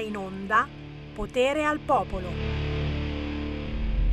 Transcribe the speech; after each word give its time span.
in 0.00 0.16
onda 0.16 0.66
Potere 1.14 1.64
al 1.64 1.78
Popolo. 1.80 2.60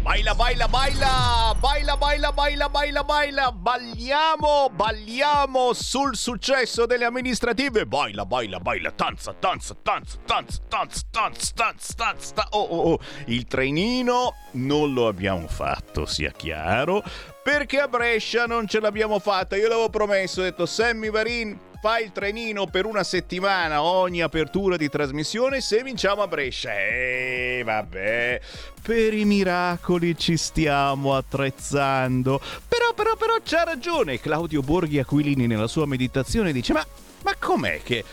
Baila, 0.07 0.33
baila, 0.35 0.67
baila, 0.69 1.53
baila, 1.59 1.97
baila, 1.97 2.31
baila, 2.31 2.69
baila, 2.69 3.03
baila, 3.03 3.51
balliamo, 3.51 4.69
balliamo 4.71 5.73
sul 5.73 6.15
successo 6.15 6.85
delle 6.85 7.03
amministrative. 7.03 7.85
Baila, 7.85 8.25
baila, 8.25 8.59
baila, 8.61 8.91
tanza, 8.91 9.33
tanza, 9.33 9.75
tanza, 9.83 10.17
tanza, 10.25 10.61
tanza, 10.69 11.01
tanza, 11.11 11.51
tanza, 11.53 11.93
tanza. 11.93 12.47
Oh, 12.51 12.61
oh, 12.61 12.91
oh, 12.93 12.99
il 13.25 13.47
trenino 13.47 14.33
non 14.51 14.93
lo 14.93 15.07
abbiamo 15.07 15.45
fatto, 15.49 16.05
sia 16.05 16.31
chiaro, 16.31 17.03
perché 17.43 17.81
a 17.81 17.89
Brescia 17.89 18.45
non 18.45 18.65
ce 18.65 18.79
l'abbiamo 18.79 19.19
fatta. 19.19 19.57
Io 19.57 19.67
l'avevo 19.67 19.89
promesso, 19.89 20.39
ho 20.39 20.43
detto 20.45 20.65
Sammy 20.65 21.09
Varin, 21.09 21.59
fai 21.87 22.03
il 22.03 22.11
trenino 22.11 22.65
per 22.65 22.85
una 22.85 23.05
settimana 23.05 23.81
ogni 23.81 24.21
apertura 24.21 24.75
di 24.75 24.89
trasmissione 24.89 25.61
se 25.61 25.83
vinciamo 25.83 26.21
a 26.21 26.27
Brescia. 26.27 26.77
E 26.77 27.59
eh, 27.59 27.63
vabbè, 27.63 28.41
per 28.81 29.13
i 29.13 29.23
miracoli 29.23 30.17
ci 30.17 30.35
stiamo 30.35 31.15
attrezzando. 31.15 32.41
Però, 32.67 32.93
però, 32.93 33.15
però 33.15 33.35
c'ha 33.41 33.63
ragione 33.63 34.19
Claudio 34.19 34.61
Borghi 34.63 34.99
Aquilini 34.99 35.47
nella 35.47 35.67
sua 35.67 35.85
meditazione 35.85 36.51
dice 36.51 36.73
ma, 36.73 36.85
ma 37.23 37.33
com'è 37.39 37.81
che 37.81 38.03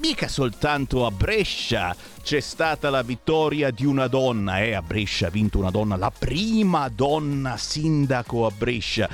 mica 0.00 0.28
soltanto 0.28 1.06
a 1.06 1.10
Brescia 1.10 1.96
c'è 2.22 2.40
stata 2.40 2.90
la 2.90 3.00
vittoria 3.00 3.70
di 3.70 3.86
una 3.86 4.06
donna, 4.06 4.60
eh? 4.60 4.74
A 4.74 4.82
Brescia 4.82 5.28
ha 5.28 5.30
vinto 5.30 5.56
una 5.56 5.70
donna, 5.70 5.96
la 5.96 6.12
prima 6.16 6.90
donna 6.90 7.56
sindaco 7.56 8.44
a 8.44 8.50
Brescia, 8.50 9.08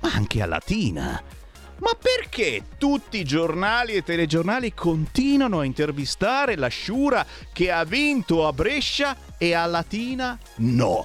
ma 0.00 0.12
anche 0.12 0.42
a 0.42 0.46
Latina. 0.46 1.40
Ma 1.82 1.96
perché 2.00 2.62
tutti 2.78 3.18
i 3.18 3.24
giornali 3.24 3.94
e 3.94 4.04
telegiornali 4.04 4.72
continuano 4.72 5.58
a 5.58 5.64
intervistare 5.64 6.54
la 6.54 6.68
Sciura 6.68 7.26
che 7.52 7.72
ha 7.72 7.82
vinto 7.82 8.46
a 8.46 8.52
Brescia 8.52 9.16
e 9.36 9.52
a 9.52 9.66
Latina 9.66 10.38
no? 10.58 11.04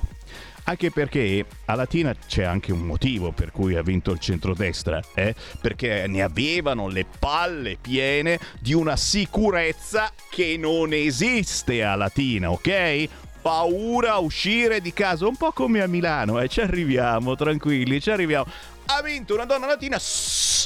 Anche 0.65 0.91
perché 0.91 1.43
a 1.65 1.73
Latina 1.73 2.13
c'è 2.13 2.43
anche 2.43 2.71
un 2.71 2.81
motivo 2.81 3.31
per 3.31 3.51
cui 3.51 3.75
ha 3.75 3.81
vinto 3.81 4.11
il 4.11 4.19
centrodestra, 4.19 5.01
eh? 5.15 5.33
perché 5.59 6.05
ne 6.07 6.21
avevano 6.21 6.89
le 6.89 7.05
palle 7.17 7.77
piene 7.81 8.37
di 8.59 8.73
una 8.73 8.97
sicurezza 8.97 10.11
che 10.29 10.57
non 10.59 10.93
esiste 10.93 11.83
a 11.83 11.95
Latina, 11.95 12.51
ok? 12.51 13.09
paura 13.41 14.13
a 14.13 14.17
uscire 14.19 14.81
di 14.81 14.91
casa, 14.91 15.25
un 15.25 15.37
po' 15.37 15.53
come 15.53 15.81
a 15.81 15.87
Milano, 15.87 16.41
eh? 16.41 16.49
ci 16.49 16.59
arriviamo, 16.59 17.35
tranquilli, 17.35 18.01
ci 18.01 18.11
arriviamo 18.11 18.45
ha 18.87 19.01
vinto 19.01 19.33
una 19.33 19.45
donna 19.45 19.67
latina. 19.67 19.99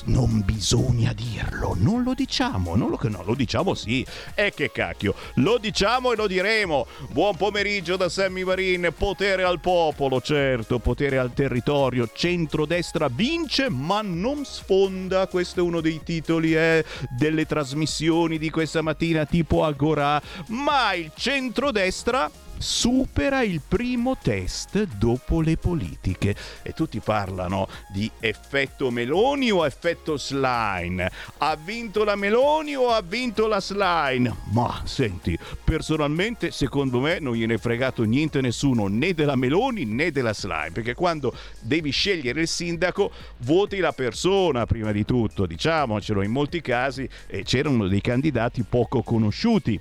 Non 0.06 0.44
bisogna 0.44 1.14
dirlo, 1.14 1.76
non 1.78 2.04
lo 2.04 2.14
diciamo, 2.14 2.76
non 2.76 2.90
lo, 2.90 3.00
no, 3.04 3.24
lo 3.24 3.34
diciamo 3.36 3.74
sì. 3.74 4.06
E 4.36 4.52
che 4.56 4.72
cacchio, 4.72 5.16
lo 5.36 5.58
diciamo 5.58 6.12
e 6.12 6.16
lo 6.16 6.28
diremo. 6.28 6.88
Buon 7.10 7.36
pomeriggio 7.36 7.98
da 7.98 8.10
Sammy 8.10 8.44
Varin, 8.44 8.94
potere 8.98 9.44
al 9.44 9.60
popolo, 9.60 10.22
certo, 10.22 10.80
potere 10.80 11.18
al 11.18 11.34
territorio. 11.34 12.10
Centrodestra 12.14 13.10
vince 13.10 13.70
ma 13.70 14.02
non 14.02 14.46
sfonda, 14.46 15.28
questo 15.28 15.60
è 15.60 15.64
uno 15.64 15.82
dei 15.82 16.02
titoli 16.04 16.56
eh, 16.56 16.86
delle 17.10 17.46
trasmissioni 17.46 18.38
di 18.38 18.50
questa 18.50 18.82
mattina 18.82 19.26
tipo 19.26 19.64
Agora, 19.64 20.22
ma 20.48 20.94
il 20.94 21.12
centrodestra 21.16 22.30
supera 22.62 23.42
il 23.42 23.62
primo 23.68 24.18
test 24.22 24.84
dopo 24.98 25.42
le 25.42 25.58
politiche. 25.58 26.36
E 26.62 26.74
tutti 26.74 27.00
parlano 27.00 27.68
di 27.92 28.10
effetto 28.20 28.92
Meloni 28.92 29.52
o 29.52 29.66
effetto 29.66 30.18
Slime. 30.18 31.12
Ha 31.38 31.56
vinto 31.56 32.04
la 32.04 32.16
Meloni 32.16 32.76
o 32.76 32.90
ha 32.90 33.02
vinto 33.02 33.48
la 33.48 33.60
Slime? 33.60 34.36
Ma 34.52 34.82
senti, 34.86 35.38
personalmente 35.64 36.52
secondo 36.52 37.00
me 37.00 37.20
non 37.20 37.34
gliene 37.34 37.56
è 37.56 37.58
fregato 37.58 38.04
niente 38.04 38.42
nessuno 38.42 38.88
né 38.88 39.14
della 39.14 39.36
Meloni 39.36 39.86
né 39.86 40.12
della 40.12 40.34
Slime, 40.34 40.72
perché 40.72 40.94
quando 40.94 41.34
devi 41.60 41.92
scegliere 41.92 42.42
il 42.42 42.48
sindaco 42.48 43.12
voti 43.40 43.78
la 43.80 43.92
persona 43.92 44.66
prima 44.66 44.92
di 44.92 45.06
tutto, 45.06 45.46
diciamocelo, 45.46 46.22
in 46.22 46.32
molti 46.32 46.62
casi 46.62 47.08
eh, 47.28 47.44
c'erano 47.44 47.88
dei 47.88 48.02
candidati 48.02 48.64
poco 48.64 49.02
conosciuti 49.02 49.80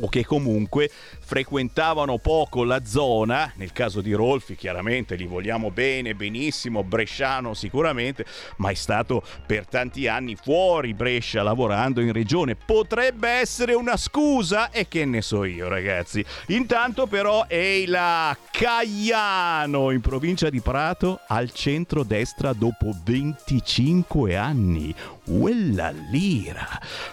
o 0.00 0.08
che 0.08 0.24
comunque 0.24 0.90
frequentavano 1.30 2.18
poco 2.18 2.64
la 2.64 2.84
zona, 2.84 3.52
nel 3.54 3.70
caso 3.70 4.00
di 4.00 4.12
Rolfi 4.14 4.56
chiaramente 4.56 5.14
li 5.14 5.26
vogliamo 5.26 5.70
bene, 5.70 6.16
benissimo, 6.16 6.82
bresciano 6.82 7.54
sicuramente, 7.54 8.26
ma 8.56 8.70
è 8.70 8.74
stato 8.74 9.22
per 9.46 9.64
tanti 9.68 10.08
anni 10.08 10.34
fuori 10.34 10.92
Brescia 10.92 11.44
lavorando 11.44 12.00
in 12.00 12.10
regione. 12.10 12.56
Potrebbe 12.56 13.28
essere 13.28 13.74
una 13.74 13.96
scusa 13.96 14.70
e 14.70 14.88
che 14.88 15.04
ne 15.04 15.22
so 15.22 15.44
io 15.44 15.68
ragazzi. 15.68 16.24
Intanto 16.48 17.06
però 17.06 17.46
è 17.46 17.84
la 17.86 18.36
Caiano 18.50 19.92
in 19.92 20.00
provincia 20.00 20.50
di 20.50 20.60
Prato 20.60 21.20
al 21.28 21.52
centro-destra 21.52 22.52
dopo 22.54 22.92
25 23.04 24.34
anni. 24.34 24.92
Quella 25.24 25.92
lira. 26.10 26.66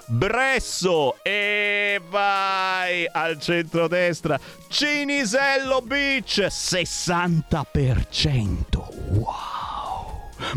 Bresso 0.07 1.17
e 1.21 2.01
vai 2.09 3.07
al 3.11 3.39
centro-destra. 3.39 4.06
Cinisello 4.67 5.81
Beach 5.81 6.39
60%. 6.39 8.87
Wow. 9.09 9.77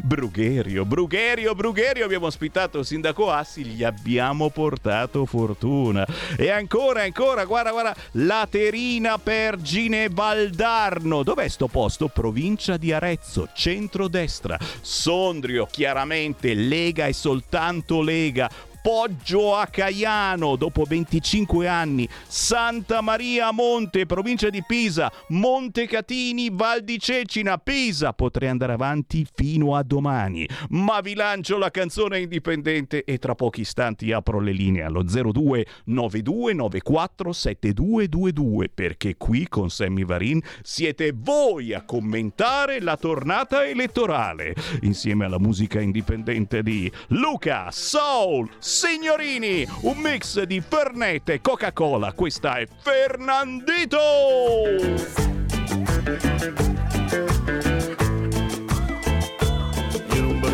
Brugherio, 0.02 0.84
Brugherio, 0.84 1.54
Brugherio, 1.54 2.04
abbiamo 2.04 2.26
ospitato 2.26 2.80
il 2.80 2.84
sindaco 2.84 3.30
Assi, 3.30 3.64
gli 3.64 3.82
abbiamo 3.82 4.50
portato 4.50 5.24
fortuna. 5.24 6.06
E 6.36 6.50
ancora, 6.50 7.02
ancora, 7.02 7.44
guarda, 7.44 7.70
guarda, 7.70 7.94
Laterina 8.12 9.18
Pergine 9.18 10.08
Valdarno. 10.10 11.22
Dov'è 11.22 11.48
sto 11.48 11.68
posto? 11.68 12.08
Provincia 12.08 12.76
di 12.76 12.92
Arezzo, 12.92 13.48
centro-destra. 13.54 14.58
Sondrio, 14.80 15.66
chiaramente, 15.66 16.54
Lega 16.54 17.06
e 17.06 17.12
soltanto 17.12 18.02
Lega. 18.02 18.50
Poggio 18.82 19.54
a 19.54 19.66
Caiano 19.66 20.56
dopo 20.56 20.84
25 20.84 21.68
anni, 21.68 22.08
Santa 22.26 23.02
Maria 23.02 23.52
Monte, 23.52 24.06
provincia 24.06 24.48
di 24.48 24.62
Pisa, 24.66 25.12
Montecatini, 25.28 26.48
Val 26.50 26.82
di 26.82 26.98
Cecina, 26.98 27.58
Pisa. 27.58 28.14
Potrei 28.14 28.48
andare 28.48 28.72
avanti 28.72 29.26
fino 29.30 29.76
a 29.76 29.82
domani, 29.82 30.48
ma 30.70 31.00
vi 31.00 31.14
lancio 31.14 31.58
la 31.58 31.70
canzone 31.70 32.20
indipendente 32.20 33.04
e 33.04 33.18
tra 33.18 33.34
pochi 33.34 33.60
istanti 33.60 34.12
apro 34.12 34.40
le 34.40 34.52
linee 34.52 34.82
allo 34.82 35.02
02 35.02 35.66
9294 35.84 37.32
7222 37.32 38.70
perché 38.72 39.16
qui 39.18 39.46
con 39.46 39.68
Sammy 39.68 40.06
Varin 40.06 40.40
siete 40.62 41.12
voi 41.14 41.74
a 41.74 41.84
commentare 41.84 42.80
la 42.80 42.96
tornata 42.96 43.66
elettorale 43.66 44.54
insieme 44.82 45.26
alla 45.26 45.38
musica 45.38 45.80
indipendente 45.80 46.62
di 46.62 46.90
Luca 47.08 47.68
Soul 47.70 48.48
signorini, 48.70 49.66
un 49.80 49.98
mix 49.98 50.40
di 50.42 50.62
Fernet 50.66 51.28
e 51.28 51.40
Coca-Cola. 51.40 52.12
Questa 52.12 52.54
è 52.54 52.68
Fernandito! 52.80 53.98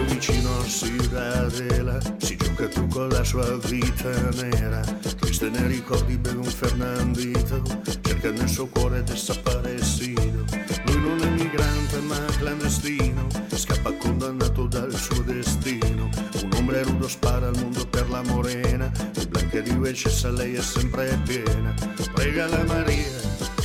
Vicino 0.09 0.59
a 0.59 0.65
Ciudadela 0.65 1.99
si 2.16 2.37
gioca 2.37 2.69
tu 2.69 2.87
con 2.87 3.09
la 3.10 3.22
sua 3.22 3.59
vita 3.59 4.10
nera. 4.41 4.81
Triste 5.21 5.50
nei 5.50 5.66
ricordi 5.66 6.16
beve 6.16 6.38
un 6.38 6.44
Fernandito, 6.44 7.62
cerca 8.00 8.31
nel 8.31 8.48
suo 8.48 8.66
cuore 8.69 9.03
desaparecido. 9.03 10.44
Lui 10.87 11.00
non 11.03 11.21
è 11.21 11.28
migrante 11.28 12.00
ma 12.00 12.25
clandestino, 12.38 13.27
scappa 13.54 13.93
condannato 13.93 14.66
dal 14.66 14.94
suo 14.94 15.21
destino 15.21 16.25
hombre 16.66 16.82
rudo 16.82 17.09
spara 17.09 17.47
al 17.47 17.56
mondo 17.60 17.87
per 17.87 18.10
la 18.10 18.22
morena, 18.22 18.91
di 19.12 19.25
blanca 19.28 19.60
di 19.60 19.71
Wechessa 19.71 20.30
lei 20.30 20.57
è 20.57 20.60
sempre 20.60 21.16
piena. 21.24 21.72
Prega 22.13 22.48
la 22.48 22.65
Maria, 22.65 23.21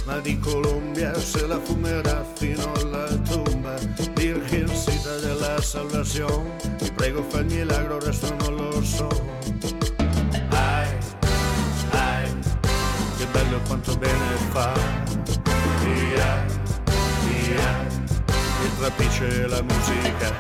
ma 0.06 0.20
di 0.20 0.38
Colombia 0.38 1.12
se 1.20 1.48
la 1.48 1.60
fumerà 1.60 2.24
fino 2.36 2.72
alla 2.74 3.08
tumba. 3.28 3.74
Virgencita 4.14 5.18
della 5.18 5.60
salvación, 5.60 6.46
ti 6.78 6.92
prego 6.92 7.24
fa 7.24 7.40
il 7.40 7.46
milagro, 7.48 8.00
resto 8.00 8.32
non 8.36 8.56
lo 8.56 8.84
so. 8.84 9.08
Ai, 10.50 10.88
ai, 11.90 12.32
che 13.18 13.26
bello 13.32 13.60
quanto 13.66 13.98
bene 13.98 14.36
fa. 14.52 14.74
Via, 15.84 16.46
via, 17.26 17.88
che 18.62 18.70
trapisce 18.78 19.48
la 19.48 19.64
musica. 19.64 20.38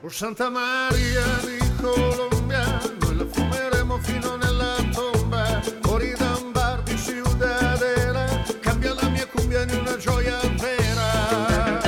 Oh 0.00 0.08
Santa 0.08 0.50
Maria 0.50 1.24
di 1.44 1.69
colombiano 1.80 3.20
e 3.20 3.26
fumeremo 3.30 3.98
fino 3.98 4.36
nella 4.36 4.76
tomba. 4.92 5.60
Ori 5.86 6.12
d'ambardi, 6.16 6.96
ciudadela, 6.96 8.26
cambia 8.60 8.94
la 8.94 9.08
mia 9.08 9.26
cumbia 9.26 9.62
in 9.62 9.70
una 9.80 9.96
gioia 9.96 10.38
vera. 10.58 11.78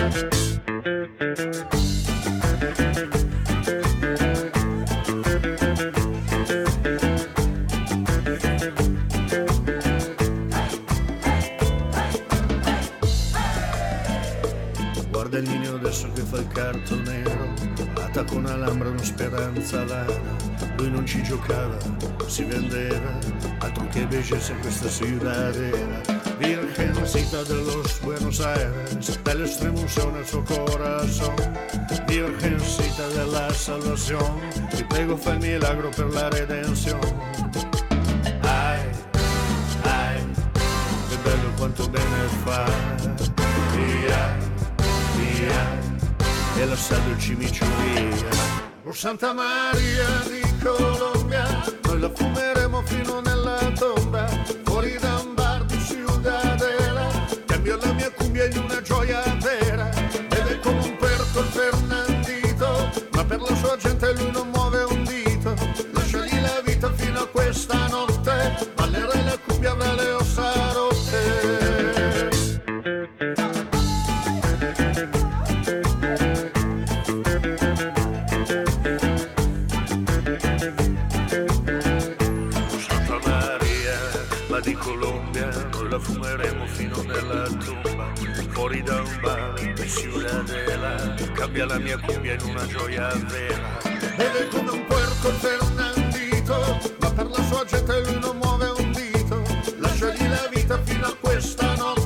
Guarda 15.10 15.38
il 15.38 15.48
nino 15.48 15.74
adesso 15.74 16.10
che 16.12 16.22
fa 16.22 16.38
il 16.38 16.48
carro 16.48 16.81
attacca 18.12 18.34
un 18.34 18.46
alambra 18.46 18.90
una 18.90 19.02
speranza 19.02 19.84
vana. 19.84 20.36
Lui 20.76 20.90
non 20.90 21.06
ci 21.06 21.22
giocava, 21.22 21.78
si 22.26 22.44
vendeva, 22.44 23.18
altro 23.58 23.86
che 23.88 24.06
bellezza 24.06 24.52
questa 24.60 24.88
ciudadera. 24.90 26.00
Virgencita 26.38 27.42
de 27.44 27.54
los 27.54 28.00
Buenos 28.00 28.40
Aires, 28.40 29.18
del 29.22 29.40
extremo 29.40 29.80
el 29.80 30.26
su 30.26 30.42
corazón. 30.44 31.34
Virgencita 32.06 33.08
de 33.08 33.24
la 33.26 33.50
salvación, 33.50 34.40
ti 34.74 34.84
prego 34.84 35.16
fa 35.16 35.32
il 35.32 35.38
milagro 35.38 35.88
per 35.88 36.12
la 36.12 36.28
redención. 36.28 37.00
Ai, 38.42 38.80
ai, 39.84 40.20
che 41.08 41.16
bello 41.22 41.50
quanto 41.56 41.88
bene 41.88 42.28
fa. 42.44 42.66
Via, 43.74 44.36
via, 45.16 45.91
e 46.56 46.66
la 46.66 46.76
sa 46.76 46.98
del 46.98 47.18
cimiciuria. 47.18 48.28
Oh 48.84 48.92
Santa 48.92 49.32
Maria 49.32 50.06
di 50.28 50.42
Colombia, 50.62 51.44
noi 51.84 52.00
la 52.00 52.10
fumeremo 52.10 52.82
fino 52.82 53.20
nella 53.20 53.58
tomba, 53.78 54.26
fuori 54.64 54.96
da 55.00 55.20
un 55.20 55.34
bar 55.34 55.64
di 55.64 55.78
Ciudadela, 55.78 57.08
cambio 57.46 57.78
la 57.78 57.92
mia 57.92 58.10
cumbia 58.10 58.44
in 58.46 58.58
una 58.58 58.80
gioia 58.82 59.31
Cambia 91.52 91.66
la 91.66 91.78
mia 91.80 91.98
cumbia 91.98 92.32
in 92.32 92.40
una 92.48 92.66
gioia 92.66 93.08
vera. 93.28 93.78
Ed 93.82 94.36
è 94.36 94.48
come 94.48 94.70
un 94.70 94.86
puerco 94.86 95.28
il 95.28 95.34
Fernandito, 95.34 96.80
ma 96.98 97.10
per 97.10 97.26
la 97.26 97.42
sua 97.42 97.62
gente 97.66 98.00
lui 98.04 98.18
non 98.20 98.38
muove 98.38 98.68
un 98.78 98.90
dito. 98.90 99.42
Lasciagli 99.76 100.26
la 100.30 100.48
vita 100.50 100.80
fino 100.82 101.04
a 101.08 101.14
questa 101.20 101.74
notte, 101.74 102.01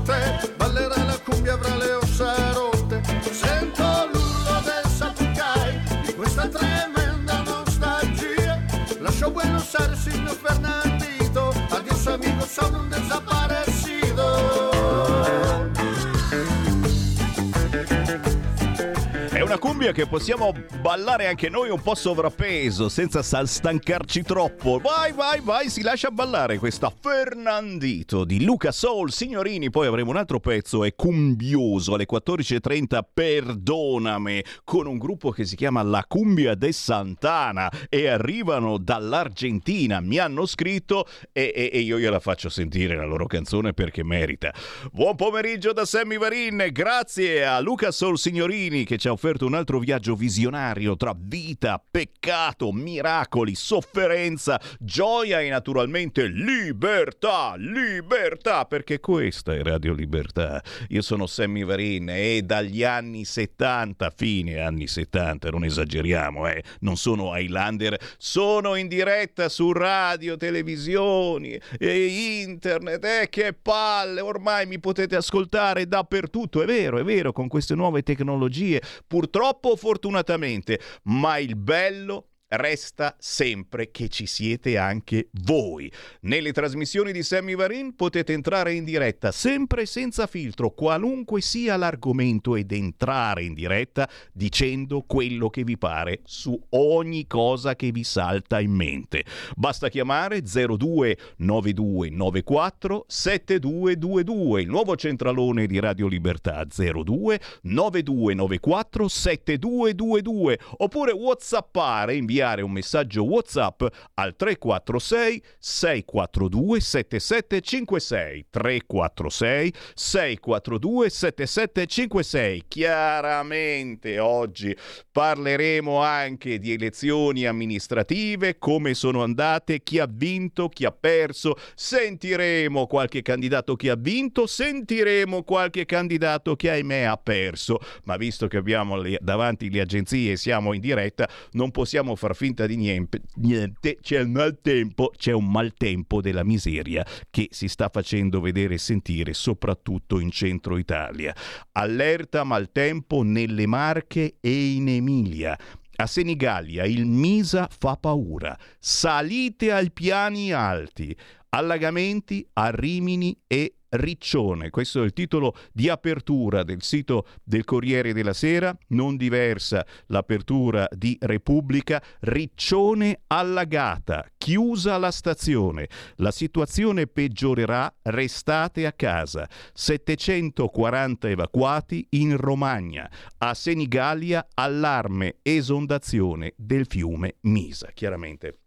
una 19.56 19.58
cumbia 19.58 19.92
che 19.92 20.06
possiamo 20.06 20.52
ballare 20.82 21.26
anche 21.26 21.48
noi 21.48 21.70
un 21.70 21.80
po' 21.80 21.94
sovrappeso, 21.94 22.90
senza 22.90 23.22
stancarci 23.22 24.22
troppo. 24.22 24.78
Vai, 24.78 25.12
vai, 25.12 25.40
vai, 25.40 25.70
si 25.70 25.80
lascia 25.82 26.10
ballare 26.10 26.58
questa 26.58 26.92
Fernandito 26.94 28.24
di 28.24 28.44
Luca 28.44 28.70
Soul. 28.70 29.10
Signorini, 29.10 29.70
poi 29.70 29.86
avremo 29.86 30.10
un 30.10 30.16
altro 30.16 30.40
pezzo, 30.40 30.84
è 30.84 30.94
cumbioso, 30.94 31.94
alle 31.94 32.06
14.30, 32.06 33.00
perdoname, 33.12 34.44
con 34.62 34.86
un 34.86 34.98
gruppo 34.98 35.30
che 35.30 35.46
si 35.46 35.56
chiama 35.56 35.82
La 35.82 36.04
Cumbia 36.06 36.54
de 36.54 36.72
Santana 36.72 37.70
e 37.88 38.08
arrivano 38.08 38.76
dall'Argentina. 38.76 40.00
Mi 40.00 40.18
hanno 40.18 40.44
scritto 40.44 41.06
e, 41.32 41.52
e- 41.54 41.70
e 41.72 41.80
io 41.80 41.98
gliela 41.98 42.20
faccio 42.20 42.50
sentire 42.50 42.94
la 42.94 43.06
loro 43.06 43.26
canzone 43.26 43.72
perché 43.72 44.04
merita. 44.04 44.52
Buon 44.92 45.16
pomeriggio 45.16 45.72
da 45.72 45.86
Sammy 45.86 46.18
Varin, 46.18 46.68
grazie 46.72 47.46
a 47.46 47.58
Luca 47.60 47.90
Soul 47.90 48.18
Signorini 48.18 48.84
che 48.84 48.98
ci 48.98 49.08
ha 49.08 49.12
offerto 49.12 49.45
un 49.46 49.54
altro 49.54 49.78
viaggio 49.78 50.16
visionario 50.16 50.96
tra 50.96 51.14
vita, 51.16 51.82
peccato, 51.88 52.72
miracoli, 52.72 53.54
sofferenza, 53.54 54.60
gioia 54.80 55.40
e 55.40 55.48
naturalmente 55.48 56.26
libertà, 56.26 57.54
libertà, 57.56 58.64
perché 58.64 58.98
questa 58.98 59.54
è 59.54 59.62
Radio 59.62 59.94
Libertà. 59.94 60.62
Io 60.88 61.00
sono 61.00 61.26
Sammy 61.26 61.64
Varin 61.64 62.08
e 62.10 62.42
dagli 62.42 62.82
anni 62.82 63.24
70, 63.24 64.12
fine 64.14 64.60
anni 64.60 64.88
70, 64.88 65.50
non 65.50 65.64
esageriamo, 65.64 66.48
eh, 66.48 66.62
non 66.80 66.96
sono 66.96 67.36
Highlander, 67.36 67.96
sono 68.18 68.74
in 68.74 68.88
diretta 68.88 69.48
su 69.48 69.70
radio, 69.70 70.36
televisioni 70.36 71.58
e 71.78 72.06
internet, 72.42 73.04
eh, 73.04 73.28
che 73.30 73.52
palle, 73.52 74.20
ormai 74.20 74.66
mi 74.66 74.80
potete 74.80 75.14
ascoltare 75.14 75.86
dappertutto, 75.86 76.62
è 76.62 76.66
vero, 76.66 76.98
è 76.98 77.04
vero, 77.04 77.32
con 77.32 77.46
queste 77.46 77.76
nuove 77.76 78.02
tecnologie, 78.02 78.82
purtroppo 79.06 79.35
o 79.44 79.76
fortunatamente, 79.76 80.80
ma 81.04 81.38
il 81.38 81.56
bello 81.56 82.28
resta 82.48 83.16
sempre 83.18 83.90
che 83.90 84.08
ci 84.08 84.26
siete 84.26 84.78
anche 84.78 85.28
voi. 85.42 85.90
Nelle 86.20 86.52
trasmissioni 86.52 87.12
di 87.12 87.22
Sammy 87.22 87.56
Varin 87.56 87.94
potete 87.96 88.32
entrare 88.32 88.72
in 88.72 88.84
diretta 88.84 89.32
sempre 89.32 89.86
senza 89.86 90.26
filtro, 90.26 90.70
qualunque 90.70 91.40
sia 91.40 91.76
l'argomento 91.76 92.54
ed 92.54 92.70
entrare 92.72 93.42
in 93.42 93.54
diretta 93.54 94.08
dicendo 94.32 95.02
quello 95.06 95.50
che 95.50 95.64
vi 95.64 95.76
pare 95.76 96.20
su 96.24 96.58
ogni 96.70 97.26
cosa 97.26 97.74
che 97.74 97.90
vi 97.90 98.04
salta 98.04 98.60
in 98.60 98.72
mente. 98.72 99.24
Basta 99.56 99.88
chiamare 99.88 100.42
02 100.42 101.16
9294 101.38 103.04
7222, 103.08 104.60
il 104.62 104.68
nuovo 104.68 104.94
centralone 104.96 105.66
di 105.66 105.80
Radio 105.80 106.06
Libertà 106.06 106.64
02 106.64 107.40
9294 107.62 109.08
7222 109.08 110.58
oppure 110.78 111.12
whatsappare 111.12 112.14
inviare 112.36 112.60
un 112.60 112.70
messaggio 112.70 113.24
WhatsApp 113.24 113.82
al 114.14 114.36
346 114.36 115.42
642 115.58 116.80
7756 116.80 118.46
346 118.50 119.72
642 119.94 121.10
7756 121.10 122.64
chiaramente 122.68 124.18
oggi 124.18 124.76
parleremo 125.10 126.02
anche 126.02 126.58
di 126.58 126.72
elezioni 126.72 127.46
amministrative 127.46 128.58
come 128.58 128.92
sono 128.92 129.22
andate 129.22 129.82
chi 129.82 129.98
ha 129.98 130.08
vinto 130.10 130.68
chi 130.68 130.84
ha 130.84 130.92
perso. 130.92 131.56
Sentiremo 131.74 132.86
qualche 132.86 133.22
candidato 133.22 133.76
che 133.76 133.88
ha 133.88 133.96
vinto 133.96 134.46
sentiremo 134.46 135.42
qualche 135.42 135.86
candidato 135.86 136.54
che 136.54 136.70
ahimè 136.70 137.02
ha 137.02 137.16
perso. 137.16 137.78
Ma 138.04 138.16
visto 138.16 138.46
che 138.46 138.58
abbiamo 138.58 139.00
davanti 139.20 139.70
le 139.70 139.80
agenzie 139.80 140.32
e 140.32 140.36
siamo 140.36 140.74
in 140.74 140.80
diretta 140.80 141.26
non 141.52 141.70
possiamo 141.70 142.14
far 142.26 142.34
finta 142.34 142.66
di 142.66 142.76
niente, 142.76 143.22
niente. 143.36 143.98
c'è 144.00 144.20
un 144.20 144.32
maltempo, 144.32 145.12
c'è 145.16 145.32
un 145.32 145.48
maltempo 145.48 146.20
della 146.20 146.42
miseria 146.42 147.06
che 147.30 147.46
si 147.50 147.68
sta 147.68 147.88
facendo 147.88 148.40
vedere 148.40 148.74
e 148.74 148.78
sentire 148.78 149.32
soprattutto 149.32 150.18
in 150.18 150.32
centro 150.32 150.76
Italia. 150.76 151.34
Allerta 151.72 152.42
maltempo 152.42 153.22
nelle 153.22 153.66
Marche 153.66 154.38
e 154.40 154.74
in 154.74 154.88
Emilia. 154.88 155.56
A 155.98 156.06
Senigallia 156.06 156.84
il 156.84 157.06
Misa 157.06 157.68
fa 157.70 157.96
paura. 157.96 158.58
Salite 158.78 159.70
ai 159.70 159.92
piani 159.92 160.52
alti. 160.52 161.16
Allagamenti 161.50 162.46
a 162.54 162.70
Rimini 162.70 163.38
e 163.46 163.76
Riccione. 163.96 164.70
Questo 164.70 165.02
è 165.02 165.04
il 165.04 165.12
titolo 165.12 165.54
di 165.72 165.88
apertura 165.88 166.62
del 166.62 166.82
sito 166.82 167.26
del 167.42 167.64
Corriere 167.64 168.12
della 168.12 168.32
Sera, 168.32 168.76
non 168.88 169.16
diversa 169.16 169.84
l'apertura 170.06 170.88
di 170.90 171.16
Repubblica. 171.20 172.02
Riccione 172.20 173.20
allagata, 173.28 174.26
chiusa 174.36 174.98
la 174.98 175.10
stazione. 175.10 175.88
La 176.16 176.30
situazione 176.30 177.06
peggiorerà, 177.06 177.92
restate 178.02 178.86
a 178.86 178.92
casa. 178.92 179.48
740 179.72 181.28
evacuati 181.28 182.06
in 182.10 182.36
Romagna. 182.36 183.10
A 183.38 183.54
Senigallia 183.54 184.46
allarme 184.54 185.36
esondazione 185.42 186.52
del 186.56 186.86
fiume 186.86 187.36
Misa. 187.42 187.90
Chiaramente 187.92 188.58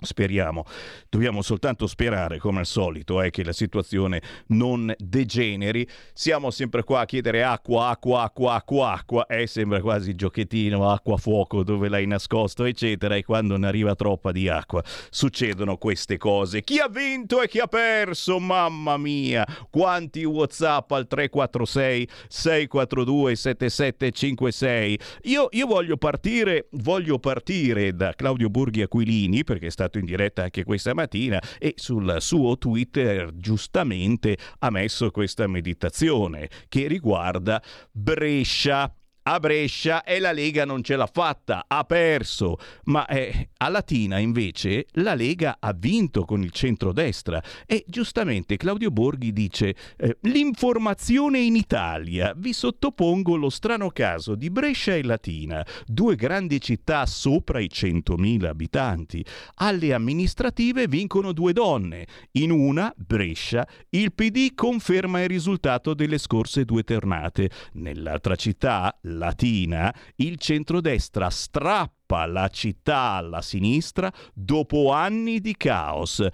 Speriamo, 0.00 0.64
dobbiamo 1.08 1.42
soltanto 1.42 1.86
sperare 1.86 2.38
come 2.38 2.60
al 2.60 2.66
solito 2.66 3.20
eh, 3.20 3.30
che 3.30 3.44
la 3.44 3.52
situazione 3.52 4.22
non 4.48 4.92
degeneri. 4.96 5.86
Siamo 6.12 6.50
sempre 6.50 6.82
qua 6.82 7.00
a 7.00 7.04
chiedere 7.04 7.42
acqua, 7.42 7.88
acqua, 7.88 8.22
acqua, 8.22 8.54
acqua, 8.54 8.92
acqua, 8.92 9.26
eh, 9.26 9.46
sembra 9.46 9.80
quasi 9.80 10.14
giochettino, 10.14 10.90
acqua, 10.90 11.16
fuoco, 11.16 11.62
dove 11.62 11.88
l'hai 11.88 12.06
nascosto, 12.06 12.64
eccetera, 12.64 13.14
e 13.14 13.24
quando 13.24 13.56
ne 13.56 13.66
arriva 13.66 13.94
troppa 13.94 14.32
di 14.32 14.48
acqua 14.48 14.82
succedono 15.10 15.76
queste 15.76 16.16
cose. 16.16 16.62
Chi 16.62 16.78
ha 16.78 16.88
vinto 16.88 17.42
e 17.42 17.48
chi 17.48 17.58
ha 17.58 17.66
perso, 17.66 18.38
mamma 18.38 18.96
mia, 18.96 19.46
quanti 19.70 20.24
Whatsapp 20.24 20.90
al 20.92 21.06
346 21.06 22.08
642 22.28 23.36
7756. 23.36 24.98
Io, 25.24 25.48
io 25.50 25.66
voglio 25.66 25.96
partire, 25.96 26.68
voglio 26.72 27.18
partire 27.18 27.94
da 27.94 28.14
Claudio 28.14 28.48
Borghi 28.48 28.82
Aquilini 28.82 29.44
perché 29.44 29.66
è 29.66 29.70
stato 29.70 29.89
stato 29.90 29.98
in 29.98 30.04
diretta 30.04 30.44
anche 30.44 30.62
questa 30.64 30.94
mattina 30.94 31.42
e 31.58 31.74
sul 31.76 32.16
suo 32.20 32.56
Twitter 32.56 33.34
giustamente 33.34 34.38
ha 34.60 34.70
messo 34.70 35.10
questa 35.10 35.46
meditazione 35.48 36.48
che 36.68 36.86
riguarda 36.86 37.60
Brescia 37.90 38.94
a 39.22 39.38
Brescia 39.38 40.02
e 40.02 40.18
la 40.18 40.32
Lega 40.32 40.64
non 40.64 40.82
ce 40.82 40.96
l'ha 40.96 41.08
fatta, 41.10 41.64
ha 41.66 41.84
perso, 41.84 42.56
ma 42.84 43.06
eh, 43.06 43.50
a 43.58 43.68
Latina 43.68 44.18
invece 44.18 44.86
la 44.92 45.14
Lega 45.14 45.56
ha 45.60 45.72
vinto 45.72 46.24
con 46.24 46.42
il 46.42 46.50
centrodestra. 46.50 47.42
E 47.66 47.84
giustamente 47.86 48.56
Claudio 48.56 48.90
Borghi 48.90 49.32
dice 49.32 49.74
eh, 49.96 50.16
l'informazione 50.22 51.40
in 51.40 51.56
Italia, 51.56 52.32
vi 52.36 52.52
sottopongo 52.52 53.36
lo 53.36 53.50
strano 53.50 53.90
caso 53.90 54.34
di 54.34 54.50
Brescia 54.50 54.94
e 54.94 55.02
Latina, 55.02 55.64
due 55.86 56.16
grandi 56.16 56.60
città 56.60 57.06
sopra 57.06 57.60
i 57.60 57.68
100.000 57.72 58.44
abitanti, 58.46 59.24
alle 59.56 59.92
amministrative 59.92 60.86
vincono 60.86 61.32
due 61.32 61.52
donne, 61.52 62.06
in 62.32 62.50
una, 62.50 62.92
Brescia, 62.96 63.66
il 63.90 64.12
PD 64.12 64.54
conferma 64.54 65.22
il 65.22 65.28
risultato 65.28 65.94
delle 65.94 66.18
scorse 66.18 66.64
due 66.64 66.82
tornate, 66.82 67.50
nell'altra 67.74 68.36
città, 68.36 68.96
Latina, 69.10 69.94
il 70.16 70.38
centrodestra 70.38 71.30
strappa 71.30 72.26
la 72.26 72.48
città 72.48 73.12
alla 73.12 73.42
sinistra 73.42 74.12
dopo 74.32 74.92
anni 74.92 75.40
di 75.40 75.56
caos. 75.56 76.26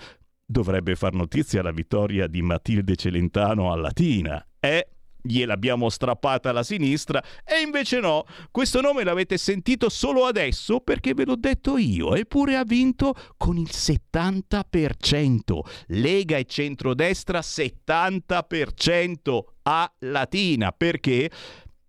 Dovrebbe 0.45 0.95
far 0.95 1.12
notizia 1.12 1.62
la 1.62 1.73
vittoria 1.73 2.26
di 2.26 2.42
Matilde 2.42 2.97
Celentano 2.97 3.73
a 3.73 3.76
Latina. 3.76 4.45
Eh? 4.61 4.88
gliel'abbiamo 5.26 5.90
strappata 5.90 6.50
alla 6.50 6.62
sinistra 6.62 7.21
e 7.45 7.61
invece 7.61 7.99
no, 8.00 8.25
questo 8.50 8.80
nome 8.80 9.04
l'avete 9.04 9.37
sentito 9.37 9.90
solo 9.90 10.25
adesso 10.25 10.80
perché 10.80 11.14
ve 11.14 11.25
l'ho 11.25 11.37
detto 11.37 11.76
io, 11.76 12.14
eppure 12.14 12.56
ha 12.56 12.64
vinto 12.64 13.14
con 13.37 13.59
il 13.59 13.68
70%. 13.71 15.59
Lega 15.88 16.37
e 16.37 16.45
centrodestra 16.45 17.40
70% 17.40 19.38
a 19.64 19.92
Latina, 19.99 20.73
perché? 20.73 21.30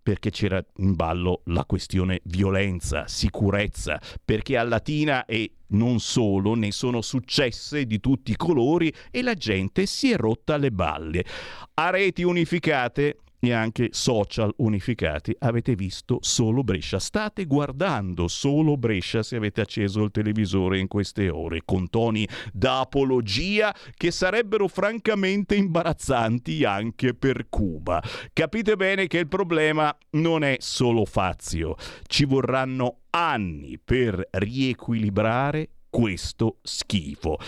Perché 0.08 0.30
c'era 0.30 0.64
in 0.78 0.94
ballo 0.94 1.42
la 1.48 1.66
questione 1.66 2.22
violenza, 2.24 3.06
sicurezza, 3.06 4.00
perché 4.24 4.56
a 4.56 4.62
Latina 4.62 5.26
e 5.26 5.56
non 5.72 6.00
solo 6.00 6.54
ne 6.54 6.72
sono 6.72 7.02
successe 7.02 7.84
di 7.84 8.00
tutti 8.00 8.30
i 8.30 8.36
colori 8.36 8.90
e 9.10 9.20
la 9.20 9.34
gente 9.34 9.84
si 9.84 10.10
è 10.10 10.16
rotta 10.16 10.56
le 10.56 10.70
balle. 10.70 11.26
A 11.74 11.90
reti 11.90 12.22
unificate 12.22 13.18
e 13.40 13.52
anche 13.52 13.88
social 13.92 14.52
unificati. 14.58 15.34
Avete 15.38 15.74
visto 15.74 16.18
solo 16.20 16.62
Brescia. 16.62 16.98
State 16.98 17.44
guardando 17.44 18.28
solo 18.28 18.76
Brescia 18.76 19.22
se 19.22 19.36
avete 19.36 19.60
acceso 19.60 20.02
il 20.02 20.10
televisore 20.10 20.78
in 20.78 20.88
queste 20.88 21.28
ore, 21.28 21.62
con 21.64 21.88
toni 21.88 22.26
da 22.52 22.80
apologia 22.80 23.74
che 23.96 24.10
sarebbero 24.10 24.68
francamente 24.68 25.54
imbarazzanti 25.54 26.64
anche 26.64 27.14
per 27.14 27.48
Cuba. 27.48 28.02
Capite 28.32 28.76
bene 28.76 29.06
che 29.06 29.18
il 29.18 29.28
problema 29.28 29.96
non 30.10 30.42
è 30.42 30.56
solo 30.58 31.04
Fazio. 31.04 31.76
Ci 32.06 32.24
vorranno 32.24 33.00
anni 33.10 33.78
per 33.78 34.26
riequilibrare 34.30 35.70
questo 35.90 36.58
schifo. 36.62 37.38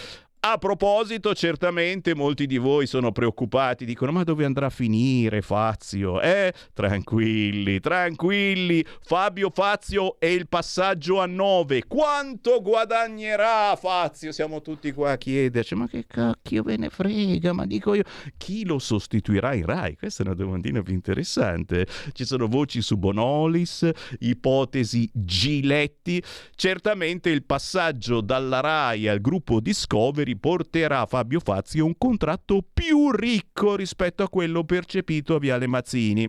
A 0.42 0.56
proposito, 0.56 1.35
certamente 1.35 2.14
molti 2.14 2.47
di 2.47 2.56
voi 2.56 2.87
sono 2.87 3.12
preoccupati, 3.12 3.85
dicono 3.85 4.11
ma 4.11 4.25
dove 4.25 4.47
andrà 4.47 4.66
a 4.66 4.70
finire 4.70 5.42
Fazio? 5.42 6.18
Eh, 6.23 6.54
tranquilli, 6.73 7.78
tranquilli, 7.78 8.82
Fabio 9.02 9.50
Fazio 9.50 10.18
è 10.18 10.25
il 10.25 10.49
passaggio 10.49 11.20
a 11.20 11.26
9. 11.26 11.85
Quanto 11.87 12.62
guadagnerà 12.62 13.76
Fazio? 13.76 14.32
Siamo 14.32 14.62
tutti 14.62 14.92
qua 14.92 15.11
a 15.12 15.18
chiederci, 15.18 15.75
ma 15.75 15.87
che 15.87 16.06
cacchio 16.06 16.62
ve 16.62 16.78
ne 16.78 16.88
frega? 16.88 17.52
Ma 17.52 17.66
dico 17.66 17.92
io, 17.92 18.04
chi 18.38 18.64
lo 18.64 18.78
sostituirà 18.78 19.52
in 19.52 19.66
Rai? 19.66 19.94
Questa 19.94 20.23
è 20.23 20.26
una 20.26 20.35
domandina 20.35 20.80
più 20.80 20.94
interessante. 20.94 21.87
Ci 22.12 22.25
sono 22.25 22.47
voci 22.47 22.80
su 22.80 22.97
Bonolis, 22.97 23.87
ipotesi 24.20 25.06
Giletti. 25.12 26.23
Certamente 26.54 27.28
il 27.28 27.44
passaggio 27.44 28.23
dalla 28.23 28.61
Rai 28.61 29.06
al 29.06 29.20
gruppo 29.20 29.61
Discovery 29.61 30.28
riporterà 30.30 31.06
Fabio 31.06 31.40
Fazio 31.40 31.84
un 31.84 31.94
contratto 31.99 32.64
più 32.72 33.10
ricco 33.10 33.75
rispetto 33.75 34.22
a 34.22 34.28
quello 34.28 34.64
percepito 34.64 35.34
a 35.34 35.38
Viale 35.38 35.66
Mazzini. 35.66 36.28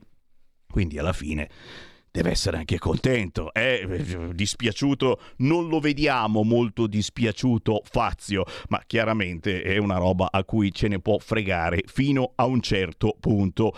Quindi 0.68 0.98
alla 0.98 1.14
fine 1.14 1.50
deve 2.10 2.32
essere 2.32 2.58
anche 2.58 2.80
contento. 2.80 3.54
È 3.54 3.86
eh, 3.88 4.34
dispiaciuto, 4.34 5.22
non 5.38 5.68
lo 5.68 5.80
vediamo 5.80 6.44
molto 6.44 6.88
dispiaciuto 6.88 7.82
Fazio, 7.86 8.44
ma 8.70 8.82
chiaramente 8.86 9.62
è 9.62 9.78
una 9.78 9.98
roba 9.98 10.30
a 10.32 10.44
cui 10.44 10.74
ce 10.74 10.88
ne 10.88 11.00
può 11.00 11.18
fregare 11.20 11.84
fino 11.86 12.34
a 12.36 12.46
un 12.46 12.62
certo 12.62 13.16
punto. 13.20 13.74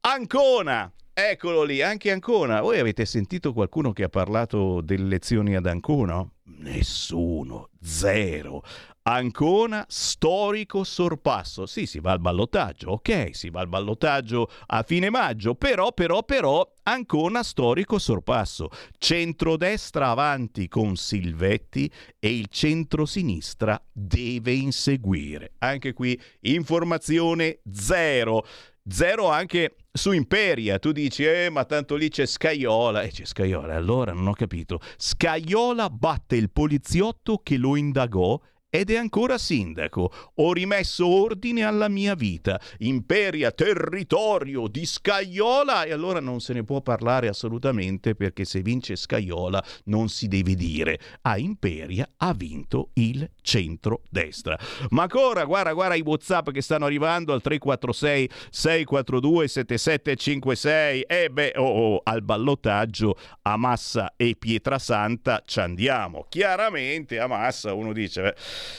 Ancona! 0.00 0.90
Eccolo 1.12 1.64
lì, 1.64 1.82
anche 1.82 2.10
Ancona. 2.10 2.62
Voi 2.62 2.78
avete 2.78 3.04
sentito 3.04 3.52
qualcuno 3.52 3.92
che 3.92 4.04
ha 4.04 4.08
parlato 4.08 4.80
delle 4.80 5.04
elezioni 5.04 5.54
ad 5.54 5.66
Ancona? 5.66 6.26
Nessuno, 6.44 7.68
zero. 7.82 8.62
Ancona 9.02 9.86
storico 9.88 10.84
sorpasso. 10.84 11.64
Sì, 11.64 11.86
si 11.86 12.00
va 12.00 12.12
al 12.12 12.20
ballottaggio, 12.20 12.90
ok, 12.90 13.30
si 13.34 13.48
va 13.48 13.60
al 13.60 13.68
ballottaggio 13.68 14.50
a 14.66 14.82
fine 14.82 15.08
maggio, 15.08 15.54
però, 15.54 15.92
però, 15.92 16.22
però, 16.22 16.70
Ancona 16.82 17.42
storico 17.42 17.98
sorpasso. 17.98 18.68
Centrodestra 18.98 20.08
avanti 20.08 20.68
con 20.68 20.96
Silvetti 20.96 21.90
e 22.18 22.36
il 22.36 22.48
centrosinistra 22.48 23.80
deve 23.90 24.52
inseguire. 24.52 25.52
Anche 25.58 25.92
qui 25.92 26.20
informazione 26.40 27.60
zero. 27.72 28.44
Zero 28.86 29.28
anche 29.28 29.76
su 29.92 30.12
Imperia, 30.12 30.78
tu 30.78 30.92
dici, 30.92 31.24
eh, 31.24 31.48
ma 31.50 31.64
tanto 31.64 31.96
lì 31.96 32.08
c'è 32.08 32.26
Scaiola. 32.26 33.02
E 33.02 33.06
eh, 33.06 33.10
c'è 33.10 33.24
Scaiola, 33.24 33.74
allora 33.74 34.12
non 34.12 34.28
ho 34.28 34.32
capito. 34.32 34.80
Scaiola 34.96 35.90
batte 35.90 36.36
il 36.36 36.50
poliziotto 36.50 37.40
che 37.42 37.56
lo 37.56 37.76
indagò 37.76 38.38
ed 38.70 38.90
è 38.90 38.96
ancora 38.96 39.36
sindaco. 39.36 40.12
Ho 40.36 40.52
rimesso 40.52 41.04
ordine 41.06 41.64
alla 41.64 41.88
mia 41.88 42.14
vita. 42.14 42.58
Imperia, 42.78 43.50
territorio 43.50 44.68
di 44.68 44.86
Scaiola. 44.86 45.82
E 45.82 45.92
allora 45.92 46.20
non 46.20 46.40
se 46.40 46.52
ne 46.52 46.62
può 46.62 46.80
parlare 46.80 47.26
assolutamente 47.26 48.14
perché 48.14 48.44
se 48.44 48.62
vince 48.62 48.94
Scaiola 48.94 49.62
non 49.86 50.08
si 50.08 50.28
deve 50.28 50.54
dire. 50.54 51.00
A 51.22 51.36
Imperia 51.36 52.08
ha 52.18 52.32
vinto 52.32 52.90
il 52.94 53.28
centro-destra. 53.42 54.56
Ma 54.90 55.02
ancora, 55.02 55.44
guarda, 55.44 55.72
guarda 55.72 55.96
i 55.96 56.02
WhatsApp 56.02 56.50
che 56.50 56.62
stanno 56.62 56.84
arrivando 56.84 57.32
al 57.32 57.42
346 57.42 58.30
642 58.50 59.48
7756. 59.48 61.02
E 61.02 61.28
beh, 61.28 61.54
oh, 61.56 61.94
oh, 61.94 62.00
al 62.04 62.22
ballottaggio 62.22 63.16
a 63.42 63.56
Massa 63.56 64.12
e 64.14 64.36
Pietrasanta 64.38 65.42
ci 65.44 65.58
andiamo. 65.58 66.26
Chiaramente 66.28 67.18
a 67.18 67.26
Massa 67.26 67.74
uno 67.74 67.92
dice... 67.92 68.22
Beh, 68.22 68.34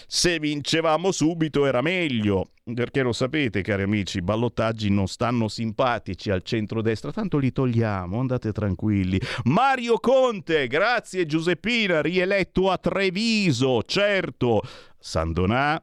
se 0.08 0.40
vincevamo 0.40 1.12
subito 1.12 1.66
era 1.66 1.82
meglio. 1.82 2.52
Perché 2.74 3.02
lo 3.02 3.12
sapete, 3.12 3.62
cari 3.62 3.82
amici, 3.82 4.20
i 4.20 4.22
ballottaggi 4.22 4.90
non 4.90 5.08
stanno 5.08 5.48
simpatici 5.48 6.30
al 6.30 6.44
centro-destra, 6.44 7.12
tanto 7.12 7.38
li 7.38 7.52
togliamo, 7.52 8.20
andate 8.20 8.52
tranquilli. 8.52 9.20
Mario 9.46 9.98
Conte, 10.00 10.68
grazie 10.68 11.26
Giuseppina, 11.26 12.02
rieletto 12.02 12.70
a 12.70 12.78
Treviso, 12.78 13.82
certo. 13.84 14.62
San 15.00 15.34
Donà, 15.34 15.82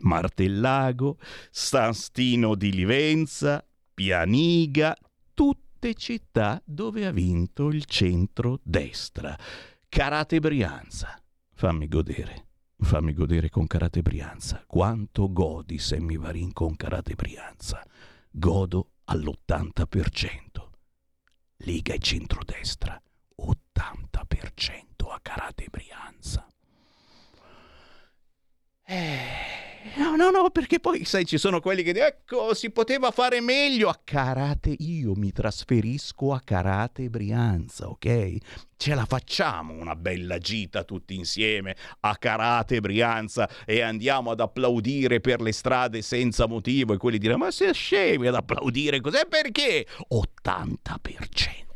Martellago, 0.00 1.18
San 1.50 1.94
Stino 1.94 2.54
di 2.54 2.72
Livenza, 2.72 3.64
Pianiga, 3.94 4.96
tutte 5.34 5.94
città 5.94 6.60
dove 6.64 7.06
ha 7.06 7.10
vinto 7.10 7.68
il 7.68 7.84
centro-destra. 7.86 9.36
Carate 9.88 10.38
Brianza, 10.38 11.20
fammi 11.54 11.88
godere. 11.88 12.47
Fammi 12.80 13.12
godere 13.12 13.50
con 13.50 13.66
Karate 13.66 14.02
Brianza. 14.02 14.62
Quanto 14.66 15.32
godi 15.32 15.78
Sammy 15.78 16.16
Varin 16.16 16.52
con 16.52 16.76
Karate 16.76 17.14
Brianza? 17.14 17.84
Godo 18.30 18.92
all'80%. 19.04 20.68
Liga 21.58 21.92
e 21.92 21.98
centrodestra. 21.98 23.00
80% 23.36 25.10
a 25.10 25.18
Karate 25.20 25.66
Brianza. 25.68 26.46
No, 30.16 30.30
no, 30.30 30.50
perché 30.50 30.80
poi 30.80 31.04
sai, 31.04 31.24
ci 31.24 31.38
sono 31.38 31.60
quelli 31.60 31.82
che 31.82 31.92
dicono, 31.92 32.08
ecco, 32.08 32.54
si 32.54 32.70
poteva 32.70 33.10
fare 33.10 33.40
meglio 33.40 33.88
a 33.88 34.00
Karate. 34.02 34.74
Io 34.78 35.14
mi 35.14 35.30
trasferisco 35.30 36.32
a 36.32 36.40
Karate 36.40 37.08
Brianza, 37.08 37.88
ok? 37.88 38.36
Ce 38.76 38.94
la 38.94 39.04
facciamo 39.04 39.74
una 39.74 39.94
bella 39.94 40.38
gita 40.38 40.84
tutti 40.84 41.14
insieme 41.14 41.76
a 42.00 42.16
Karate 42.16 42.80
Brianza 42.80 43.48
e 43.64 43.80
andiamo 43.80 44.30
ad 44.30 44.40
applaudire 44.40 45.20
per 45.20 45.40
le 45.40 45.52
strade 45.52 46.02
senza 46.02 46.46
motivo 46.46 46.94
e 46.94 46.96
quelli 46.96 47.18
diranno, 47.18 47.44
ma 47.44 47.50
sei 47.50 47.74
scemi 47.74 48.26
ad 48.26 48.34
applaudire 48.34 49.00
cos'è? 49.00 49.26
Perché? 49.26 49.86
80%. 50.12 51.67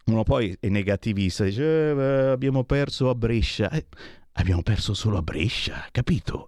uno 0.05 0.23
poi 0.23 0.55
è 0.59 0.69
negativista, 0.69 1.43
dice 1.43 1.63
eh, 1.63 2.29
abbiamo 2.29 2.63
perso 2.63 3.09
a 3.09 3.15
Brescia. 3.15 3.69
Eh, 3.71 3.85
abbiamo 4.33 4.61
perso 4.61 4.93
solo 4.93 5.17
a 5.17 5.21
Brescia, 5.21 5.87
capito? 5.91 6.47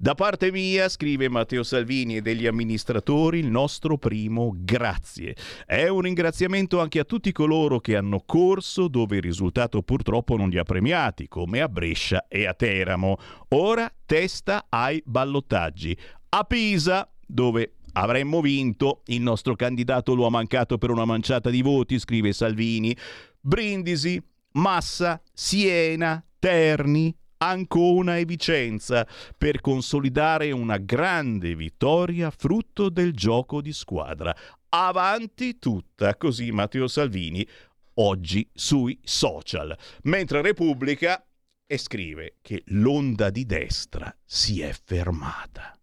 Da 0.00 0.14
parte 0.14 0.52
mia, 0.52 0.88
scrive 0.88 1.28
Matteo 1.28 1.64
Salvini 1.64 2.18
e 2.18 2.22
degli 2.22 2.46
amministratori, 2.46 3.40
il 3.40 3.50
nostro 3.50 3.98
primo 3.98 4.54
grazie. 4.56 5.34
È 5.66 5.88
un 5.88 6.02
ringraziamento 6.02 6.78
anche 6.80 7.00
a 7.00 7.04
tutti 7.04 7.32
coloro 7.32 7.80
che 7.80 7.96
hanno 7.96 8.22
corso 8.24 8.86
dove 8.86 9.16
il 9.16 9.22
risultato 9.22 9.82
purtroppo 9.82 10.36
non 10.36 10.50
li 10.50 10.58
ha 10.58 10.62
premiati, 10.62 11.26
come 11.26 11.60
a 11.60 11.68
Brescia 11.68 12.28
e 12.28 12.46
a 12.46 12.54
Teramo. 12.54 13.16
Ora 13.48 13.92
testa 14.06 14.66
ai 14.68 15.02
ballottaggi. 15.04 15.98
A 16.28 16.44
Pisa, 16.44 17.10
dove 17.26 17.72
avremmo 17.94 18.40
vinto, 18.40 19.02
il 19.06 19.20
nostro 19.20 19.56
candidato 19.56 20.14
lo 20.14 20.26
ha 20.26 20.30
mancato 20.30 20.78
per 20.78 20.90
una 20.90 21.06
manciata 21.06 21.50
di 21.50 21.60
voti, 21.60 21.98
scrive 21.98 22.32
Salvini. 22.32 22.96
Brindisi, 23.40 24.22
Massa, 24.52 25.20
Siena, 25.32 26.24
Terni, 26.38 27.12
Ancona 27.38 28.16
e 28.16 28.24
Vicenza 28.24 29.06
per 29.36 29.60
consolidare 29.60 30.50
una 30.52 30.76
grande 30.78 31.54
vittoria 31.54 32.30
frutto 32.30 32.88
del 32.88 33.12
gioco 33.12 33.60
di 33.60 33.72
squadra. 33.72 34.34
Avanti 34.70 35.58
tutta, 35.58 36.16
così 36.16 36.50
Matteo 36.50 36.86
Salvini 36.88 37.46
oggi 37.94 38.48
sui 38.52 38.98
social. 39.02 39.76
Mentre 40.02 40.42
Repubblica 40.42 41.24
e 41.66 41.78
scrive 41.78 42.36
che 42.40 42.62
l'onda 42.66 43.30
di 43.30 43.44
destra 43.44 44.14
si 44.24 44.60
è 44.60 44.72
fermata. 44.84 45.78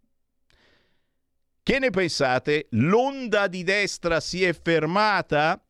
Che 1.62 1.78
ne 1.78 1.90
pensate? 1.90 2.68
L'onda 2.70 3.48
di 3.48 3.64
destra 3.64 4.20
si 4.20 4.44
è 4.44 4.52
fermata? 4.52 5.60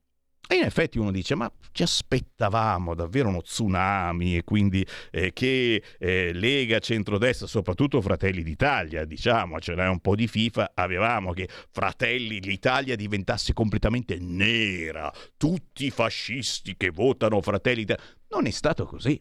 E 0.49 0.55
in 0.55 0.63
effetti 0.63 0.99
uno 0.99 1.11
dice, 1.11 1.35
ma 1.35 1.51
ci 1.73 1.83
aspettavamo 1.83 2.95
davvero 2.95 3.29
uno 3.29 3.43
tsunami 3.43 4.37
e 4.37 4.45
quindi 4.45 4.87
eh, 5.11 5.33
che 5.33 5.83
eh, 5.99 6.33
Lega, 6.33 6.79
Centrodestra, 6.79 7.49
soprattutto 7.49 8.01
Fratelli 8.01 8.45
d'Italia, 8.45 9.05
diciamo, 9.05 9.59
ce 9.59 9.75
n'è 9.75 9.89
un 9.89 9.99
po' 9.99 10.15
di 10.15 10.29
FIFA, 10.29 10.73
avevamo 10.75 11.33
che 11.33 11.49
Fratelli 11.71 12.39
d'Italia 12.39 12.95
diventasse 12.95 13.53
completamente 13.55 14.19
nera, 14.21 15.13
tutti 15.37 15.87
i 15.87 15.91
fascisti 15.91 16.77
che 16.77 16.91
votano 16.91 17.41
Fratelli 17.41 17.85
d'Italia. 17.85 18.05
Non 18.29 18.47
è 18.47 18.51
stato 18.51 18.87
così. 18.87 19.21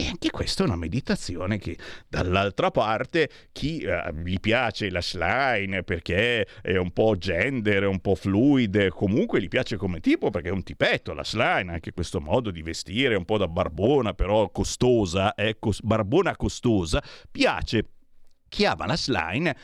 E 0.00 0.06
anche 0.06 0.30
questa 0.30 0.62
è 0.62 0.66
una 0.66 0.76
meditazione 0.76 1.58
che 1.58 1.76
dall'altra 2.06 2.70
parte 2.70 3.28
chi 3.50 3.80
eh, 3.80 4.14
gli 4.24 4.38
piace 4.38 4.90
la 4.90 5.02
slime 5.02 5.82
perché 5.82 6.46
è 6.62 6.76
un 6.76 6.92
po' 6.92 7.16
gender, 7.16 7.84
un 7.84 7.98
po' 7.98 8.14
fluid, 8.14 8.90
comunque 8.90 9.42
gli 9.42 9.48
piace 9.48 9.76
come 9.76 9.98
tipo 9.98 10.30
perché 10.30 10.50
è 10.50 10.52
un 10.52 10.62
tipetto 10.62 11.14
la 11.14 11.24
slime, 11.24 11.72
anche 11.72 11.90
questo 11.90 12.20
modo 12.20 12.52
di 12.52 12.62
vestire 12.62 13.16
un 13.16 13.24
po' 13.24 13.38
da 13.38 13.48
barbona 13.48 14.14
però 14.14 14.48
costosa, 14.50 15.34
eh, 15.34 15.56
cos- 15.58 15.82
barbona 15.82 16.36
costosa, 16.36 17.02
piace. 17.28 17.84
Chi 18.48 18.66
ama 18.66 18.86
la 18.86 18.96
slime 18.96 19.56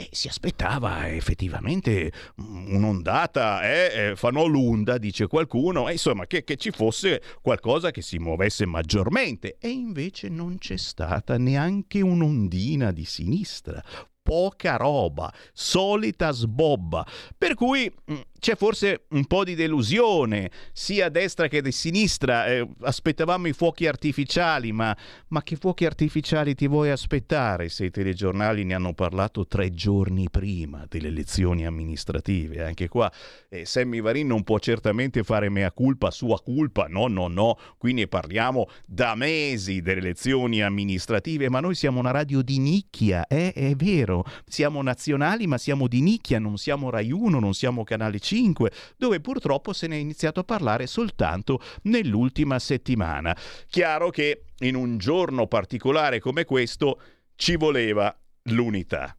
e 0.00 0.08
si 0.12 0.28
aspettava 0.28 1.10
effettivamente 1.10 2.10
un'ondata, 2.36 3.60
eh, 3.70 3.92
eh, 3.92 4.16
fanò 4.16 4.46
l'onda, 4.46 4.96
dice 4.96 5.26
qualcuno, 5.26 5.90
e 5.90 5.92
insomma 5.92 6.26
che, 6.26 6.42
che, 6.42 6.56
ci 6.56 6.70
fosse 6.70 7.20
qualcosa 7.42 7.90
che 7.90 8.00
si 8.00 8.18
muovesse 8.18 8.64
maggiormente. 8.64 9.58
E 9.60 9.68
invece 9.68 10.30
non 10.30 10.56
c'è 10.56 10.78
stata 10.78 11.36
neanche 11.36 12.00
un'ondina 12.00 12.92
di 12.92 13.04
sinistra, 13.04 13.84
poca 14.22 14.76
roba, 14.76 15.30
solita 15.52 16.30
sbobba. 16.30 17.06
Per 17.36 17.52
cui 17.52 17.92
mm, 18.10 18.20
c'è 18.40 18.56
forse 18.56 19.04
un 19.10 19.26
po' 19.26 19.44
di 19.44 19.54
delusione, 19.54 20.50
sia 20.72 21.06
a 21.06 21.08
destra 21.10 21.46
che 21.46 21.58
a 21.58 21.70
sinistra. 21.70 22.46
Eh, 22.46 22.66
aspettavamo 22.80 23.46
i 23.46 23.52
fuochi 23.52 23.86
artificiali, 23.86 24.72
ma, 24.72 24.96
ma, 25.28 25.42
che 25.42 25.56
fuochi 25.56 25.84
artificiali 25.84 26.54
ti 26.54 26.66
vuoi 26.66 26.90
aspettare 26.90 27.68
se 27.68 27.84
i 27.84 27.90
telegiornali 27.90 28.64
ne 28.64 28.74
hanno 28.74 28.94
parlato 28.94 29.46
tre 29.46 29.70
giorni 29.70 30.28
prima 30.30 30.86
delle 30.88 31.08
elezioni 31.08 31.66
amministrative? 31.66 32.64
Anche 32.64 32.88
qua 32.88 33.12
eh, 33.50 33.66
Sammy 33.66 34.00
Varin 34.00 34.26
non 34.26 34.42
può 34.42 34.58
certamente 34.58 35.22
fare 35.22 35.50
mea 35.50 35.70
culpa, 35.70 36.10
sua 36.10 36.40
culpa, 36.40 36.86
no, 36.88 37.06
no, 37.08 37.28
no. 37.28 37.58
Qui 37.76 37.92
ne 37.92 38.06
parliamo 38.08 38.68
da 38.86 39.14
mesi 39.14 39.82
delle 39.82 40.00
elezioni 40.00 40.62
amministrative, 40.62 41.50
ma 41.50 41.60
noi 41.60 41.74
siamo 41.74 42.00
una 42.00 42.10
radio 42.10 42.40
di 42.40 42.58
nicchia, 42.58 43.26
eh? 43.26 43.52
è 43.52 43.74
vero. 43.74 44.24
Siamo 44.46 44.80
nazionali, 44.82 45.46
ma 45.46 45.58
siamo 45.58 45.86
di 45.86 46.00
nicchia, 46.00 46.38
non 46.38 46.56
siamo 46.56 46.88
Rai 46.88 47.12
1, 47.12 47.38
non 47.38 47.52
siamo 47.52 47.84
Canale 47.84 48.18
5 48.18 48.29
5, 48.30 48.70
dove 48.96 49.20
purtroppo 49.20 49.72
se 49.72 49.88
ne 49.88 49.96
è 49.96 49.98
iniziato 49.98 50.38
a 50.38 50.44
parlare 50.44 50.86
soltanto 50.86 51.60
nell'ultima 51.82 52.60
settimana. 52.60 53.36
Chiaro 53.68 54.10
che 54.10 54.44
in 54.60 54.76
un 54.76 54.98
giorno 54.98 55.48
particolare 55.48 56.20
come 56.20 56.44
questo 56.44 57.00
ci 57.34 57.56
voleva 57.56 58.16
l'unità. 58.44 59.16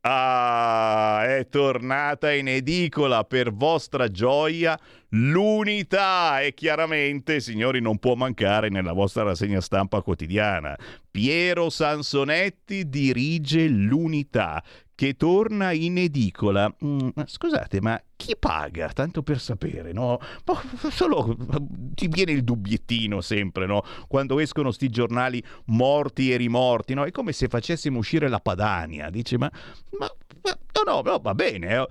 Ah, 0.00 1.24
è 1.24 1.46
tornata 1.48 2.32
in 2.32 2.48
edicola 2.48 3.24
per 3.24 3.52
vostra 3.52 4.10
gioia 4.10 4.78
l'unità 5.10 6.40
e 6.40 6.54
chiaramente, 6.54 7.40
signori, 7.40 7.80
non 7.80 7.98
può 7.98 8.14
mancare 8.14 8.70
nella 8.70 8.92
vostra 8.92 9.22
rassegna 9.22 9.60
stampa 9.60 10.00
quotidiana. 10.00 10.76
Piero 11.10 11.68
Sansonetti 11.68 12.88
dirige 12.88 13.68
l'unità 13.68 14.62
che 14.98 15.14
torna 15.14 15.70
in 15.70 15.96
edicola. 15.96 16.74
Mm, 16.84 17.10
scusate, 17.24 17.80
ma 17.80 18.02
chi 18.16 18.34
paga? 18.36 18.88
Tanto 18.88 19.22
per 19.22 19.38
sapere, 19.38 19.92
no? 19.92 20.18
Solo 20.90 21.36
ti 21.94 22.08
viene 22.08 22.32
il 22.32 22.42
dubbiettino 22.42 23.20
sempre, 23.20 23.66
no? 23.66 23.84
Quando 24.08 24.40
escono 24.40 24.72
sti 24.72 24.88
giornali 24.88 25.40
morti 25.66 26.32
e 26.32 26.36
rimorti, 26.36 26.94
no? 26.94 27.04
È 27.04 27.12
come 27.12 27.30
se 27.30 27.46
facessimo 27.46 27.96
uscire 27.96 28.28
la 28.28 28.40
Padania. 28.40 29.08
Dice, 29.08 29.38
ma, 29.38 29.48
ma, 30.00 30.12
ma 30.42 30.58
no, 30.84 30.92
no, 30.92 31.02
no, 31.08 31.18
va 31.22 31.34
bene. 31.36 31.76
Eh? 31.76 31.86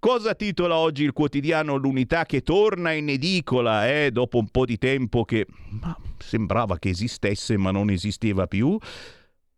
Cosa 0.00 0.34
titola 0.34 0.78
oggi 0.78 1.04
il 1.04 1.12
quotidiano 1.12 1.76
L'Unità 1.76 2.26
che 2.26 2.42
torna 2.42 2.90
in 2.90 3.08
edicola, 3.08 3.88
eh, 3.88 4.10
dopo 4.10 4.36
un 4.36 4.48
po' 4.48 4.64
di 4.64 4.78
tempo 4.78 5.24
che 5.24 5.46
ma, 5.80 5.96
sembrava 6.18 6.76
che 6.80 6.88
esistesse 6.88 7.56
ma 7.56 7.70
non 7.70 7.88
esisteva 7.88 8.48
più? 8.48 8.76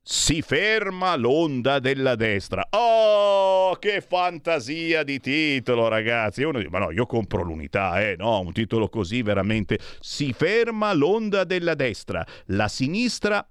Si 0.02 0.40
ferma 0.42 1.14
l'onda 1.16 1.78
della 1.78 2.14
destra. 2.14 2.66
Oh, 2.70 3.76
che 3.76 4.00
fantasia 4.00 5.02
di 5.02 5.20
titolo, 5.20 5.88
ragazzi. 5.88 6.42
Uno 6.42 6.58
dice, 6.58 6.70
ma 6.70 6.78
no, 6.78 6.90
io 6.90 7.06
compro 7.06 7.42
l'unità, 7.42 8.00
eh, 8.00 8.16
no, 8.16 8.40
un 8.40 8.52
titolo 8.52 8.88
così 8.88 9.22
veramente. 9.22 9.78
Si 10.00 10.32
ferma 10.32 10.92
l'onda 10.94 11.44
della 11.44 11.74
destra. 11.74 12.26
La 12.46 12.68
sinistra, 12.68 13.46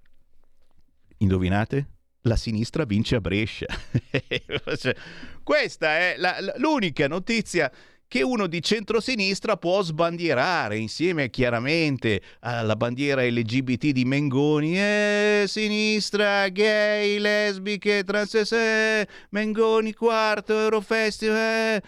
indovinate? 1.17 1.87
La 2.23 2.35
sinistra 2.35 2.83
vince 2.83 3.15
a 3.15 3.21
Brescia. 3.21 3.67
Cioè, 4.75 4.95
questa 5.43 5.97
è 5.97 6.15
la, 6.17 6.35
l'unica 6.57 7.07
notizia 7.07 7.71
che 8.09 8.23
uno 8.23 8.47
di 8.47 8.61
centrosinistra 8.61 9.55
può 9.55 9.83
sbandierare 9.83 10.77
insieme 10.77 11.29
chiaramente 11.29 12.21
alla 12.39 12.75
bandiera 12.75 13.23
LGBT 13.23 13.91
di 13.91 14.03
Mengoni, 14.03 14.79
eh, 14.79 15.43
sinistra, 15.47 16.49
gay, 16.49 17.19
lesbiche, 17.19 18.03
trans, 18.03 18.33
eh, 18.51 19.07
Mengoni 19.29 19.93
quarto, 19.93 20.59
Eurofestival, 20.59 21.35
eh 21.37 21.81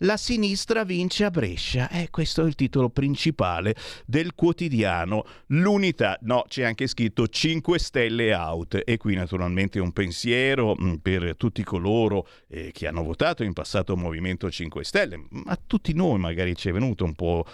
la 0.00 0.16
sinistra 0.16 0.84
vince 0.84 1.24
a 1.24 1.30
Brescia. 1.30 1.88
Eh, 1.90 2.08
questo 2.10 2.42
è 2.42 2.46
il 2.46 2.54
titolo 2.54 2.90
principale 2.90 3.74
del 4.06 4.34
quotidiano. 4.34 5.24
L'unità, 5.48 6.18
no, 6.22 6.44
c'è 6.48 6.64
anche 6.64 6.86
scritto 6.86 7.26
5 7.26 7.78
stelle 7.78 8.34
out. 8.34 8.82
E 8.84 8.96
qui 8.96 9.14
naturalmente 9.14 9.78
un 9.78 9.92
pensiero 9.92 10.76
mm, 10.80 10.94
per 10.96 11.34
tutti 11.36 11.62
coloro 11.64 12.26
eh, 12.48 12.70
che 12.72 12.86
hanno 12.86 13.02
votato 13.02 13.42
in 13.42 13.52
passato 13.52 13.96
Movimento 13.96 14.50
5 14.50 14.84
Stelle. 14.84 15.26
A 15.46 15.58
tutti 15.66 15.92
noi 15.92 16.18
magari 16.18 16.54
ci 16.56 16.68
è 16.68 16.72
venuto 16.72 17.04
un 17.04 17.14
po' 17.14 17.44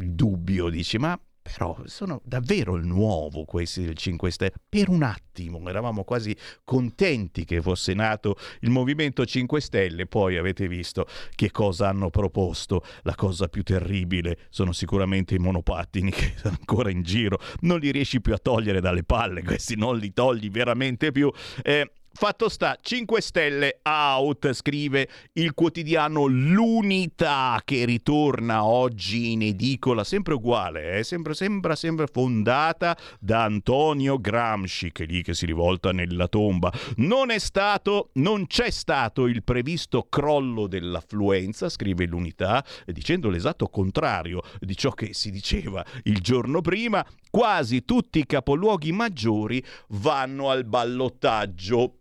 il 0.00 0.10
dubbio, 0.12 0.68
dici, 0.68 0.98
ma 0.98 1.18
però 1.52 1.76
sono 1.84 2.20
davvero 2.24 2.74
il 2.74 2.84
nuovo 2.84 3.44
questi 3.44 3.84
del 3.84 3.96
5 3.96 4.30
Stelle. 4.30 4.52
Per 4.68 4.88
un 4.88 5.02
attimo 5.02 5.66
eravamo 5.68 6.02
quasi 6.04 6.36
contenti 6.64 7.44
che 7.44 7.62
fosse 7.62 7.94
nato 7.94 8.36
il 8.60 8.70
Movimento 8.70 9.24
5 9.24 9.60
Stelle, 9.60 10.06
poi 10.06 10.36
avete 10.36 10.66
visto 10.66 11.06
che 11.34 11.50
cosa 11.50 11.88
hanno 11.88 12.10
proposto. 12.10 12.82
La 13.02 13.14
cosa 13.14 13.48
più 13.48 13.62
terribile 13.62 14.38
sono 14.50 14.72
sicuramente 14.72 15.34
i 15.34 15.38
monopattini 15.38 16.10
che 16.12 16.34
sono 16.36 16.56
ancora 16.58 16.90
in 16.90 17.02
giro, 17.02 17.38
non 17.60 17.78
li 17.78 17.90
riesci 17.90 18.20
più 18.20 18.34
a 18.34 18.38
togliere 18.38 18.80
dalle 18.80 19.04
palle, 19.04 19.42
questi 19.42 19.76
non 19.76 19.96
li 19.98 20.12
togli 20.12 20.50
veramente 20.50 21.12
più. 21.12 21.30
Eh, 21.62 21.90
Fatto 22.18 22.48
sta, 22.48 22.78
5 22.80 23.20
stelle 23.20 23.80
out, 23.82 24.50
scrive 24.54 25.06
il 25.34 25.52
quotidiano 25.52 26.24
L'Unità 26.24 27.60
che 27.62 27.84
ritorna 27.84 28.64
oggi 28.64 29.32
in 29.32 29.42
edicola, 29.42 30.02
sempre 30.02 30.32
uguale, 30.32 30.96
eh? 30.96 31.04
sempre, 31.04 31.34
sembra 31.34 31.76
sempre 31.76 32.06
fondata 32.06 32.96
da 33.20 33.42
Antonio 33.42 34.18
Gramsci, 34.18 34.92
che 34.92 35.02
è 35.02 35.06
lì 35.06 35.22
che 35.22 35.34
si 35.34 35.44
rivolta 35.44 35.92
nella 35.92 36.26
tomba. 36.26 36.72
Non 36.96 37.28
è 37.28 37.38
stato, 37.38 38.08
non 38.14 38.46
c'è 38.46 38.70
stato 38.70 39.26
il 39.26 39.44
previsto 39.44 40.06
crollo 40.08 40.68
dell'affluenza, 40.68 41.68
scrive 41.68 42.06
l'Unità, 42.06 42.64
dicendo 42.86 43.28
l'esatto 43.28 43.68
contrario 43.68 44.40
di 44.58 44.74
ciò 44.74 44.90
che 44.92 45.12
si 45.12 45.30
diceva 45.30 45.84
il 46.04 46.20
giorno 46.20 46.62
prima. 46.62 47.04
Quasi 47.30 47.84
tutti 47.84 48.20
i 48.20 48.26
capoluoghi 48.26 48.90
maggiori 48.92 49.62
vanno 49.88 50.48
al 50.48 50.64
ballottaggio 50.64 51.98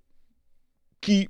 chi 1.05 1.29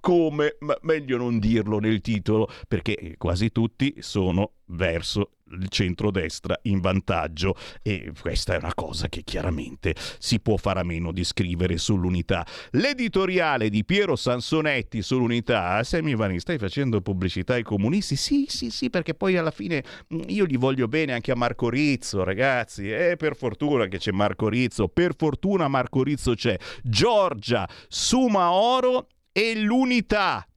come, 0.00 0.54
ma 0.60 0.78
meglio 0.82 1.16
non 1.16 1.40
dirlo 1.40 1.80
nel 1.80 2.00
titolo, 2.00 2.48
perché 2.68 3.16
quasi 3.18 3.50
tutti 3.50 3.96
sono 3.98 4.52
verso 4.66 5.30
il 5.50 5.68
centrodestra 5.68 6.56
in 6.62 6.78
vantaggio 6.78 7.56
e 7.82 8.12
questa 8.20 8.54
è 8.54 8.58
una 8.58 8.72
cosa 8.72 9.08
che 9.08 9.22
chiaramente 9.24 9.96
si 10.18 10.38
può 10.38 10.56
fare 10.56 10.78
a 10.78 10.84
meno 10.84 11.10
di 11.10 11.24
scrivere 11.24 11.76
sull'unità. 11.76 12.46
L'editoriale 12.72 13.68
di 13.68 13.84
Piero 13.84 14.14
Sansonetti 14.14 15.02
sull'unità, 15.02 15.82
Semivani, 15.82 16.38
stai 16.38 16.58
facendo 16.58 17.00
pubblicità 17.00 17.54
ai 17.54 17.64
comunisti? 17.64 18.14
Sì, 18.14 18.46
sì, 18.48 18.70
sì, 18.70 18.90
perché 18.90 19.14
poi 19.14 19.36
alla 19.36 19.50
fine 19.50 19.82
mm, 20.14 20.20
io 20.28 20.46
gli 20.46 20.56
voglio 20.56 20.86
bene 20.86 21.14
anche 21.14 21.32
a 21.32 21.36
Marco 21.36 21.68
Rizzo, 21.68 22.22
ragazzi, 22.22 22.92
e 22.92 23.16
per 23.16 23.34
fortuna 23.34 23.86
che 23.86 23.98
c'è 23.98 24.12
Marco 24.12 24.48
Rizzo, 24.48 24.86
per 24.86 25.16
fortuna 25.16 25.66
Marco 25.66 26.04
Rizzo 26.04 26.34
c'è. 26.34 26.56
Giorgia 26.84 27.68
Sumaoro 27.88 29.08
e 29.36 29.54
l'unità 29.54 30.48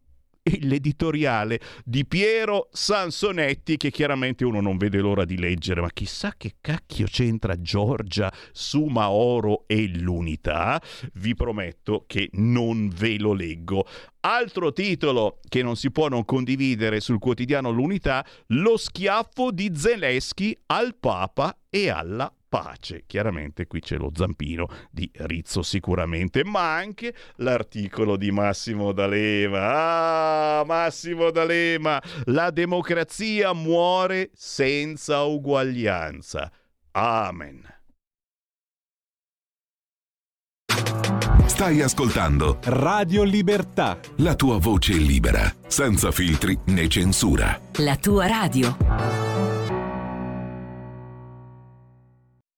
l'editoriale 0.61 1.59
di 1.83 2.05
Piero 2.05 2.69
Sansonetti 2.71 3.75
che 3.75 3.91
chiaramente 3.91 4.45
uno 4.45 4.61
non 4.61 4.77
vede 4.77 4.99
l'ora 4.99 5.25
di 5.25 5.37
leggere, 5.37 5.81
ma 5.81 5.89
chissà 5.91 6.33
che 6.37 6.55
cacchio 6.61 7.05
c'entra 7.05 7.59
Giorgia 7.61 8.31
Sumaoro 8.53 9.65
e 9.67 9.85
l'unità. 9.89 10.81
Vi 11.15 11.35
prometto 11.35 12.05
che 12.07 12.29
non 12.33 12.87
ve 12.87 13.19
lo 13.19 13.33
leggo. 13.33 13.85
Altro 14.21 14.71
titolo 14.71 15.39
che 15.49 15.61
non 15.61 15.75
si 15.75 15.91
può 15.91 16.07
non 16.07 16.23
condividere 16.23 17.01
sul 17.01 17.19
quotidiano 17.19 17.71
L'Unità, 17.71 18.25
lo 18.47 18.77
schiaffo 18.77 19.51
di 19.51 19.71
Zelensky 19.75 20.57
al 20.67 20.95
Papa 20.97 21.57
e 21.69 21.89
alla 21.89 22.33
pace. 22.49 23.03
Chiaramente 23.05 23.67
qui 23.67 23.79
c'è 23.79 23.95
lo 23.95 24.11
zampino 24.13 24.67
di 24.91 25.09
Rizzo 25.13 25.61
sicuramente, 25.61 26.43
ma 26.43 26.75
anche 26.75 27.13
l'articolo 27.37 28.17
di 28.17 28.31
Massimo 28.31 28.91
D'Alema. 28.91 30.59
Ah, 30.59 30.63
Massimo 30.65 31.31
D'Alema, 31.31 32.01
la 32.25 32.49
democrazia 32.49 33.53
muore 33.53 34.31
senza 34.33 35.21
uguaglianza. 35.23 36.51
Amen. 36.91 37.77
Stai 41.45 41.81
ascoltando 41.81 42.59
Radio 42.63 43.23
Libertà. 43.23 43.99
La 44.17 44.33
tua 44.35 44.57
voce 44.59 44.93
libera, 44.93 45.53
senza 45.67 46.09
filtri 46.09 46.57
né 46.67 46.87
censura. 46.87 47.59
La 47.79 47.97
tua 47.97 48.27
radio. 48.27 49.38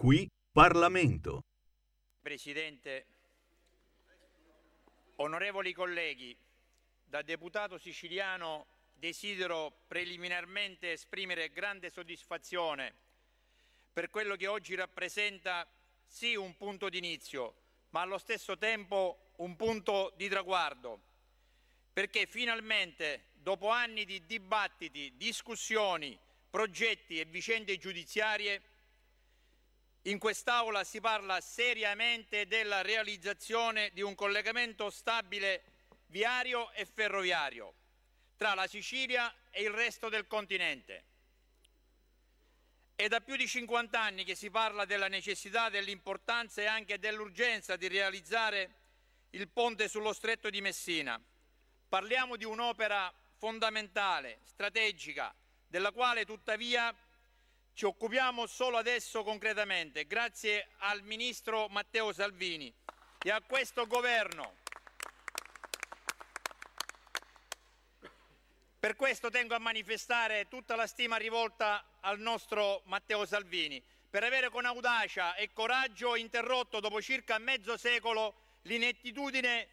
Qui 0.00 0.26
Parlamento. 0.50 1.44
Presidente. 2.22 3.04
Onorevoli 5.16 5.74
colleghi, 5.74 6.34
da 7.04 7.20
deputato 7.20 7.76
siciliano 7.76 8.64
desidero 8.94 9.82
preliminarmente 9.86 10.92
esprimere 10.92 11.52
grande 11.52 11.90
soddisfazione 11.90 12.94
per 13.92 14.08
quello 14.08 14.36
che 14.36 14.46
oggi 14.46 14.74
rappresenta 14.74 15.68
sì 16.06 16.34
un 16.34 16.56
punto 16.56 16.88
d'inizio, 16.88 17.54
ma 17.90 18.00
allo 18.00 18.16
stesso 18.16 18.56
tempo 18.56 19.32
un 19.36 19.54
punto 19.54 20.14
di 20.16 20.30
traguardo, 20.30 20.98
perché 21.92 22.24
finalmente, 22.24 23.32
dopo 23.34 23.68
anni 23.68 24.06
di 24.06 24.24
dibattiti, 24.24 25.12
discussioni, 25.18 26.18
progetti 26.48 27.20
e 27.20 27.26
vicende 27.26 27.76
giudiziarie, 27.76 28.62
in 30.04 30.18
quest'Aula 30.18 30.82
si 30.84 31.00
parla 31.00 31.40
seriamente 31.40 32.46
della 32.46 32.80
realizzazione 32.80 33.90
di 33.92 34.00
un 34.00 34.14
collegamento 34.14 34.88
stabile 34.88 35.62
viario 36.06 36.72
e 36.72 36.86
ferroviario 36.86 37.74
tra 38.36 38.54
la 38.54 38.66
Sicilia 38.66 39.32
e 39.50 39.62
il 39.62 39.70
resto 39.70 40.08
del 40.08 40.26
continente. 40.26 41.04
È 42.94 43.06
da 43.08 43.20
più 43.20 43.36
di 43.36 43.46
50 43.46 44.00
anni 44.00 44.24
che 44.24 44.34
si 44.34 44.50
parla 44.50 44.86
della 44.86 45.08
necessità, 45.08 45.68
dell'importanza 45.68 46.62
e 46.62 46.66
anche 46.66 46.98
dell'urgenza 46.98 47.76
di 47.76 47.88
realizzare 47.88 48.76
il 49.30 49.48
ponte 49.48 49.88
sullo 49.88 50.14
stretto 50.14 50.48
di 50.48 50.62
Messina. 50.62 51.20
Parliamo 51.88 52.36
di 52.36 52.44
un'opera 52.44 53.12
fondamentale, 53.36 54.40
strategica, 54.44 55.34
della 55.66 55.92
quale 55.92 56.24
tuttavia 56.24 56.94
ci 57.74 57.84
occupiamo 57.84 58.46
solo 58.46 58.76
adesso 58.76 59.22
concretamente, 59.22 60.06
grazie 60.06 60.68
al 60.78 61.02
Ministro 61.02 61.68
Matteo 61.68 62.12
Salvini 62.12 62.72
e 63.22 63.30
a 63.30 63.40
questo 63.40 63.86
Governo. 63.86 64.56
Per 68.78 68.96
questo 68.96 69.28
tengo 69.30 69.54
a 69.54 69.58
manifestare 69.58 70.48
tutta 70.48 70.74
la 70.74 70.86
stima 70.86 71.16
rivolta 71.16 71.98
al 72.00 72.18
nostro 72.18 72.82
Matteo 72.86 73.26
Salvini, 73.26 73.82
per 74.08 74.24
avere 74.24 74.48
con 74.48 74.64
audacia 74.64 75.34
e 75.34 75.52
coraggio 75.52 76.16
interrotto 76.16 76.80
dopo 76.80 77.00
circa 77.00 77.38
mezzo 77.38 77.76
secolo 77.76 78.58
l'inettitudine 78.62 79.68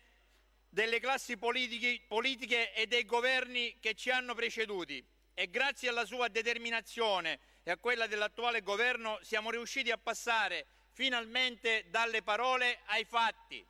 delle 0.70 1.00
classi 1.00 1.38
politiche 1.38 2.74
e 2.74 2.86
dei 2.86 3.06
governi 3.06 3.78
che 3.80 3.96
ci 3.96 4.12
hanno 4.12 4.36
preceduti 4.36 5.04
e 5.34 5.50
grazie 5.50 5.90
alla 5.90 6.06
sua 6.06 6.28
determinazione 6.28 7.40
e 7.68 7.72
a 7.72 7.76
quella 7.76 8.08
dell'attuale 8.08 8.62
governo 8.62 9.20
siamo 9.24 9.52
riusciti 9.52 9.92
a 9.92 9.98
passare 9.98 10.68
finalmente 10.94 11.84
dalle 11.90 12.24
parole 12.24 12.80
ai 12.86 13.04
fatti. 13.04 13.62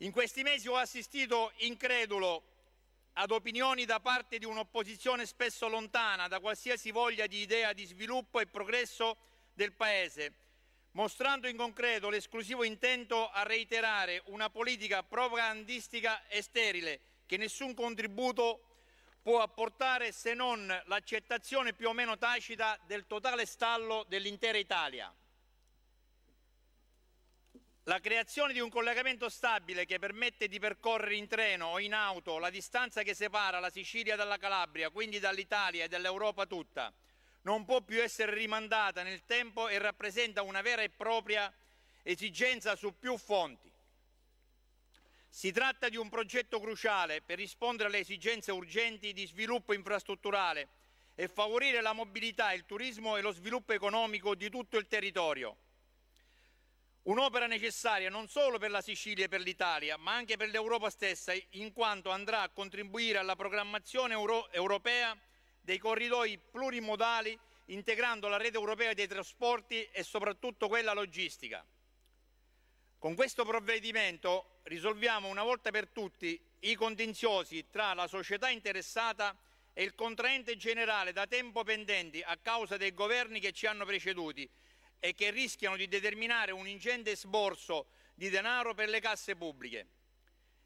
In 0.00 0.12
questi 0.12 0.42
mesi 0.42 0.68
ho 0.68 0.76
assistito 0.76 1.52
incredulo 1.60 2.42
ad 3.14 3.30
opinioni 3.30 3.86
da 3.86 3.98
parte 4.00 4.36
di 4.36 4.44
un'opposizione 4.44 5.24
spesso 5.24 5.68
lontana 5.68 6.28
da 6.28 6.38
qualsiasi 6.38 6.90
voglia 6.90 7.26
di 7.26 7.38
idea 7.38 7.72
di 7.72 7.86
sviluppo 7.86 8.40
e 8.40 8.46
progresso 8.46 9.16
del 9.54 9.72
Paese, 9.72 10.34
mostrando 10.90 11.48
in 11.48 11.56
concreto 11.56 12.10
l'esclusivo 12.10 12.62
intento 12.62 13.30
a 13.30 13.42
reiterare 13.42 14.20
una 14.26 14.50
politica 14.50 15.02
propagandistica 15.02 16.26
e 16.26 16.42
sterile 16.42 17.00
che 17.24 17.38
nessun 17.38 17.72
contributo 17.72 18.69
può 19.22 19.40
apportare 19.40 20.12
se 20.12 20.34
non 20.34 20.66
l'accettazione 20.86 21.72
più 21.72 21.88
o 21.88 21.92
meno 21.92 22.16
tacita 22.16 22.78
del 22.86 23.06
totale 23.06 23.46
stallo 23.46 24.04
dell'intera 24.08 24.58
Italia. 24.58 25.14
La 27.84 27.98
creazione 27.98 28.52
di 28.52 28.60
un 28.60 28.68
collegamento 28.68 29.28
stabile 29.28 29.84
che 29.84 29.98
permette 29.98 30.48
di 30.48 30.58
percorrere 30.58 31.16
in 31.16 31.26
treno 31.26 31.68
o 31.68 31.80
in 31.80 31.94
auto 31.94 32.38
la 32.38 32.50
distanza 32.50 33.02
che 33.02 33.14
separa 33.14 33.58
la 33.58 33.70
Sicilia 33.70 34.16
dalla 34.16 34.36
Calabria, 34.36 34.90
quindi 34.90 35.18
dall'Italia 35.18 35.84
e 35.84 35.88
dall'Europa 35.88 36.46
tutta, 36.46 36.92
non 37.42 37.64
può 37.64 37.80
più 37.80 38.00
essere 38.00 38.34
rimandata 38.34 39.02
nel 39.02 39.24
tempo 39.24 39.68
e 39.68 39.78
rappresenta 39.78 40.42
una 40.42 40.60
vera 40.60 40.82
e 40.82 40.90
propria 40.90 41.52
esigenza 42.02 42.76
su 42.76 42.98
più 42.98 43.16
fonti. 43.16 43.69
Si 45.32 45.52
tratta 45.52 45.88
di 45.88 45.96
un 45.96 46.08
progetto 46.08 46.58
cruciale 46.58 47.22
per 47.22 47.38
rispondere 47.38 47.88
alle 47.88 48.00
esigenze 48.00 48.50
urgenti 48.50 49.12
di 49.12 49.26
sviluppo 49.26 49.72
infrastrutturale 49.72 50.68
e 51.14 51.28
favorire 51.28 51.80
la 51.80 51.92
mobilità, 51.92 52.52
il 52.52 52.66
turismo 52.66 53.16
e 53.16 53.20
lo 53.20 53.30
sviluppo 53.30 53.72
economico 53.72 54.34
di 54.34 54.50
tutto 54.50 54.76
il 54.76 54.88
territorio. 54.88 55.56
Un'opera 57.02 57.46
necessaria 57.46 58.10
non 58.10 58.28
solo 58.28 58.58
per 58.58 58.72
la 58.72 58.82
Sicilia 58.82 59.26
e 59.26 59.28
per 59.28 59.40
l'Italia, 59.40 59.96
ma 59.96 60.14
anche 60.14 60.36
per 60.36 60.48
l'Europa 60.48 60.90
stessa, 60.90 61.32
in 61.50 61.72
quanto 61.72 62.10
andrà 62.10 62.42
a 62.42 62.50
contribuire 62.50 63.18
alla 63.18 63.36
programmazione 63.36 64.14
euro 64.14 64.50
europea 64.50 65.16
dei 65.60 65.78
corridoi 65.78 66.38
plurimodali, 66.38 67.38
integrando 67.66 68.26
la 68.26 68.36
rete 68.36 68.56
europea 68.56 68.94
dei 68.94 69.06
trasporti 69.06 69.84
e 69.92 70.02
soprattutto 70.02 70.66
quella 70.66 70.92
logistica. 70.92 71.64
Con 73.00 73.14
questo 73.14 73.46
provvedimento 73.46 74.60
risolviamo 74.64 75.28
una 75.28 75.42
volta 75.42 75.70
per 75.70 75.88
tutti 75.88 76.38
i 76.58 76.74
contenziosi 76.74 77.64
tra 77.70 77.94
la 77.94 78.06
società 78.06 78.50
interessata 78.50 79.34
e 79.72 79.84
il 79.84 79.94
contraente 79.94 80.58
generale 80.58 81.12
da 81.12 81.26
tempo 81.26 81.64
pendenti 81.64 82.20
a 82.20 82.36
causa 82.36 82.76
dei 82.76 82.92
governi 82.92 83.40
che 83.40 83.52
ci 83.52 83.64
hanno 83.64 83.86
preceduti 83.86 84.46
e 84.98 85.14
che 85.14 85.30
rischiano 85.30 85.76
di 85.76 85.88
determinare 85.88 86.52
un 86.52 86.68
ingente 86.68 87.16
sborso 87.16 87.86
di 88.12 88.28
denaro 88.28 88.74
per 88.74 88.90
le 88.90 89.00
casse 89.00 89.34
pubbliche. 89.34 89.86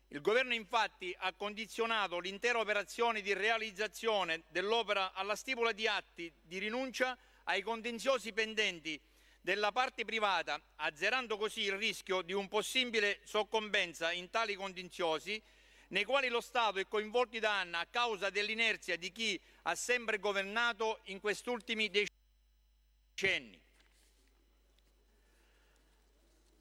Il 0.08 0.20
Governo 0.20 0.54
infatti 0.54 1.14
ha 1.16 1.32
condizionato 1.34 2.18
l'intera 2.18 2.58
operazione 2.58 3.20
di 3.20 3.32
realizzazione 3.32 4.42
dell'opera 4.48 5.12
alla 5.12 5.36
stipula 5.36 5.70
di 5.70 5.86
atti 5.86 6.32
di 6.42 6.58
rinuncia 6.58 7.16
ai 7.44 7.62
contenziosi 7.62 8.32
pendenti 8.32 9.00
della 9.44 9.72
parte 9.72 10.06
privata, 10.06 10.58
azzerando 10.76 11.36
così 11.36 11.64
il 11.64 11.76
rischio 11.76 12.22
di 12.22 12.32
un 12.32 12.48
possibile 12.48 13.20
soccombenza 13.24 14.10
in 14.10 14.30
tali 14.30 14.54
contenziosi 14.54 15.40
nei 15.88 16.04
quali 16.04 16.28
lo 16.28 16.40
Stato 16.40 16.78
è 16.78 16.88
coinvolto 16.88 17.38
da 17.38 17.60
anni 17.60 17.74
a 17.74 17.86
causa 17.90 18.30
dell'inerzia 18.30 18.96
di 18.96 19.12
chi 19.12 19.38
ha 19.64 19.74
sempre 19.74 20.18
governato 20.18 21.02
in 21.04 21.20
questi 21.20 21.50
ultimi 21.50 21.90
decenni. 21.90 23.60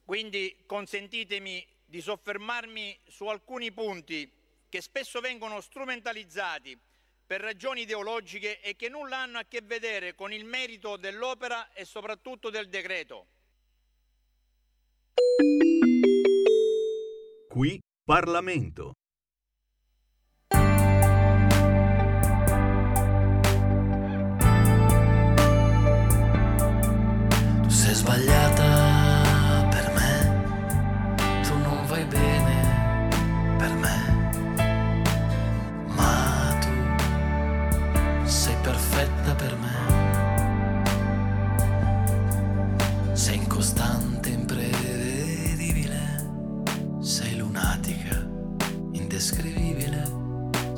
Quindi 0.04 0.54
consentitemi 0.66 1.66
di 1.86 2.02
soffermarmi 2.02 3.00
su 3.08 3.26
alcuni 3.28 3.72
punti 3.72 4.30
che 4.68 4.82
spesso 4.82 5.20
vengono 5.20 5.62
strumentalizzati 5.62 6.78
per 7.26 7.40
ragioni 7.40 7.82
ideologiche 7.82 8.60
e 8.60 8.76
che 8.76 8.88
nulla 8.88 9.18
hanno 9.18 9.38
a 9.38 9.44
che 9.44 9.60
vedere 9.62 10.14
con 10.14 10.32
il 10.32 10.44
merito 10.44 10.96
dell'opera 10.96 11.72
e 11.72 11.84
soprattutto 11.84 12.50
del 12.50 12.68
decreto. 12.68 13.26
Qui 17.48 17.80
Parlamento. 18.04 18.92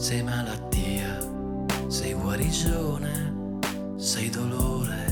Sei 0.07 0.23
malattia, 0.23 1.19
sei 1.89 2.13
guarigione, 2.15 3.59
sei 3.97 4.31
dolore. 4.31 5.05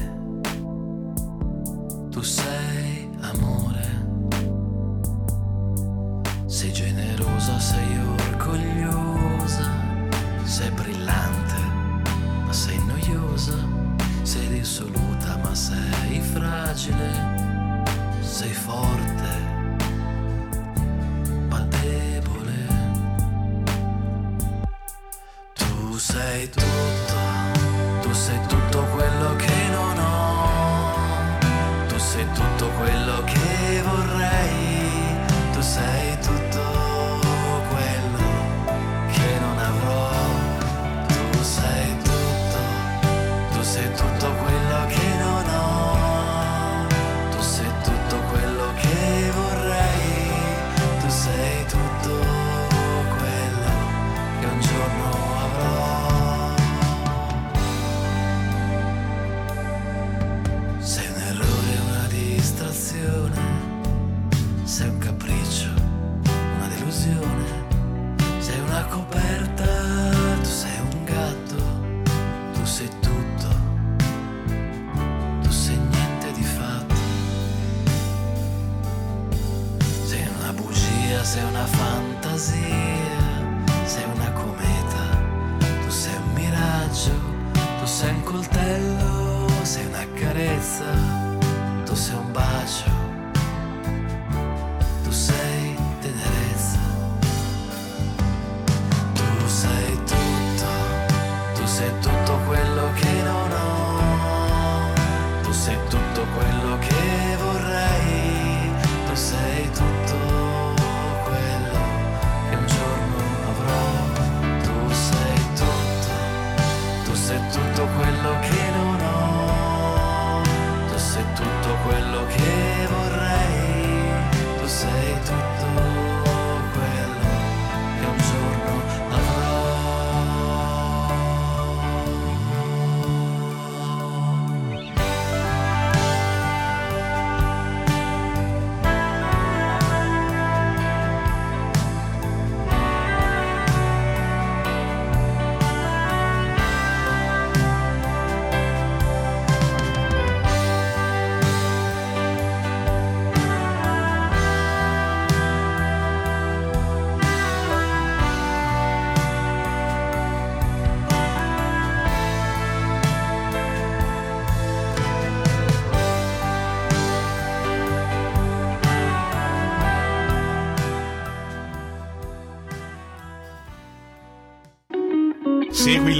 Tu 2.10 2.22
sei 2.22 3.10
amore, 3.22 3.88
sei 6.46 6.70
generosa, 6.70 7.58
sei 7.58 7.93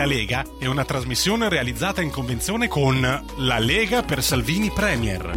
la 0.04 0.10
Lega 0.10 0.44
è 0.58 0.66
una 0.66 0.84
trasmissione 0.84 1.48
realizzata 1.48 2.02
in 2.02 2.10
convenzione 2.10 2.68
con 2.68 3.00
La 3.38 3.58
Lega 3.58 4.02
per 4.02 4.22
Salvini 4.22 4.70
Premier. 4.70 5.32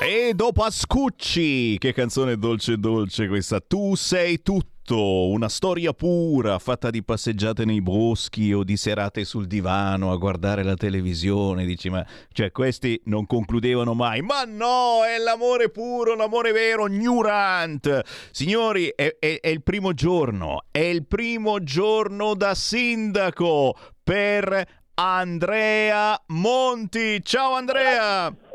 E 0.00 0.32
dopo 0.34 0.62
Ascucci, 0.62 1.76
che 1.76 1.92
canzone 1.92 2.38
dolce 2.38 2.78
dolce 2.78 3.28
questa, 3.28 3.60
tu 3.60 3.94
sei 3.94 4.40
tutto. 4.40 4.75
Una 4.94 5.48
storia 5.48 5.92
pura, 5.92 6.58
fatta 6.58 6.90
di 6.90 7.02
passeggiate 7.02 7.64
nei 7.64 7.82
boschi 7.82 8.52
o 8.52 8.62
di 8.62 8.76
serate 8.76 9.24
sul 9.24 9.46
divano 9.46 10.12
a 10.12 10.16
guardare 10.16 10.62
la 10.62 10.74
televisione. 10.74 11.64
Dici, 11.64 11.90
ma 11.90 12.06
cioè, 12.32 12.52
questi 12.52 13.00
non 13.06 13.26
concludevano 13.26 13.94
mai. 13.94 14.20
Ma 14.22 14.44
no, 14.44 15.04
è 15.04 15.18
l'amore 15.18 15.70
puro, 15.70 16.14
l'amore 16.14 16.52
vero, 16.52 16.86
Newrant. 16.86 18.02
Signori, 18.30 18.92
è, 18.94 19.16
è- 19.18 19.40
è 19.40 19.48
il 19.48 19.62
primo 19.62 19.92
giorno, 19.92 20.64
è 20.70 20.78
il 20.78 21.04
primo 21.06 21.62
giorno 21.62 22.34
da 22.34 22.54
sindaco 22.54 23.76
per 24.04 24.64
Andrea 24.94 26.22
Monti. 26.28 27.22
Ciao 27.24 27.54
Andrea! 27.54 28.45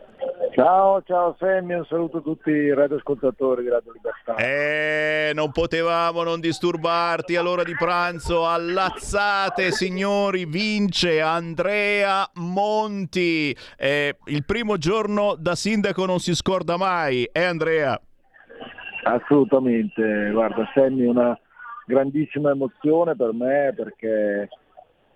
Ciao, 0.61 1.01
ciao 1.01 1.35
Sammy, 1.39 1.73
un 1.73 1.85
saluto 1.85 2.17
a 2.17 2.21
tutti 2.21 2.51
i 2.51 2.71
radioascoltatori 2.71 3.63
di 3.63 3.69
Radio 3.69 3.93
Libertà. 3.93 4.35
Eh, 4.35 5.31
non 5.33 5.51
potevamo 5.51 6.21
non 6.21 6.39
disturbarti 6.39 7.35
all'ora 7.35 7.63
di 7.63 7.73
pranzo. 7.73 8.45
Allazzate, 8.45 9.71
signori, 9.71 10.45
vince 10.45 11.19
Andrea 11.19 12.29
Monti. 12.35 13.57
Eh, 13.75 14.15
il 14.25 14.45
primo 14.45 14.77
giorno 14.77 15.33
da 15.35 15.55
sindaco 15.55 16.05
non 16.05 16.19
si 16.19 16.35
scorda 16.35 16.77
mai, 16.77 17.23
eh 17.23 17.43
Andrea? 17.43 17.99
Assolutamente, 19.05 20.29
guarda 20.31 20.69
Sammy, 20.75 21.07
una 21.07 21.35
grandissima 21.87 22.51
emozione 22.51 23.15
per 23.15 23.33
me 23.33 23.73
perché 23.75 24.47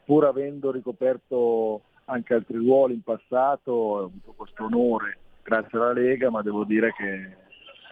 pur 0.05 0.25
avendo 0.25 0.71
ricoperto 0.71 1.81
anche 2.05 2.34
altri 2.34 2.58
ruoli 2.58 2.95
in 2.95 3.03
passato 3.03 3.71
ho 3.71 4.03
avuto 4.05 4.34
questo 4.36 4.63
onore 4.63 5.19
grazie 5.45 5.77
alla 5.77 5.93
Lega, 5.93 6.31
ma 6.31 6.41
devo 6.41 6.63
dire 6.63 6.91
che 6.93 7.36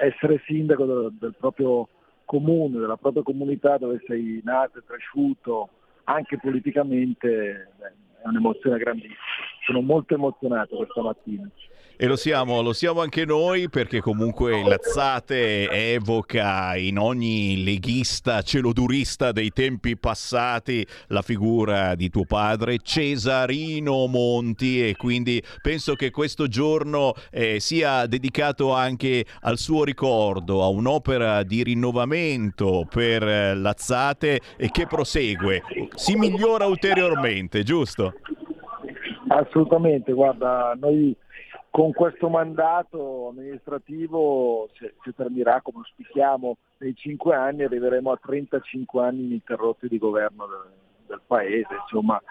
essere 0.04 0.42
sindaco 0.46 0.86
del, 0.86 1.13
del 1.20 1.36
proprio 1.38 1.88
comune, 2.26 2.80
della 2.80 2.98
propria 2.98 3.22
comunità 3.22 3.78
dove 3.78 4.02
sei 4.08 4.42
nato 4.44 4.80
e 4.80 4.84
cresciuto, 4.86 5.70
anche 6.06 6.38
politicamente, 6.39 7.72
beh, 7.78 7.94
è 8.24 8.28
un'emozione 8.28 8.80
grandissima. 8.80 9.16
Sono 9.66 9.82
molto 9.82 10.16
emozionato 10.16 10.76
questa 10.78 11.02
mattina. 11.02 11.48
E 11.95 12.08
lo 12.08 12.15
siamo, 12.15 12.63
lo 12.63 12.73
siamo 12.73 13.01
anche 13.01 13.23
noi 13.23 13.69
perché 13.69 14.01
comunque 14.01 14.63
Lazzate 14.63 15.69
evoca 15.69 16.75
in 16.75 16.97
ogni 16.97 17.63
leghista 17.63 18.41
celodurista 18.41 19.32
dei 19.32 19.51
tempi 19.51 19.95
passati 19.95 20.86
la 21.10 21.21
figura 21.21 21.93
di 21.93 22.10
tuo 22.10 22.25
padre 22.25 22.79
Cesarino 22.79 24.08
Monti 24.08 24.88
e 24.88 24.95
quindi 24.95 25.41
penso 25.62 25.93
che 25.93 26.10
questo 26.10 26.47
giorno 26.47 27.13
eh, 27.29 27.60
sia 27.60 28.08
dedicato 28.08 28.73
anche 28.73 29.25
al 29.41 29.60
suo 29.60 29.84
ricordo, 29.84 30.63
a 30.63 30.69
un'opera 30.69 31.43
di 31.43 31.62
rinnovamento 31.62 32.88
per 32.89 33.21
eh, 33.21 33.53
Lazzate 33.53 34.41
e 34.58 34.71
che 34.71 34.88
prosegue, 34.88 35.62
si 35.93 36.15
migliora 36.15 36.65
ulteriormente, 36.65 37.62
giusto? 37.62 38.13
Assolutamente, 39.27 40.12
guarda, 40.12 40.75
noi 40.79 41.15
con 41.74 41.92
questo 41.92 42.30
mandato 42.30 43.30
amministrativo, 43.30 44.70
se, 44.78 44.94
se 45.04 45.12
terminerà 45.16 45.60
come 45.64 45.80
auspichiamo 45.80 46.58
nei 46.78 46.94
cinque 46.96 47.34
anni, 47.34 47.64
arriveremo 47.64 48.12
a 48.12 48.20
35 48.22 49.04
anni 49.04 49.24
ininterrotti 49.24 49.88
di 49.88 49.98
governo 49.98 50.46
del, 50.46 50.72
del 51.08 51.22
Paese, 51.26 51.74
insomma 51.82 52.22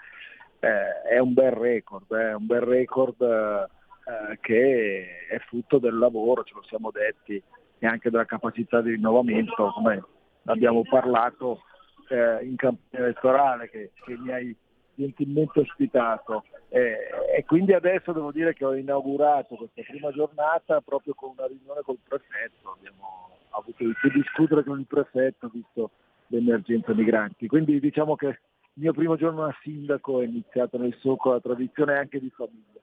eh, 0.61 1.01
è 1.09 1.19
un 1.19 1.33
bel 1.33 1.51
record, 1.51 2.15
è 2.15 2.33
un 2.33 2.45
bel 2.45 2.61
record 2.61 3.21
eh, 3.21 4.39
che 4.39 5.27
è 5.27 5.37
frutto 5.39 5.77
del 5.77 5.97
lavoro, 5.97 6.45
ce 6.45 6.53
lo 6.55 6.63
siamo 6.63 6.89
detti, 6.89 7.43
e 7.79 7.85
anche 7.85 8.09
della 8.09 8.23
capacità 8.23 8.79
di 8.79 8.91
rinnovamento, 8.91 9.73
come 9.73 10.01
abbiamo 10.45 10.83
parlato 10.89 11.63
eh, 12.07 12.45
in 12.45 12.55
campagna 12.55 13.03
elettorale 13.03 13.69
che, 13.69 13.91
che 14.05 14.15
mi 14.17 14.31
hai 14.31 14.55
gentilmente 14.95 15.59
ospitato. 15.59 16.43
Eh, 16.69 16.97
e 17.37 17.45
quindi 17.45 17.73
adesso 17.73 18.11
devo 18.13 18.31
dire 18.31 18.53
che 18.53 18.65
ho 18.65 18.75
inaugurato 18.75 19.55
questa 19.55 19.81
prima 19.83 20.11
giornata 20.11 20.81
proprio 20.81 21.13
con 21.13 21.33
una 21.37 21.45
riunione 21.47 21.81
col 21.81 21.99
prefetto, 22.07 22.75
abbiamo 22.77 23.29
avuto 23.51 23.83
di 23.83 23.93
discutere 24.13 24.63
con 24.63 24.79
il 24.79 24.87
prefetto 24.87 25.49
visto 25.53 25.91
l'emergenza 26.27 26.93
migranti, 26.93 27.47
quindi 27.47 27.79
diciamo 27.79 28.15
che 28.15 28.27
il 28.27 28.81
mio 28.81 28.93
primo 28.93 29.15
giorno 29.15 29.45
da 29.45 29.55
sindaco 29.61 30.21
è 30.21 30.25
iniziato 30.25 30.79
nel 30.79 30.95
solco 30.99 31.29
della 31.29 31.41
tradizione 31.41 31.95
anche 31.95 32.19
di 32.19 32.31
famiglia. 32.31 32.81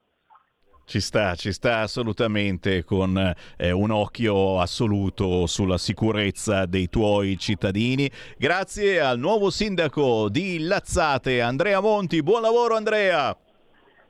Ci 0.90 0.98
sta, 0.98 1.36
ci 1.36 1.52
sta 1.52 1.82
assolutamente 1.82 2.82
con 2.82 3.16
eh, 3.56 3.70
un 3.70 3.92
occhio 3.92 4.58
assoluto 4.58 5.46
sulla 5.46 5.78
sicurezza 5.78 6.66
dei 6.66 6.88
tuoi 6.88 7.38
cittadini. 7.38 8.10
Grazie 8.36 9.00
al 9.00 9.20
nuovo 9.20 9.50
sindaco 9.50 10.28
di 10.28 10.58
Lazzate, 10.58 11.42
Andrea 11.42 11.80
Monti. 11.80 12.24
Buon 12.24 12.42
lavoro 12.42 12.74
Andrea! 12.74 13.36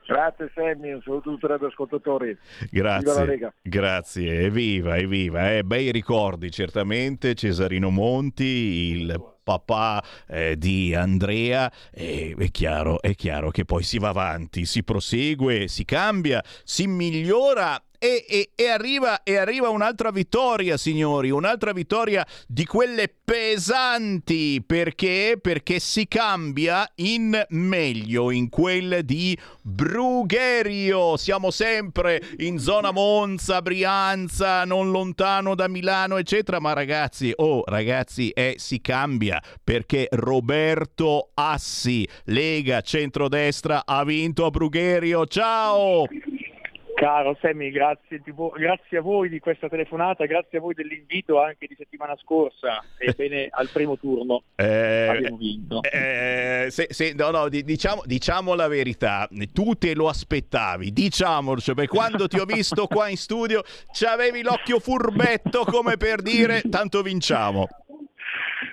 Grazie 0.06 0.50
Sammy, 0.54 0.92
un 0.92 1.02
saluto 1.02 1.28
a 1.28 1.32
tutti 1.32 1.44
i 1.44 1.48
radioascoltatori. 1.48 2.38
Viva 2.70 2.88
la 2.88 3.00
Grazie, 3.00 3.52
grazie, 3.60 4.40
evviva, 4.40 4.96
evviva. 4.96 5.52
Eh, 5.52 5.62
bei 5.62 5.92
ricordi 5.92 6.50
certamente, 6.50 7.34
Cesarino 7.34 7.90
Monti, 7.90 8.44
il 8.44 9.22
papà 9.50 10.04
eh, 10.28 10.56
di 10.56 10.94
Andrea, 10.94 11.70
e 11.90 12.36
è 12.38 12.50
chiaro, 12.50 13.00
è 13.02 13.14
chiaro 13.16 13.50
che 13.50 13.64
poi 13.64 13.82
si 13.82 13.98
va 13.98 14.10
avanti, 14.10 14.64
si 14.64 14.84
prosegue, 14.84 15.66
si 15.66 15.84
cambia, 15.84 16.42
si 16.62 16.86
migliora 16.86 17.82
e, 18.02 18.24
e, 18.26 18.50
e, 18.54 18.66
arriva, 18.66 19.22
e 19.22 19.36
arriva 19.36 19.68
un'altra 19.68 20.10
vittoria, 20.10 20.78
signori, 20.78 21.28
un'altra 21.28 21.72
vittoria 21.72 22.26
di 22.46 22.64
quelle 22.64 23.14
pesanti. 23.22 24.64
Perché? 24.66 25.38
Perché 25.38 25.78
si 25.80 26.08
cambia 26.08 26.90
in 26.96 27.44
meglio, 27.50 28.30
in 28.30 28.48
quel 28.48 29.04
di 29.04 29.38
Brugherio. 29.60 31.18
Siamo 31.18 31.50
sempre 31.50 32.22
in 32.38 32.58
zona 32.58 32.90
Monza, 32.90 33.60
Brianza, 33.60 34.64
non 34.64 34.90
lontano 34.90 35.54
da 35.54 35.68
Milano, 35.68 36.16
eccetera. 36.16 36.58
Ma 36.58 36.72
ragazzi, 36.72 37.30
oh 37.36 37.64
ragazzi, 37.66 38.30
eh, 38.30 38.54
si 38.56 38.80
cambia 38.80 39.39
perché 39.62 40.08
Roberto 40.10 41.30
Assi, 41.34 42.06
Lega 42.24 42.80
Centrodestra, 42.80 43.82
ha 43.84 44.04
vinto 44.04 44.44
a 44.44 44.50
Brugherio. 44.50 45.26
Ciao! 45.26 46.06
Caro 47.00 47.34
Sammy, 47.40 47.70
grazie, 47.70 48.20
grazie, 48.58 48.98
a 48.98 49.00
voi 49.00 49.30
di 49.30 49.38
questa 49.38 49.70
telefonata, 49.70 50.26
grazie 50.26 50.58
a 50.58 50.60
voi 50.60 50.74
dell'invito 50.74 51.40
anche 51.40 51.66
di 51.66 51.74
settimana 51.74 52.14
scorsa. 52.20 52.84
Ebbene, 53.00 53.48
al 53.50 53.70
primo 53.72 53.96
turno 53.96 54.42
eh, 54.54 55.06
abbiamo 55.08 55.38
vinto. 55.38 55.80
Eh, 55.82 56.66
se, 56.68 56.88
se, 56.90 57.14
no, 57.14 57.30
no, 57.30 57.48
diciamo, 57.48 58.02
diciamo, 58.04 58.52
la 58.52 58.68
verità, 58.68 59.26
tu 59.54 59.72
te 59.76 59.94
lo 59.94 60.08
aspettavi, 60.08 60.92
diciamolo, 60.92 61.58
cioè, 61.58 61.86
quando 61.86 62.28
ti 62.28 62.38
ho 62.38 62.44
visto 62.44 62.86
qua 62.86 63.08
in 63.08 63.16
studio 63.16 63.62
avevi 64.06 64.42
l'occhio 64.42 64.78
furbetto 64.78 65.64
come 65.64 65.96
per 65.96 66.20
dire 66.20 66.60
tanto 66.68 67.00
vinciamo. 67.00 67.66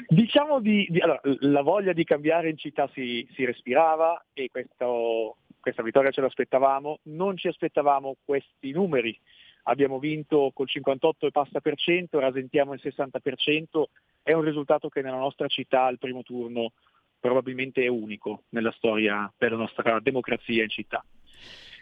Diciamo 0.07 0.59
di, 0.59 0.87
di 0.89 0.99
allora, 0.99 1.21
la 1.41 1.61
voglia 1.61 1.93
di 1.93 2.03
cambiare 2.03 2.49
in 2.49 2.57
città 2.57 2.89
si, 2.93 3.27
si 3.33 3.45
respirava 3.45 4.25
e 4.33 4.49
questo 4.51 5.37
questa 5.67 5.83
vittoria 5.83 6.11
ce 6.11 6.21
l'aspettavamo, 6.21 6.99
non 7.03 7.35
ci 7.35 7.49
aspettavamo 7.49 8.15
questi 8.23 8.71
numeri. 8.71 9.17
Abbiamo 9.63 9.99
vinto 9.99 10.51
col 10.53 10.69
58 10.69 11.27
e 11.27 11.31
passa 11.31 11.59
per 11.59 11.75
cento, 11.75 12.19
rasentiamo 12.19 12.73
il 12.73 12.79
60 12.79 13.19
per 13.19 13.35
cento, 13.35 13.89
è 14.23 14.31
un 14.31 14.43
risultato 14.43 14.87
che 14.87 15.01
nella 15.01 15.17
nostra 15.17 15.47
città 15.47 15.83
al 15.83 15.97
primo 15.97 16.23
turno 16.23 16.71
probabilmente 17.19 17.83
è 17.83 17.87
unico 17.87 18.43
nella 18.49 18.71
storia 18.71 19.29
della 19.37 19.57
nostra 19.57 19.99
democrazia 19.99 20.63
in 20.63 20.69
città. 20.69 21.03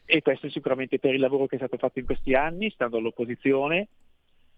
E 0.03 0.22
questo 0.24 0.47
è 0.47 0.49
sicuramente 0.49 0.97
per 0.97 1.14
il 1.14 1.20
lavoro 1.20 1.45
che 1.45 1.56
è 1.56 1.60
stato 1.60 1.78
fatto 1.78 1.99
in 1.99 2.06
questi 2.06 2.34
anni, 2.34 2.72
stando 2.72 2.97
all'opposizione, 2.97 3.88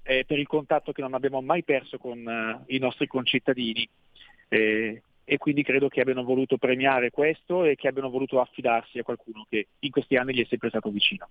eh, 0.08 0.24
per 0.26 0.40
il 0.40 0.48
contatto 0.48 0.94
che 0.94 1.02
non 1.02 1.14
abbiamo 1.14 1.42
mai 1.42 1.64
perso 1.64 1.98
con 1.98 2.26
uh, 2.26 2.64
i 2.74 2.80
nostri 2.80 3.08
concittadini. 3.08 3.88
Eh, 4.48 5.02
e 5.30 5.38
quindi 5.38 5.62
credo 5.62 5.90
che 5.90 6.00
abbiano 6.00 6.24
voluto 6.24 6.56
premiare 6.56 7.12
questo 7.12 7.66
e 7.66 7.76
che 7.76 7.90
abbiano 7.90 8.10
voluto 8.10 8.40
affidarsi 8.40 8.98
a 8.98 9.04
qualcuno 9.04 9.46
che 9.50 9.68
in 9.80 9.92
questi 9.92 10.16
anni 10.16 10.34
gli 10.34 10.42
è 10.42 10.48
sempre 10.48 10.70
stato 10.70 10.90
vicino. 10.90 11.28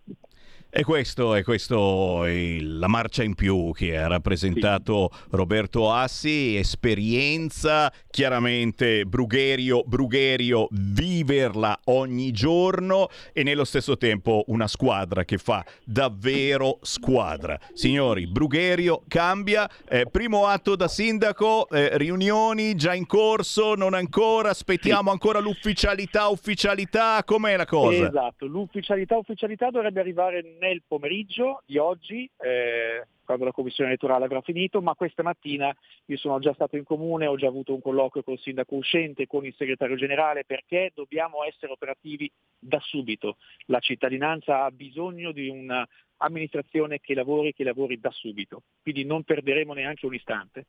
E 0.68 0.84
questo 0.84 1.34
è 1.34 1.42
questo 1.42 2.24
la 2.26 2.88
marcia 2.88 3.22
in 3.22 3.34
più 3.34 3.72
che 3.72 3.96
ha 3.96 4.06
rappresentato 4.06 5.10
sì. 5.10 5.20
Roberto 5.30 5.90
Assi, 5.90 6.56
esperienza, 6.56 7.90
chiaramente 8.10 9.06
Brugherio, 9.06 9.82
Brugherio, 9.86 10.68
viverla 10.72 11.80
ogni 11.84 12.32
giorno 12.32 13.08
e 13.32 13.42
nello 13.44 13.64
stesso 13.64 13.96
tempo 13.96 14.44
una 14.48 14.66
squadra 14.66 15.24
che 15.24 15.38
fa 15.38 15.64
davvero 15.84 16.80
squadra. 16.82 17.58
Signori, 17.72 18.26
Brugherio 18.26 19.04
cambia, 19.08 19.70
eh, 19.88 20.04
primo 20.04 20.44
atto 20.44 20.76
da 20.76 20.88
sindaco, 20.88 21.66
eh, 21.70 21.96
riunioni 21.96 22.74
già 22.74 22.92
in 22.92 23.06
corso, 23.06 23.74
non 23.74 23.85
ancora, 23.94 24.50
aspettiamo 24.50 25.10
ancora 25.10 25.38
l'ufficialità, 25.38 26.28
ufficialità, 26.28 27.22
com'è 27.24 27.56
la 27.56 27.66
cosa? 27.66 28.08
Esatto, 28.08 28.46
l'ufficialità, 28.46 29.16
ufficialità 29.16 29.70
dovrebbe 29.70 30.00
arrivare 30.00 30.56
nel 30.58 30.82
pomeriggio 30.86 31.62
di 31.66 31.78
oggi, 31.78 32.28
eh, 32.38 33.06
quando 33.24 33.44
la 33.44 33.52
commissione 33.52 33.90
elettorale 33.90 34.24
avrà 34.24 34.40
finito, 34.40 34.80
ma 34.80 34.94
questa 34.94 35.22
mattina 35.22 35.74
io 36.06 36.16
sono 36.16 36.38
già 36.38 36.54
stato 36.54 36.76
in 36.76 36.84
comune, 36.84 37.26
ho 37.26 37.36
già 37.36 37.48
avuto 37.48 37.74
un 37.74 37.82
colloquio 37.82 38.22
col 38.22 38.38
sindaco 38.38 38.76
uscente, 38.76 39.26
con 39.26 39.44
il 39.44 39.54
segretario 39.56 39.96
generale, 39.96 40.44
perché 40.44 40.92
dobbiamo 40.94 41.42
essere 41.44 41.72
operativi 41.72 42.30
da 42.58 42.80
subito. 42.80 43.36
La 43.66 43.80
cittadinanza 43.80 44.64
ha 44.64 44.70
bisogno 44.70 45.32
di 45.32 45.48
un'amministrazione 45.48 47.00
che 47.00 47.14
lavori, 47.14 47.52
che 47.52 47.64
lavori 47.64 47.98
da 47.98 48.10
subito, 48.10 48.62
quindi 48.80 49.04
non 49.04 49.24
perderemo 49.24 49.74
neanche 49.74 50.06
un 50.06 50.14
istante. 50.14 50.66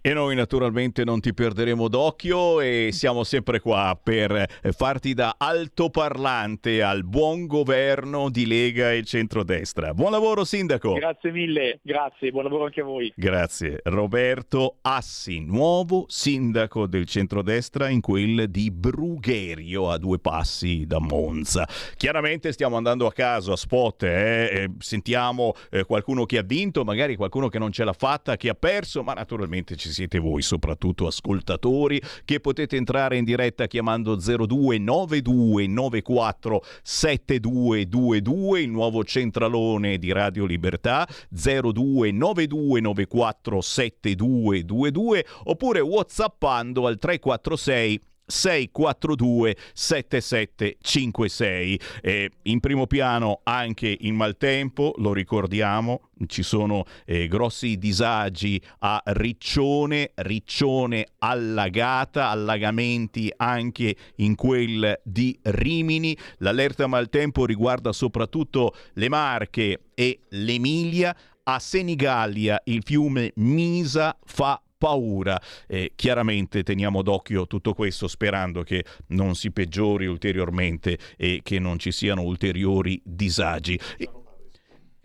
E 0.00 0.12
noi 0.12 0.36
naturalmente 0.36 1.02
non 1.02 1.18
ti 1.18 1.34
perderemo 1.34 1.88
d'occhio 1.88 2.60
e 2.60 2.90
siamo 2.92 3.24
sempre 3.24 3.58
qua 3.58 3.98
per 4.00 4.48
farti 4.70 5.12
da 5.12 5.34
altoparlante 5.36 6.84
al 6.84 7.04
buon 7.04 7.46
governo 7.46 8.30
di 8.30 8.46
Lega 8.46 8.92
e 8.92 9.02
centrodestra. 9.02 9.92
Buon 9.94 10.12
lavoro 10.12 10.44
sindaco. 10.44 10.92
Grazie 10.92 11.32
mille, 11.32 11.80
grazie, 11.82 12.30
buon 12.30 12.44
lavoro 12.44 12.66
anche 12.66 12.80
a 12.80 12.84
voi. 12.84 13.12
Grazie. 13.16 13.80
Roberto 13.82 14.76
Assi, 14.82 15.40
nuovo 15.40 16.04
sindaco 16.06 16.86
del 16.86 17.04
centrodestra 17.04 17.88
in 17.88 18.00
quel 18.00 18.48
di 18.48 18.70
Brugherio 18.70 19.90
a 19.90 19.98
due 19.98 20.20
passi 20.20 20.86
da 20.86 21.00
Monza. 21.00 21.68
Chiaramente 21.96 22.52
stiamo 22.52 22.76
andando 22.76 23.04
a 23.04 23.12
caso, 23.12 23.50
a 23.50 23.56
spot, 23.56 24.04
eh? 24.04 24.70
sentiamo 24.78 25.54
eh, 25.70 25.82
qualcuno 25.82 26.24
che 26.24 26.38
ha 26.38 26.42
vinto, 26.42 26.84
magari 26.84 27.16
qualcuno 27.16 27.48
che 27.48 27.58
non 27.58 27.72
ce 27.72 27.82
l'ha 27.82 27.92
fatta, 27.92 28.36
che 28.36 28.48
ha 28.48 28.54
perso, 28.54 29.02
ma 29.02 29.12
naturalmente 29.12 29.57
ci 29.76 29.92
siete 29.92 30.18
voi, 30.18 30.42
soprattutto 30.42 31.06
ascoltatori, 31.06 32.02
che 32.24 32.40
potete 32.40 32.76
entrare 32.76 33.16
in 33.16 33.24
diretta 33.24 33.66
chiamando 33.66 34.16
029294 34.16 36.62
7222, 36.82 38.60
il 38.60 38.70
nuovo 38.70 39.04
centralone 39.04 39.98
di 39.98 40.12
Radio 40.12 40.44
Libertà, 40.44 41.08
029294 41.30 43.60
7222, 43.60 45.26
oppure 45.44 45.80
whatsappando 45.80 46.86
al 46.86 46.98
346 46.98 48.00
642 48.28 49.56
7756 49.72 51.80
eh, 52.02 52.30
in 52.42 52.60
primo 52.60 52.86
piano 52.86 53.40
anche 53.42 53.96
in 54.00 54.14
maltempo 54.14 54.94
lo 54.98 55.12
ricordiamo 55.12 56.02
ci 56.26 56.42
sono 56.42 56.84
eh, 57.04 57.28
grossi 57.28 57.78
disagi 57.78 58.60
a 58.80 59.00
Riccione 59.04 60.10
Riccione 60.16 61.06
allagata 61.18 62.28
allagamenti 62.28 63.32
anche 63.36 63.94
in 64.16 64.34
quel 64.34 65.00
di 65.04 65.38
Rimini. 65.42 66.16
L'allerta 66.38 66.86
maltempo 66.86 67.46
riguarda 67.46 67.92
soprattutto 67.92 68.74
le 68.94 69.08
Marche 69.08 69.80
e 69.94 70.20
l'Emilia. 70.30 71.14
A 71.44 71.58
Senigallia 71.58 72.60
il 72.64 72.82
fiume 72.84 73.32
Misa 73.36 74.16
fa 74.24 74.60
paura. 74.78 75.40
Eh, 75.66 75.92
chiaramente 75.96 76.62
teniamo 76.62 77.02
d'occhio 77.02 77.46
tutto 77.46 77.74
questo 77.74 78.08
sperando 78.08 78.62
che 78.62 78.84
non 79.08 79.34
si 79.34 79.50
peggiori 79.50 80.06
ulteriormente 80.06 80.98
e 81.16 81.40
che 81.42 81.58
non 81.58 81.78
ci 81.78 81.92
siano 81.92 82.22
ulteriori 82.22 83.00
disagi. 83.04 83.78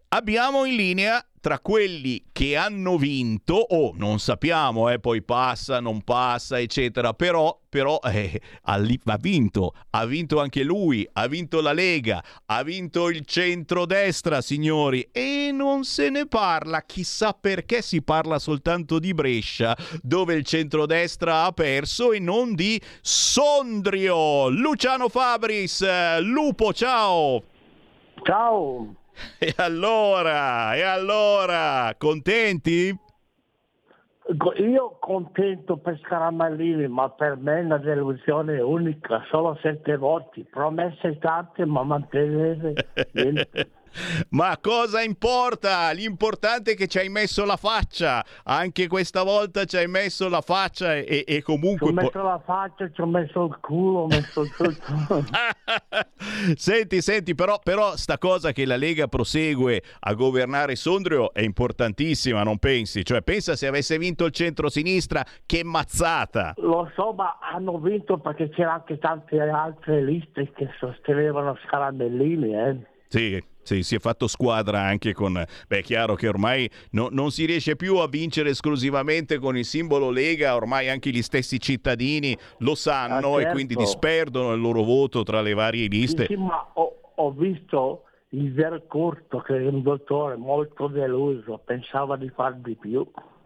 Abbiamo 0.10 0.66
in 0.66 0.76
linea 0.76 1.26
tra 1.44 1.60
quelli 1.60 2.24
che 2.32 2.56
hanno 2.56 2.96
vinto, 2.96 3.56
o 3.56 3.88
oh, 3.88 3.94
non 3.98 4.20
sappiamo, 4.20 4.88
eh, 4.88 5.02
poi 5.02 5.22
passa, 5.24 5.82
non 5.82 6.02
passa, 6.02 6.58
eccetera, 6.58 7.14
però, 7.14 7.60
però 7.68 8.00
eh, 8.02 8.40
ha, 8.62 8.78
vinto, 9.20 9.74
ha 9.90 10.06
vinto 10.06 10.40
anche 10.40 10.64
lui, 10.64 11.06
ha 11.12 11.28
vinto 11.28 11.60
la 11.60 11.74
Lega, 11.74 12.24
ha 12.46 12.64
vinto 12.64 13.10
il 13.10 13.26
centrodestra, 13.26 14.40
signori, 14.40 15.10
e 15.12 15.50
non 15.52 15.84
se 15.84 16.10
ne 16.10 16.28
parla, 16.28 16.84
chissà 16.84 17.34
perché 17.34 17.82
si 17.82 18.02
parla 18.02 18.40
soltanto 18.40 18.98
di 18.98 19.14
Brescia, 19.14 19.76
dove 20.02 20.36
il 20.36 20.46
centrodestra 20.46 21.44
ha 21.44 21.52
perso 21.52 22.14
e 22.14 22.20
non 22.20 22.56
di 22.56 22.80
Sondrio. 23.02 24.48
Luciano 24.48 25.10
Fabris, 25.10 26.22
Lupo, 26.22 26.72
ciao! 26.72 27.44
Ciao! 28.24 29.03
E 29.38 29.54
allora, 29.58 30.76
e 30.76 30.82
allora, 30.82 31.94
contenti? 31.98 32.98
Io 34.58 34.98
contento 35.00 35.78
per 35.78 36.00
Scaramallini, 36.00 36.88
ma 36.88 37.10
per 37.10 37.36
me 37.36 37.60
è 37.60 37.64
una 37.64 37.78
delusione 37.78 38.62
unica, 38.62 39.22
solo 39.30 39.58
sette 39.62 39.98
voti, 39.98 40.46
promesse 40.50 41.18
tante 41.20 41.66
ma 41.66 41.84
mantenere 41.84 42.74
niente. 43.12 43.70
Ma 44.30 44.58
cosa 44.62 45.02
importa? 45.02 45.92
L'importante 45.92 46.72
è 46.72 46.76
che 46.76 46.88
ci 46.88 46.98
hai 46.98 47.10
messo 47.10 47.46
la 47.46 47.58
faccia. 47.58 48.24
Anche 48.44 48.88
questa 48.88 49.24
volta 49.24 49.66
ci 49.66 49.78
hai 49.78 49.88
messo 49.88 50.30
la 50.30 50.42
faccia 50.42 50.96
e, 50.96 51.24
e 51.28 51.42
comunque... 51.42 51.88
Ci 51.88 51.98
ho 51.98 52.02
messo 52.02 52.24
la 52.24 52.42
faccia, 52.44 52.92
ci 52.92 53.02
ho 53.02 53.06
messo 53.06 53.46
il 53.46 53.58
culo, 53.62 54.00
ho 54.00 54.08
messo 54.08 54.44
tutto. 54.44 55.26
senti, 56.56 57.02
senti, 57.02 57.36
però, 57.36 57.60
però 57.64 57.96
sta 57.96 58.18
cosa 58.18 58.52
che 58.52 58.66
la 58.66 58.76
Lega 58.76 59.08
prosegue 59.08 59.82
a 60.00 60.14
governare 60.14 60.76
Sondrio 60.76 61.34
è 61.34 61.42
importantissima, 61.42 62.44
non 62.44 62.58
pensi? 62.58 63.04
Cioè, 63.04 63.22
pensa 63.22 63.56
se 63.56 63.68
avesse 63.68 63.98
vinto 63.98 64.26
il 64.26 64.32
centro-sinistra, 64.32 65.24
che 65.46 65.64
mazzata! 65.64 66.54
Lo 66.58 66.90
so, 66.96 67.14
ma 67.14 67.38
hanno 67.40 67.80
vinto 67.80 68.18
perché 68.18 68.50
c'erano 68.50 68.76
anche 68.76 68.98
tante 68.98 69.40
altre 69.40 70.04
liste 70.04 70.52
che 70.52 70.70
sostenevano 70.80 71.58
Scarabellini, 71.66 72.56
eh? 72.56 72.78
Sì, 73.08 73.44
Sì, 73.64 73.82
si 73.82 73.96
è 73.96 74.00
fatto 74.00 74.28
squadra 74.28 74.82
anche 74.82 75.14
con... 75.14 75.34
Beh, 75.68 75.80
è 75.80 75.82
chiaro 75.82 76.16
che 76.16 76.28
ormai 76.28 76.70
no, 76.92 77.08
non 77.12 77.32
si 77.32 77.46
riesce 77.46 77.76
più 77.76 77.98
a 77.98 78.08
vincere 78.08 78.50
esclusivamente 78.50 79.40
con 79.40 79.58
il 79.58 79.66
simbolo 79.66 80.10
Lega, 80.10 80.56
ormai 80.56 80.90
anche 80.90 81.10
gli 81.10 81.22
stessi 81.22 81.60
cittadini 81.60 82.38
lo 82.60 82.76
sanno 82.76 83.14
Ah, 83.14 83.22
certo. 83.22 83.40
e 83.40 83.52
quindi 83.52 83.76
disperdono 83.76 84.54
il 84.54 84.62
loro 84.62 84.84
voto 84.84 85.24
tra 85.24 85.42
le 85.42 85.54
varie 85.54 85.88
liste. 85.88 86.26
Sì, 86.26 86.34
sì, 86.34 86.40
ma 86.40 86.72
ho, 86.74 87.00
ho 87.16 87.32
visto 87.32 88.04
il 88.30 88.52
Vercurto 88.54 89.40
che 89.40 89.56
è 89.58 89.68
un 89.68 89.82
dottore 89.82 90.36
molto 90.36 90.88
deluso, 90.88 91.60
pensava 91.64 92.18
di 92.18 92.30
far 92.30 92.56
di 92.56 92.76
più. 92.76 93.06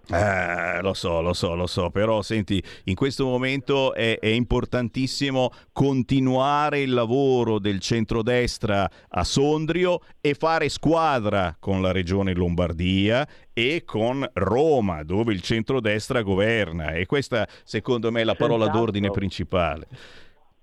Eh, 0.09 0.81
lo 0.81 0.93
so, 0.93 1.21
lo 1.21 1.33
so, 1.33 1.53
lo 1.53 1.67
so, 1.67 1.89
però 1.89 2.21
senti, 2.21 2.63
in 2.85 2.95
questo 2.95 3.25
momento 3.25 3.93
è, 3.93 4.19
è 4.19 4.27
importantissimo 4.27 5.51
continuare 5.73 6.79
il 6.79 6.93
lavoro 6.93 7.59
del 7.59 7.79
centrodestra 7.79 8.89
a 9.09 9.23
Sondrio 9.25 9.99
e 10.21 10.33
fare 10.33 10.69
squadra 10.69 11.57
con 11.59 11.81
la 11.81 11.91
regione 11.91 12.33
Lombardia 12.33 13.27
e 13.51 13.83
con 13.85 14.25
Roma, 14.33 15.03
dove 15.03 15.33
il 15.33 15.41
centrodestra 15.41 16.21
governa. 16.21 16.91
E 16.91 17.05
questa, 17.05 17.45
secondo 17.63 18.09
me, 18.09 18.21
è 18.21 18.23
la 18.23 18.35
parola 18.35 18.65
Senz'altro. 18.65 18.79
d'ordine 18.79 19.11
principale. 19.11 19.87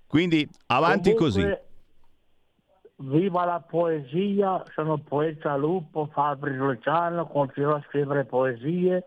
Quindi 0.07 0.47
avanti 0.67 1.13
così. 1.13 1.41
Comunque, 1.41 1.63
Viva 2.97 3.43
la 3.43 3.59
poesia, 3.59 4.63
sono 4.73 4.97
poeta 4.99 5.57
lupo, 5.57 6.07
Fabri 6.13 6.55
Luciano, 6.55 7.27
continuo 7.27 7.75
a 7.75 7.83
scrivere 7.89 8.23
poesie. 8.23 9.03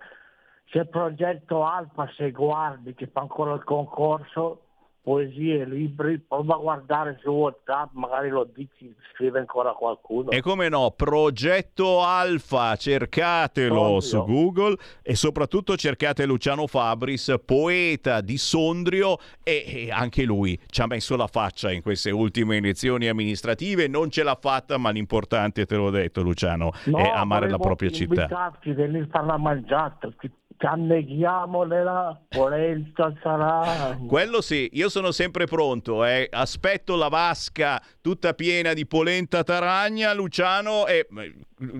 C'è 0.70 0.80
il 0.80 0.88
progetto 0.88 1.64
Alfa, 1.64 2.10
se 2.16 2.30
guardi, 2.30 2.94
che 2.94 3.06
fa 3.06 3.20
ancora 3.20 3.54
il 3.54 3.64
concorso, 3.64 4.62
poesie, 5.00 5.64
libri, 5.64 6.18
prova 6.18 6.56
a 6.56 6.58
guardare 6.58 7.18
su 7.22 7.30
WhatsApp, 7.30 7.92
magari 7.94 8.28
lo 8.28 8.44
dici, 8.54 8.94
scrive 9.14 9.38
ancora 9.38 9.72
qualcuno. 9.72 10.28
E 10.30 10.42
come 10.42 10.68
no, 10.68 10.90
Progetto 10.94 12.02
Alfa, 12.02 12.76
cercatelo 12.76 13.80
Ovvio. 13.80 14.00
su 14.02 14.22
Google 14.26 14.76
e 15.02 15.14
soprattutto 15.14 15.74
cercate 15.76 16.26
Luciano 16.26 16.66
Fabris, 16.66 17.34
poeta 17.42 18.20
di 18.20 18.36
Sondrio 18.36 19.16
e, 19.42 19.64
e 19.86 19.90
anche 19.90 20.24
lui 20.24 20.60
ci 20.66 20.82
ha 20.82 20.86
messo 20.86 21.16
la 21.16 21.28
faccia 21.28 21.72
in 21.72 21.80
queste 21.80 22.10
ultime 22.10 22.56
elezioni 22.58 23.08
amministrative, 23.08 23.88
non 23.88 24.10
ce 24.10 24.22
l'ha 24.22 24.36
fatta 24.38 24.76
ma 24.76 24.90
l'importante, 24.90 25.64
te 25.64 25.76
l'ho 25.76 25.88
detto 25.88 26.20
Luciano, 26.20 26.72
No, 26.84 26.98
è 26.98 27.08
amare 27.08 27.48
la 27.48 27.56
propria 27.56 27.88
città. 27.88 28.22
invitarti, 28.24 28.72
venire 28.72 29.04
a 29.04 29.08
fare 29.10 29.26
la 29.26 29.38
mangiata, 29.38 30.10
ci 30.20 30.30
ci 30.58 30.66
anneghiamo 30.66 31.62
nella 31.62 32.20
polenta 32.28 33.12
sarà... 33.22 33.96
Quello 34.06 34.40
sì, 34.40 34.68
io 34.72 34.88
sono 34.88 35.12
sempre 35.12 35.46
pronto, 35.46 36.04
eh. 36.04 36.28
aspetto 36.30 36.96
la 36.96 37.08
vasca 37.08 37.80
tutta 38.08 38.32
piena 38.32 38.72
di 38.72 38.86
polenta 38.86 39.42
taragna, 39.42 40.14
Luciano, 40.14 40.86
e... 40.86 41.06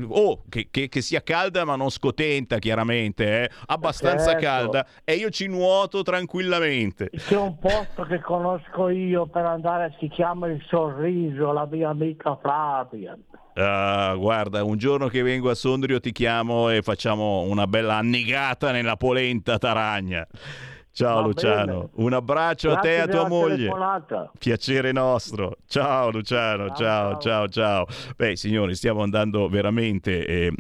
Oh, 0.09 0.43
che, 0.51 0.69
che- 0.71 0.91
che 0.91 1.01
sia 1.01 1.23
calda 1.23 1.65
ma 1.65 1.75
non 1.75 1.89
scotenta 1.89 2.59
chiaramente, 2.59 3.45
eh. 3.45 3.51
abbastanza 3.67 4.33
Certo. 4.33 4.45
calda 4.45 4.87
e 5.05 5.15
io 5.15 5.31
ci 5.31 5.47
nuoto 5.47 6.03
tranquillamente. 6.03 7.09
C'è 7.11 7.37
un 7.37 7.59
posto 7.59 8.03
che 8.03 8.21
conosco 8.21 8.91
io 8.91 9.27
per 9.27 9.47
andare, 9.47 9.97
si 9.99 10.09
chiama 10.09 10.49
Il 10.49 10.63
Sorriso, 10.69 11.51
la 11.53 11.67
mia 11.71 11.89
amica 11.89 12.37
Flavia. 12.37 13.17
Ah, 13.55 14.15
guarda, 14.17 14.63
un 14.65 14.77
giorno 14.77 15.09
che 15.09 15.23
vengo 15.23 15.49
a 15.49 15.55
Sondrio 15.55 15.99
ti 15.99 16.13
chiamo 16.13 16.69
e 16.69 16.83
facciamo 16.83 17.41
una 17.43 17.67
bella 17.67 17.95
annegata 17.97 18.71
nella 18.71 18.97
polenta 18.97 19.57
taragna. 19.57 20.27
Ciao 20.99 21.21
Va 21.21 21.27
Luciano, 21.29 21.73
bene. 21.79 21.89
un 21.95 22.13
abbraccio 22.13 22.73
a 22.73 22.79
te 22.79 22.89
e 22.97 22.99
a 22.99 23.05
Grazie 23.05 23.21
tua 23.21 23.29
moglie. 23.29 23.57
telefonata. 23.57 24.33
Piacere 24.37 24.91
nostro. 24.91 25.59
Ciao 25.69 26.11
Luciano, 26.11 26.75
ciao, 26.75 27.19
ciao, 27.19 27.47
ciao. 27.47 27.87
Beh, 28.17 28.35
signori, 28.35 28.75
stiamo 28.75 29.03
andando 29.03 29.49
veramente 29.49 30.27
eh, 30.27 30.53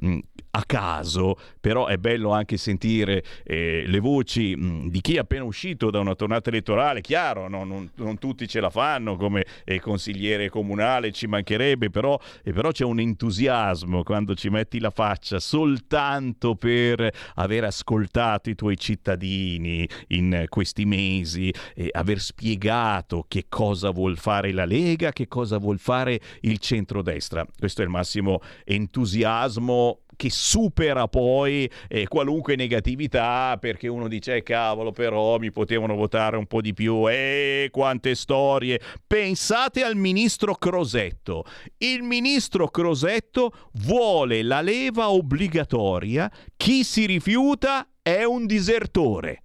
a 0.51 0.63
caso, 0.65 1.39
però 1.61 1.87
è 1.87 1.97
bello 1.99 2.31
anche 2.31 2.57
sentire 2.57 3.23
eh, 3.45 3.85
le 3.87 3.99
voci 4.01 4.57
mh, 4.57 4.89
di 4.89 5.01
chi 5.01 5.17
è 5.17 5.19
appena 5.19 5.45
uscito 5.45 5.91
da 5.91 6.01
una 6.01 6.15
tornata 6.15 6.51
elettorale. 6.51 7.01
Chiaro, 7.01 7.49
no, 7.49 7.65
non, 7.65 7.91
non 7.97 8.19
tutti 8.19 8.49
ce 8.49 8.61
la 8.61 8.71
fanno 8.71 9.17
come 9.17 9.45
eh, 9.65 9.81
consigliere 9.81 10.49
comunale, 10.49 11.13
ci 11.13 11.27
mancherebbe, 11.27 11.91
però, 11.91 12.19
eh, 12.43 12.53
però 12.53 12.71
c'è 12.71 12.85
un 12.85 13.01
entusiasmo 13.01 14.03
quando 14.03 14.35
ci 14.35 14.49
metti 14.49 14.81
la 14.81 14.91
faccia 14.91 15.39
soltanto 15.39 16.55
per 16.55 17.11
aver 17.35 17.65
ascoltato 17.65 18.51
i 18.51 18.55
tuoi 18.55 18.77
cittadini 18.77 19.89
in 20.09 20.45
questi 20.49 20.85
mesi 20.85 21.53
aver 21.93 22.21
spiegato 22.21 23.25
che 23.29 23.47
cosa 23.49 23.91
vuol 23.91 24.17
fare 24.17 24.53
la 24.53 24.65
Lega, 24.65 25.13
che 25.13 25.29
cosa 25.29 25.59
vuol 25.59 25.79
fare 25.79 26.21
il 26.41 26.59
centrodestra. 26.59 27.47
Questo 27.59 27.83
è 27.83 27.85
il 27.85 27.91
massimo 27.91 28.41
entusiasmo 28.65 30.01
che 30.19 30.31
supera 30.31 31.07
poi 31.07 31.71
eh, 31.87 32.09
qualunque 32.09 32.57
negatività 32.57 33.57
perché 33.61 33.87
uno 33.87 34.09
dice 34.09 34.35
"Eh, 34.35 34.43
cavolo 34.43 34.91
però 34.91 35.39
mi 35.39 35.53
potevano 35.53 35.95
votare 35.95 36.37
un 36.37 36.47
po' 36.47 36.61
di 36.61 36.75
più. 36.75 37.09
E 37.09 37.69
quante 37.71 38.17
storie. 38.17 38.81
Pensate 39.07 39.85
al 39.85 39.95
ministro 39.95 40.57
Crosetto. 40.57 41.45
Il 41.79 42.03
ministro 42.03 42.67
Crosetto 42.69 43.53
vuole 43.85 44.43
la 44.43 44.61
leva 44.61 45.11
obbligatoria 45.11 46.31
chi 46.57 46.83
si 46.83 47.07
rifiuta 47.07 47.89
è 48.03 48.25
un 48.25 48.45
disertore. 48.47 49.45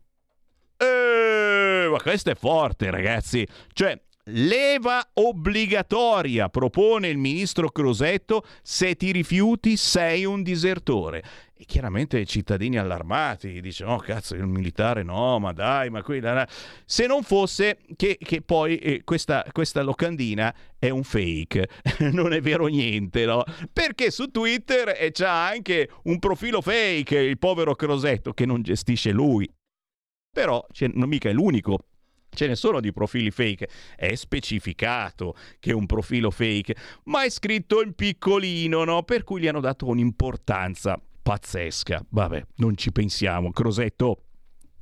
Eh, 0.78 1.88
ma 1.89 2.01
questo 2.01 2.32
è 2.32 2.36
forte, 2.36 2.89
ragazzi. 2.89 3.47
Cioè, 3.74 4.01
leva 4.28 5.05
obbligatoria 5.13 6.47
propone 6.49 7.09
il 7.09 7.17
ministro 7.17 7.69
Crosetto 7.69 8.43
se 8.61 8.95
ti 8.95 9.11
rifiuti 9.11 9.76
sei 9.76 10.26
un 10.26 10.43
disertore. 10.43 11.24
E 11.55 11.65
chiaramente 11.65 12.19
i 12.19 12.26
cittadini 12.28 12.78
allarmati 12.78 13.61
dicono: 13.61 13.91
No, 13.91 13.97
cazzo, 13.97 14.36
il 14.36 14.45
militare 14.45 15.03
no, 15.03 15.39
ma 15.39 15.51
dai, 15.53 15.89
ma 15.89 16.01
qui. 16.01 16.19
la". 16.19 16.47
Se 16.86 17.05
non 17.05 17.24
fosse 17.24 17.80
che, 17.95 18.17
che 18.17 18.41
poi 18.41 18.78
eh, 18.78 19.01
questa, 19.03 19.45
questa 19.51 19.82
locandina 19.82 20.53
è 20.78 20.89
un 20.89 21.03
fake, 21.03 21.69
non 22.11 22.34
è 22.34 22.41
vero 22.41 22.67
niente, 22.67 23.26
no? 23.26 23.43
Perché 23.71 24.11
su 24.11 24.28
Twitter 24.28 24.95
eh, 24.97 25.11
c'ha 25.11 25.47
anche 25.47 25.89
un 26.03 26.19
profilo 26.19 26.61
fake, 26.61 27.17
il 27.17 27.38
povero 27.38 27.76
Crosetto, 27.76 28.34
che 28.34 28.45
non 28.45 28.61
gestisce 28.61 29.11
lui. 29.11 29.49
Però 30.34 30.65
c'è- 30.71 30.89
non 30.93 31.07
mica 31.09 31.30
è 31.30 31.34
l'unico. 31.34 31.86
Ce 32.34 32.47
ne 32.47 32.55
sono 32.55 32.79
di 32.79 32.91
profili 32.91 33.31
fake, 33.31 33.67
è 33.95 34.15
specificato 34.15 35.36
che 35.59 35.71
è 35.71 35.73
un 35.73 35.86
profilo 35.86 36.31
fake, 36.31 36.75
ma 37.05 37.23
è 37.23 37.29
scritto 37.29 37.81
in 37.81 37.93
piccolino, 37.93 38.84
no? 38.84 39.03
Per 39.03 39.23
cui 39.23 39.41
gli 39.41 39.47
hanno 39.47 39.59
dato 39.59 39.88
un'importanza 39.88 40.99
pazzesca. 41.21 42.05
Vabbè, 42.09 42.45
non 42.57 42.75
ci 42.75 42.91
pensiamo. 42.91 43.51
Crosetto 43.51 44.23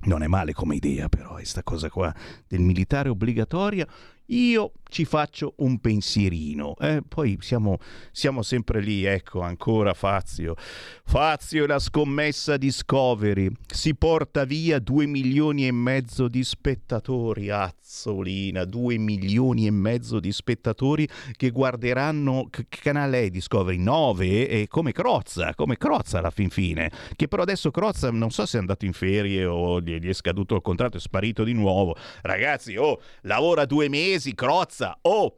non 0.03 0.23
è 0.23 0.27
male 0.27 0.53
come 0.53 0.75
idea, 0.75 1.09
però, 1.09 1.33
questa 1.33 1.63
cosa 1.63 1.89
qua 1.89 2.13
del 2.47 2.61
militare 2.61 3.09
obbligatoria. 3.09 3.87
Io 4.31 4.71
ci 4.91 5.05
faccio 5.05 5.53
un 5.57 5.79
pensierino. 5.79 6.75
eh, 6.79 7.01
Poi 7.07 7.37
siamo, 7.41 7.77
siamo 8.11 8.41
sempre 8.43 8.81
lì, 8.81 9.05
ecco, 9.05 9.41
ancora 9.41 9.93
Fazio. 9.93 10.55
Fazio 10.57 11.65
la 11.65 11.79
scommessa 11.79 12.57
Discovery. 12.57 13.49
Si 13.65 13.95
porta 13.95 14.43
via 14.43 14.79
due 14.79 15.05
milioni 15.05 15.67
e 15.67 15.71
mezzo 15.71 16.27
di 16.27 16.43
spettatori. 16.43 17.49
Azzolina, 17.49 18.63
due 18.65 18.97
milioni 18.97 19.65
e 19.67 19.71
mezzo 19.71 20.19
di 20.19 20.31
spettatori 20.31 21.07
che 21.35 21.49
guarderanno. 21.49 22.47
Che 22.49 22.65
canale 22.69 23.23
è 23.23 23.29
Discovery? 23.29 23.77
9? 23.77 24.47
E 24.47 24.67
come 24.67 24.91
Crozza, 24.93 25.53
come 25.55 25.77
Crozza 25.77 26.19
alla 26.19 26.31
fin 26.31 26.49
fine. 26.49 26.89
Che 27.15 27.27
però 27.27 27.43
adesso 27.43 27.71
Crozza 27.71 28.11
non 28.11 28.31
so 28.31 28.45
se 28.45 28.57
è 28.57 28.59
andato 28.59 28.85
in 28.85 28.93
ferie 28.93 29.45
o 29.45 29.79
gli 29.81 29.99
è 30.07 30.13
scaduto 30.13 30.55
il 30.55 30.61
contratto, 30.61 30.97
è 30.97 31.01
sparito 31.01 31.43
di 31.43 31.53
nuovo. 31.53 31.95
Ragazzi, 32.21 32.75
oh, 32.75 33.01
lavora 33.21 33.65
due 33.65 33.87
mesi, 33.89 34.19
Crozza. 34.35 34.97
Oh, 35.01 35.37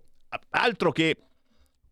altro 0.49 0.91
che 0.91 1.17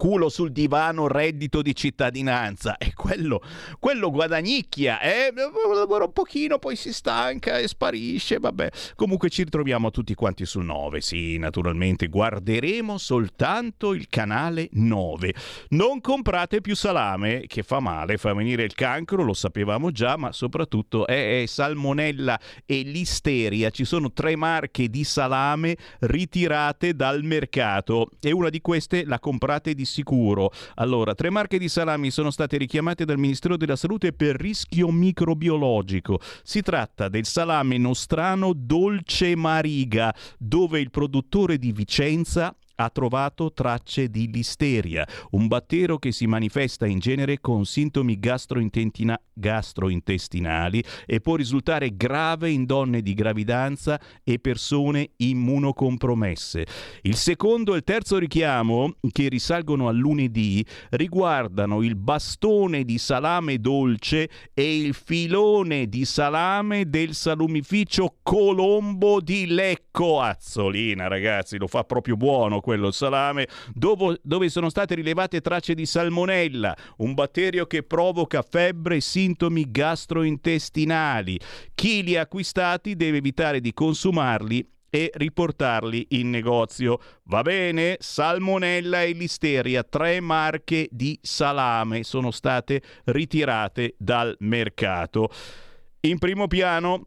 culo 0.02 0.30
sul 0.30 0.52
divano, 0.52 1.08
reddito 1.08 1.62
di 1.62 1.76
cittadinanza. 1.76 2.78
E 2.80 2.92
quello, 2.96 3.40
quello 3.78 4.10
guadagnicchia, 4.10 5.00
eh? 5.00 5.32
lavora 5.76 6.06
un 6.06 6.12
pochino, 6.12 6.58
poi 6.58 6.76
si 6.76 6.92
stanca 6.92 7.60
e 7.60 7.68
sparisce, 7.68 8.40
vabbè. 8.40 8.72
Comunque 8.96 9.30
ci 9.30 9.44
ritroviamo 9.44 9.92
tutti 9.92 10.16
quanti 10.16 10.48
sul 10.48 10.66
9, 10.66 11.02
sì, 11.02 11.38
naturalmente 11.38 12.08
guarderemo 12.08 12.98
soltanto 12.98 13.94
il 13.94 14.10
canale 14.10 14.70
9. 14.72 15.36
Non 15.70 16.02
comprate 16.02 16.62
più 16.62 16.76
salame, 16.76 17.44
che 17.46 17.62
fa 17.62 17.80
male, 17.80 18.18
fa 18.18 18.34
venire 18.34 18.64
il 18.64 18.74
cancro, 18.74 19.22
lo 19.22 19.36
sapevamo 19.36 19.92
già, 19.92 20.18
ma 20.18 20.32
soprattutto 20.32 21.06
è, 21.06 21.44
è 21.44 21.46
salmonella 21.46 22.40
e 22.66 22.82
listeria. 22.82 23.70
Ci 23.70 23.86
sono 23.86 24.12
tre 24.12 24.36
marche 24.36 24.90
di 24.90 25.04
salame 25.04 25.78
ritirate 26.00 26.96
dal 26.96 27.22
mercato 27.22 28.10
e 28.20 28.32
una 28.32 28.50
di 28.50 28.62
queste 28.62 29.06
la 29.06 29.20
comprate 29.20 29.76
di 29.76 29.90
sicuro. 29.92 30.52
Allora, 30.76 31.14
tre 31.14 31.30
marche 31.30 31.60
di 31.60 31.70
salami 31.70 32.10
sono 32.10 32.32
state 32.32 32.58
richiamate 32.58 33.06
dal 33.06 33.20
Ministero 33.20 33.58
della 33.58 33.76
Salute 33.76 34.14
per 34.14 34.36
rischio 34.36 34.90
microbiologico. 34.90 36.20
Si 36.44 36.62
tratta 36.62 37.10
del 37.10 37.26
salame 37.26 37.78
nostrano 37.78 38.54
Dolce 38.56 39.36
Mariga, 39.36 40.14
dove 40.40 40.80
il 40.80 40.90
produttore 40.90 41.58
di 41.58 41.72
Vicenza 41.72 42.56
ha 42.84 42.90
trovato 42.90 43.54
tracce 43.54 44.10
di 44.10 44.30
listeria, 44.32 45.08
un 45.32 45.48
battero 45.48 45.98
che 45.98 46.12
si 46.12 46.28
manifesta 46.28 46.86
in 46.86 47.00
genere 47.00 47.40
con 47.40 47.66
sintomi 47.66 48.20
gastrointestinali 48.20 50.84
e 51.06 51.22
può 51.22 51.36
risultare 51.36 51.96
grave 51.96 52.50
in 52.50 52.66
donne 52.66 53.02
di 53.02 53.14
gravidanza 53.14 54.00
e 54.24 54.40
persone 54.40 55.12
immunocompromesse. 55.18 56.66
Il 57.04 57.16
secondo 57.16 57.74
e 57.74 57.78
il 57.78 57.84
terzo 57.84 58.18
richiamo, 58.18 58.96
che 59.12 59.30
risalgono 59.30 59.88
a 59.88 59.92
lunedì, 59.92 60.66
riguardano 60.92 61.82
il 61.82 61.96
bastone 61.96 62.84
di 62.84 62.98
salame 62.98 63.60
dolce 63.60 64.30
e 64.54 64.80
il 64.80 64.94
filone 64.94 65.88
di 65.88 66.06
salame 66.06 66.90
del 66.90 67.14
salumificio 67.14 68.18
Colombo 68.22 69.22
di 69.22 69.48
Lecco. 69.48 70.22
Azzolina, 70.22 71.08
ragazzi, 71.08 71.58
lo 71.58 71.68
fa 71.68 71.84
proprio 71.84 72.16
buono 72.16 72.60
quello 72.72 72.92
salame, 72.92 73.50
dove, 73.74 74.18
dove 74.24 74.48
sono 74.48 74.70
state 74.70 74.96
rilevate 74.96 75.42
tracce 75.42 75.74
di 75.74 75.86
salmonella, 75.86 76.74
un 77.00 77.14
batterio 77.14 77.66
che 77.66 77.84
provoca 77.84 78.42
febbre 78.42 78.96
e 78.96 79.02
sintomi 79.02 79.70
gastrointestinali. 79.70 81.38
Chi 81.76 82.02
li 82.02 82.16
ha 82.16 82.22
acquistati 82.22 82.96
deve 82.96 83.18
evitare 83.18 83.60
di 83.60 83.74
consumarli 83.74 84.66
e 84.90 85.12
riportarli 85.14 86.08
in 86.12 86.30
negozio. 86.30 87.00
Va 87.24 87.42
bene? 87.42 87.98
Salmonella 88.00 89.02
e 89.04 89.12
listeria, 89.12 89.84
tre 89.84 90.22
marche 90.22 90.88
di 90.92 91.20
salame 91.22 92.04
sono 92.04 92.32
state 92.32 92.82
ritirate 93.06 93.96
dal 93.98 94.34
mercato. 94.40 95.30
In 96.02 96.20
primo 96.20 96.48
piano 96.48 97.06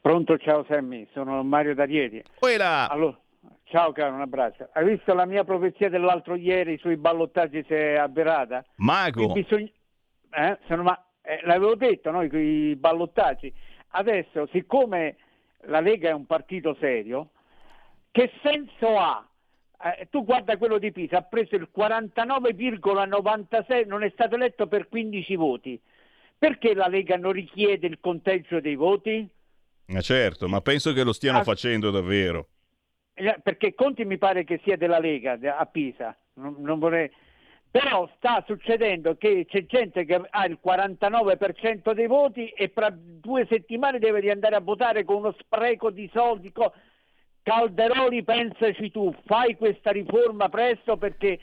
Pronto, 0.00 0.36
ciao 0.38 0.64
Sammy, 0.68 1.06
sono 1.12 1.42
Mario 1.42 1.74
D'Arieti. 1.74 2.22
Allora, 2.88 3.18
ciao 3.64 3.92
caro, 3.92 4.14
un 4.14 4.20
abbraccio. 4.20 4.68
Hai 4.72 4.84
visto 4.84 5.14
la 5.14 5.24
mia 5.24 5.44
profezia 5.44 5.88
dell'altro 5.88 6.34
ieri 6.34 6.78
sui 6.78 6.96
ballottaggi 6.96 7.64
si 7.66 7.74
è 7.74 7.96
avverata? 7.96 8.64
Mago! 8.76 9.32
Bisogna... 9.32 9.68
Eh, 10.32 10.58
ma... 10.76 11.04
eh, 11.22 11.40
l'avevo 11.44 11.74
detto, 11.74 12.10
no, 12.10 12.22
i 12.22 12.76
ballottaggi. 12.76 13.52
Adesso, 13.92 14.46
siccome 14.52 15.16
la 15.64 15.80
Lega 15.80 16.10
è 16.10 16.12
un 16.12 16.26
partito 16.26 16.76
serio, 16.78 17.30
che 18.10 18.30
senso 18.42 18.98
ha? 18.98 19.26
Eh, 19.82 20.08
tu 20.10 20.24
guarda 20.24 20.56
quello 20.56 20.78
di 20.78 20.92
Pisa, 20.92 21.18
ha 21.18 21.22
preso 21.22 21.56
il 21.56 21.68
49,96, 21.74 23.86
non 23.86 24.02
è 24.02 24.10
stato 24.10 24.34
eletto 24.34 24.66
per 24.66 24.88
15 24.88 25.36
voti. 25.36 25.80
Perché 26.40 26.72
la 26.72 26.88
Lega 26.88 27.18
non 27.18 27.32
richiede 27.32 27.86
il 27.86 27.98
conteggio 28.00 28.60
dei 28.60 28.74
voti? 28.74 29.28
Ma 29.88 30.00
certo, 30.00 30.48
ma 30.48 30.62
penso 30.62 30.94
che 30.94 31.04
lo 31.04 31.12
stiano 31.12 31.40
ah, 31.40 31.42
facendo 31.42 31.90
davvero. 31.90 32.48
Eh, 33.12 33.36
perché 33.42 33.74
Conti 33.74 34.06
mi 34.06 34.16
pare 34.16 34.44
che 34.44 34.58
sia 34.64 34.78
della 34.78 34.98
Lega 34.98 35.38
a 35.58 35.66
Pisa, 35.66 36.16
non, 36.36 36.56
non 36.60 36.78
vorrei... 36.78 37.10
Però 37.70 38.10
sta 38.16 38.42
succedendo 38.46 39.16
che 39.18 39.44
c'è 39.46 39.66
gente 39.66 40.06
che 40.06 40.18
ha 40.30 40.46
il 40.46 40.58
49% 40.64 41.92
dei 41.92 42.06
voti 42.06 42.48
e 42.48 42.70
fra 42.74 42.88
due 42.90 43.46
settimane 43.46 43.98
deve 43.98 44.28
andare 44.30 44.56
a 44.56 44.60
votare 44.60 45.04
con 45.04 45.16
uno 45.16 45.36
spreco 45.38 45.90
di 45.90 46.08
soldi. 46.10 46.50
Calderoli, 47.42 48.24
pensaci 48.24 48.90
tu, 48.90 49.14
fai 49.26 49.56
questa 49.56 49.90
riforma 49.90 50.48
presto 50.48 50.96
perché 50.96 51.38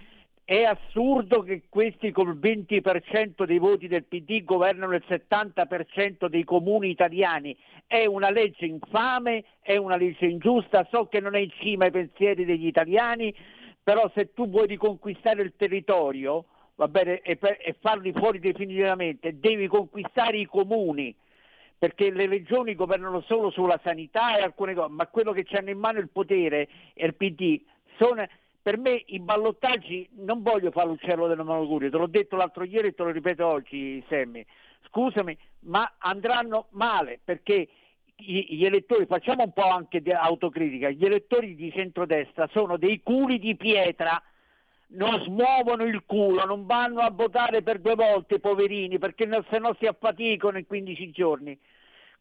è 0.50 0.64
assurdo 0.64 1.42
che 1.42 1.64
questi 1.68 2.14
col 2.14 2.38
20% 2.38 3.44
dei 3.44 3.58
voti 3.58 3.90
del 3.90 4.06
PD 4.06 4.46
governano 4.46 4.96
il 4.96 5.04
70% 5.06 6.28
dei 6.28 6.46
comuni 6.46 6.90
italiani. 6.90 7.54
È 7.86 8.06
una 8.06 8.30
legge 8.30 8.66
infame, 8.66 9.44
è 9.60 9.76
una 9.76 9.98
legge 9.98 10.26
ingiusta, 10.26 10.88
so 10.90 11.08
che 11.08 11.20
non 11.20 11.36
è 11.36 11.40
in 11.40 11.50
cima 11.60 11.84
ai 11.84 11.92
pensieri 11.92 12.46
degli 12.46 12.66
italiani, 12.66 13.36
però 13.84 14.10
se 14.16 14.32
tu 14.34 14.48
vuoi 14.48 14.68
riconquistare 14.68 15.42
il 15.42 15.52
territorio 15.58 16.46
bene, 16.76 17.20
e, 17.20 17.38
e 17.42 17.76
farli 17.82 18.14
fuori 18.14 18.40
definitivamente, 18.40 19.38
devi 19.38 19.68
conquistare 19.68 20.38
i 20.38 20.46
comuni 20.46 21.14
perché 21.78 22.10
le 22.10 22.26
regioni 22.26 22.74
governano 22.74 23.20
solo 23.20 23.50
sulla 23.50 23.80
sanità 23.84 24.38
e 24.38 24.44
alcune 24.44 24.74
cose, 24.74 24.94
ma 24.94 25.08
quello 25.08 25.34
che 25.34 25.46
hanno 25.58 25.72
in 25.72 25.78
mano 25.78 26.00
il 26.00 26.08
potere 26.08 26.70
e 26.94 27.06
il 27.06 27.16
PD 27.16 27.62
sono 27.98 28.26
per 28.68 28.78
me 28.78 29.02
i 29.06 29.22
ballottaggi 29.22 30.10
non 30.16 30.42
voglio 30.42 30.72
fare 30.72 30.90
l'uccello 30.90 31.28
del 31.28 31.38
malaugurio, 31.38 31.90
te 31.90 31.96
l'ho 31.96 32.06
detto 32.06 32.36
l'altro 32.36 32.66
ieri 32.66 32.90
e 32.90 32.94
te 32.94 33.04
lo 33.04 33.12
ripeto 33.12 33.46
oggi, 33.48 34.04
Semmi. 34.10 34.46
Scusami, 34.88 35.38
ma 35.60 35.94
andranno 36.00 36.68
male 36.72 37.18
perché 37.24 37.70
gli 38.14 38.66
elettori, 38.66 39.06
facciamo 39.06 39.44
un 39.44 39.54
po' 39.54 39.70
anche 39.70 40.02
di 40.02 40.12
autocritica, 40.12 40.90
gli 40.90 41.06
elettori 41.06 41.56
di 41.56 41.72
centrodestra 41.72 42.50
sono 42.52 42.76
dei 42.76 43.02
culi 43.02 43.40
di 43.40 43.56
pietra, 43.56 44.22
non 44.88 45.22
smuovono 45.22 45.86
il 45.86 46.04
culo, 46.06 46.44
non 46.44 46.66
vanno 46.66 47.00
a 47.00 47.10
votare 47.10 47.62
per 47.62 47.80
due 47.80 47.96
volte, 47.96 48.42
poverini, 48.42 48.98
perché 48.98 49.30
se 49.50 49.60
no 49.60 49.78
si 49.80 49.86
affaticano 49.86 50.58
in 50.58 50.68
15 50.68 51.10
giorni. 51.12 51.58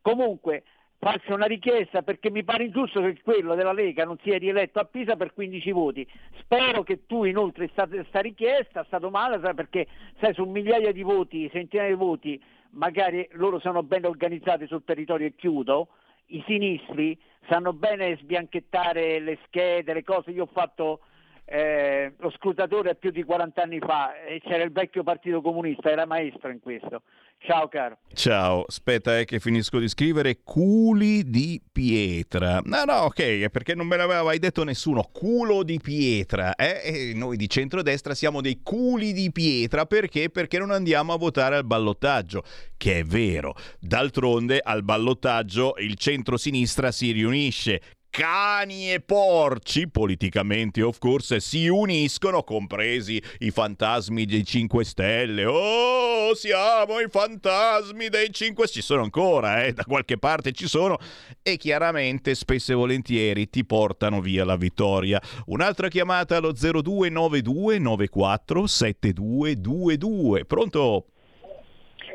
Comunque, 0.00 0.62
faccio 0.98 1.34
una 1.34 1.46
richiesta 1.46 2.02
perché 2.02 2.30
mi 2.30 2.44
pare 2.44 2.64
ingiusto 2.64 3.00
che 3.00 3.20
quello 3.22 3.54
della 3.54 3.72
Lega 3.72 4.04
non 4.04 4.18
sia 4.22 4.38
rieletto 4.38 4.78
a 4.78 4.84
Pisa 4.84 5.16
per 5.16 5.32
15 5.32 5.72
voti. 5.72 6.08
Spero 6.40 6.82
che 6.82 7.06
tu 7.06 7.24
inoltre 7.24 7.70
questa 7.70 8.20
richiesta, 8.20 8.84
stato 8.84 9.10
male 9.10 9.38
perché 9.54 9.86
sai 10.20 10.34
su 10.34 10.44
migliaia 10.44 10.92
di 10.92 11.02
voti, 11.02 11.50
centinaia 11.50 11.90
di 11.90 11.96
voti, 11.96 12.42
magari 12.70 13.26
loro 13.32 13.58
sono 13.58 13.82
ben 13.82 14.04
organizzati 14.04 14.66
sul 14.66 14.84
territorio 14.84 15.26
e 15.26 15.34
chiudo, 15.34 15.88
i 16.26 16.42
sinistri 16.46 17.18
sanno 17.48 17.72
bene 17.72 18.16
sbianchettare 18.16 19.20
le 19.20 19.38
schede, 19.46 19.92
le 19.92 20.02
cose, 20.02 20.30
io 20.30 20.44
ho 20.44 20.50
fatto 20.52 21.00
eh, 21.48 22.12
lo 22.18 22.30
scrutatore 22.30 22.96
più 22.96 23.10
di 23.10 23.22
40 23.22 23.62
anni 23.62 23.78
fa 23.78 24.20
e 24.20 24.40
c'era 24.40 24.64
il 24.64 24.72
vecchio 24.72 25.04
partito 25.04 25.40
comunista, 25.40 25.90
era 25.90 26.04
maestro 26.04 26.50
in 26.50 26.58
questo. 26.58 27.02
Ciao 27.38 27.68
caro. 27.68 27.98
Ciao, 28.12 28.64
aspetta 28.66 29.18
eh, 29.18 29.24
che 29.24 29.38
finisco 29.38 29.78
di 29.78 29.86
scrivere 29.86 30.40
culi 30.42 31.22
di 31.30 31.62
pietra. 31.70 32.60
No, 32.64 32.82
no, 32.84 32.94
ok, 33.02 33.50
perché 33.50 33.74
non 33.74 33.86
me 33.86 33.96
l'aveva 33.96 34.24
mai 34.24 34.40
detto 34.40 34.64
nessuno. 34.64 35.08
Culo 35.12 35.62
di 35.62 35.78
pietra. 35.78 36.56
Eh? 36.56 36.80
E 36.82 37.12
noi 37.14 37.36
di 37.36 37.48
centrodestra 37.48 38.14
siamo 38.14 38.40
dei 38.40 38.60
culi 38.64 39.12
di 39.12 39.30
pietra 39.30 39.86
perché? 39.86 40.30
Perché 40.30 40.58
non 40.58 40.72
andiamo 40.72 41.12
a 41.12 41.18
votare 41.18 41.54
al 41.54 41.64
ballottaggio, 41.64 42.42
che 42.76 43.00
è 43.00 43.04
vero. 43.04 43.54
D'altronde 43.78 44.58
al 44.60 44.82
ballottaggio 44.82 45.74
il 45.78 45.94
centro-sinistra 45.94 46.90
si 46.90 47.12
riunisce 47.12 47.80
cani 48.10 48.92
e 48.92 49.00
porci, 49.00 49.88
politicamente 49.90 50.82
of 50.82 50.98
course, 50.98 51.40
si 51.40 51.68
uniscono, 51.68 52.42
compresi 52.42 53.22
i 53.40 53.50
fantasmi 53.50 54.24
dei 54.24 54.44
5 54.44 54.84
Stelle. 54.84 55.44
Oh, 55.44 56.34
siamo 56.34 56.98
i 57.00 57.08
fantasmi 57.08 58.08
dei 58.08 58.32
5 58.32 58.66
Ci 58.68 58.82
sono 58.82 59.02
ancora, 59.02 59.64
eh, 59.64 59.72
da 59.72 59.84
qualche 59.84 60.18
parte 60.18 60.52
ci 60.52 60.66
sono. 60.66 60.96
E 61.42 61.56
chiaramente, 61.56 62.34
spesso 62.34 62.72
e 62.72 62.74
volentieri, 62.74 63.50
ti 63.50 63.64
portano 63.64 64.20
via 64.20 64.44
la 64.44 64.56
vittoria. 64.56 65.20
Un'altra 65.46 65.88
chiamata 65.88 66.36
allo 66.36 66.52
0292 66.52 67.78
94 67.78 68.66
7222. 68.66 70.44
Pronto? 70.44 71.06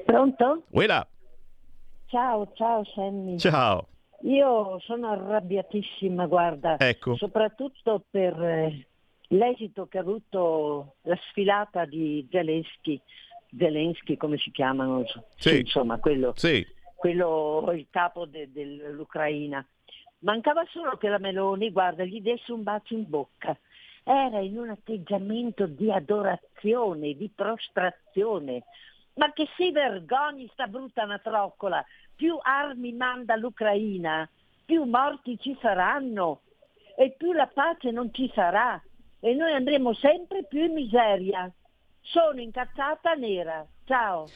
Pronto? 0.06 0.64
Uela. 0.72 1.08
Ciao, 2.08 2.52
ciao 2.56 2.84
Sammy. 2.94 3.38
Ciao. 3.38 3.91
Io 4.24 4.80
sono 4.82 5.10
arrabbiatissima, 5.12 6.28
guarda, 6.28 6.78
Ecco. 6.78 7.16
soprattutto 7.16 8.04
per 8.10 8.40
eh, 8.42 8.88
l'esito 9.30 9.88
che 9.88 9.98
ha 9.98 10.02
avuto 10.02 10.96
la 11.04 11.18
sfilata 11.30 11.86
di 11.86 12.28
Zelensky, 12.30 13.02
Zelensky 13.58 14.18
come 14.18 14.38
si 14.38 14.52
chiamano? 14.52 15.04
Sì. 15.36 15.60
insomma, 15.62 15.98
quello, 15.98 16.34
Sì. 16.36 16.66
quello 16.96 17.72
il 17.74 17.88
capo 17.90 18.26
de- 18.26 18.52
dell'Ucraina. 18.52 19.66
Mancava 20.20 20.64
solo 20.70 20.98
che 20.98 21.08
la 21.10 21.18
Meloni, 21.18 21.72
guarda, 21.72 22.04
gli 22.04 22.22
desse 22.22 22.52
un 22.52 22.62
bacio 22.62 22.94
in 22.94 23.10
bocca. 23.10 23.58
Era 24.04 24.40
in 24.40 24.58
un 24.60 24.70
atteggiamento 24.70 25.66
di 25.66 25.92
adorazione, 25.92 27.16
di 27.16 27.30
prostrazione. 27.34 28.64
Ma 29.16 29.34
che 29.34 29.48
si 29.58 29.72
vergogni 29.72 30.48
sta 30.54 30.68
brutta 30.68 31.06
matroccola! 31.06 31.84
Più 32.22 32.38
armi 32.40 32.94
manda 32.94 33.36
l'Ucraina, 33.36 34.30
più 34.64 34.84
morti 34.84 35.40
ci 35.40 35.58
saranno 35.60 36.42
e 36.96 37.16
più 37.18 37.34
la 37.34 37.48
pace 37.48 37.90
non 37.90 38.14
ci 38.14 38.32
sarà 38.36 38.80
e 39.20 39.34
noi 39.34 39.52
andremo 39.54 39.92
sempre 39.96 40.44
più 40.44 40.66
in 40.66 40.74
miseria. 40.74 41.52
Sono 42.02 42.40
incazzata 42.40 43.14
nera. 43.14 43.66
Ciao. 43.86 44.28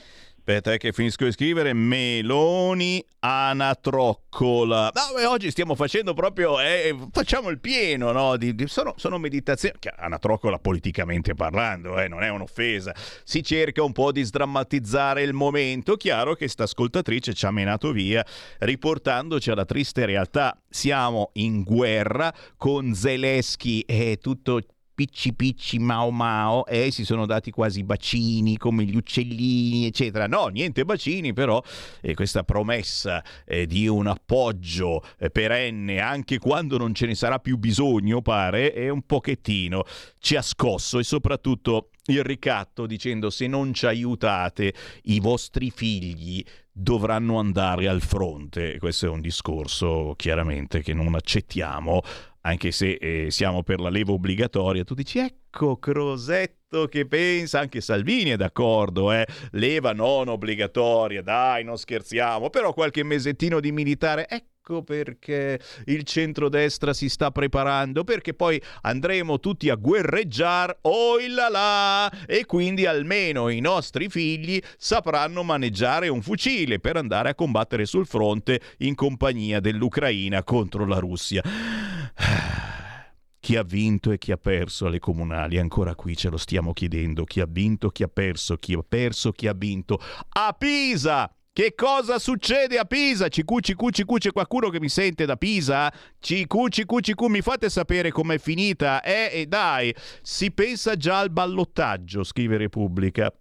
Aspetta 0.48 0.74
eh, 0.74 0.78
che 0.78 0.94
finisco 0.94 1.26
di 1.26 1.32
scrivere 1.32 1.74
Meloni 1.74 3.04
Anatroccola. 3.18 4.92
No, 4.94 5.16
beh, 5.16 5.26
oggi 5.26 5.50
stiamo 5.50 5.74
facendo 5.74 6.14
proprio, 6.14 6.60
eh, 6.60 6.96
facciamo 7.12 7.50
il 7.50 7.60
pieno, 7.60 8.12
no? 8.12 8.38
Di- 8.38 8.54
di- 8.54 8.68
sono, 8.68 8.94
sono 8.96 9.18
meditazioni, 9.18 9.76
Anatroccola 9.98 10.60
politicamente 10.60 11.34
parlando, 11.34 12.00
eh, 12.00 12.08
non 12.08 12.22
è 12.22 12.30
un'offesa. 12.30 12.94
Si 13.24 13.42
cerca 13.42 13.82
un 13.82 13.92
po' 13.92 14.12
di 14.12 14.22
sdrammatizzare 14.22 15.24
il 15.24 15.34
momento. 15.34 15.96
Chiaro 15.96 16.36
che 16.36 16.48
sta 16.48 16.66
ascoltatrice 16.66 17.34
ci 17.34 17.48
ha 17.48 17.52
menato 17.52 17.92
via 17.92 18.24
riportandoci 18.60 19.50
alla 19.50 19.66
triste 19.66 20.06
realtà. 20.06 20.56
Siamo 20.70 21.32
in 21.34 21.64
guerra 21.64 22.32
con 22.56 22.94
Zelensky 22.94 23.80
e 23.80 24.20
tutto 24.22 24.62
picci 24.96 25.34
picci 25.34 25.78
mao 25.78 26.10
mao 26.10 26.66
e 26.66 26.90
si 26.90 27.04
sono 27.04 27.26
dati 27.26 27.52
quasi 27.52 27.84
bacini 27.84 28.58
come 28.58 28.86
gli 28.86 28.96
uccellini 28.96 29.86
eccetera 29.86 30.26
no 30.26 30.48
niente 30.48 30.86
bacini 30.86 31.34
però 31.34 31.62
eh, 32.02 32.14
questa 32.14 32.44
promessa 32.44 33.22
eh, 33.46 33.68
di 33.68 33.88
un 33.88 34.08
appoggio 34.08 35.04
eh, 35.20 35.30
perenne 35.30 36.00
anche 36.00 36.40
quando 36.40 36.78
non 36.78 36.96
ce 36.96 37.06
ne 37.06 37.16
sarà 37.16 37.40
più 37.40 37.58
bisogno 37.58 38.22
pare 38.22 38.72
è 38.72 38.88
un 38.90 39.02
pochettino 39.02 39.84
ci 40.20 40.38
ha 40.38 40.42
scosso 40.42 40.98
e 40.98 41.04
soprattutto 41.04 41.90
il 42.06 42.24
ricatto 42.24 42.86
dicendo 42.86 43.30
se 43.30 43.48
non 43.48 43.74
ci 43.74 43.86
aiutate 43.86 44.74
i 45.04 45.20
vostri 45.20 45.72
figli 45.72 46.44
dovranno 46.78 47.40
andare 47.40 47.88
al 47.88 48.02
fronte. 48.02 48.78
Questo 48.80 49.06
è 49.06 49.10
un 49.10 49.22
discorso 49.22 50.14
chiaramente 50.18 50.82
che 50.82 50.94
non 50.94 51.16
accettiamo, 51.16 52.02
anche 52.46 52.72
se 52.72 52.94
eh, 52.94 53.32
siamo 53.32 53.64
per 53.64 53.80
la 53.80 53.90
leva 53.90 54.14
obbligatoria. 54.14 54.84
Tu 54.84 54.94
dici, 54.94 55.20
ecco 55.20 55.78
Crosetto 55.78 56.88
che 56.88 57.08
pensa, 57.08 57.60
anche 57.60 57.82
Salvini 57.82 58.32
è 58.32 58.36
d'accordo, 58.36 59.12
eh? 59.12 59.26
leva 59.52 59.94
non 59.94 60.28
obbligatoria, 60.28 61.22
dai, 61.22 61.64
non 61.64 61.78
scherziamo, 61.78 62.50
però 62.50 62.74
qualche 62.74 63.04
mesettino 63.04 63.60
di 63.60 63.72
militare, 63.72 64.28
ecco 64.28 64.84
perché 64.84 65.60
il 65.86 66.04
centrodestra 66.04 66.94
si 66.94 67.08
sta 67.08 67.32
preparando, 67.32 68.04
perché 68.04 68.34
poi 68.34 68.62
andremo 68.82 69.40
tutti 69.40 69.70
a 69.70 69.76
guerreggiare, 69.76 70.80
oh 70.82 71.18
là 71.28 71.50
là, 71.50 72.12
e 72.28 72.46
quindi 72.46 72.86
almeno 72.86 73.50
i 73.50 73.60
nostri 73.60 74.10
figli 74.10 74.60
sapranno 74.78 75.44
maneggiare 75.44 76.10
un 76.10 76.22
fucile 76.22 76.80
per 76.80 76.98
andare 76.98 77.30
a 77.30 77.36
combattere 77.36 77.86
sul 77.86 78.06
fronte 78.06 78.60
in 78.80 78.96
compagnia 78.96 79.60
dell'Ucraina 79.60 80.44
contro 80.44 80.86
la 80.86 81.00
Russia. 81.00 81.95
Chi 83.40 83.56
ha 83.58 83.64
vinto 83.64 84.12
e 84.12 84.18
chi 84.18 84.32
ha 84.32 84.38
perso 84.38 84.88
alle 84.88 84.98
comunali? 84.98 85.60
Ancora 85.60 85.94
qui 85.94 86.18
ce 86.18 86.30
lo 86.30 86.38
stiamo 86.38 86.74
chiedendo. 86.74 87.26
Chi 87.26 87.42
ha 87.42 87.46
vinto, 87.48 87.90
chi 87.90 88.02
ha 88.02 88.08
perso, 88.08 88.56
chi 88.56 88.74
ha 88.74 88.84
perso, 88.88 89.32
chi 89.32 89.46
ha 89.46 89.54
vinto. 89.54 90.00
A 90.30 90.56
Pisa! 90.58 91.32
Che 91.56 91.74
cosa 91.74 92.20
succede 92.20 92.78
a 92.78 92.84
Pisa? 92.84 93.30
CQ, 93.30 93.60
CQ, 93.62 93.90
CQ, 93.90 94.18
c'è 94.18 94.32
qualcuno 94.34 94.70
che 94.70 94.82
mi 94.82 94.90
sente 94.90 95.26
da 95.26 95.38
Pisa? 95.38 95.90
CQ, 96.20 96.68
CQ, 96.68 97.00
CQ, 97.00 97.22
mi 97.28 97.42
fate 97.42 97.70
sapere 97.70 98.12
com'è 98.12 98.38
finita? 98.40 99.02
Eh, 99.02 99.30
e 99.32 99.46
dai, 99.46 99.96
si 100.22 100.52
pensa 100.52 100.98
già 100.98 101.20
al 101.20 101.32
ballottaggio, 101.32 102.26
scrive 102.26 102.58
Repubblica. 102.58 103.34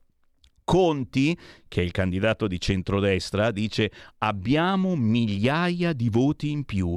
Conti, 0.62 1.36
che 1.66 1.80
è 1.80 1.84
il 1.84 1.90
candidato 1.90 2.46
di 2.46 2.60
centrodestra, 2.60 3.50
dice 3.50 3.90
abbiamo 4.18 4.94
migliaia 4.94 5.92
di 5.92 6.08
voti 6.08 6.50
in 6.50 6.64
più. 6.64 6.96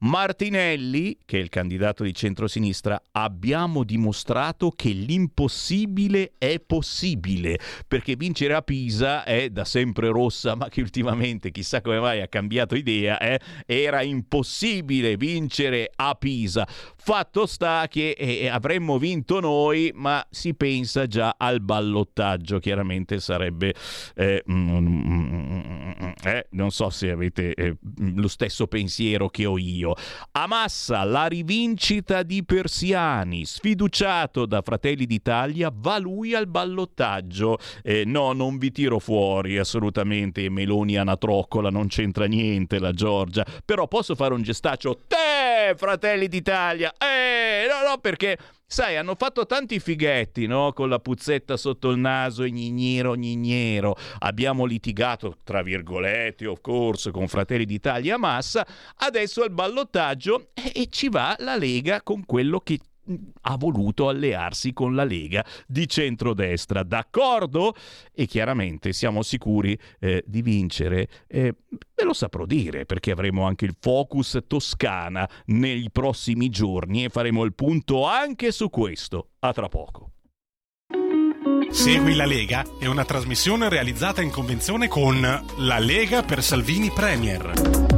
Martinelli, 0.00 1.18
che 1.24 1.38
è 1.38 1.40
il 1.42 1.48
candidato 1.48 2.04
di 2.04 2.14
centrosinistra, 2.14 3.02
abbiamo 3.12 3.82
dimostrato 3.82 4.70
che 4.70 4.90
l'impossibile 4.90 6.34
è 6.38 6.60
possibile, 6.60 7.58
perché 7.86 8.14
vincere 8.14 8.54
a 8.54 8.62
Pisa 8.62 9.24
è 9.24 9.50
da 9.50 9.64
sempre 9.64 10.08
rossa, 10.08 10.54
ma 10.54 10.68
che 10.68 10.80
ultimamente 10.80 11.50
chissà 11.50 11.80
come 11.80 11.98
mai 11.98 12.20
ha 12.20 12.28
cambiato 12.28 12.76
idea, 12.76 13.18
eh, 13.18 13.40
era 13.66 14.02
impossibile 14.02 15.16
vincere 15.16 15.90
a 15.96 16.14
Pisa. 16.14 16.66
Fatto 16.68 17.46
sta 17.46 17.86
che 17.88 18.10
eh, 18.10 18.48
avremmo 18.48 18.98
vinto 18.98 19.40
noi, 19.40 19.90
ma 19.94 20.24
si 20.30 20.54
pensa 20.54 21.06
già 21.06 21.34
al 21.36 21.60
ballottaggio, 21.60 22.58
chiaramente 22.58 23.18
sarebbe... 23.18 23.74
eh, 24.14 24.44
mm, 24.48 25.77
eh, 26.24 26.46
non 26.50 26.70
so 26.70 26.90
se 26.90 27.10
avete 27.10 27.54
eh, 27.54 27.76
lo 28.16 28.28
stesso 28.28 28.66
pensiero 28.66 29.28
che 29.28 29.46
ho 29.46 29.56
io. 29.56 29.94
A 30.32 30.46
Massa, 30.46 31.04
la 31.04 31.26
rivincita 31.26 32.22
di 32.22 32.44
Persiani, 32.44 33.44
sfiduciato 33.44 34.46
da 34.46 34.62
Fratelli 34.62 35.06
d'Italia, 35.06 35.70
va 35.72 35.98
lui 35.98 36.34
al 36.34 36.48
ballottaggio. 36.48 37.58
Eh, 37.82 38.04
no, 38.04 38.32
non 38.32 38.58
vi 38.58 38.72
tiro 38.72 38.98
fuori 38.98 39.58
assolutamente 39.58 40.48
Meloni 40.48 40.96
Anatroccola, 40.96 41.70
non 41.70 41.86
c'entra 41.88 42.26
niente 42.26 42.78
la 42.78 42.92
Giorgia, 42.92 43.46
però 43.64 43.86
posso 43.86 44.14
fare 44.14 44.34
un 44.34 44.42
gestaccio. 44.42 45.02
Te, 45.06 45.27
Fratelli 45.76 46.28
d'Italia! 46.28 46.92
Eh, 46.98 47.66
no, 47.68 47.88
no, 47.88 47.98
perché... 47.98 48.38
Sai, 48.70 48.98
hanno 48.98 49.14
fatto 49.14 49.46
tanti 49.46 49.80
fighetti, 49.80 50.46
no? 50.46 50.74
Con 50.74 50.90
la 50.90 50.98
puzzetta 50.98 51.56
sotto 51.56 51.88
il 51.88 51.96
naso 51.96 52.42
e 52.42 52.50
gnignero, 52.50 53.14
gnignero. 53.14 53.96
Abbiamo 54.18 54.66
litigato, 54.66 55.38
tra 55.42 55.62
virgolette, 55.62 56.46
of 56.46 56.60
course, 56.60 57.10
con 57.10 57.28
Fratelli 57.28 57.64
d'Italia 57.64 58.18
massa. 58.18 58.66
Adesso 58.96 59.42
al 59.42 59.52
ballottaggio 59.52 60.48
e, 60.52 60.82
e 60.82 60.88
ci 60.90 61.08
va 61.08 61.34
la 61.38 61.56
Lega 61.56 62.02
con 62.02 62.26
quello 62.26 62.60
che 62.60 62.78
ha 63.42 63.56
voluto 63.56 64.08
allearsi 64.08 64.72
con 64.72 64.94
la 64.94 65.04
Lega 65.04 65.44
di 65.66 65.88
centrodestra. 65.88 66.82
D'accordo? 66.82 67.74
E 68.12 68.26
chiaramente 68.26 68.92
siamo 68.92 69.22
sicuri 69.22 69.78
eh, 70.00 70.22
di 70.26 70.42
vincere. 70.42 71.08
Eh, 71.26 71.54
ve 71.68 72.04
lo 72.04 72.12
saprò 72.12 72.44
dire 72.44 72.84
perché 72.84 73.10
avremo 73.10 73.46
anche 73.46 73.64
il 73.64 73.76
focus 73.78 74.38
Toscana 74.46 75.28
nei 75.46 75.90
prossimi 75.90 76.48
giorni 76.48 77.04
e 77.04 77.08
faremo 77.08 77.44
il 77.44 77.54
punto 77.54 78.06
anche 78.06 78.52
su 78.52 78.70
questo. 78.70 79.30
A 79.40 79.52
tra 79.52 79.68
poco. 79.68 80.12
Segui 81.70 82.14
la 82.14 82.24
Lega 82.24 82.64
è 82.78 82.86
una 82.86 83.04
trasmissione 83.04 83.68
realizzata 83.68 84.22
in 84.22 84.30
convenzione 84.30 84.88
con 84.88 85.20
La 85.20 85.78
Lega 85.78 86.22
per 86.22 86.42
Salvini 86.42 86.90
Premier. 86.90 87.97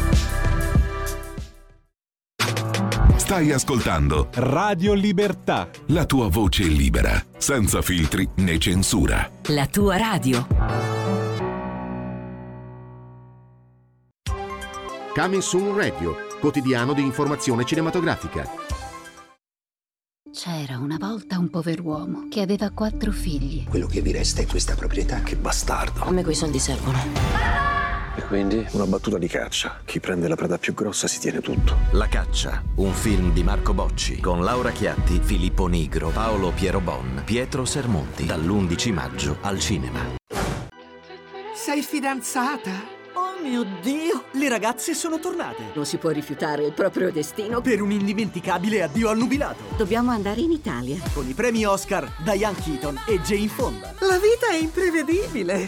Stai 3.31 3.53
ascoltando 3.53 4.27
Radio 4.33 4.91
Libertà. 4.91 5.69
la 5.85 6.05
tua 6.05 6.27
voce 6.27 6.63
libera, 6.63 7.13
senza 7.37 7.81
filtri 7.81 8.27
né 8.35 8.57
censura. 8.57 9.31
La 9.45 9.67
tua 9.67 9.95
radio. 9.95 10.45
Coming 15.15 15.41
Soon 15.41 15.77
Radio, 15.77 16.13
quotidiano 16.41 16.91
di 16.91 17.03
informazione 17.03 17.63
cinematografica. 17.63 18.45
C'era 20.33 20.77
una 20.77 20.97
volta 20.99 21.39
un 21.39 21.49
pover'uomo 21.49 22.27
che 22.29 22.41
aveva 22.41 22.69
quattro 22.71 23.13
figli. 23.13 23.63
Quello 23.63 23.87
che 23.87 24.01
vi 24.01 24.11
resta 24.11 24.41
è 24.41 24.45
questa 24.45 24.75
proprietà. 24.75 25.21
Che 25.21 25.37
bastardo. 25.37 26.03
A 26.03 26.11
me 26.11 26.23
quei 26.23 26.35
soldi 26.35 26.59
servono. 26.59 27.80
E 28.15 28.23
quindi 28.23 28.65
una 28.71 28.85
battuta 28.85 29.17
di 29.17 29.27
caccia. 29.27 29.81
Chi 29.85 29.99
prende 29.99 30.27
la 30.27 30.35
preda 30.35 30.57
più 30.57 30.73
grossa 30.73 31.07
si 31.07 31.19
tiene 31.19 31.39
tutto. 31.39 31.77
La 31.91 32.07
caccia, 32.07 32.61
un 32.75 32.91
film 32.93 33.31
di 33.31 33.43
Marco 33.43 33.73
Bocci 33.73 34.19
con 34.19 34.43
Laura 34.43 34.71
Chiatti, 34.71 35.19
Filippo 35.21 35.67
Nigro, 35.67 36.09
Paolo 36.09 36.51
Piero 36.51 36.81
Bon, 36.81 37.21
Pietro 37.25 37.65
Sermonti, 37.65 38.25
dall'11 38.25 38.93
maggio 38.93 39.37
al 39.41 39.59
cinema. 39.59 39.99
Sei 41.55 41.81
fidanzata? 41.83 42.99
Oh 43.13 43.41
mio 43.41 43.65
Dio, 43.81 44.25
le 44.31 44.49
ragazze 44.49 44.93
sono 44.93 45.19
tornate. 45.19 45.71
Non 45.73 45.85
si 45.85 45.97
può 45.97 46.09
rifiutare 46.09 46.65
il 46.65 46.73
proprio 46.73 47.11
destino. 47.11 47.61
Per 47.61 47.81
un 47.81 47.91
indimenticabile 47.91 48.81
addio 48.83 49.09
al 49.09 49.17
nubilato. 49.17 49.63
Dobbiamo 49.77 50.11
andare 50.11 50.41
in 50.41 50.51
Italia. 50.51 50.97
Con 51.13 51.27
i 51.29 51.33
premi 51.33 51.65
Oscar, 51.65 52.11
Diane 52.23 52.57
Keaton 52.61 53.01
e 53.07 53.21
Jane 53.21 53.47
Fonda. 53.47 53.93
La 53.99 54.17
vita 54.17 54.49
è 54.49 54.55
imprevedibile. 54.55 55.67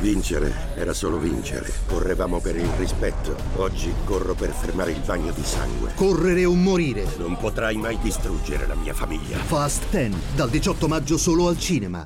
Vincere 0.00 0.52
era 0.74 0.92
solo 0.92 1.18
vincere. 1.18 1.72
Correvamo 1.86 2.38
per 2.40 2.56
il 2.56 2.68
rispetto. 2.76 3.34
Oggi 3.56 3.92
corro 4.04 4.34
per 4.34 4.50
fermare 4.50 4.92
il 4.92 5.00
bagno 5.04 5.32
di 5.32 5.42
sangue. 5.42 5.92
Correre 5.94 6.44
o 6.44 6.54
morire. 6.54 7.06
Non 7.18 7.36
potrai 7.38 7.76
mai 7.76 7.98
distruggere 8.00 8.66
la 8.66 8.74
mia 8.74 8.92
famiglia. 8.92 9.38
Fast 9.38 9.88
10, 9.90 10.14
dal 10.34 10.50
18 10.50 10.88
maggio 10.88 11.16
solo 11.16 11.48
al 11.48 11.58
cinema. 11.58 12.04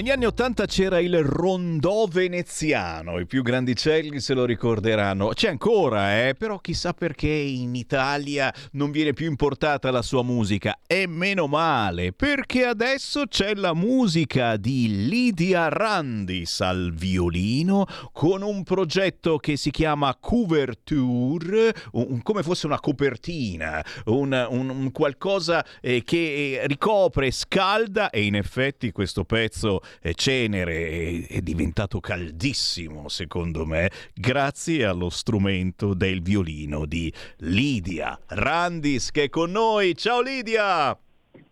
Negli 0.00 0.12
anni 0.12 0.24
Ottanta 0.24 0.64
c'era 0.64 0.98
il 0.98 1.22
rondò 1.22 2.06
veneziano, 2.06 3.18
i 3.18 3.26
più 3.26 3.42
grandicelli 3.42 4.18
se 4.18 4.32
lo 4.32 4.46
ricorderanno. 4.46 5.28
C'è 5.34 5.50
ancora, 5.50 6.26
eh? 6.26 6.32
però 6.32 6.58
chissà 6.58 6.94
perché 6.94 7.28
in 7.28 7.74
Italia 7.74 8.50
non 8.72 8.92
viene 8.92 9.12
più 9.12 9.28
importata 9.28 9.90
la 9.90 10.00
sua 10.00 10.22
musica. 10.22 10.78
E 10.86 11.06
meno 11.06 11.48
male, 11.48 12.14
perché 12.14 12.64
adesso 12.64 13.26
c'è 13.26 13.54
la 13.56 13.74
musica 13.74 14.56
di 14.56 15.06
Lidia 15.06 15.68
Randis 15.68 16.62
al 16.62 16.94
violino 16.94 17.84
con 18.10 18.40
un 18.40 18.62
progetto 18.62 19.36
che 19.36 19.58
si 19.58 19.70
chiama 19.70 20.16
Couverture, 20.18 21.74
un, 21.92 22.22
come 22.22 22.42
fosse 22.42 22.64
una 22.64 22.80
copertina, 22.80 23.84
un, 24.06 24.46
un, 24.48 24.70
un 24.70 24.92
qualcosa 24.92 25.62
eh, 25.82 26.02
che 26.02 26.62
ricopre, 26.64 27.30
scalda 27.30 28.08
e 28.08 28.24
in 28.24 28.34
effetti 28.34 28.92
questo 28.92 29.24
pezzo 29.24 29.82
Cenere 30.14 31.26
è 31.26 31.40
diventato 31.40 32.00
caldissimo, 32.00 33.08
secondo 33.08 33.66
me, 33.66 33.90
grazie 34.14 34.84
allo 34.84 35.10
strumento 35.10 35.94
del 35.94 36.22
violino 36.22 36.86
di 36.86 37.12
Lidia 37.38 38.18
Randis 38.26 39.10
che 39.10 39.24
è 39.24 39.28
con 39.28 39.50
noi. 39.50 39.96
Ciao 39.96 40.20
Lidia! 40.20 40.98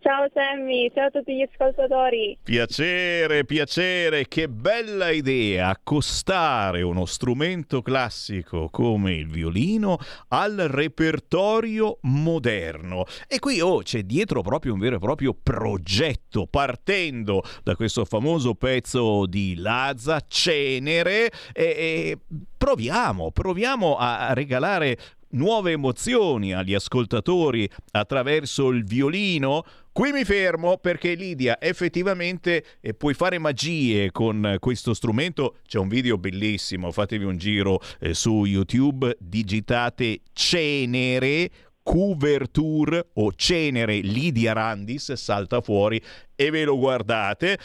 Ciao 0.01 0.29
Sammy, 0.33 0.89
ciao 0.93 1.07
a 1.07 1.09
tutti 1.09 1.35
gli 1.35 1.41
ascoltatori. 1.41 2.37
Piacere, 2.41 3.43
piacere, 3.43 4.27
che 4.27 4.47
bella 4.47 5.09
idea 5.09 5.67
accostare 5.69 6.81
uno 6.81 7.05
strumento 7.05 7.81
classico 7.81 8.69
come 8.69 9.13
il 9.13 9.27
violino 9.27 9.97
al 10.29 10.55
repertorio 10.55 11.97
moderno. 12.03 13.05
E 13.27 13.39
qui 13.39 13.59
oh, 13.59 13.79
c'è 13.79 14.03
dietro 14.03 14.41
proprio 14.41 14.73
un 14.73 14.79
vero 14.79 14.95
e 14.95 14.99
proprio 14.99 15.33
progetto, 15.33 16.47
partendo 16.47 17.43
da 17.63 17.75
questo 17.75 18.05
famoso 18.05 18.55
pezzo 18.55 19.25
di 19.25 19.55
Lazza, 19.57 20.21
Cenere, 20.27 21.29
e, 21.53 21.63
e 21.63 22.17
proviamo, 22.57 23.31
proviamo 23.31 23.97
a 23.97 24.33
regalare 24.33 24.97
nuove 25.31 25.71
emozioni 25.71 26.53
agli 26.53 26.73
ascoltatori 26.73 27.69
attraverso 27.91 28.69
il 28.69 28.83
violino. 28.83 29.63
Qui 29.91 30.11
mi 30.11 30.23
fermo 30.23 30.77
perché 30.77 31.13
Lidia 31.13 31.59
effettivamente 31.59 32.63
eh, 32.79 32.93
puoi 32.93 33.13
fare 33.13 33.37
magie 33.37 34.11
con 34.11 34.57
questo 34.59 34.93
strumento. 34.93 35.57
C'è 35.67 35.77
un 35.77 35.89
video 35.89 36.17
bellissimo, 36.17 36.91
fatevi 36.91 37.25
un 37.25 37.37
giro 37.37 37.81
eh, 37.99 38.13
su 38.13 38.45
YouTube, 38.45 39.17
digitate 39.19 40.21
Cenere 40.31 41.49
Couverture 41.83 43.09
o 43.13 43.33
Cenere 43.33 43.99
Lidia 43.99 44.53
Randis, 44.53 45.13
salta 45.13 45.59
fuori 45.59 46.01
e 46.35 46.49
ve 46.51 46.63
lo 46.63 46.77
guardate. 46.77 47.57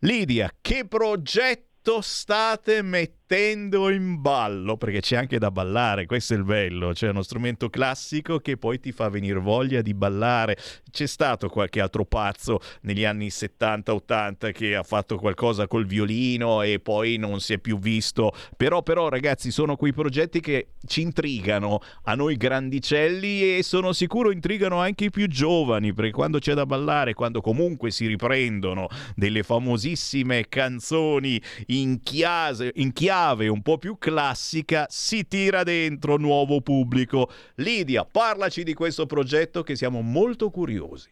Lidia, 0.00 0.50
che 0.60 0.86
progetto 0.86 2.00
state 2.00 2.82
mettendo? 2.82 3.23
Mettendo 3.34 3.90
in 3.90 4.20
ballo, 4.20 4.76
perché 4.76 5.00
c'è 5.00 5.16
anche 5.16 5.38
da 5.38 5.50
ballare, 5.50 6.06
questo 6.06 6.34
è 6.34 6.36
il 6.36 6.44
bello, 6.44 6.92
c'è 6.92 7.08
uno 7.08 7.22
strumento 7.22 7.68
classico 7.68 8.38
che 8.38 8.56
poi 8.56 8.78
ti 8.78 8.92
fa 8.92 9.08
venire 9.08 9.40
voglia 9.40 9.82
di 9.82 9.92
ballare. 9.92 10.56
C'è 10.88 11.06
stato 11.06 11.48
qualche 11.48 11.80
altro 11.80 12.04
pazzo 12.04 12.60
negli 12.82 13.04
anni 13.04 13.26
70-80 13.26 14.52
che 14.52 14.76
ha 14.76 14.84
fatto 14.84 15.16
qualcosa 15.16 15.66
col 15.66 15.84
violino 15.84 16.62
e 16.62 16.78
poi 16.78 17.16
non 17.16 17.40
si 17.40 17.54
è 17.54 17.58
più 17.58 17.80
visto, 17.80 18.32
però 18.56 18.84
però 18.84 19.08
ragazzi 19.08 19.50
sono 19.50 19.74
quei 19.74 19.92
progetti 19.92 20.38
che 20.38 20.68
ci 20.86 21.00
intrigano 21.00 21.80
a 22.04 22.14
noi 22.14 22.36
grandicelli 22.36 23.56
e 23.56 23.64
sono 23.64 23.92
sicuro 23.92 24.30
intrigano 24.30 24.78
anche 24.78 25.06
i 25.06 25.10
più 25.10 25.26
giovani, 25.26 25.92
perché 25.92 26.12
quando 26.12 26.38
c'è 26.38 26.54
da 26.54 26.66
ballare, 26.66 27.14
quando 27.14 27.40
comunque 27.40 27.90
si 27.90 28.06
riprendono 28.06 28.86
delle 29.16 29.42
famosissime 29.42 30.48
canzoni 30.48 31.42
in 31.66 32.00
chiave, 32.00 32.70
in 32.76 32.92
chiave 32.92 33.23
chiave 33.24 33.48
un 33.48 33.62
po' 33.62 33.78
più 33.78 33.96
classica 33.96 34.84
si 34.88 35.26
tira 35.26 35.62
dentro 35.62 36.16
nuovo 36.16 36.60
pubblico. 36.60 37.28
Lidia, 37.56 38.04
parlaci 38.04 38.64
di 38.64 38.74
questo 38.74 39.06
progetto 39.06 39.62
che 39.62 39.76
siamo 39.76 40.02
molto 40.02 40.50
curiosi. 40.50 41.10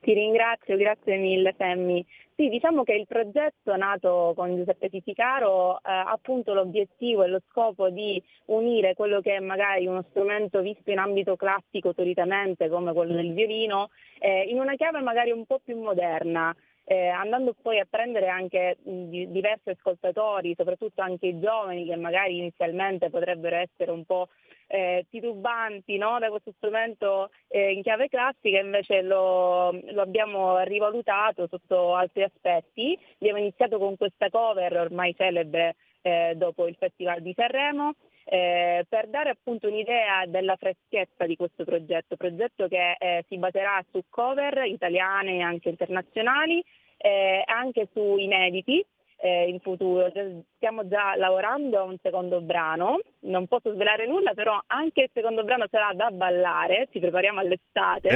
Ti 0.00 0.12
ringrazio, 0.12 0.76
grazie 0.76 1.16
mille 1.16 1.54
Sammy. 1.56 2.04
Sì, 2.36 2.50
diciamo 2.50 2.82
che 2.84 2.92
il 2.92 3.06
progetto 3.06 3.74
nato 3.76 4.34
con 4.36 4.54
Giuseppe 4.54 4.90
Titicaro 4.90 5.78
ha 5.80 5.90
eh, 5.90 6.04
appunto 6.12 6.52
l'obiettivo 6.52 7.24
e 7.24 7.28
lo 7.28 7.40
scopo 7.48 7.88
di 7.88 8.22
unire 8.46 8.92
quello 8.92 9.22
che 9.22 9.36
è 9.36 9.40
magari 9.40 9.86
uno 9.86 10.04
strumento 10.10 10.60
visto 10.60 10.90
in 10.90 10.98
ambito 10.98 11.34
classico 11.36 11.94
solitamente 11.96 12.68
come 12.68 12.92
quello 12.92 13.14
del 13.14 13.32
violino 13.32 13.88
eh, 14.18 14.42
in 14.48 14.58
una 14.58 14.74
chiave 14.74 15.00
magari 15.00 15.30
un 15.30 15.46
po' 15.46 15.60
più 15.64 15.80
moderna, 15.80 16.54
eh, 16.88 17.08
andando 17.08 17.54
poi 17.60 17.80
a 17.80 17.86
prendere 17.88 18.28
anche 18.28 18.76
mh, 18.80 19.24
diversi 19.26 19.70
ascoltatori, 19.70 20.54
soprattutto 20.56 21.02
anche 21.02 21.26
i 21.26 21.40
giovani 21.40 21.84
che 21.84 21.96
magari 21.96 22.38
inizialmente 22.38 23.10
potrebbero 23.10 23.56
essere 23.56 23.90
un 23.90 24.04
po' 24.04 24.28
eh, 24.68 25.04
titubanti 25.10 25.96
no? 25.96 26.18
da 26.20 26.28
questo 26.28 26.52
strumento 26.56 27.30
eh, 27.48 27.72
in 27.72 27.82
chiave 27.82 28.08
classica, 28.08 28.60
invece 28.60 29.02
lo, 29.02 29.72
lo, 29.72 30.00
abbiamo 30.00 30.62
rivalutato 30.62 31.48
sotto 31.48 31.94
altri 31.94 32.22
aspetti. 32.22 32.96
Abbiamo 33.14 33.38
iniziato 33.38 33.78
con 33.78 33.96
questa 33.96 34.30
cover 34.30 34.76
ormai 34.76 35.14
celebre 35.16 35.74
eh, 36.02 36.34
dopo 36.36 36.68
il 36.68 36.76
Festival 36.78 37.20
di 37.20 37.32
Sanremo. 37.34 37.94
Eh, 38.28 38.84
per 38.88 39.06
dare 39.06 39.30
appunto 39.30 39.68
un'idea 39.68 40.26
della 40.26 40.56
freschezza 40.56 41.26
di 41.26 41.36
questo 41.36 41.62
progetto, 41.62 42.16
progetto 42.16 42.66
che 42.66 42.96
eh, 42.98 43.24
si 43.28 43.38
baserà 43.38 43.84
su 43.92 44.02
cover 44.08 44.64
italiane 44.64 45.36
e 45.36 45.42
anche 45.42 45.68
internazionali, 45.68 46.60
eh, 46.96 47.44
anche 47.46 47.88
su 47.92 48.16
inediti 48.16 48.84
eh, 49.18 49.48
in 49.48 49.60
futuro. 49.60 50.10
Stiamo 50.56 50.88
già 50.88 51.14
lavorando 51.14 51.78
a 51.78 51.82
un 51.84 51.96
secondo 52.02 52.40
brano, 52.40 52.98
non 53.20 53.46
posso 53.46 53.72
svelare 53.72 54.08
nulla, 54.08 54.34
però 54.34 54.58
anche 54.66 55.02
il 55.02 55.10
secondo 55.12 55.44
brano 55.44 55.66
sarà 55.70 55.92
da 55.94 56.10
ballare, 56.10 56.88
ci 56.90 56.98
prepariamo 56.98 57.38
all'estate, 57.38 58.08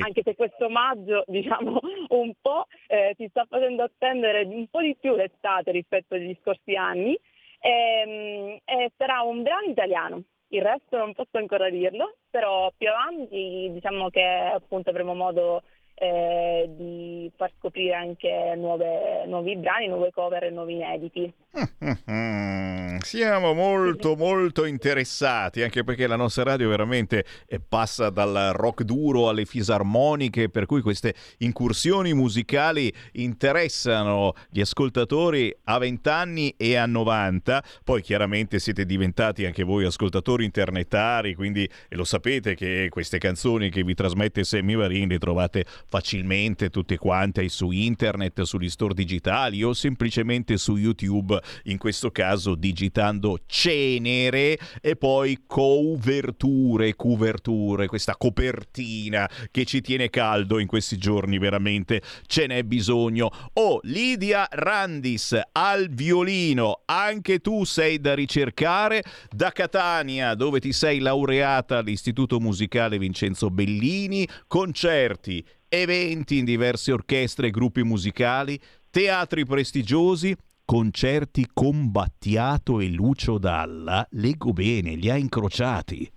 anche 0.00 0.22
se 0.24 0.34
questo 0.34 0.70
maggio 0.70 1.24
diciamo 1.28 1.78
un 2.08 2.32
po' 2.40 2.66
eh, 2.86 3.14
si 3.18 3.26
sta 3.28 3.44
facendo 3.46 3.82
attendere 3.82 4.44
un 4.44 4.66
po' 4.68 4.80
di 4.80 4.96
più 4.98 5.14
l'estate 5.14 5.72
rispetto 5.72 6.14
agli 6.14 6.34
scorsi 6.40 6.74
anni 6.74 7.18
e, 7.60 7.70
ehm, 7.70 8.58
e 8.64 8.92
sarà 8.96 9.22
un 9.22 9.42
brano 9.42 9.68
italiano. 9.68 10.22
Il 10.48 10.62
resto 10.62 10.96
non 10.96 11.12
posso 11.12 11.36
ancora 11.36 11.68
dirlo, 11.68 12.16
però 12.30 12.72
più 12.76 12.88
avanti 12.88 13.68
diciamo 13.72 14.08
che 14.08 14.22
appunto 14.22 14.90
avremo 14.90 15.14
modo 15.14 15.62
eh, 16.00 16.70
di 16.76 17.30
far 17.36 17.50
scoprire 17.58 17.94
anche 17.94 18.54
nuove, 18.56 19.24
nuovi 19.26 19.56
brani, 19.56 19.88
nuove 19.88 20.10
cover 20.12 20.44
e 20.44 20.50
nuovi 20.50 20.74
inediti. 20.74 21.32
Siamo 23.00 23.54
molto 23.54 24.16
molto 24.16 24.64
interessati 24.64 25.62
anche 25.62 25.82
perché 25.82 26.06
la 26.06 26.16
nostra 26.16 26.42
radio 26.42 26.68
veramente 26.68 27.24
eh, 27.46 27.60
passa 27.60 28.10
dal 28.10 28.50
rock 28.54 28.82
duro 28.82 29.28
alle 29.28 29.44
fisarmoniche 29.44 30.50
per 30.50 30.66
cui 30.66 30.82
queste 30.82 31.14
incursioni 31.38 32.12
musicali 32.12 32.92
interessano 33.12 34.34
gli 34.50 34.60
ascoltatori 34.60 35.54
a 35.64 35.78
20 35.78 36.08
anni 36.08 36.54
e 36.56 36.76
a 36.76 36.86
90 36.86 37.62
poi 37.82 38.02
chiaramente 38.02 38.58
siete 38.58 38.84
diventati 38.84 39.46
anche 39.46 39.62
voi 39.62 39.84
ascoltatori 39.84 40.44
internetari 40.44 41.34
quindi 41.34 41.68
lo 41.90 42.04
sapete 42.04 42.54
che 42.54 42.88
queste 42.90 43.18
canzoni 43.18 43.70
che 43.70 43.82
vi 43.84 43.94
trasmette 43.94 44.44
Sammy 44.44 44.74
Varin 44.74 45.08
le 45.08 45.18
trovate 45.18 45.64
facilmente 45.88 46.68
tutte 46.70 46.98
quante 46.98 47.48
su 47.48 47.70
internet 47.70 48.42
sugli 48.42 48.68
store 48.68 48.94
digitali 48.94 49.62
o 49.62 49.72
semplicemente 49.72 50.58
su 50.58 50.76
YouTube 50.76 51.40
in 51.64 51.78
questo 51.78 52.10
caso 52.10 52.54
digitando 52.54 53.38
cenere 53.46 54.58
e 54.80 54.96
poi 54.96 55.44
coverture, 55.46 56.94
coverture, 56.94 57.86
questa 57.86 58.16
copertina 58.16 59.28
che 59.50 59.64
ci 59.64 59.80
tiene 59.80 60.10
caldo 60.10 60.58
in 60.58 60.66
questi 60.66 60.98
giorni 60.98 61.38
veramente 61.38 62.02
ce 62.26 62.46
n'è 62.46 62.62
bisogno. 62.62 63.30
Oh, 63.54 63.80
Lidia 63.84 64.46
Randis 64.50 65.38
al 65.52 65.88
violino, 65.88 66.82
anche 66.84 67.38
tu 67.38 67.64
sei 67.64 67.98
da 68.00 68.14
ricercare 68.14 69.02
da 69.30 69.50
Catania 69.52 70.34
dove 70.34 70.60
ti 70.60 70.72
sei 70.72 70.98
laureata 70.98 71.78
all'Istituto 71.78 72.40
Musicale 72.40 72.98
Vincenzo 72.98 73.50
Bellini, 73.50 74.28
concerti, 74.46 75.44
eventi 75.68 76.38
in 76.38 76.44
diverse 76.44 76.92
orchestre 76.92 77.48
e 77.48 77.50
gruppi 77.50 77.82
musicali, 77.82 78.58
teatri 78.90 79.44
prestigiosi 79.44 80.34
concerti 80.64 81.46
con 81.52 81.90
Battiato 81.90 82.80
e 82.80 82.88
Lucio 82.88 83.38
Dalla, 83.38 84.06
leggo 84.10 84.52
bene, 84.52 84.94
li 84.94 85.08
ha 85.08 85.16
incrociati. 85.16 86.10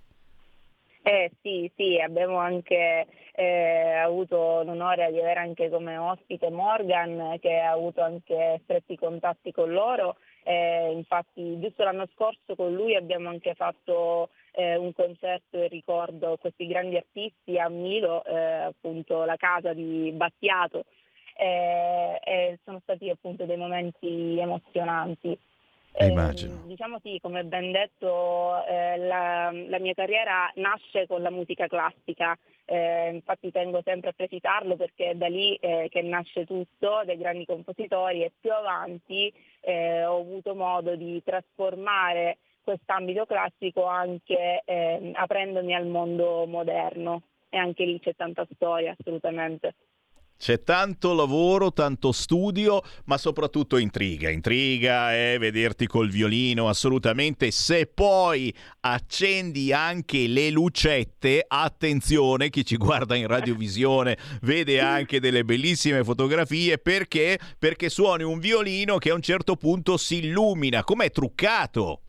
Eh 1.04 1.32
sì, 1.40 1.70
sì, 1.74 1.98
abbiamo 1.98 2.36
anche 2.36 3.06
eh, 3.34 3.94
avuto 3.94 4.62
l'onore 4.62 5.10
di 5.10 5.18
avere 5.18 5.40
anche 5.40 5.70
come 5.70 5.96
ospite 5.96 6.50
Morgan 6.50 7.38
che 7.40 7.58
ha 7.58 7.72
avuto 7.72 8.02
anche 8.02 8.60
stretti 8.64 8.96
contatti 8.96 9.52
con 9.52 9.72
loro. 9.72 10.16
Eh, 10.44 10.92
infatti 10.92 11.58
giusto 11.58 11.82
l'anno 11.84 12.06
scorso 12.14 12.54
con 12.54 12.72
lui 12.74 12.94
abbiamo 12.94 13.30
anche 13.30 13.54
fatto 13.54 14.28
eh, 14.52 14.76
un 14.76 14.92
concerto 14.92 15.56
in 15.58 15.68
ricordo 15.68 16.32
a 16.32 16.38
questi 16.38 16.66
grandi 16.66 16.96
artisti 16.96 17.58
a 17.58 17.68
Milo, 17.68 18.24
eh, 18.24 18.36
appunto 18.36 19.24
la 19.24 19.36
casa 19.36 19.72
di 19.72 20.10
Battiato 20.12 20.84
e, 21.36 22.20
e 22.22 22.58
sono 22.64 22.80
stati 22.82 23.08
appunto 23.10 23.44
dei 23.44 23.56
momenti 23.56 24.38
emozionanti. 24.38 25.38
Eh, 25.94 26.06
immagino. 26.06 26.62
Eh, 26.64 26.68
diciamo 26.68 26.98
sì, 27.02 27.18
come 27.20 27.44
ben 27.44 27.70
detto, 27.70 28.64
eh, 28.64 28.96
la, 28.96 29.50
la, 29.52 29.78
mia 29.78 29.92
carriera 29.92 30.50
nasce 30.54 31.06
con 31.06 31.20
la 31.20 31.30
musica 31.30 31.66
classica, 31.66 32.36
eh, 32.64 33.10
infatti 33.12 33.50
tengo 33.50 33.82
sempre 33.84 34.10
a 34.10 34.14
precisarlo 34.14 34.76
perché 34.76 35.10
è 35.10 35.14
da 35.14 35.26
lì 35.26 35.54
eh, 35.56 35.88
che 35.90 36.00
nasce 36.00 36.46
tutto, 36.46 37.02
dei 37.04 37.18
grandi 37.18 37.44
compositori 37.44 38.22
e 38.22 38.32
più 38.40 38.52
avanti 38.52 39.30
eh, 39.60 40.04
ho 40.06 40.18
avuto 40.18 40.54
modo 40.54 40.96
di 40.96 41.22
trasformare 41.22 42.38
quest'ambito 42.62 43.26
classico 43.26 43.84
anche 43.86 44.62
ehm, 44.64 45.12
aprendomi 45.14 45.74
al 45.74 45.86
mondo 45.86 46.46
moderno 46.46 47.22
e 47.48 47.58
anche 47.58 47.84
lì 47.84 48.00
c'è 48.00 48.14
tanta 48.16 48.46
storia 48.54 48.94
assolutamente. 48.98 49.74
C'è 50.42 50.64
tanto 50.64 51.14
lavoro, 51.14 51.72
tanto 51.72 52.10
studio, 52.10 52.82
ma 53.04 53.16
soprattutto 53.16 53.76
intriga. 53.76 54.28
Intriga 54.28 55.12
è 55.14 55.36
vederti 55.38 55.86
col 55.86 56.10
violino, 56.10 56.68
assolutamente. 56.68 57.52
Se 57.52 57.86
poi 57.86 58.52
accendi 58.80 59.72
anche 59.72 60.26
le 60.26 60.50
lucette, 60.50 61.44
attenzione, 61.46 62.50
chi 62.50 62.64
ci 62.64 62.76
guarda 62.76 63.14
in 63.14 63.28
radiovisione 63.28 64.18
vede 64.40 64.80
anche 64.80 65.20
delle 65.20 65.44
bellissime 65.44 66.02
fotografie. 66.02 66.76
Perché? 66.78 67.38
Perché 67.56 67.88
suoni 67.88 68.24
un 68.24 68.40
violino 68.40 68.98
che 68.98 69.10
a 69.10 69.14
un 69.14 69.22
certo 69.22 69.54
punto 69.54 69.96
si 69.96 70.24
illumina. 70.24 70.82
Com'è 70.82 71.08
truccato? 71.12 72.00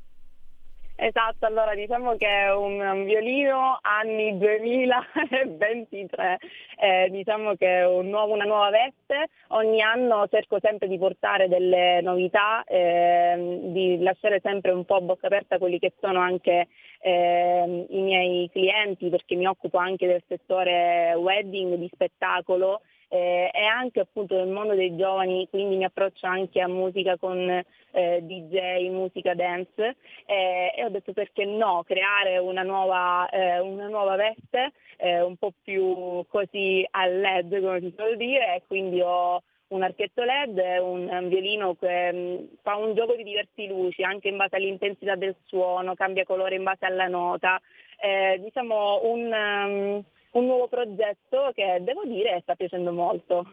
Esatto, 1.05 1.45
allora 1.45 1.75
diciamo 1.75 2.15
che 2.15 2.27
è 2.27 2.55
un, 2.55 3.03
violino 3.03 3.77
anni 3.81 4.37
2023, 4.37 6.37
eh, 6.79 7.09
diciamo 7.11 7.55
che 7.55 7.79
è 7.79 7.85
un 7.85 8.07
nuovo, 8.07 8.31
una 8.31 8.45
nuova 8.45 8.69
veste, 8.69 9.27
ogni 9.49 9.81
anno 9.81 10.25
cerco 10.29 10.59
sempre 10.61 10.87
di 10.87 10.97
portare 10.97 11.49
delle 11.49 11.99
novità, 12.01 12.63
eh, 12.63 13.59
di 13.63 14.01
lasciare 14.01 14.39
sempre 14.41 14.71
un 14.71 14.85
po' 14.85 14.95
a 14.95 15.01
bocca 15.01 15.27
aperta 15.27 15.57
quelli 15.57 15.77
che 15.77 15.91
sono 15.99 16.21
anche 16.21 16.69
eh, 17.01 17.85
i 17.89 18.01
miei 18.01 18.49
clienti 18.49 19.09
perché 19.09 19.35
mi 19.35 19.45
occupo 19.45 19.79
anche 19.79 20.07
del 20.07 20.23
settore 20.25 21.15
wedding, 21.17 21.75
di 21.75 21.89
spettacolo 21.91 22.79
eh, 23.13 23.51
e 23.53 23.63
anche 23.65 23.99
appunto 23.99 24.33
nel 24.35 24.47
mondo 24.47 24.73
dei 24.73 24.95
giovani, 24.95 25.47
quindi 25.47 25.75
mi 25.75 25.83
approccio 25.83 26.25
anche 26.25 26.59
a 26.59 26.67
musica 26.67 27.15
con 27.15 27.37
eh, 27.37 28.19
DJ, 28.23 28.89
musica 28.89 29.35
dance. 29.35 29.97
Eh, 30.25 30.73
e 30.75 30.83
ho 30.83 30.89
detto 30.89 31.13
perché 31.13 31.45
no, 31.45 31.83
creare 31.85 32.39
una 32.39 32.63
nuova, 32.63 33.29
eh, 33.29 33.59
una 33.59 33.87
nuova 33.87 34.15
veste 34.15 34.71
eh, 34.97 35.21
un 35.21 35.37
po' 35.37 35.53
più 35.61 36.25
così 36.27 36.83
a 36.89 37.05
LED 37.05 37.61
come 37.61 37.81
si 37.81 37.93
suol 37.95 38.17
dire. 38.17 38.55
E 38.55 38.63
quindi 38.65 38.99
ho 38.99 39.43
un 39.67 39.83
archetto 39.83 40.23
LED, 40.23 40.57
un, 40.81 41.27
violino 41.27 41.75
che 41.75 42.09
um, 42.11 42.47
fa 42.63 42.77
un 42.77 42.95
gioco 42.95 43.15
di 43.15 43.23
diverse 43.23 43.67
luci 43.67 44.01
anche 44.01 44.29
in 44.29 44.37
base 44.37 44.55
all'intensità 44.55 45.15
del 45.15 45.35
suono, 45.45 45.93
cambia 45.93 46.25
colore 46.25 46.55
in 46.55 46.63
base 46.63 46.85
alla 46.85 47.07
nota, 47.07 47.61
eh, 47.99 48.39
diciamo 48.39 49.01
un, 49.03 49.31
um, 49.31 50.03
un 50.33 50.45
nuovo 50.45 50.67
progetto 50.67 51.51
che 51.53 51.79
devo 51.81 52.03
dire 52.05 52.39
sta 52.41 52.55
piacendo 52.55 52.91
molto. 52.91 53.45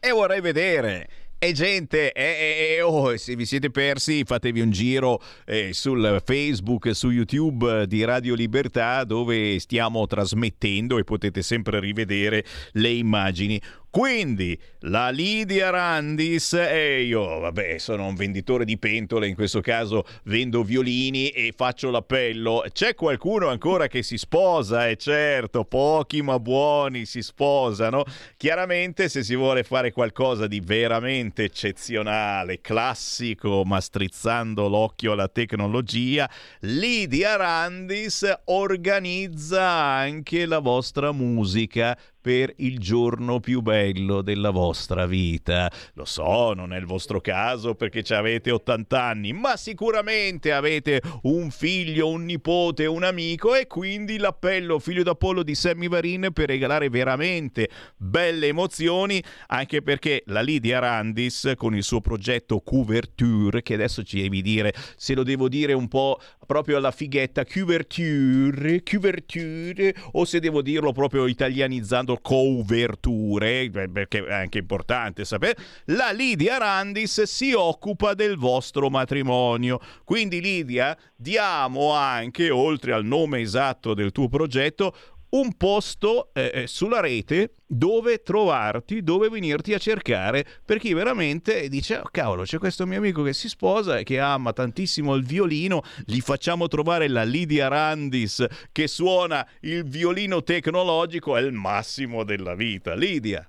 E 0.00 0.10
vorrei 0.10 0.40
vedere. 0.40 1.08
E 1.42 1.52
gente, 1.52 2.12
eh, 2.12 2.76
eh, 2.76 2.82
oh, 2.82 3.16
se 3.16 3.34
vi 3.34 3.46
siete 3.46 3.70
persi 3.70 4.24
fatevi 4.24 4.60
un 4.60 4.70
giro 4.70 5.22
eh, 5.46 5.72
sul 5.72 6.20
Facebook, 6.22 6.94
su 6.94 7.08
YouTube 7.08 7.86
di 7.86 8.04
Radio 8.04 8.34
Libertà 8.34 9.04
dove 9.04 9.58
stiamo 9.58 10.06
trasmettendo 10.06 10.98
e 10.98 11.04
potete 11.04 11.40
sempre 11.40 11.80
rivedere 11.80 12.44
le 12.72 12.90
immagini. 12.90 13.58
Quindi 13.90 14.56
la 14.82 15.10
Lidia 15.10 15.70
Randis 15.70 16.52
e 16.52 17.02
io, 17.02 17.40
vabbè, 17.40 17.78
sono 17.78 18.06
un 18.06 18.14
venditore 18.14 18.64
di 18.64 18.78
pentole, 18.78 19.26
in 19.26 19.34
questo 19.34 19.60
caso 19.60 20.04
vendo 20.24 20.62
violini 20.62 21.30
e 21.30 21.52
faccio 21.56 21.90
l'appello. 21.90 22.64
C'è 22.70 22.94
qualcuno 22.94 23.48
ancora 23.48 23.88
che 23.88 24.04
si 24.04 24.16
sposa? 24.16 24.88
E 24.88 24.94
certo, 24.94 25.64
pochi 25.64 26.22
ma 26.22 26.38
buoni 26.38 27.04
si 27.04 27.20
sposano. 27.20 28.04
Chiaramente 28.36 29.08
se 29.08 29.24
si 29.24 29.34
vuole 29.34 29.64
fare 29.64 29.90
qualcosa 29.90 30.46
di 30.46 30.60
veramente 30.60 31.42
eccezionale, 31.42 32.60
classico, 32.60 33.64
ma 33.64 33.80
strizzando 33.80 34.68
l'occhio 34.68 35.12
alla 35.12 35.28
tecnologia, 35.28 36.30
Lidia 36.60 37.34
Randis 37.34 38.24
organizza 38.44 39.64
anche 39.68 40.46
la 40.46 40.60
vostra 40.60 41.10
musica 41.10 41.98
per 42.20 42.52
il 42.56 42.78
giorno 42.78 43.40
più 43.40 43.60
bello 43.60 44.22
della 44.22 44.50
vostra 44.50 45.06
vita. 45.06 45.70
Lo 45.94 46.04
so, 46.04 46.52
non 46.52 46.72
è 46.72 46.78
il 46.78 46.86
vostro 46.86 47.20
caso 47.20 47.74
perché 47.74 48.02
avete 48.14 48.50
80 48.50 49.02
anni, 49.02 49.32
ma 49.32 49.56
sicuramente 49.56 50.52
avete 50.52 51.00
un 51.22 51.50
figlio, 51.50 52.08
un 52.08 52.24
nipote, 52.24 52.86
un 52.86 53.04
amico 53.04 53.54
e 53.54 53.66
quindi 53.66 54.18
l'appello 54.18 54.78
figlio 54.78 55.02
d'Apollo 55.02 55.42
di 55.42 55.54
Sammy 55.54 55.88
Varin 55.88 56.30
per 56.32 56.48
regalare 56.48 56.88
veramente 56.88 57.68
belle 57.96 58.48
emozioni, 58.48 59.22
anche 59.48 59.82
perché 59.82 60.22
la 60.26 60.40
Lidia 60.40 60.78
Randis 60.78 61.52
con 61.56 61.74
il 61.74 61.82
suo 61.82 62.00
progetto 62.00 62.60
Couverture, 62.60 63.62
che 63.62 63.74
adesso 63.74 64.02
ci 64.02 64.20
devi 64.20 64.42
dire 64.42 64.72
se 64.96 65.14
lo 65.14 65.22
devo 65.22 65.48
dire 65.48 65.72
un 65.72 65.88
po' 65.88 66.20
proprio 66.50 66.78
alla 66.78 66.90
fighetta, 66.90 67.44
Couverture, 67.44 68.82
Couverture, 68.82 69.94
o 70.12 70.24
se 70.24 70.40
devo 70.40 70.60
dirlo 70.60 70.90
proprio 70.90 71.26
italianizzando 71.26 72.08
chiamando 72.10 72.18
coverture, 72.20 73.70
perché 73.70 74.24
è 74.24 74.32
anche 74.32 74.58
importante 74.58 75.24
sapere, 75.24 75.56
la 75.86 76.10
Lidia 76.10 76.58
Randis 76.58 77.22
si 77.22 77.52
occupa 77.52 78.14
del 78.14 78.36
vostro 78.36 78.88
matrimonio. 78.88 79.80
Quindi 80.04 80.40
Lidia, 80.40 80.96
diamo 81.14 81.92
anche, 81.92 82.50
oltre 82.50 82.92
al 82.92 83.04
nome 83.04 83.40
esatto 83.40 83.94
del 83.94 84.12
tuo 84.12 84.28
progetto, 84.28 84.94
un 85.30 85.56
posto 85.56 86.30
eh, 86.32 86.50
eh, 86.52 86.66
sulla 86.66 87.00
rete 87.00 87.54
dove 87.66 88.22
trovarti, 88.22 89.02
dove 89.02 89.28
venirti 89.28 89.74
a 89.74 89.78
cercare 89.78 90.44
per 90.64 90.78
chi 90.78 90.92
veramente 90.92 91.68
dice 91.68 91.98
oh, 91.98 92.08
cavolo 92.10 92.42
c'è 92.42 92.58
questo 92.58 92.86
mio 92.86 92.98
amico 92.98 93.22
che 93.22 93.32
si 93.32 93.48
sposa 93.48 93.98
e 93.98 94.02
che 94.02 94.18
ama 94.18 94.52
tantissimo 94.52 95.14
il 95.14 95.24
violino, 95.24 95.82
gli 96.04 96.18
facciamo 96.18 96.66
trovare 96.66 97.08
la 97.08 97.22
Lidia 97.22 97.68
Randis 97.68 98.44
che 98.72 98.88
suona 98.88 99.46
il 99.60 99.84
violino 99.84 100.42
tecnologico, 100.42 101.36
è 101.36 101.40
il 101.40 101.52
massimo 101.52 102.24
della 102.24 102.54
vita. 102.54 102.94
Lidia. 102.94 103.48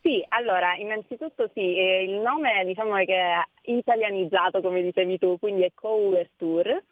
Sì, 0.00 0.22
allora, 0.28 0.74
innanzitutto 0.76 1.50
sì, 1.54 1.78
eh, 1.78 2.02
il 2.02 2.20
nome 2.20 2.62
diciamo 2.66 2.94
che 3.04 3.14
è 3.14 3.42
italianizzato 3.70 4.60
come 4.60 4.82
dicevi 4.82 5.18
tu, 5.18 5.38
quindi 5.38 5.62
è 5.62 5.70
Cover 5.72 6.28
Tour 6.36 6.82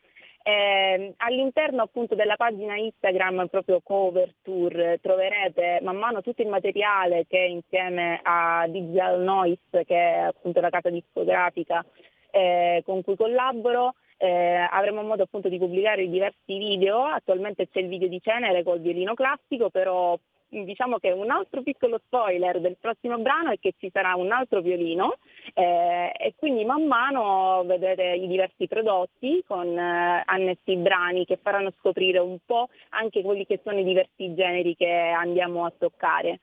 eh, 0.43 1.15
all'interno 1.19 1.83
appunto 1.83 2.15
della 2.15 2.37
pagina 2.37 2.77
Instagram 2.77 3.47
proprio 3.47 3.81
Cover 3.83 4.35
Tour 4.43 4.99
troverete 5.01 5.81
man 5.83 5.97
mano 5.97 6.21
tutto 6.21 6.43
il 6.43 6.49
materiale 6.49 7.27
che 7.29 7.39
insieme 7.39 8.21
a 8.23 8.67
Digital 8.69 9.21
Noise 9.21 9.85
che 9.85 9.97
è 9.97 10.19
appunto 10.19 10.61
la 10.61 10.71
casa 10.71 10.91
discografica 10.91 11.85
eh, 12.31 12.83
con 12.85 13.03
cui 13.03 13.17
collaboro. 13.17 13.95
Eh, 14.17 14.69
avremo 14.71 15.03
modo 15.03 15.25
appunto 15.25 15.49
di 15.49 15.59
pubblicare 15.59 16.09
diversi 16.09 16.57
video, 16.57 17.03
attualmente 17.03 17.69
c'è 17.69 17.81
il 17.81 17.89
video 17.89 18.07
di 18.07 18.21
Cenere 18.21 18.63
col 18.63 18.81
violino 18.81 19.15
classico, 19.15 19.69
però 19.69 20.17
diciamo 20.61 20.99
che 20.99 21.11
un 21.11 21.31
altro 21.31 21.63
piccolo 21.63 22.01
spoiler 22.05 22.61
del 22.61 22.77
prossimo 22.79 23.19
brano 23.19 23.51
è 23.51 23.59
che 23.59 23.75
ci 23.79 23.91
sarà 23.91 24.15
un 24.15 24.31
altro 24.31 24.61
violino 24.61 25.17
eh, 25.55 26.13
e 26.15 26.35
quindi 26.37 26.65
man 26.65 26.85
mano 26.85 27.65
vedrete 27.65 28.03
i 28.03 28.27
diversi 28.27 28.69
prodotti 28.69 29.43
con 29.47 29.67
eh, 29.67 30.23
annessi 30.27 30.77
brani 30.77 31.25
che 31.25 31.39
faranno 31.43 31.73
scoprire 31.79 32.19
un 32.19 32.39
po' 32.45 32.69
anche 32.91 33.23
quelli 33.23 33.47
che 33.47 33.61
sono 33.65 33.79
i 33.79 33.85
diversi 33.85 34.35
generi 34.35 34.77
che 34.77 34.91
andiamo 34.91 35.65
a 35.65 35.73
toccare. 35.77 36.41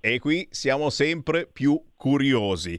E 0.00 0.18
qui 0.18 0.46
siamo 0.50 0.90
sempre 0.90 1.46
più 1.46 1.80
curiosi. 1.96 2.78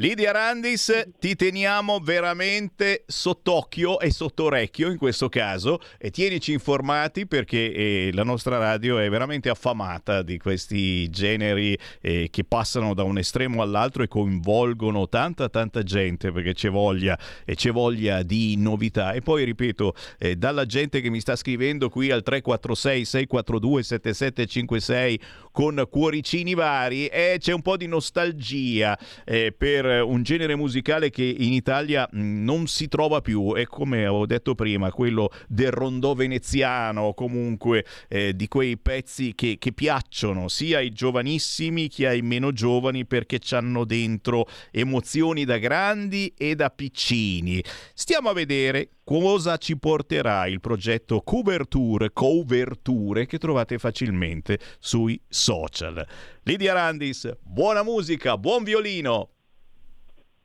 Lidia 0.00 0.30
Randis, 0.30 1.08
ti 1.18 1.36
teniamo 1.36 1.98
veramente 1.98 3.04
sott'occhio 3.06 4.00
e 4.00 4.10
sotto 4.10 4.44
orecchio 4.44 4.90
in 4.90 4.96
questo 4.96 5.28
caso 5.28 5.78
e 5.98 6.10
tienici 6.10 6.52
informati 6.52 7.26
perché 7.26 7.70
eh, 7.70 8.10
la 8.14 8.22
nostra 8.22 8.56
radio 8.56 8.98
è 8.98 9.10
veramente 9.10 9.50
affamata 9.50 10.22
di 10.22 10.38
questi 10.38 11.06
generi 11.10 11.78
eh, 12.00 12.28
che 12.30 12.44
passano 12.44 12.94
da 12.94 13.02
un 13.02 13.18
estremo 13.18 13.60
all'altro 13.60 14.02
e 14.02 14.08
coinvolgono 14.08 15.06
tanta 15.06 15.50
tanta 15.50 15.82
gente 15.82 16.32
perché 16.32 16.54
c'è 16.54 16.70
voglia 16.70 17.18
e 17.44 17.54
c'è 17.54 17.70
voglia 17.70 18.22
di 18.22 18.56
novità. 18.56 19.12
E 19.12 19.20
poi 19.20 19.44
ripeto 19.44 19.94
eh, 20.18 20.34
dalla 20.34 20.64
gente 20.64 21.02
che 21.02 21.10
mi 21.10 21.20
sta 21.20 21.36
scrivendo 21.36 21.90
qui 21.90 22.10
al 22.10 22.22
346 22.22 23.04
642 23.04 23.82
7756 23.82 25.20
con 25.52 25.86
cuoricini 25.90 26.54
vari 26.54 27.06
e 27.08 27.36
c'è 27.38 27.52
un 27.52 27.60
po' 27.60 27.76
di 27.76 27.86
nostalgia 27.86 28.98
eh, 29.26 29.52
un 29.98 30.22
genere 30.22 30.54
musicale 30.54 31.10
che 31.10 31.24
in 31.24 31.52
Italia 31.52 32.08
non 32.12 32.66
si 32.66 32.88
trova 32.88 33.20
più, 33.20 33.54
è 33.54 33.66
come 33.66 34.06
ho 34.06 34.26
detto 34.26 34.54
prima, 34.54 34.92
quello 34.92 35.30
del 35.48 35.70
rondò 35.70 36.14
veneziano, 36.14 37.12
comunque 37.14 37.84
eh, 38.08 38.34
di 38.36 38.48
quei 38.48 38.78
pezzi 38.78 39.34
che, 39.34 39.56
che, 39.58 39.72
piacciono 39.72 40.48
sia 40.48 40.78
ai 40.78 40.90
giovanissimi 40.90 41.88
che 41.88 42.06
ai 42.06 42.22
meno 42.22 42.52
giovani 42.52 43.06
perché 43.06 43.40
hanno 43.50 43.84
dentro 43.84 44.46
emozioni 44.70 45.44
da 45.44 45.58
grandi 45.58 46.32
e 46.36 46.54
da 46.54 46.70
piccini. 46.70 47.62
Stiamo 47.94 48.28
a 48.28 48.34
vedere 48.34 48.90
cosa 49.04 49.56
ci 49.56 49.76
porterà 49.76 50.46
il 50.46 50.60
progetto 50.60 51.22
Coverture, 51.22 52.12
Coverture 52.12 53.26
che 53.26 53.38
trovate 53.38 53.78
facilmente 53.78 54.58
sui 54.78 55.20
social. 55.28 56.06
Lidia 56.42 56.74
Randis, 56.74 57.36
buona 57.42 57.82
musica, 57.82 58.38
buon 58.38 58.62
violino! 58.62 59.39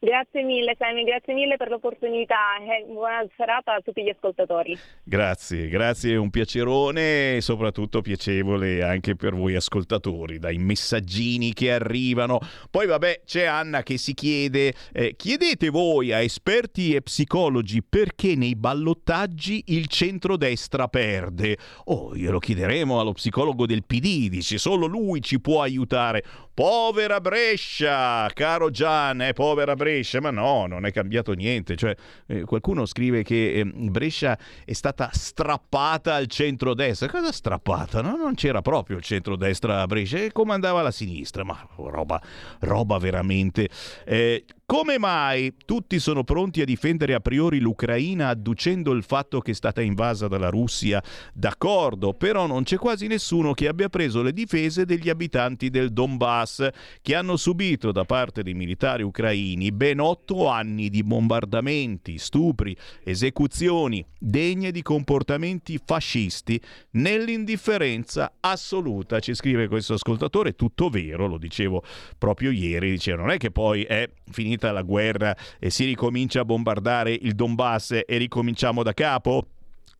Grazie 0.05 0.43
mille 0.43 0.75
Sammy, 0.77 1.03
grazie 1.03 1.33
mille 1.33 1.57
per 1.57 1.69
l'opportunità 1.69 2.57
e 2.59 2.85
buona 2.85 3.25
serata 3.35 3.73
a 3.73 3.81
tutti 3.81 4.03
gli 4.03 4.09
ascoltatori. 4.09 4.77
Grazie, 5.03 5.67
grazie, 5.67 6.15
un 6.15 6.29
piacerone 6.29 7.37
e 7.37 7.41
soprattutto 7.41 8.01
piacevole 8.01 8.83
anche 8.83 9.15
per 9.15 9.33
voi 9.33 9.55
ascoltatori, 9.55 10.37
dai 10.37 10.59
messaggini 10.59 11.53
che 11.53 11.71
arrivano. 11.71 12.37
Poi 12.69 12.85
vabbè 12.85 13.21
c'è 13.25 13.45
Anna 13.45 13.81
che 13.81 13.97
si 13.97 14.13
chiede, 14.13 14.75
eh, 14.93 15.15
chiedete 15.15 15.69
voi 15.71 16.11
a 16.11 16.21
esperti 16.21 16.93
e 16.93 17.01
psicologi 17.01 17.81
perché 17.81 18.35
nei 18.35 18.55
ballottaggi 18.55 19.63
il 19.69 19.87
centrodestra 19.87 20.87
perde. 20.87 21.57
Oh, 21.85 22.15
glielo 22.15 22.37
chiederemo 22.37 22.99
allo 22.99 23.13
psicologo 23.13 23.65
del 23.65 23.83
PD, 23.83 24.29
dice 24.29 24.59
solo 24.59 24.85
lui 24.85 25.23
ci 25.23 25.41
può 25.41 25.63
aiutare. 25.63 26.23
Povera 26.55 27.19
Brescia, 27.19 28.29
caro 28.33 28.69
Gian, 28.69 29.21
eh, 29.21 29.33
povera 29.33 29.75
Brescia, 29.75 30.21
ma 30.21 30.31
no, 30.31 30.67
non 30.67 30.85
è 30.85 30.93
cambiato 30.93 31.33
niente. 31.33 31.75
Cioè, 31.75 31.93
eh, 32.27 32.43
qualcuno 32.45 32.85
scrive 32.85 33.23
che 33.23 33.55
eh, 33.55 33.65
Brescia 33.65 34.39
è 34.63 34.71
stata 34.71 35.09
strappata 35.11 36.15
al 36.15 36.27
centro-destra. 36.27 37.09
Cosa 37.09 37.33
strappata? 37.33 38.01
No? 38.01 38.15
Non 38.15 38.35
c'era 38.35 38.61
proprio 38.61 38.95
il 38.95 39.03
centro-destra 39.03 39.81
a 39.81 39.85
Brescia 39.85 40.19
e 40.19 40.31
comandava 40.31 40.81
la 40.81 40.91
sinistra, 40.91 41.43
ma 41.43 41.59
roba, 41.75 42.21
roba 42.59 42.99
veramente. 42.99 43.67
Eh, 44.05 44.45
come 44.65 44.97
mai 44.97 45.53
tutti 45.63 45.99
sono 45.99 46.23
pronti 46.23 46.59
a 46.59 46.65
difendere 46.65 47.13
a 47.13 47.19
priori 47.19 47.59
l'Ucraina 47.59 48.29
adducendo 48.29 48.93
il 48.93 49.03
fatto 49.03 49.39
che 49.39 49.51
è 49.51 49.53
stata 49.53 49.81
invasa 49.81 50.27
dalla 50.27 50.49
Russia? 50.49 51.03
D'accordo, 51.33 52.13
però 52.13 52.47
non 52.47 52.63
c'è 52.63 52.77
quasi 52.77 53.05
nessuno 53.05 53.53
che 53.53 53.67
abbia 53.67 53.89
preso 53.89 54.23
le 54.23 54.33
difese 54.33 54.85
degli 54.85 55.07
abitanti 55.07 55.69
del 55.69 55.93
Donbass, 55.93 56.67
che 57.01 57.15
hanno 57.15 57.37
subito 57.37 57.91
da 57.91 58.05
parte 58.05 58.41
dei 58.41 58.55
militari 58.55 59.03
ucraini 59.03 59.71
ben 59.71 59.99
otto 59.99 60.47
anni 60.47 60.89
di 60.89 61.03
bombardamenti, 61.03 62.17
stupri, 62.17 62.75
esecuzioni, 63.03 64.03
degne 64.17 64.71
di 64.71 64.81
comportamenti 64.81 65.79
fascisti, 65.83 66.59
nell'indifferenza 66.91 68.33
assoluta. 68.39 69.19
Ci 69.19 69.35
scrive 69.35 69.67
questo 69.67 69.93
ascoltatore, 69.93 70.53
tutto 70.53 70.89
vero, 70.89 71.27
lo 71.27 71.37
dicevo 71.37 71.83
proprio 72.17 72.49
ieri, 72.49 72.89
diceva 72.89 73.21
non 73.21 73.31
è 73.31 73.37
che 73.37 73.51
poi 73.51 73.83
è 73.83 74.09
finita 74.31 74.71
la 74.71 74.81
guerra 74.81 75.35
e 75.59 75.69
si 75.69 75.85
ricomincia 75.85 76.41
a 76.41 76.45
bombardare 76.45 77.11
il 77.13 77.33
Donbass 77.35 78.01
e 78.05 78.17
ricominciamo 78.17 78.83
da 78.83 78.93
capo? 78.93 79.47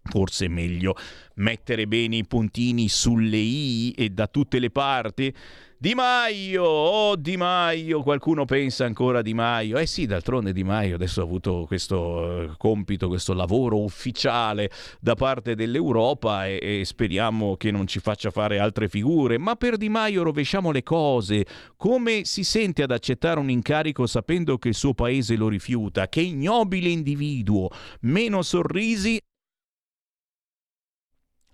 Forse 0.07 0.45
è 0.45 0.49
meglio 0.49 0.95
mettere 1.35 1.87
bene 1.87 2.17
i 2.17 2.25
puntini 2.25 2.87
sulle 2.89 3.37
i 3.37 3.91
e 3.97 4.09
da 4.09 4.27
tutte 4.27 4.59
le 4.59 4.69
parti? 4.69 5.33
Di 5.77 5.93
Maio, 5.93 6.63
oh 6.63 7.15
Di 7.17 7.35
Maio, 7.35 8.01
qualcuno 8.01 8.45
pensa 8.45 8.85
ancora 8.85 9.19
a 9.19 9.21
Di 9.21 9.33
Maio? 9.33 9.77
Eh 9.77 9.85
sì, 9.85 10.05
d'altronde 10.05 10.53
Di 10.53 10.63
Maio 10.63 10.95
adesso 10.95 11.19
ha 11.19 11.23
avuto 11.25 11.65
questo 11.67 12.43
eh, 12.43 12.51
compito, 12.55 13.09
questo 13.09 13.33
lavoro 13.33 13.83
ufficiale 13.83 14.71
da 15.01 15.15
parte 15.15 15.53
dell'Europa 15.53 16.47
e, 16.47 16.59
e, 16.61 16.85
speriamo 16.85 17.57
che 17.57 17.71
non 17.71 17.87
ci 17.87 17.99
faccia 17.99 18.31
fare 18.31 18.57
altre 18.57 18.87
figure, 18.87 19.37
ma 19.37 19.57
per 19.57 19.75
Di 19.75 19.89
Maio 19.89 20.23
rovesciamo 20.23 20.71
le 20.71 20.81
cose. 20.81 21.45
Come 21.75 22.23
si 22.23 22.45
sente 22.45 22.81
ad 22.81 22.91
accettare 22.91 23.41
un 23.41 23.49
incarico 23.49 24.07
sapendo 24.07 24.57
che 24.57 24.69
il 24.69 24.75
suo 24.75 24.93
paese 24.93 25.35
lo 25.35 25.49
rifiuta? 25.49 26.07
Che 26.07 26.21
ignobile 26.21 26.87
individuo! 26.87 27.69
Meno 28.01 28.43
sorrisi 28.43 29.19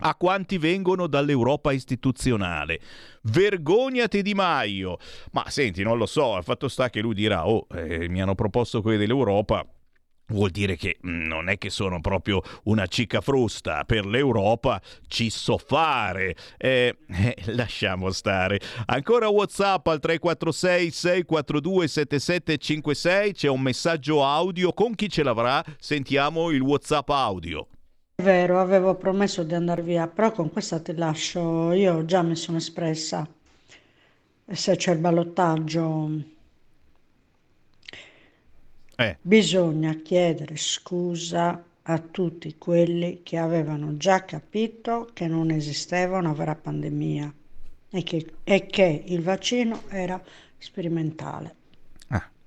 a 0.02 0.16
quanti 0.16 0.58
vengono 0.58 1.08
dall'Europa 1.08 1.72
istituzionale. 1.72 2.80
Vergognati 3.24 4.22
di 4.22 4.34
Maio. 4.34 4.98
Ma 5.32 5.50
senti, 5.50 5.84
non 5.84 5.98
lo 5.98 6.06
so, 6.06 6.38
il 6.38 6.44
fatto 6.44 6.68
sta 6.68 6.90
che 6.90 7.02
lui 7.02 7.14
dirà, 7.14 7.48
oh, 7.48 7.68
eh, 7.74 8.08
mi 8.10 8.22
hanno 8.22 8.36
proposto 8.36 8.82
quelli 8.82 8.98
dell'Europa, 8.98 9.66
vuol 10.32 10.50
dire 10.50 10.76
che 10.76 10.98
mm, 11.06 11.26
non 11.26 11.50
è 11.50 11.58
che 11.58 11.70
sono 11.70 12.02
proprio 12.02 12.42
una 12.64 12.88
cicca 12.88 13.22
frusta. 13.22 13.84
Per 13.86 14.06
l'Europa 14.06 14.82
ci 15.08 15.30
so 15.30 15.58
fare. 15.58 16.36
Eh, 16.58 16.98
eh, 17.08 17.36
lasciamo 17.48 18.12
stare. 18.12 18.60
Ancora 18.88 19.30
WhatsApp 19.30 19.86
al 19.88 20.00
346 20.00 20.92
642 20.92 21.88
7756. 21.88 23.34
C'è 23.34 23.48
un 23.50 23.62
messaggio 23.62 24.26
audio. 24.26 24.74
Con 24.74 24.96
chi 24.96 25.10
ce 25.10 25.24
l'avrà? 25.24 25.64
Sentiamo 25.78 26.50
il 26.50 26.62
WhatsApp 26.62 27.10
audio. 27.10 27.68
Vero, 28.22 28.60
avevo 28.60 28.94
promesso 28.94 29.42
di 29.42 29.56
andare 29.56 29.82
via, 29.82 30.08
però 30.08 30.32
con 30.32 30.52
questa 30.52 30.80
ti 30.80 30.94
lascio, 30.94 31.72
io 31.72 32.06
già 32.06 32.22
mi 32.22 32.36
sono 32.36 32.58
espressa. 32.58 33.28
Se 34.46 34.76
c'è 34.76 34.92
il 34.92 35.00
ballottaggio, 35.00 36.22
eh. 38.96 39.18
bisogna 39.20 39.96
chiedere 40.04 40.56
scusa 40.56 41.64
a 41.82 41.98
tutti 41.98 42.56
quelli 42.60 43.22
che 43.24 43.38
avevano 43.38 43.98
già 43.98 44.24
capito 44.24 45.10
che 45.14 45.26
non 45.26 45.50
esisteva 45.50 46.20
una 46.20 46.34
vera 46.34 46.54
pandemia 46.54 47.34
e 47.90 48.04
che, 48.04 48.34
e 48.44 48.68
che 48.68 49.04
il 49.08 49.24
vaccino 49.24 49.82
era 49.90 50.22
sperimentale 50.60 51.56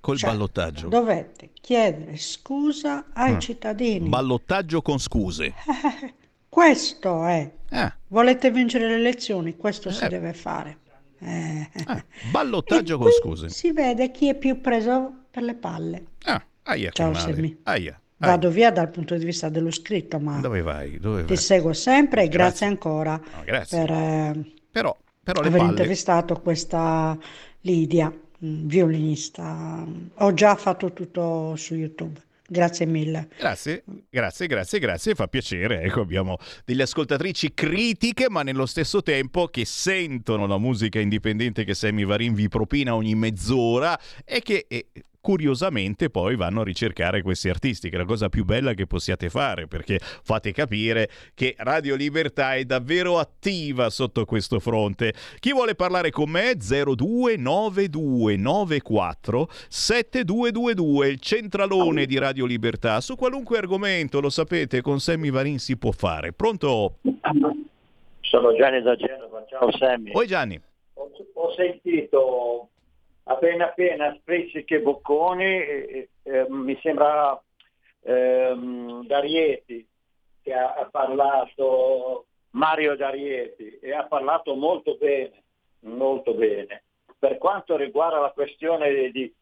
col 0.05 0.17
cioè, 0.19 0.29
ballottaggio. 0.29 0.87
Dovete 0.87 1.49
chiedere 1.59 2.15
scusa 2.17 3.05
ai 3.11 3.33
mm. 3.33 3.39
cittadini. 3.39 4.07
Ballottaggio 4.07 4.83
con 4.83 4.99
scuse. 4.99 5.55
questo 6.47 7.25
è. 7.25 7.51
Eh. 7.71 7.93
Volete 8.09 8.51
vincere 8.51 8.87
le 8.87 8.97
elezioni? 8.97 9.57
Questo 9.57 9.89
eh. 9.89 9.93
si 9.93 10.07
deve 10.07 10.33
fare. 10.33 10.77
Eh. 11.17 11.67
ballottaggio 12.29 12.99
con 12.99 13.09
scuse. 13.09 13.49
Si 13.49 13.71
vede 13.71 14.11
chi 14.11 14.29
è 14.29 14.35
più 14.35 14.61
preso 14.61 15.11
per 15.31 15.41
le 15.41 15.55
palle. 15.55 16.05
Ah, 16.25 16.45
aia, 16.65 16.91
Ciao 16.91 17.15
Semmi. 17.15 17.61
Aia. 17.63 17.99
Vado 18.17 18.51
via 18.51 18.71
dal 18.71 18.91
punto 18.91 19.17
di 19.17 19.25
vista 19.25 19.49
dello 19.49 19.71
scritto, 19.71 20.19
ma 20.19 20.39
dove 20.39 20.61
vai? 20.61 20.99
Dove 20.99 21.23
vai? 21.23 21.25
ti 21.25 21.35
seguo 21.35 21.73
sempre 21.73 22.23
e 22.23 22.27
grazie, 22.27 22.37
grazie 22.37 22.65
ancora 22.67 23.11
no, 23.13 23.43
grazie. 23.43 23.77
per 23.77 23.91
eh, 23.91 24.53
però, 24.71 24.95
però 25.21 25.41
aver 25.41 25.59
palle... 25.59 25.69
intervistato 25.69 26.39
questa 26.41 27.17
Lidia. 27.61 28.13
Mm, 28.43 28.67
violinista. 28.67 29.85
Ho 30.15 30.33
già 30.33 30.55
fatto 30.55 30.91
tutto 30.91 31.55
su 31.55 31.75
YouTube. 31.75 32.19
Grazie 32.47 32.85
mille. 32.85 33.29
Grazie, 33.37 33.83
grazie, 34.09 34.45
grazie, 34.45 34.79
grazie. 34.79 35.15
Fa 35.15 35.27
piacere. 35.27 35.81
Ecco, 35.81 36.01
abbiamo 36.01 36.37
delle 36.63 36.83
ascoltatrici 36.83 37.53
critiche, 37.55 38.29
ma 38.29 38.43
nello 38.43 38.67
stesso 38.67 39.01
tempo 39.01 39.47
che 39.47 39.65
sentono 39.65 40.45
la 40.45 40.59
musica 40.59 40.99
indipendente 40.99 41.63
che 41.63 41.73
Sammy 41.73 42.05
Varin 42.05 42.35
vi 42.35 42.47
propina 42.47 42.93
ogni 42.93 43.15
mezz'ora 43.15 43.99
e 44.23 44.41
che 44.41 44.65
e, 44.67 44.87
curiosamente 45.25 46.11
poi 46.11 46.35
vanno 46.35 46.61
a 46.61 46.63
ricercare 46.63 47.23
questi 47.23 47.49
artisti, 47.49 47.89
che 47.89 47.95
è 47.95 47.97
la 47.97 48.05
cosa 48.05 48.29
più 48.29 48.45
bella 48.45 48.75
che 48.75 48.85
possiate 48.85 49.29
fare, 49.29 49.65
perché 49.65 49.97
fate 49.99 50.51
capire 50.51 51.09
che 51.33 51.55
Radio 51.57 51.95
Libertà 51.95 52.53
è 52.53 52.63
davvero 52.63 53.17
attiva 53.17 53.89
sotto 53.89 54.23
questo 54.25 54.59
fronte. 54.59 55.15
Chi 55.39 55.51
vuole 55.51 55.73
parlare 55.73 56.11
con 56.11 56.29
me? 56.29 56.55
029294 56.59 59.47
7222, 59.67 61.07
il 61.07 61.19
centralone 61.19 62.05
di 62.05 62.19
Radio 62.19 62.45
Libertà, 62.45 63.01
su 63.01 63.15
qualunque 63.15 63.57
argomento, 63.57 64.21
lo 64.21 64.29
sapete, 64.29 64.81
con 64.81 64.99
Sammy 64.99 65.31
Varin 65.31 65.57
si 65.57 65.75
può 65.75 65.89
fare. 65.89 66.33
Pronto? 66.33 66.97
Sono 68.19 68.55
Gianni 68.55 68.83
da 68.83 68.95
Genova, 68.95 69.43
ciao 69.49 69.71
Sammy. 69.71 70.11
Oi 70.13 70.27
Gianni. 70.27 70.61
Ho, 70.93 71.09
ho 71.33 71.51
sentito 71.55 72.69
appena 73.27 73.65
appena 73.65 74.15
sprizzichi 74.19 74.75
e 74.75 74.81
bocconi, 74.81 75.43
eh, 75.43 76.09
eh, 76.23 76.45
mi 76.49 76.77
sembra 76.81 77.39
ehm, 78.01 79.05
D'Arieti 79.05 79.87
che 80.41 80.53
ha, 80.53 80.73
ha, 80.73 80.85
parlato, 80.85 82.25
Mario 82.51 82.95
D'Arieti, 82.95 83.79
e 83.79 83.93
ha 83.93 84.05
parlato 84.05 84.55
molto 84.55 84.95
bene, 84.95 85.43
molto 85.81 86.33
bene. 86.33 86.83
Per 87.17 87.37
quanto 87.37 87.75
riguarda 87.75 88.19
la 88.19 88.31
questione 88.31 89.09
di, 89.11 89.33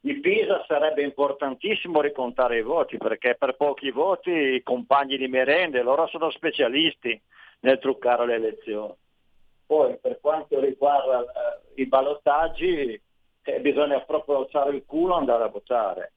di 0.00 0.20
Pisa 0.20 0.64
sarebbe 0.66 1.02
importantissimo 1.02 2.00
ricontare 2.00 2.58
i 2.58 2.62
voti, 2.62 2.96
perché 2.96 3.34
per 3.34 3.56
pochi 3.56 3.90
voti 3.90 4.30
i 4.30 4.62
compagni 4.62 5.18
di 5.18 5.28
merende, 5.28 5.82
loro 5.82 6.06
sono 6.06 6.30
specialisti 6.30 7.20
nel 7.60 7.78
truccare 7.78 8.24
le 8.24 8.34
elezioni. 8.34 8.94
Poi 9.66 9.98
per 10.00 10.20
quanto 10.20 10.58
riguarda 10.60 11.20
eh, 11.20 11.82
i 11.82 11.86
ballottaggi, 11.86 12.98
eh, 13.46 13.60
bisogna 13.60 14.00
proprio 14.00 14.38
alzare 14.38 14.74
il 14.74 14.84
culo 14.84 15.14
e 15.14 15.18
andare 15.18 15.44
a 15.44 15.48
votare, 15.48 16.12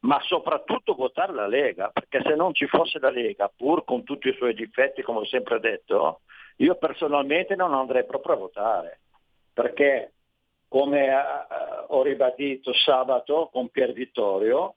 ma 0.00 0.20
soprattutto 0.22 0.94
votare 0.94 1.32
la 1.32 1.46
Lega, 1.46 1.90
perché 1.90 2.20
se 2.22 2.34
non 2.34 2.52
ci 2.52 2.66
fosse 2.66 2.98
la 2.98 3.10
Lega, 3.10 3.50
pur 3.54 3.84
con 3.84 4.02
tutti 4.02 4.28
i 4.28 4.34
suoi 4.34 4.54
difetti, 4.54 5.02
come 5.02 5.20
ho 5.20 5.24
sempre 5.26 5.60
detto, 5.60 6.20
io 6.56 6.74
personalmente 6.76 7.54
non 7.54 7.72
andrei 7.72 8.04
proprio 8.04 8.34
a 8.34 8.38
votare, 8.38 9.00
perché 9.52 10.12
come 10.68 11.12
ho 11.88 12.02
ribadito 12.02 12.72
sabato 12.72 13.50
con 13.52 13.68
Pier 13.68 13.92
Vittorio, 13.92 14.76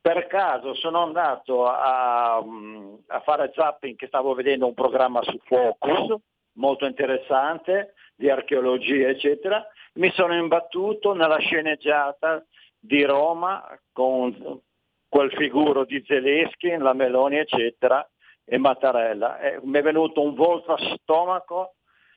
per 0.00 0.26
caso 0.26 0.74
sono 0.74 1.02
andato 1.02 1.66
a, 1.66 2.36
a, 2.36 3.20
fare 3.20 3.50
zapping 3.54 3.96
che 3.96 4.06
stavo 4.06 4.34
vedendo 4.34 4.66
un 4.66 4.74
programma 4.74 5.22
su 5.22 5.38
Focus, 5.44 6.20
molto 6.56 6.84
interessante, 6.84 7.94
di 8.14 8.30
archeologia, 8.30 9.08
eccetera. 9.08 9.66
Mi 9.94 10.10
sono 10.12 10.34
imbattuto 10.34 11.14
nella 11.14 11.38
sceneggiata 11.38 12.44
di 12.78 13.02
Roma 13.04 13.64
con 13.92 14.60
quel 15.08 15.30
figuro 15.32 15.84
di 15.84 16.02
Zelensky, 16.06 16.76
la 16.76 16.92
Meloni, 16.92 17.36
eccetera, 17.36 18.06
e 18.44 18.58
Mattarella. 18.58 19.38
E 19.38 19.60
mi 19.62 19.78
è 19.78 19.82
venuto 19.82 20.20
un 20.20 20.34
volto 20.34 20.72
a 20.72 20.96
stomaco 20.96 21.74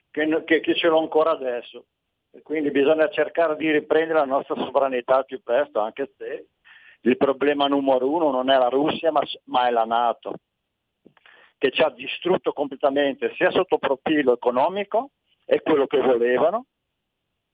che, 0.10 0.44
che, 0.46 0.60
che 0.60 0.76
ce 0.76 0.88
l'ho 0.88 1.00
ancora 1.00 1.32
adesso. 1.32 1.86
E 2.32 2.42
quindi 2.42 2.72
bisogna 2.72 3.10
cercare 3.10 3.56
di 3.56 3.72
riprendere 3.72 4.20
la 4.20 4.26
nostra 4.26 4.56
sovranità 4.56 5.24
più 5.24 5.42
presto, 5.42 5.80
anche 5.80 6.12
se 6.18 6.48
il 7.02 7.18
problema 7.18 7.68
numero 7.68 8.10
uno 8.10 8.32
non 8.32 8.50
è 8.50 8.58
la 8.58 8.68
Russia, 8.68 9.12
ma, 9.12 9.22
ma 9.46 9.68
è 9.68 9.72
la 9.72 9.86
Nato, 9.86 10.34
che 11.58 11.72
ci 11.72 11.82
ha 11.82 11.90
distrutto 11.90 12.52
completamente 12.54 13.34
sia 13.36 13.52
sotto 13.52 13.78
profilo 13.78 14.34
economico, 14.34 15.12
è 15.48 15.62
quello 15.62 15.88
che 15.88 16.02
volevano, 16.02 16.66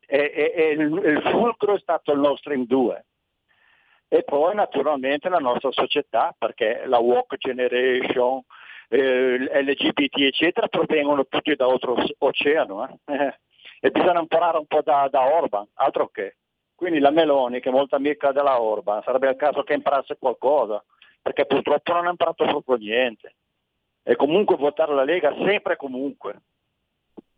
e, 0.05 0.31
e, 0.33 0.53
e 0.55 0.69
il, 0.71 0.81
il 0.81 1.21
fulcro 1.29 1.75
è 1.75 1.79
stato 1.79 2.11
il 2.11 2.19
nostro 2.19 2.53
in 2.53 2.65
due 2.65 3.05
e 4.13 4.21
poi 4.21 4.53
naturalmente 4.53 5.27
la 5.27 5.39
nostra 5.39 5.71
società, 5.71 6.35
perché 6.37 6.83
la 6.85 6.99
walk 6.99 7.35
generation, 7.37 8.43
eh, 8.89 9.37
LGBT 9.63 10.17
eccetera 10.17 10.67
provengono 10.67 11.25
tutti 11.25 11.55
da 11.55 11.67
oltreoceano 11.67 12.99
eh? 13.05 13.39
e 13.79 13.89
bisogna 13.89 14.19
imparare 14.19 14.59
un 14.59 14.67
po' 14.67 14.83
da, 14.83 15.07
da, 15.09 15.35
Orban, 15.35 15.67
altro 15.73 16.09
che. 16.09 16.35
Quindi 16.75 16.99
la 16.99 17.09
Meloni, 17.09 17.59
che 17.59 17.69
è 17.69 17.71
molto 17.71 17.95
amica 17.95 18.31
della 18.31 18.61
Orban, 18.61 19.01
sarebbe 19.01 19.29
il 19.29 19.35
caso 19.35 19.63
che 19.63 19.73
imparasse 19.73 20.17
qualcosa, 20.19 20.83
perché 21.19 21.47
purtroppo 21.47 21.93
non 21.93 22.05
ha 22.05 22.11
imparato 22.11 22.45
proprio 22.45 22.75
niente. 22.75 23.33
E 24.03 24.15
comunque 24.15 24.57
votare 24.57 24.93
la 24.93 25.03
Lega 25.03 25.33
sempre 25.43 25.73
e 25.73 25.77
comunque. 25.77 26.39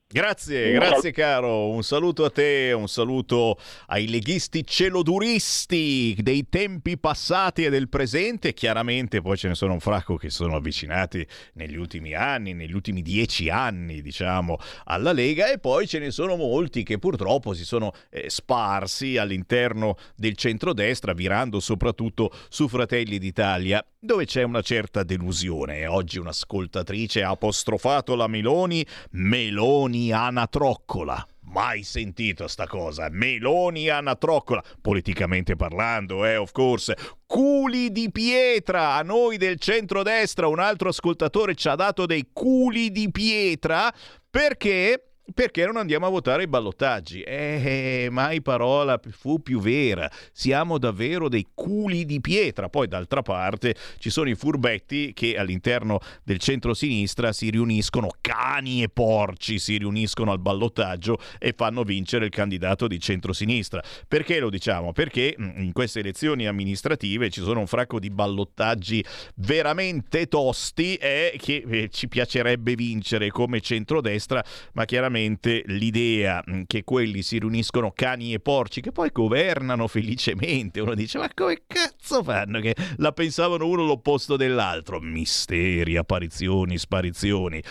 Grazie, 0.07 0.71
grazie 0.71 1.11
caro, 1.11 1.69
un 1.69 1.83
saluto 1.83 2.25
a 2.25 2.29
te, 2.29 2.71
un 2.73 2.87
saluto 2.87 3.57
ai 3.87 4.07
leghisti 4.07 4.63
celoduristi 4.63 6.15
dei 6.21 6.47
tempi 6.47 6.99
passati 6.99 7.65
e 7.65 7.71
del 7.71 7.89
presente, 7.89 8.53
chiaramente 8.53 9.21
poi 9.21 9.35
ce 9.35 9.47
ne 9.47 9.55
sono 9.55 9.73
un 9.73 9.79
fracco 9.79 10.15
che 10.15 10.29
sono 10.29 10.55
avvicinati 10.55 11.25
negli 11.55 11.75
ultimi 11.75 12.13
anni, 12.13 12.53
negli 12.53 12.73
ultimi 12.73 13.01
dieci 13.01 13.49
anni 13.49 14.03
diciamo 14.03 14.57
alla 14.85 15.11
Lega 15.11 15.51
e 15.51 15.57
poi 15.57 15.87
ce 15.87 15.97
ne 15.97 16.11
sono 16.11 16.35
molti 16.35 16.83
che 16.83 16.99
purtroppo 16.99 17.55
si 17.55 17.65
sono 17.65 17.91
eh, 18.11 18.29
sparsi 18.29 19.17
all'interno 19.17 19.97
del 20.15 20.37
centrodestra, 20.37 21.13
virando 21.13 21.59
soprattutto 21.59 22.31
su 22.47 22.67
Fratelli 22.67 23.17
d'Italia 23.17 23.83
dove 24.05 24.25
c'è 24.25 24.43
una 24.43 24.61
certa 24.61 25.03
delusione. 25.03 25.87
Oggi 25.87 26.19
un'ascoltatrice 26.19 27.23
ha 27.23 27.31
apostrofato 27.31 28.15
la 28.15 28.27
Meloni, 28.27 28.85
Meloni 29.11 30.11
anatroccola. 30.11 31.25
Mai 31.41 31.83
sentito 31.83 32.47
sta 32.47 32.67
cosa. 32.67 33.07
Meloni 33.09 33.89
anatroccola. 33.89 34.63
Politicamente 34.79 35.55
parlando, 35.55 36.25
eh, 36.25 36.35
of 36.35 36.51
course. 36.51 36.95
Culi 37.25 37.91
di 37.91 38.11
pietra. 38.11 38.93
A 38.93 39.01
noi 39.01 39.37
del 39.37 39.59
centrodestra 39.59 40.47
un 40.47 40.59
altro 40.59 40.89
ascoltatore 40.89 41.55
ci 41.55 41.67
ha 41.67 41.75
dato 41.75 42.05
dei 42.05 42.29
culi 42.31 42.91
di 42.91 43.09
pietra 43.09 43.93
perché 44.29 45.14
perché 45.33 45.65
non 45.65 45.77
andiamo 45.77 46.05
a 46.05 46.09
votare 46.09 46.43
i 46.43 46.47
ballottaggi? 46.47 47.21
Eh, 47.21 48.09
mai 48.11 48.41
parola 48.41 48.99
fu 49.09 49.41
più 49.41 49.59
vera. 49.59 50.09
Siamo 50.31 50.77
davvero 50.77 51.29
dei 51.29 51.47
culi 51.53 52.05
di 52.05 52.21
pietra. 52.21 52.69
Poi, 52.69 52.87
d'altra 52.87 53.23
parte, 53.23 53.75
ci 53.97 54.11
sono 54.11 54.29
i 54.29 54.35
furbetti 54.35 55.13
che 55.13 55.35
all'interno 55.35 55.99
del 56.23 56.37
centro-sinistra 56.37 57.33
si 57.33 57.49
riuniscono, 57.49 58.09
cani 58.21 58.83
e 58.83 58.89
porci 58.89 59.57
si 59.57 59.77
riuniscono 59.77 60.31
al 60.31 60.39
ballottaggio 60.39 61.17
e 61.39 61.53
fanno 61.57 61.83
vincere 61.83 62.25
il 62.25 62.31
candidato 62.31 62.87
di 62.87 62.99
centro-sinistra. 62.99 63.81
Perché 64.07 64.39
lo 64.39 64.51
diciamo? 64.51 64.91
Perché 64.91 65.35
mm, 65.39 65.57
in 65.57 65.71
queste 65.71 66.01
elezioni 66.01 66.45
amministrative 66.45 67.31
ci 67.31 67.41
sono 67.41 67.61
un 67.61 67.67
fracco 67.67 67.99
di 67.99 68.11
ballottaggi 68.11 69.03
veramente 69.35 70.27
tosti 70.27 70.95
e 70.95 71.35
che 71.41 71.63
eh, 71.67 71.89
ci 71.89 72.07
piacerebbe 72.07 72.75
vincere 72.75 73.29
come 73.31 73.59
centrodestra, 73.59 74.43
ma 74.73 74.85
chiaramente 74.85 75.14
veramente 75.15 75.63
l'idea 75.67 76.43
mm, 76.47 76.63
che 76.67 76.83
quelli 76.83 77.21
si 77.21 77.39
riuniscono 77.39 77.91
cani 77.91 78.33
e 78.33 78.39
porci 78.39 78.81
che 78.81 78.91
poi 78.91 79.09
governano 79.11 79.87
felicemente. 79.87 80.81
Uno 80.81 80.93
dice 80.93 81.17
ma 81.17 81.29
come 81.33 81.63
cazzo 81.65 82.21
fanno 82.21 82.59
che 82.59 82.75
la 82.97 83.13
pensavano 83.13 83.67
uno 83.67 83.85
l'opposto 83.85 84.35
dell'altro? 84.35 84.99
Misteri, 84.99 85.95
apparizioni, 85.95 86.77
sparizioni. 86.77 87.63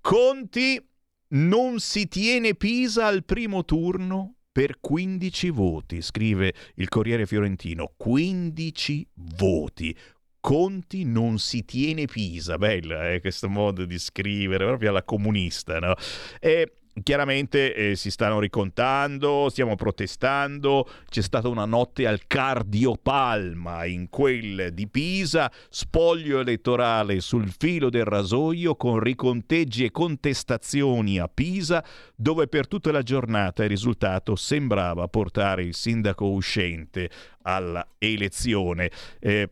Conti 0.00 0.80
non 1.28 1.80
si 1.80 2.06
tiene 2.06 2.54
Pisa 2.54 3.06
al 3.06 3.24
primo 3.24 3.64
turno 3.64 4.34
per 4.52 4.78
15 4.80 5.50
voti, 5.50 6.00
scrive 6.00 6.54
il 6.76 6.88
Corriere 6.88 7.26
Fiorentino. 7.26 7.92
15 7.96 9.08
voti. 9.36 9.94
Conti 10.46 11.02
non 11.02 11.40
si 11.40 11.64
tiene 11.64 12.04
Pisa, 12.04 12.56
bella 12.56 13.10
eh, 13.10 13.20
questo 13.20 13.48
modo 13.48 13.84
di 13.84 13.98
scrivere, 13.98 14.64
proprio 14.64 14.90
alla 14.90 15.02
comunista, 15.02 15.80
no? 15.80 15.94
E 16.38 16.74
Chiaramente 17.02 17.74
eh, 17.74 17.94
si 17.94 18.10
stanno 18.10 18.40
ricontando, 18.40 19.48
stiamo 19.50 19.74
protestando, 19.74 20.88
c'è 21.10 21.20
stata 21.20 21.46
una 21.46 21.66
notte 21.66 22.06
al 22.06 22.26
cardiopalma 22.26 23.84
in 23.84 24.08
quel 24.08 24.72
di 24.72 24.88
Pisa, 24.88 25.52
spoglio 25.68 26.40
elettorale 26.40 27.20
sul 27.20 27.52
filo 27.54 27.90
del 27.90 28.06
rasoio 28.06 28.76
con 28.76 28.98
riconteggi 28.98 29.84
e 29.84 29.90
contestazioni 29.90 31.18
a 31.18 31.28
Pisa, 31.28 31.84
dove 32.14 32.46
per 32.46 32.66
tutta 32.66 32.90
la 32.92 33.02
giornata 33.02 33.62
il 33.62 33.68
risultato 33.68 34.34
sembrava 34.34 35.06
portare 35.06 35.64
il 35.64 35.74
sindaco 35.74 36.30
uscente 36.30 37.10
alla 37.42 37.86
elezione. 37.98 38.90
Eh, 39.20 39.50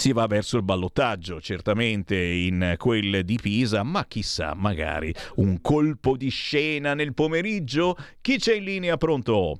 si 0.00 0.12
va 0.14 0.26
verso 0.26 0.56
il 0.56 0.62
ballottaggio, 0.62 1.42
certamente 1.42 2.16
in 2.16 2.76
quel 2.78 3.22
di 3.22 3.38
Pisa, 3.40 3.82
ma 3.82 4.06
chissà, 4.06 4.54
magari 4.54 5.12
un 5.36 5.60
colpo 5.60 6.16
di 6.16 6.30
scena 6.30 6.94
nel 6.94 7.12
pomeriggio? 7.12 7.96
Chi 8.22 8.38
c'è 8.38 8.54
in 8.54 8.64
linea 8.64 8.96
pronto? 8.96 9.58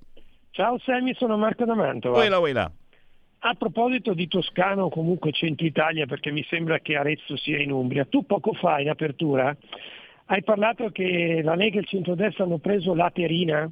Ciao 0.51 0.79
Sammy, 0.79 1.15
sono 1.15 1.37
Marco 1.37 1.67
da 1.67 1.75
Mantova. 1.75 2.17
Uela, 2.17 2.39
uela. 2.39 2.73
A 3.43 3.55
proposito 3.55 4.15
di 4.15 4.29
Toscano 4.29 4.85
o 4.85 4.89
comunque 4.89 5.31
Centro 5.31 5.67
Italia, 5.67 6.07
perché 6.07 6.31
mi 6.31 6.45
sembra 6.49 6.79
che 6.79 6.97
Arezzo 6.97 7.37
sia 7.37 7.61
in 7.61 7.71
Umbria, 7.71 8.07
tu 8.07 8.25
poco 8.25 8.55
fa 8.55 8.81
in 8.81 8.89
apertura 8.89 9.55
hai 10.33 10.43
parlato 10.43 10.91
che 10.91 11.43
la 11.43 11.55
Lega 11.55 11.79
e 11.79 11.81
il 11.81 11.87
centrodestra 11.87 12.45
hanno 12.45 12.59
preso 12.59 12.95
Laterina? 12.95 13.69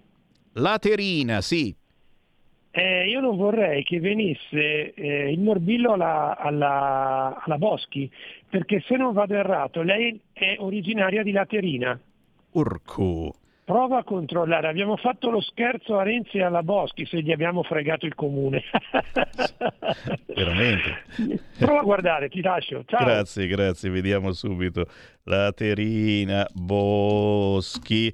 Laterina, 0.54 1.40
sì. 1.40 1.74
Eh, 2.70 3.08
io 3.08 3.20
non 3.20 3.36
vorrei 3.36 3.82
che 3.82 3.98
venisse 3.98 4.92
eh, 4.94 5.32
il 5.32 5.40
morbillo 5.40 5.92
alla, 5.92 6.36
alla, 6.36 7.42
alla, 7.42 7.58
Boschi, 7.58 8.10
perché 8.48 8.82
se 8.86 8.96
non 8.96 9.12
vado 9.14 9.34
errato, 9.34 9.82
lei 9.82 10.20
è 10.32 10.56
originaria 10.58 11.22
di 11.22 11.32
Laterina. 11.32 11.98
Urco. 12.52 13.34
Prova 13.64 13.98
a 13.98 14.04
controllare, 14.04 14.66
abbiamo 14.68 14.96
fatto 14.96 15.28
lo 15.28 15.42
scherzo 15.42 15.98
a 15.98 16.02
Renzi 16.02 16.38
e 16.38 16.42
alla 16.42 16.62
Boschi 16.62 17.04
se 17.04 17.20
gli 17.20 17.32
abbiamo 17.32 17.62
fregato 17.62 18.06
il 18.06 18.14
comune. 18.14 18.62
Veramente. 20.24 21.02
Prova 21.58 21.80
a 21.80 21.82
guardare, 21.82 22.30
ti 22.30 22.40
lascio. 22.40 22.84
Ciao. 22.86 23.04
Grazie, 23.04 23.46
grazie, 23.46 23.90
vediamo 23.90 24.32
subito. 24.32 24.86
Laterina, 25.24 26.46
Boschi. 26.54 28.10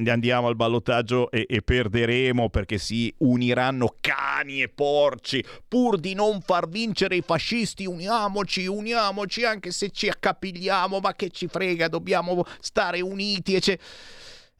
andiamo 0.07 0.47
al 0.47 0.55
ballottaggio 0.55 1.29
e, 1.29 1.45
e 1.47 1.61
perderemo 1.61 2.49
perché 2.49 2.79
si 2.79 3.13
uniranno 3.19 3.95
cani 4.01 4.63
e 4.63 4.69
porci 4.69 5.43
pur 5.67 5.97
di 5.97 6.15
non 6.15 6.41
far 6.41 6.67
vincere 6.67 7.15
i 7.15 7.21
fascisti, 7.21 7.85
uniamoci, 7.85 8.65
uniamoci 8.65 9.43
anche 9.43 9.71
se 9.71 9.91
ci 9.91 10.07
accapigliamo 10.07 10.94
diciamo 10.95 10.99
ma 10.99 11.13
che 11.13 11.29
ci 11.29 11.47
frega, 11.47 11.87
dobbiamo 11.87 12.43
stare 12.59 13.01
uniti. 13.01 13.55
E 13.55 13.59
c'è... 13.59 13.77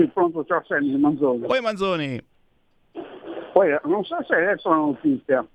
Sì, 0.00 0.06
pronto, 0.06 0.44
ciao 0.44 0.64
Sammy, 0.64 0.96
Manzoni. 0.96 1.46
Poi 1.46 1.60
Manzoni. 1.60 2.24
Poi, 3.52 3.76
non 3.84 4.02
so 4.04 4.16
se 4.26 4.34
hai 4.34 4.46
letto 4.46 4.70
la 4.70 4.76
notizia. 4.76 5.46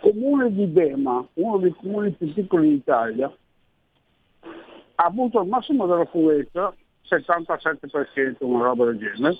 Comune 0.00 0.52
di 0.52 0.66
Bema, 0.66 1.26
uno 1.34 1.58
dei 1.58 1.74
comuni 1.74 2.12
più 2.12 2.32
piccoli 2.32 2.68
d'Italia, 2.68 3.34
ha 4.40 5.04
avuto 5.04 5.40
il 5.40 5.48
massimo 5.48 5.86
della 5.86 6.04
fuetta, 6.04 6.72
77%, 7.08 8.36
una 8.40 8.64
roba 8.64 8.84
del 8.84 8.98
genere, 8.98 9.36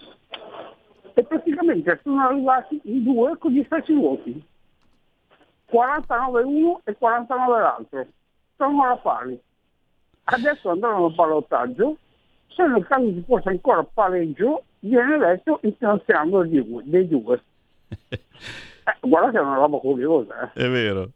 e 1.14 1.22
praticamente 1.22 2.01
sono 2.02 2.20
arrivati 2.20 2.80
in 2.85 3.05
due 3.05 3.39
con 3.39 3.52
gli 3.52 3.62
stessi 3.66 3.93
voti. 3.93 4.44
49 5.66 6.43
uno 6.43 6.80
e 6.82 6.97
49 6.97 7.60
l'altro. 7.60 8.06
Sono 8.56 8.82
alla 8.82 8.97
pari 8.97 9.40
adesso 10.30 10.70
andranno 10.70 11.06
al 11.06 11.14
ballottaggio, 11.14 11.96
se 12.48 12.66
nel 12.66 12.86
caso 12.86 13.06
ci 13.06 13.22
fosse 13.26 13.48
ancora 13.48 13.84
pareggio 13.84 14.64
viene 14.80 15.14
eletto 15.14 15.60
il 15.62 15.72
più 15.74 15.88
anziano 15.88 16.44
dei 16.44 17.09
due. 17.09 17.42
Eh, 18.88 19.06
guarda 19.06 19.30
che 19.32 19.36
è 19.36 19.40
una 19.42 19.56
roba 19.56 19.76
curiosa. 19.76 20.50
Eh. 20.55 20.64
È 20.64 20.70
vero. 20.70 21.10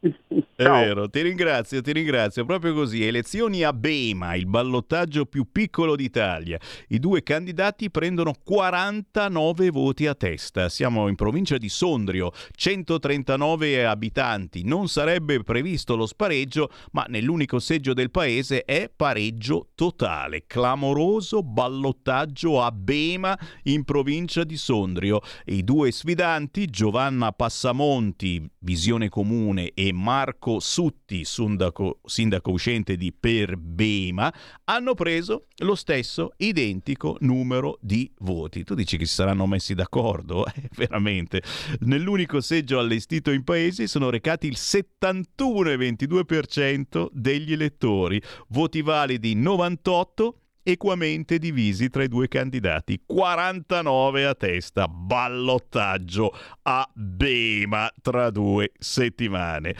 È 0.00 0.62
vero, 0.62 1.08
ti 1.08 1.22
ringrazio, 1.22 1.80
ti 1.80 1.92
ringrazio. 1.92 2.44
Proprio 2.44 2.72
così, 2.72 3.04
elezioni 3.04 3.64
a 3.64 3.72
Bema, 3.72 4.36
il 4.36 4.46
ballottaggio 4.46 5.26
più 5.26 5.50
piccolo 5.50 5.96
d'Italia. 5.96 6.58
I 6.88 7.00
due 7.00 7.24
candidati 7.24 7.90
prendono 7.90 8.32
49 8.44 9.70
voti 9.70 10.06
a 10.06 10.14
testa. 10.14 10.68
Siamo 10.68 11.08
in 11.08 11.16
provincia 11.16 11.58
di 11.58 11.68
Sondrio, 11.68 12.32
139 12.54 13.86
abitanti. 13.86 14.64
Non 14.64 14.88
sarebbe 14.88 15.42
previsto 15.42 15.96
lo 15.96 16.06
spareggio, 16.06 16.70
ma 16.92 17.04
nell'unico 17.08 17.58
seggio 17.58 17.92
del 17.92 18.12
paese 18.12 18.64
è 18.64 18.90
pareggio 18.94 19.70
totale. 19.74 20.44
Clamoroso 20.46 21.42
ballottaggio 21.42 22.62
a 22.62 22.70
Bema 22.70 23.36
in 23.64 23.84
provincia 23.84 24.44
di 24.44 24.56
Sondrio. 24.56 25.20
I 25.46 25.64
due 25.64 25.90
sfidanti, 25.90 26.66
Giovanna 26.66 27.32
Passamonti, 27.32 28.48
Visione 28.60 29.08
Comune 29.08 29.72
e 29.74 29.87
Marco 29.92 30.60
Sutti, 30.60 31.24
sindaco, 31.24 32.00
sindaco 32.04 32.50
uscente 32.50 32.96
di 32.96 33.12
Perbema, 33.12 34.32
hanno 34.64 34.94
preso 34.94 35.46
lo 35.58 35.74
stesso 35.74 36.32
identico 36.36 37.16
numero 37.20 37.78
di 37.80 38.10
voti. 38.18 38.64
Tu 38.64 38.74
dici 38.74 38.96
che 38.96 39.06
si 39.06 39.14
saranno 39.14 39.46
messi 39.46 39.74
d'accordo? 39.74 40.44
Eh, 40.58 40.68
veramente. 40.74 41.42
Nell'unico 41.80 42.40
seggio 42.40 42.78
allestito 42.78 43.30
in 43.30 43.44
paese 43.44 43.86
sono 43.86 44.08
recati 44.10 44.46
il 44.46 44.56
71,22% 44.56 47.08
degli 47.12 47.52
elettori, 47.52 48.20
voti 48.48 48.80
validi 48.82 49.34
98 49.34 50.47
equamente 50.70 51.38
divisi 51.38 51.88
tra 51.88 52.02
i 52.02 52.08
due 52.08 52.28
candidati. 52.28 53.00
49 53.06 54.26
a 54.26 54.34
testa, 54.34 54.86
ballottaggio 54.86 56.30
a 56.62 56.86
Bema 56.92 57.90
tra 58.02 58.28
due 58.28 58.72
settimane. 58.78 59.74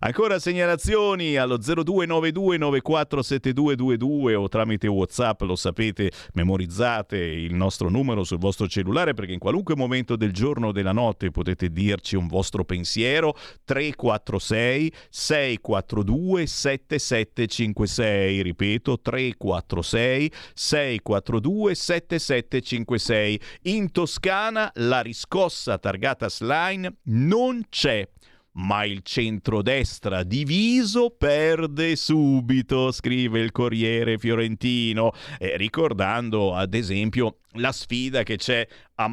Ancora 0.00 0.38
segnalazioni 0.38 1.36
allo 1.36 1.56
0292947222 1.56 4.34
o 4.34 4.46
tramite 4.48 4.86
WhatsApp, 4.86 5.40
lo 5.42 5.56
sapete, 5.56 6.12
memorizzate 6.34 7.16
il 7.16 7.54
nostro 7.54 7.88
numero 7.88 8.22
sul 8.22 8.36
vostro 8.36 8.68
cellulare 8.68 9.14
perché 9.14 9.32
in 9.32 9.38
qualunque 9.38 9.74
momento 9.74 10.14
del 10.14 10.32
giorno 10.32 10.66
o 10.66 10.72
della 10.72 10.92
notte 10.92 11.30
potete 11.30 11.70
dirci 11.70 12.16
un 12.16 12.26
vostro 12.26 12.66
pensiero 12.66 13.34
346 13.64 14.92
642 15.08 16.46
7756, 16.46 18.42
ripeto 18.42 19.00
346 19.00 20.32
642 20.54 21.74
7756. 21.74 23.40
In 23.62 23.90
Toscana 23.92 24.70
la 24.74 25.00
riscossa 25.00 25.78
targata 25.78 26.28
Slime 26.28 26.96
non 27.04 27.62
c'è 27.68 28.08
ma 28.54 28.84
il 28.84 29.00
centrodestra 29.02 30.22
diviso 30.22 31.10
perde 31.10 31.96
subito, 31.96 32.92
scrive 32.92 33.40
il 33.40 33.52
Corriere 33.52 34.18
Fiorentino, 34.18 35.12
eh, 35.38 35.56
ricordando 35.56 36.54
ad 36.54 36.74
esempio 36.74 37.38
la 37.54 37.72
sfida 37.72 38.22
che 38.22 38.36
c'è 38.36 38.66
a 38.96 39.08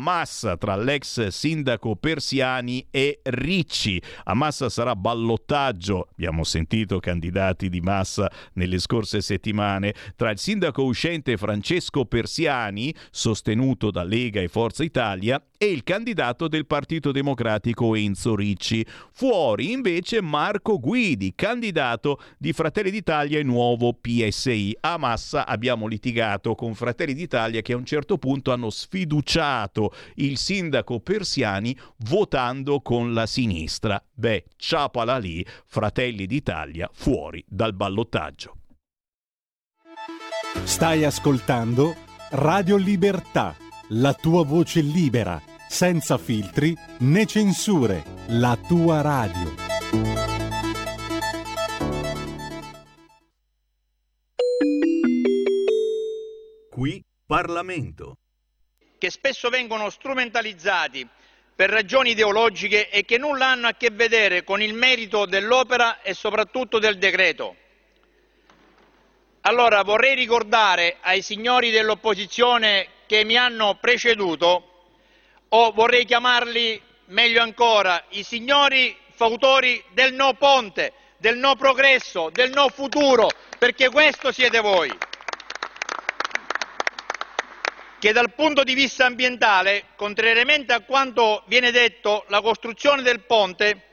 tra 0.58 0.76
l'ex 0.76 1.28
sindaco 1.28 1.96
Persiani 1.96 2.86
e 2.92 3.20
Ricci. 3.24 4.02
A 4.26 4.34
sarà 4.70 4.96
ballottaggio, 4.96 6.08
abbiamo 6.12 6.44
sentito 6.44 7.00
candidati 7.00 7.70
di 7.70 7.82
Massa 7.82 8.32
nelle 8.54 8.80
scorse 8.80 9.22
settimane, 9.22 9.94
tra 10.16 10.30
il 10.30 10.40
sindaco 10.40 10.84
uscente 10.84 11.38
Francesco 11.38 12.06
Persiani, 12.06 12.94
sostenuto 13.10 13.92
da 13.92 14.04
Lega 14.04 14.42
e 14.42 14.48
Forza 14.48 14.84
Italia, 14.84 15.44
e 15.62 15.70
il 15.70 15.84
candidato 15.84 16.48
del 16.48 16.66
Partito 16.66 17.12
Democratico 17.12 17.94
Enzo 17.94 18.36
Ricci. 18.36 18.84
Fuori 19.12 19.72
invece 19.72 20.20
Marco 20.20 20.80
Guidi, 20.80 21.34
candidato 21.36 22.20
di 22.40 22.52
Fratelli 22.52 22.90
d'Italia 22.90 23.38
e 23.38 23.44
nuovo 23.44 23.94
PSI. 23.94 24.76
A 24.80 24.98
Massa 24.98 25.46
abbiamo 25.46 25.86
litigato 25.86 26.56
con 26.56 26.74
Fratelli 26.74 27.14
d'Italia 27.14 27.62
che 27.62 27.74
a 27.74 27.78
un 27.78 27.86
certo 27.86 28.18
punto 28.18 28.52
hanno 28.52 28.72
sfiduciato 28.72 29.94
il 30.16 30.38
sindaco 30.40 31.00
Persiani 31.00 31.78
votando 32.10 32.82
con 32.82 33.14
la 33.14 33.28
sinistra. 33.28 34.04
Beh, 34.12 34.46
ciapala 34.56 35.20
lì, 35.20 35.46
Fratelli 35.68 36.26
d'Italia 36.26 36.90
fuori 36.92 37.46
dal 37.48 37.76
ballottaggio. 37.76 38.56
Stai 40.64 41.06
ascoltando 41.06 41.96
Radio 42.32 42.78
Libertà 42.78 43.56
la 43.94 44.14
tua 44.14 44.46
voce 44.46 44.80
libera, 44.80 45.42
senza 45.72 46.18
filtri 46.18 46.78
né 47.00 47.26
censure, 47.26 48.04
la 48.28 48.58
tua 48.68 49.00
radio. 49.00 49.56
Qui 56.70 57.04
Parlamento. 57.26 58.18
che 58.98 59.10
spesso 59.10 59.50
vengono 59.50 59.90
strumentalizzati 59.90 61.08
per 61.56 61.70
ragioni 61.70 62.12
ideologiche 62.12 62.90
e 62.90 63.06
che 63.06 63.18
nulla 63.18 63.48
hanno 63.48 63.68
a 63.68 63.74
che 63.74 63.90
vedere 63.92 64.44
con 64.44 64.62
il 64.62 64.74
merito 64.74 65.26
dell'opera 65.26 66.02
e 66.02 66.14
soprattutto 66.14 66.80
del 66.80 66.98
decreto. 66.98 67.56
Allora 69.42 69.82
vorrei 69.84 70.16
ricordare 70.16 70.98
ai 71.02 71.22
signori 71.22 71.72
dell'opposizione 71.72 72.88
che 73.08 73.24
mi 73.24 73.38
hanno 73.38 73.78
preceduto, 73.82 74.71
o 75.54 75.72
vorrei 75.72 76.06
chiamarli 76.06 76.82
meglio 77.06 77.42
ancora 77.42 78.04
i 78.10 78.24
signori 78.24 78.96
fautori 79.10 79.84
del 79.92 80.14
no 80.14 80.34
ponte, 80.34 80.94
del 81.18 81.38
no 81.38 81.56
progresso, 81.56 82.30
del 82.32 82.52
no 82.52 82.70
futuro, 82.70 83.30
perché 83.58 83.90
questo 83.90 84.32
siete 84.32 84.60
voi 84.60 84.92
che 88.00 88.14
dal 88.14 88.34
punto 88.34 88.64
di 88.64 88.74
vista 88.74 89.06
ambientale, 89.06 89.90
contrariamente 89.96 90.74
a 90.74 90.80
quanto 90.80 91.44
viene 91.46 91.70
detto, 91.70 92.26
la 92.30 92.42
costruzione 92.42 93.04
del 93.04 93.20
ponte 93.20 93.90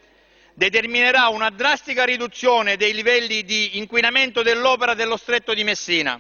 determinerà 0.55 1.28
una 1.28 1.51
drastica 1.51 2.05
riduzione 2.05 2.78
dei 2.78 2.94
livelli 2.94 3.44
di 3.44 3.76
inquinamento 3.76 4.43
dell'opera 4.43 4.94
dello 4.94 5.18
stretto 5.18 5.52
di 5.52 5.62
Messina. 5.62 6.18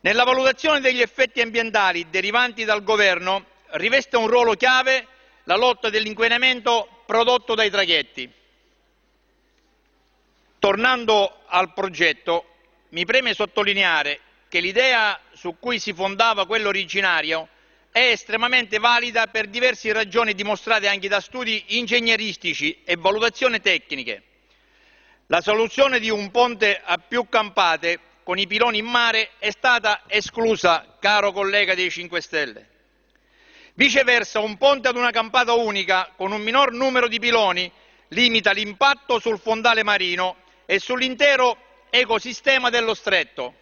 Nella 0.00 0.24
valutazione 0.24 0.80
degli 0.80 1.00
effetti 1.00 1.40
ambientali 1.40 2.06
derivanti 2.10 2.64
dal 2.64 2.82
governo 2.82 3.44
riveste 3.72 4.16
un 4.16 4.26
ruolo 4.26 4.54
chiave 4.54 5.06
la 5.44 5.56
lotta 5.56 5.90
dell'inquinamento 5.90 7.02
prodotto 7.06 7.54
dai 7.54 7.70
traghetti. 7.70 8.30
Tornando 10.58 11.40
al 11.46 11.72
progetto, 11.72 12.44
mi 12.90 13.04
preme 13.04 13.34
sottolineare 13.34 14.20
che 14.48 14.60
l'idea 14.60 15.18
su 15.32 15.56
cui 15.58 15.78
si 15.78 15.92
fondava 15.92 16.46
quello 16.46 16.68
originario 16.68 17.48
è 17.92 18.10
estremamente 18.10 18.78
valida 18.78 19.26
per 19.26 19.46
diverse 19.48 19.92
ragioni 19.92 20.34
dimostrate 20.34 20.86
anche 20.86 21.08
da 21.08 21.20
studi 21.20 21.78
ingegneristici 21.78 22.82
e 22.84 22.96
valutazioni 22.96 23.60
tecniche. 23.60 24.22
La 25.26 25.40
soluzione 25.40 25.98
di 25.98 26.10
un 26.10 26.30
ponte 26.30 26.80
a 26.84 26.98
più 26.98 27.28
campate 27.28 27.98
con 28.22 28.38
i 28.38 28.46
piloni 28.46 28.78
in 28.78 28.86
mare 28.86 29.30
è 29.38 29.50
stata 29.50 30.02
esclusa, 30.06 30.96
caro 31.00 31.32
collega 31.32 31.74
dei 31.74 31.90
5 31.90 32.20
Stelle. 32.20 32.69
Viceversa, 33.74 34.40
un 34.40 34.56
ponte 34.56 34.88
ad 34.88 34.96
una 34.96 35.10
campata 35.10 35.52
unica 35.52 36.12
con 36.16 36.32
un 36.32 36.42
minor 36.42 36.72
numero 36.72 37.06
di 37.06 37.18
piloni 37.18 37.70
limita 38.08 38.50
l'impatto 38.50 39.20
sul 39.20 39.38
fondale 39.38 39.84
marino 39.84 40.36
e 40.66 40.80
sull'intero 40.80 41.56
ecosistema 41.88 42.68
dello 42.68 42.94
stretto. 42.94 43.54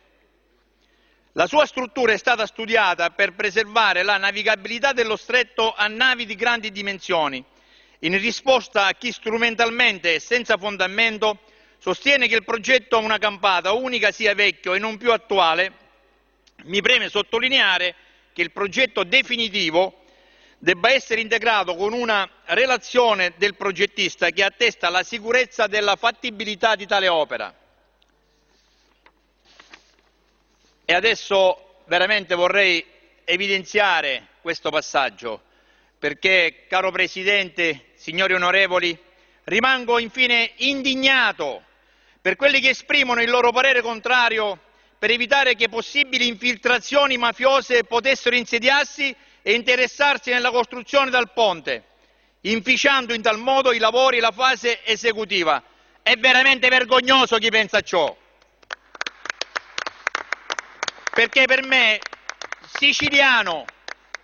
La 1.32 1.46
sua 1.46 1.66
struttura 1.66 2.12
è 2.12 2.16
stata 2.16 2.46
studiata 2.46 3.10
per 3.10 3.34
preservare 3.34 4.02
la 4.02 4.16
navigabilità 4.16 4.92
dello 4.92 5.16
stretto 5.16 5.74
a 5.74 5.86
navi 5.86 6.24
di 6.24 6.34
grandi 6.34 6.72
dimensioni, 6.72 7.44
in 8.00 8.18
risposta 8.18 8.86
a 8.86 8.94
chi 8.94 9.12
strumentalmente 9.12 10.14
e 10.14 10.20
senza 10.20 10.56
fondamento 10.56 11.40
sostiene 11.78 12.26
che 12.28 12.34
il 12.34 12.44
progetto 12.44 12.96
a 12.96 13.00
una 13.00 13.18
campata 13.18 13.72
unica 13.72 14.10
sia 14.10 14.34
vecchio 14.34 14.72
e 14.72 14.78
non 14.78 14.96
più 14.96 15.12
attuale, 15.12 15.86
mi 16.64 16.80
preme 16.80 17.08
sottolineare 17.08 17.94
che 18.38 18.44
il 18.44 18.52
progetto 18.52 19.02
definitivo 19.02 20.04
debba 20.58 20.92
essere 20.92 21.20
integrato 21.20 21.74
con 21.74 21.92
una 21.92 22.28
relazione 22.44 23.32
del 23.36 23.56
progettista 23.56 24.30
che 24.30 24.44
attesta 24.44 24.90
la 24.90 25.02
sicurezza 25.02 25.66
della 25.66 25.96
fattibilità 25.96 26.76
di 26.76 26.86
tale 26.86 27.08
opera. 27.08 27.52
E 30.84 30.94
adesso 30.94 31.82
veramente 31.86 32.36
vorrei 32.36 32.84
evidenziare 33.24 34.28
questo 34.40 34.70
passaggio 34.70 35.42
perché, 35.98 36.66
caro 36.68 36.92
Presidente, 36.92 37.86
signori 37.96 38.34
onorevoli, 38.34 38.96
rimango 39.44 39.98
infine 39.98 40.52
indignato 40.58 41.64
per 42.20 42.36
quelli 42.36 42.60
che 42.60 42.68
esprimono 42.68 43.20
il 43.20 43.30
loro 43.30 43.50
parere 43.50 43.82
contrario 43.82 44.60
per 44.98 45.10
evitare 45.10 45.54
che 45.54 45.68
possibili 45.68 46.26
infiltrazioni 46.26 47.16
mafiose 47.16 47.84
potessero 47.84 48.34
insediarsi 48.34 49.14
e 49.42 49.52
interessarsi 49.52 50.30
nella 50.30 50.50
costruzione 50.50 51.10
del 51.10 51.30
ponte, 51.32 51.84
inficiando 52.42 53.14
in 53.14 53.22
tal 53.22 53.38
modo 53.38 53.72
i 53.72 53.78
lavori 53.78 54.16
e 54.16 54.20
la 54.20 54.32
fase 54.32 54.84
esecutiva. 54.84 55.62
È 56.02 56.14
veramente 56.16 56.68
vergognoso 56.68 57.36
chi 57.38 57.50
pensa 57.50 57.78
a 57.78 57.82
ciò 57.82 58.16
perché 61.18 61.46
per 61.46 61.66
me, 61.66 61.98
siciliano, 62.78 63.64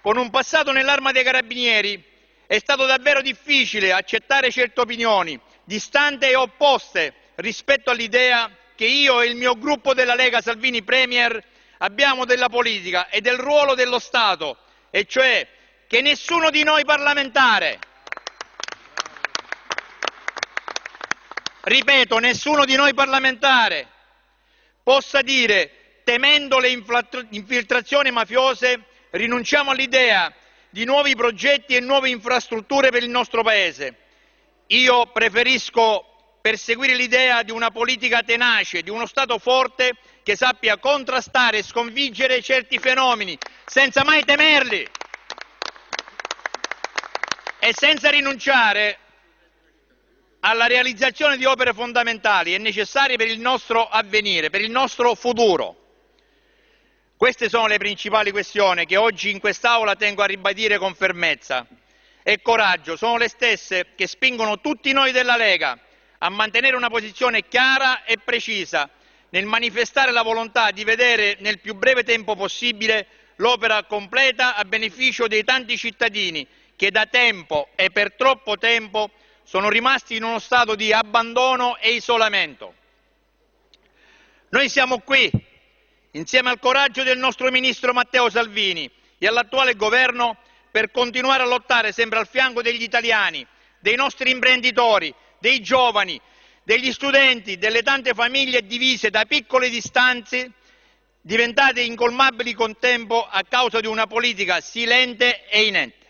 con 0.01 0.16
un 0.16 0.30
passato 0.30 0.70
nell'arma 0.70 1.10
dei 1.10 1.24
carabinieri, 1.24 2.01
è 2.46 2.56
stato 2.60 2.86
davvero 2.86 3.20
difficile 3.20 3.90
accettare 3.92 4.52
certe 4.52 4.80
opinioni, 4.80 5.36
distanti 5.64 6.26
e 6.26 6.36
opposte 6.36 7.12
rispetto 7.34 7.90
all'idea 7.90 8.48
che 8.74 8.86
io 8.86 9.20
e 9.20 9.26
il 9.26 9.36
mio 9.36 9.56
gruppo 9.56 9.94
della 9.94 10.14
Lega 10.14 10.40
Salvini 10.40 10.82
Premier 10.82 11.42
abbiamo 11.78 12.24
della 12.24 12.48
politica 12.48 13.09
e 13.09 13.20
del 13.20 13.36
ruolo 13.36 13.74
dello 13.74 13.98
Stato, 13.98 14.59
e 14.90 15.05
cioè 15.06 15.46
che 15.86 16.01
nessuno 16.01 16.51
di 16.51 16.62
noi 16.62 16.84
parlamentare, 16.84 17.78
ripeto, 21.62 22.18
nessuno 22.18 22.64
di 22.64 22.74
noi 22.74 22.94
parlamentare 22.94 23.88
possa 24.82 25.22
dire 25.22 26.01
temendo 26.05 26.59
le 26.59 26.68
infiltrazioni 27.30 28.10
mafiose, 28.10 28.84
rinunciamo 29.10 29.70
all'idea 29.70 30.32
di 30.68 30.84
nuovi 30.84 31.14
progetti 31.14 31.76
e 31.76 31.80
nuove 31.80 32.10
infrastrutture 32.10 32.90
per 32.90 33.02
il 33.02 33.09
nostro 33.09 33.42
Paese. 33.42 33.96
Io 34.68 35.06
preferisco 35.06 36.13
perseguire 36.44 36.94
l'idea 36.94 37.42
di 37.42 37.52
una 37.52 37.70
politica 37.70 38.22
tenace, 38.22 38.82
di 38.82 38.90
uno 38.90 39.06
Stato 39.06 39.38
forte 39.38 39.96
che 40.22 40.36
sappia 40.36 40.76
contrastare 40.76 41.56
e 41.56 41.62
sconfiggere 41.62 42.42
certi 42.42 42.78
fenomeni 42.78 43.38
senza 43.64 44.04
mai 44.04 44.26
temerli 44.26 44.86
e 47.60 47.72
senza 47.74 48.10
rinunciare 48.10 48.98
alla 50.40 50.66
realizzazione 50.66 51.38
di 51.38 51.46
opere 51.46 51.72
fondamentali 51.72 52.54
e 52.54 52.58
necessarie 52.58 53.16
per 53.16 53.28
il 53.28 53.40
nostro 53.40 53.88
avvenire, 53.88 54.50
per 54.50 54.60
il 54.60 54.70
nostro 54.70 55.14
futuro. 55.14 55.76
Queste 57.16 57.48
sono 57.48 57.68
le 57.68 57.78
principali 57.78 58.30
questioni 58.32 58.84
che 58.84 58.98
oggi 58.98 59.30
in 59.30 59.40
quest'Aula 59.40 59.96
tengo 59.96 60.20
a 60.20 60.26
ribadire 60.26 60.76
con 60.76 60.94
fermezza 60.94 61.66
e 62.22 62.42
coraggio. 62.42 62.96
Sono 62.96 63.16
le 63.16 63.30
stesse 63.30 63.94
che 63.94 64.06
spingono 64.06 64.60
tutti 64.60 64.92
noi 64.92 65.10
della 65.10 65.36
Lega 65.36 65.78
a 66.24 66.30
mantenere 66.30 66.74
una 66.74 66.88
posizione 66.88 67.46
chiara 67.46 68.02
e 68.05 68.16
precisa 68.16 68.88
nel 69.28 69.44
manifestare 69.44 70.10
la 70.10 70.22
volontà 70.22 70.70
di 70.70 70.82
vedere 70.82 71.36
nel 71.40 71.60
più 71.60 71.74
breve 71.74 72.02
tempo 72.02 72.34
possibile 72.34 73.06
l'opera 73.36 73.84
completa 73.84 74.56
a 74.56 74.64
beneficio 74.64 75.26
dei 75.28 75.44
tanti 75.44 75.76
cittadini 75.76 76.46
che 76.76 76.90
da 76.90 77.05
tempo 77.05 77.68
e 77.74 77.90
per 77.90 78.14
troppo 78.14 78.56
tempo 78.56 79.10
sono 79.42 79.68
rimasti 79.68 80.16
in 80.16 80.22
uno 80.22 80.38
stato 80.38 80.74
di 80.74 80.94
abbandono 80.94 81.76
e 81.76 81.90
isolamento. 81.92 82.72
Noi 84.48 84.70
siamo 84.70 85.01
qui 85.01 85.30
insieme 86.12 86.48
al 86.48 86.59
coraggio 86.59 87.02
del 87.02 87.18
nostro 87.18 87.51
ministro 87.51 87.92
Matteo 87.92 88.30
Salvini 88.30 88.90
e 89.18 89.26
all'attuale 89.26 89.74
governo 89.74 90.38
per 90.70 90.90
continuare 90.90 91.42
a 91.42 91.46
lottare 91.46 91.92
sempre 91.92 92.18
al 92.18 92.28
fianco 92.28 92.62
degli 92.62 92.82
italiani, 92.82 93.46
dei 93.78 93.96
nostri 93.96 94.30
imprenditori, 94.30 95.14
dei 95.39 95.61
giovani, 95.61 96.20
degli 96.62 96.93
studenti, 96.93 97.59
delle 97.59 97.82
tante 97.82 98.15
famiglie 98.15 98.66
divise 98.66 99.11
da 99.11 99.24
piccole 99.24 99.69
distanze 99.69 100.52
diventate 101.20 101.81
incolmabili 101.81 102.52
con 102.52 102.78
tempo 102.78 103.27
a 103.27 103.43
causa 103.48 103.81
di 103.81 103.86
una 103.86 104.06
politica 104.06 104.61
silente 104.61 105.48
e 105.48 105.65
inente. 105.65 106.06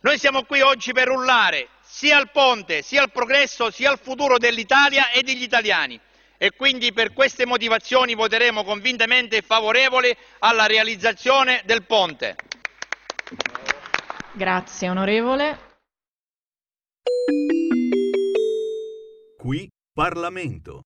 Noi 0.00 0.18
siamo 0.18 0.44
qui 0.44 0.60
oggi 0.60 0.92
per 0.92 1.06
rullare 1.06 1.68
sia 1.80 2.18
al 2.18 2.30
ponte, 2.30 2.82
sia 2.82 3.02
al 3.02 3.10
progresso, 3.10 3.70
sia 3.70 3.90
al 3.90 3.98
futuro 3.98 4.36
dell'Italia 4.36 5.10
e 5.10 5.22
degli 5.22 5.42
italiani 5.42 5.98
e 6.36 6.50
quindi 6.50 6.92
per 6.92 7.12
queste 7.12 7.46
motivazioni 7.46 8.14
voteremo 8.14 8.64
convintamente 8.64 9.42
favorevole 9.42 10.16
alla 10.40 10.66
realizzazione 10.66 11.62
del 11.64 11.84
ponte. 11.84 12.36
Grazie 14.32 14.90
onorevole. 14.90 15.70
qui 19.42 19.68
Parlamento. 19.92 20.82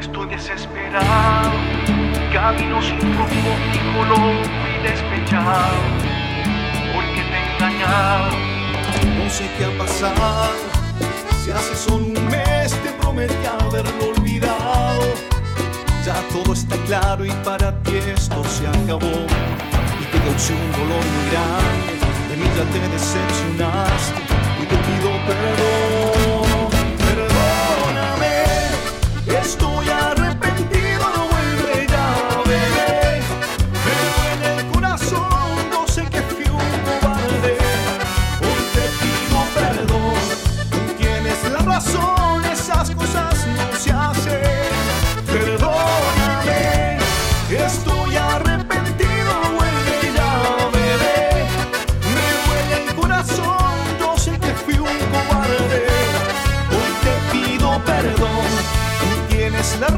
Estoy 0.00 0.28
desesperado, 0.28 1.52
camino 2.32 2.82
sin 2.82 3.00
rumbo 3.00 3.52
y 3.72 3.78
color 3.94 4.44
y 4.74 4.82
despechado, 4.82 5.76
porque 6.92 7.22
te 7.30 7.38
he. 7.58 8.30
No 9.18 9.30
sé 9.30 9.48
qué 9.56 9.64
ha 9.66 9.78
pasado, 9.78 10.52
si 11.44 11.50
hace 11.52 11.76
solo 11.76 12.06
un 12.06 12.26
mes 12.26 12.72
te 12.82 12.92
prometí 13.00 13.46
haberlo 13.46 14.15
todo 16.06 16.52
está 16.52 16.76
claro 16.86 17.24
y 17.24 17.30
para 17.44 17.72
ti 17.82 17.96
esto 17.96 18.40
se 18.44 18.64
acabó. 18.68 19.26
Y 20.00 20.04
te 20.04 20.18
causé 20.20 20.52
un 20.52 20.70
dolor 20.70 21.04
muy 21.04 21.30
grande, 21.32 21.98
de 22.28 22.36
mí 22.36 22.46
ya 22.56 22.64
te 22.72 22.88
decepcionaste 22.88 24.20
y 24.62 24.66
te 24.66 24.76
pido 24.76 25.10
perdón. 25.26 25.75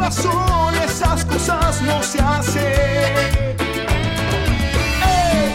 Razón, 0.08 0.74
esas 0.82 1.22
cosas 1.26 1.82
no 1.82 2.02
se 2.02 2.18
hacen. 2.18 2.62
¡Ey! 5.04 5.52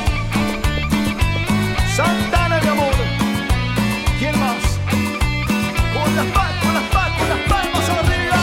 Santana, 1.95 2.59
mi 2.61 2.67
amor, 2.67 2.93
¿quién 4.19 4.39
más? 4.39 4.63
Con 5.95 6.15
las 6.15 6.25
palmas, 6.37 6.63
con 6.63 6.73
las 6.75 6.83
palmas, 6.93 7.19
con 7.19 7.29
las 7.29 7.39
palmas 7.49 7.89
arriba. 7.97 8.41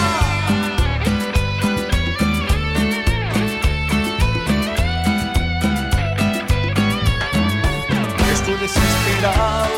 Estoy 8.33 8.57
desesperado, 8.57 9.75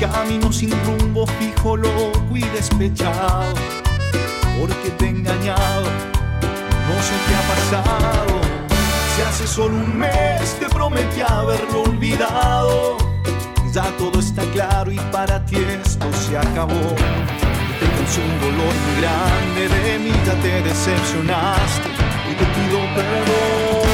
camino 0.00 0.52
sin 0.52 0.72
rumbo 0.84 1.24
fijo, 1.38 1.76
loco 1.76 2.36
y 2.36 2.42
despechado, 2.42 3.54
porque 4.58 4.90
te 4.98 5.06
he 5.06 5.08
engañado, 5.08 5.86
no 6.88 6.96
sé 7.02 7.14
qué 7.26 7.34
ha 7.34 7.44
pasado. 7.54 8.40
Si 9.14 9.22
hace 9.22 9.46
solo 9.46 9.76
un 9.76 9.98
mes 9.98 10.56
te 10.60 10.68
prometí 10.68 11.20
haberlo 11.20 11.82
olvidado, 11.82 12.98
ya 13.72 13.84
todo 13.98 14.20
está 14.20 14.42
claro 14.52 14.90
y 14.90 14.98
para 15.12 15.44
ti 15.46 15.56
esto 15.56 16.06
se 16.12 16.36
acabó. 16.36 16.74
Y 16.74 17.78
te 17.80 17.86
causé 17.96 18.20
un 18.22 18.40
dolor 18.40 18.74
muy 18.84 19.00
grande, 19.00 19.68
de 19.68 19.98
mí 19.98 20.12
ya 20.26 20.34
te 20.42 20.62
decepcionaste 20.62 21.88
y 22.30 22.34
te 22.34 22.44
pido 22.44 22.78
perdón. 22.94 23.85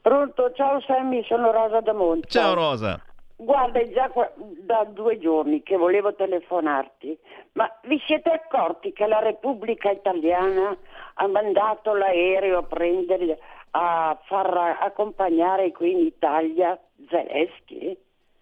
Pronto, 0.00 0.52
ciao 0.54 0.80
Sammy, 0.80 1.24
sono 1.24 1.50
Rosa 1.52 1.80
da 1.80 1.92
Monte. 1.92 2.28
Ciao 2.28 2.54
Rosa. 2.54 3.00
Guarda, 3.36 3.80
è 3.80 3.92
già 3.92 4.08
qua- 4.10 4.32
da 4.36 4.84
due 4.84 5.18
giorni 5.18 5.62
che 5.62 5.76
volevo 5.76 6.14
telefonarti, 6.14 7.18
ma 7.52 7.68
vi 7.84 8.00
siete 8.06 8.30
accorti 8.30 8.92
che 8.92 9.06
la 9.06 9.18
Repubblica 9.18 9.90
Italiana 9.90 10.76
ha 11.14 11.26
mandato 11.26 11.94
l'aereo 11.94 12.58
a 12.58 12.62
prendere, 12.62 13.38
a 13.70 14.16
far 14.26 14.78
accompagnare 14.80 15.72
qui 15.72 15.90
in 15.92 15.98
Italia 16.06 16.78
Zelensky? 17.08 17.96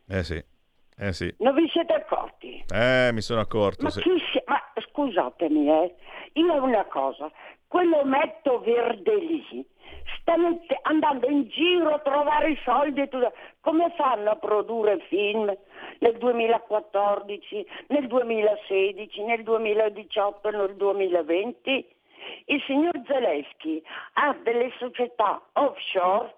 Eh 0.09 0.23
sì. 0.23 0.45
Eh 1.01 1.13
sì. 1.15 1.35
Non 1.39 1.55
vi 1.55 1.67
siete 1.71 1.95
accorti? 1.95 2.63
Eh, 2.73 3.11
mi 3.13 3.23
sono 3.23 3.41
accorto. 3.41 3.85
Ma, 3.85 3.91
sì. 3.91 4.03
chi 4.03 4.19
si- 4.33 4.43
ma 4.45 4.61
scusatemi, 4.75 5.69
eh, 5.71 5.95
io 6.35 6.63
una 6.63 6.85
cosa, 6.85 7.31
quell'ometto 7.67 8.61
verde 8.61 9.15
lì 9.17 9.67
sta 10.21 10.35
andando 10.83 11.27
in 11.29 11.49
giro 11.49 11.95
a 11.95 11.99
trovare 12.01 12.51
i 12.51 12.59
soldi 12.65 13.01
e 13.01 13.09
tutto. 13.09 13.33
Come 13.61 13.93
fanno 13.97 14.31
a 14.31 14.37
produrre 14.37 14.99
film 15.09 15.51
nel 16.01 16.19
2014, 16.19 17.67
nel 17.89 18.07
2016, 18.07 19.23
nel 19.23 19.43
2018 19.43 20.49
e 20.49 20.51
nel 20.53 20.75
2020? 20.77 21.87
Il 22.47 22.63
signor 22.67 23.01
Zelensky 23.07 23.83
ha 24.15 24.37
delle 24.43 24.71
società 24.79 25.41
offshore 25.55 26.35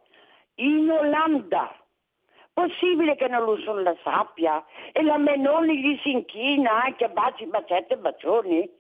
in 0.57 0.89
Olanda. 0.89 1.75
Possibile 2.53 3.17
che 3.17 3.29
non 3.29 3.45
lo 3.45 3.57
so 3.65 3.75
la 3.75 3.97
sappia? 4.05 4.63
E 4.93 5.03
la 5.03 5.17
Menoni 5.17 5.79
gli 5.81 5.99
si 6.03 6.11
inchina 6.11 6.85
anche 6.85 7.05
a 7.05 7.09
baci, 7.09 7.47
bacette 7.47 7.95
e 7.95 7.97
bacioni? 7.97 8.71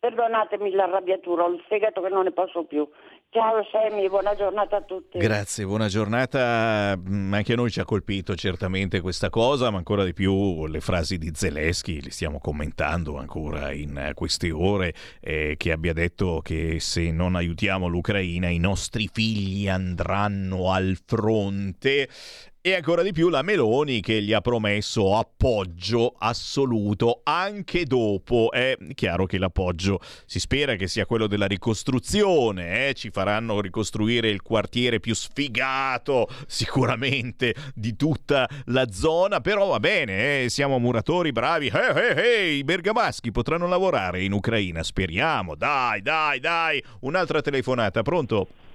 Perdonatemi 0.00 0.70
l'arrabbiatura, 0.70 1.44
ho 1.44 1.50
il 1.50 1.62
fegato 1.68 2.00
che 2.00 2.08
non 2.08 2.24
ne 2.24 2.30
posso 2.30 2.64
più. 2.64 2.88
Ciao 3.30 3.62
Sammy, 3.70 4.08
buona 4.08 4.34
giornata 4.34 4.76
a 4.76 4.80
tutti. 4.80 5.18
Grazie, 5.18 5.66
buona 5.66 5.88
giornata. 5.88 6.96
Mm, 6.96 7.34
Anche 7.34 7.52
a 7.52 7.56
noi 7.56 7.70
ci 7.70 7.80
ha 7.80 7.84
colpito 7.84 8.34
certamente 8.34 9.02
questa 9.02 9.28
cosa, 9.28 9.70
ma 9.70 9.76
ancora 9.76 10.04
di 10.04 10.14
più 10.14 10.64
le 10.66 10.80
frasi 10.80 11.18
di 11.18 11.30
Zelensky, 11.34 12.00
li 12.00 12.10
stiamo 12.10 12.38
commentando 12.38 13.18
ancora 13.18 13.72
in 13.72 13.98
eh, 13.98 14.14
queste 14.14 14.50
ore, 14.50 14.94
eh, 15.20 15.56
che 15.58 15.72
abbia 15.72 15.92
detto 15.92 16.40
che 16.42 16.80
se 16.80 17.10
non 17.10 17.34
aiutiamo 17.34 17.86
l'Ucraina 17.88 18.48
i 18.48 18.58
nostri 18.58 19.10
figli 19.12 19.68
andranno 19.68 20.72
al 20.72 20.96
fronte. 21.04 22.08
E 22.68 22.74
ancora 22.74 23.00
di 23.00 23.12
più 23.12 23.30
la 23.30 23.40
Meloni 23.40 24.02
che 24.02 24.20
gli 24.20 24.34
ha 24.34 24.42
promesso 24.42 25.16
appoggio 25.16 26.14
assoluto 26.18 27.22
anche 27.24 27.86
dopo. 27.86 28.50
È 28.52 28.76
chiaro 28.92 29.24
che 29.24 29.38
l'appoggio 29.38 30.02
si 30.26 30.38
spera 30.38 30.74
che 30.74 30.86
sia 30.86 31.06
quello 31.06 31.26
della 31.26 31.46
ricostruzione, 31.46 32.88
eh? 32.88 32.92
ci 32.92 33.08
faranno 33.08 33.62
ricostruire 33.62 34.28
il 34.28 34.42
quartiere 34.42 35.00
più 35.00 35.14
sfigato 35.14 36.28
sicuramente 36.46 37.54
di 37.74 37.96
tutta 37.96 38.46
la 38.66 38.92
zona, 38.92 39.40
però 39.40 39.68
va 39.68 39.80
bene, 39.80 40.42
eh? 40.42 40.50
siamo 40.50 40.78
muratori 40.78 41.32
bravi, 41.32 41.68
eh, 41.68 42.16
eh, 42.16 42.22
eh, 42.22 42.50
i 42.52 42.64
bergamaschi 42.64 43.30
potranno 43.32 43.66
lavorare 43.66 44.22
in 44.22 44.32
Ucraina, 44.32 44.82
speriamo, 44.82 45.54
dai, 45.54 46.02
dai, 46.02 46.38
dai, 46.38 46.84
un'altra 47.00 47.40
telefonata, 47.40 48.02
pronto? 48.02 48.67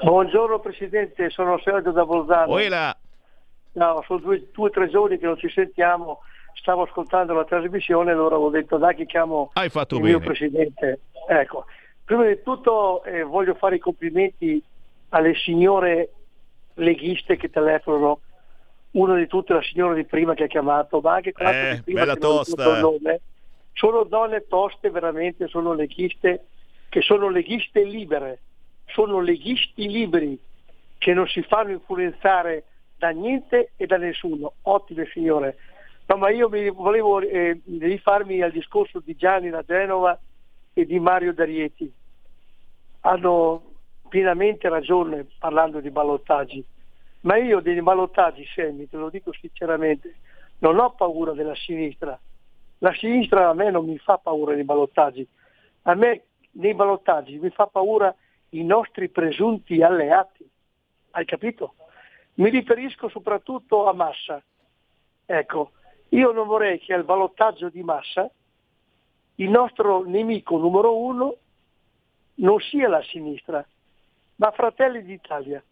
Buongiorno 0.00 0.60
Presidente, 0.60 1.28
sono 1.30 1.58
Sergio 1.58 1.90
da 1.90 2.04
Bolzano. 2.04 2.52
Oela. 2.52 2.96
No, 3.72 4.02
sono 4.06 4.20
due 4.20 4.42
o 4.56 4.70
tre 4.70 4.88
giorni 4.88 5.18
che 5.18 5.26
non 5.26 5.36
ci 5.38 5.48
sentiamo, 5.50 6.20
stavo 6.54 6.82
ascoltando 6.82 7.32
la 7.34 7.44
trasmissione 7.44 8.10
e 8.10 8.14
allora 8.14 8.38
ho 8.38 8.48
detto 8.50 8.76
dai 8.78 8.94
che 8.94 9.06
chiamo 9.06 9.50
Hai 9.54 9.68
fatto 9.68 9.96
il 9.96 10.02
bene. 10.02 10.16
mio 10.16 10.24
Presidente. 10.24 11.00
Ecco, 11.28 11.64
prima 12.04 12.24
di 12.26 12.40
tutto 12.42 13.02
eh, 13.04 13.22
voglio 13.22 13.54
fare 13.54 13.76
i 13.76 13.80
complimenti 13.80 14.62
alle 15.10 15.34
signore 15.34 16.10
leghiste 16.74 17.36
che 17.36 17.50
telefonano, 17.50 18.20
una 18.92 19.16
di 19.16 19.26
tutte 19.26 19.52
la 19.52 19.62
signora 19.62 19.94
di 19.94 20.04
prima 20.04 20.34
che 20.34 20.44
ha 20.44 20.48
chiamato, 20.48 21.00
ma 21.00 21.14
anche 21.14 21.32
quella 21.32 21.70
Eh, 21.70 21.74
di 21.76 21.82
prima 21.82 22.00
bella 22.00 22.14
che 22.14 22.20
tosta. 22.20 22.80
nome. 22.80 23.20
Sono 23.72 24.04
donne 24.04 24.46
toste 24.48 24.90
veramente, 24.90 25.46
sono 25.48 25.72
leghiste, 25.72 26.46
che 26.88 27.00
sono 27.00 27.28
leghiste 27.28 27.84
libere, 27.84 28.40
sono 28.88 29.20
leghisti 29.20 29.88
liberi, 29.88 30.38
che 30.98 31.14
non 31.14 31.26
si 31.26 31.42
fanno 31.42 31.70
influenzare 31.70 32.64
da 32.96 33.10
niente 33.10 33.72
e 33.76 33.86
da 33.86 33.96
nessuno. 33.96 34.54
Ottime 34.62 35.06
signore. 35.12 35.56
No, 36.06 36.16
ma 36.16 36.30
io 36.30 36.48
mi 36.48 36.68
volevo 36.70 37.20
eh, 37.20 37.60
rifarmi 37.78 38.42
al 38.42 38.50
discorso 38.50 39.00
di 39.00 39.14
Gianni 39.14 39.50
da 39.50 39.62
Genova 39.62 40.18
e 40.72 40.86
di 40.86 40.98
Mario 40.98 41.32
D'Arieti. 41.32 41.92
Hanno 43.00 43.62
pienamente 44.08 44.68
ragione 44.68 45.26
parlando 45.38 45.80
di 45.80 45.90
ballottaggi, 45.90 46.64
ma 47.20 47.36
io 47.36 47.60
dei 47.60 47.80
ballottaggi, 47.82 48.44
Semmi, 48.54 48.88
te 48.88 48.96
lo 48.96 49.10
dico 49.10 49.32
sinceramente, 49.32 50.16
non 50.58 50.78
ho 50.78 50.90
paura 50.92 51.32
della 51.32 51.54
sinistra. 51.54 52.18
La 52.78 52.92
sinistra 52.94 53.48
a 53.48 53.54
me 53.54 53.70
non 53.70 53.84
mi 53.84 53.98
fa 53.98 54.18
paura 54.18 54.54
nei 54.54 54.64
ballottaggi. 54.64 55.26
A 55.82 55.94
me 55.94 56.22
nei 56.52 56.74
ballottaggi 56.74 57.38
mi 57.38 57.50
fa 57.50 57.66
paura 57.66 58.14
i 58.50 58.64
nostri 58.64 59.08
presunti 59.08 59.82
alleati. 59.82 60.48
Hai 61.10 61.24
capito? 61.24 61.74
Mi 62.34 62.50
riferisco 62.50 63.08
soprattutto 63.08 63.86
a 63.86 63.92
Massa. 63.92 64.42
Ecco, 65.26 65.72
io 66.10 66.32
non 66.32 66.46
vorrei 66.46 66.78
che 66.78 66.94
al 66.94 67.04
ballottaggio 67.04 67.68
di 67.68 67.82
Massa 67.82 68.30
il 69.36 69.50
nostro 69.50 70.04
nemico 70.04 70.56
numero 70.56 70.96
uno 70.96 71.36
non 72.36 72.58
sia 72.60 72.88
la 72.88 73.02
sinistra, 73.02 73.64
ma 74.36 74.50
Fratelli 74.52 75.02
d'Italia. 75.02 75.62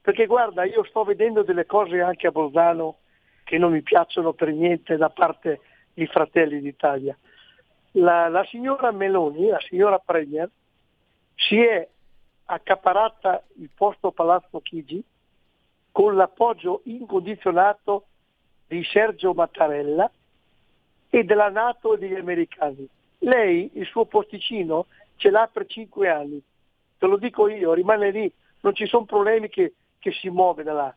Perché 0.00 0.26
guarda, 0.26 0.64
io 0.64 0.84
sto 0.84 1.04
vedendo 1.04 1.42
delle 1.42 1.66
cose 1.66 2.00
anche 2.00 2.28
a 2.28 2.30
Bolzano 2.30 2.98
che 3.44 3.58
non 3.58 3.72
mi 3.72 3.82
piacciono 3.82 4.32
per 4.32 4.52
niente 4.52 4.96
da 4.96 5.10
parte 5.10 5.60
di 5.92 6.06
Fratelli 6.06 6.60
d'Italia. 6.60 7.16
La, 7.92 8.28
la 8.28 8.44
signora 8.44 8.90
Meloni, 8.90 9.48
la 9.48 9.60
signora 9.60 9.98
Premier, 9.98 10.48
si 11.34 11.60
è 11.60 11.88
accaparata 12.50 13.42
il 13.56 13.68
posto 13.74 14.10
Palazzo 14.10 14.60
Chigi 14.60 15.02
con 15.92 16.16
l'appoggio 16.16 16.80
incondizionato 16.84 18.06
di 18.66 18.82
Sergio 18.84 19.34
Mattarella 19.34 20.10
e 21.10 21.24
della 21.24 21.50
Nato 21.50 21.94
e 21.94 21.98
degli 21.98 22.14
americani. 22.14 22.88
Lei 23.18 23.70
il 23.74 23.86
suo 23.86 24.06
posticino 24.06 24.86
ce 25.16 25.30
l'ha 25.30 25.48
per 25.52 25.66
cinque 25.66 26.08
anni, 26.08 26.40
te 26.98 27.06
lo 27.06 27.16
dico 27.16 27.48
io, 27.48 27.72
rimane 27.72 28.10
lì, 28.10 28.32
non 28.60 28.74
ci 28.74 28.86
sono 28.86 29.04
problemi 29.04 29.48
che, 29.48 29.74
che 29.98 30.12
si 30.12 30.30
muove 30.30 30.62
da 30.62 30.72
là. 30.72 30.94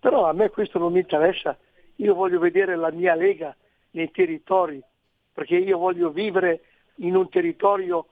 Però 0.00 0.28
a 0.28 0.32
me 0.32 0.50
questo 0.50 0.78
non 0.78 0.92
mi 0.92 1.00
interessa 1.00 1.56
io 1.96 2.14
voglio 2.14 2.38
vedere 2.38 2.76
la 2.76 2.90
mia 2.90 3.14
Lega 3.14 3.56
nei 3.92 4.10
territori, 4.10 4.80
perché 5.32 5.56
io 5.56 5.78
voglio 5.78 6.10
vivere 6.10 6.62
in 6.96 7.16
un 7.16 7.28
territorio 7.28 8.08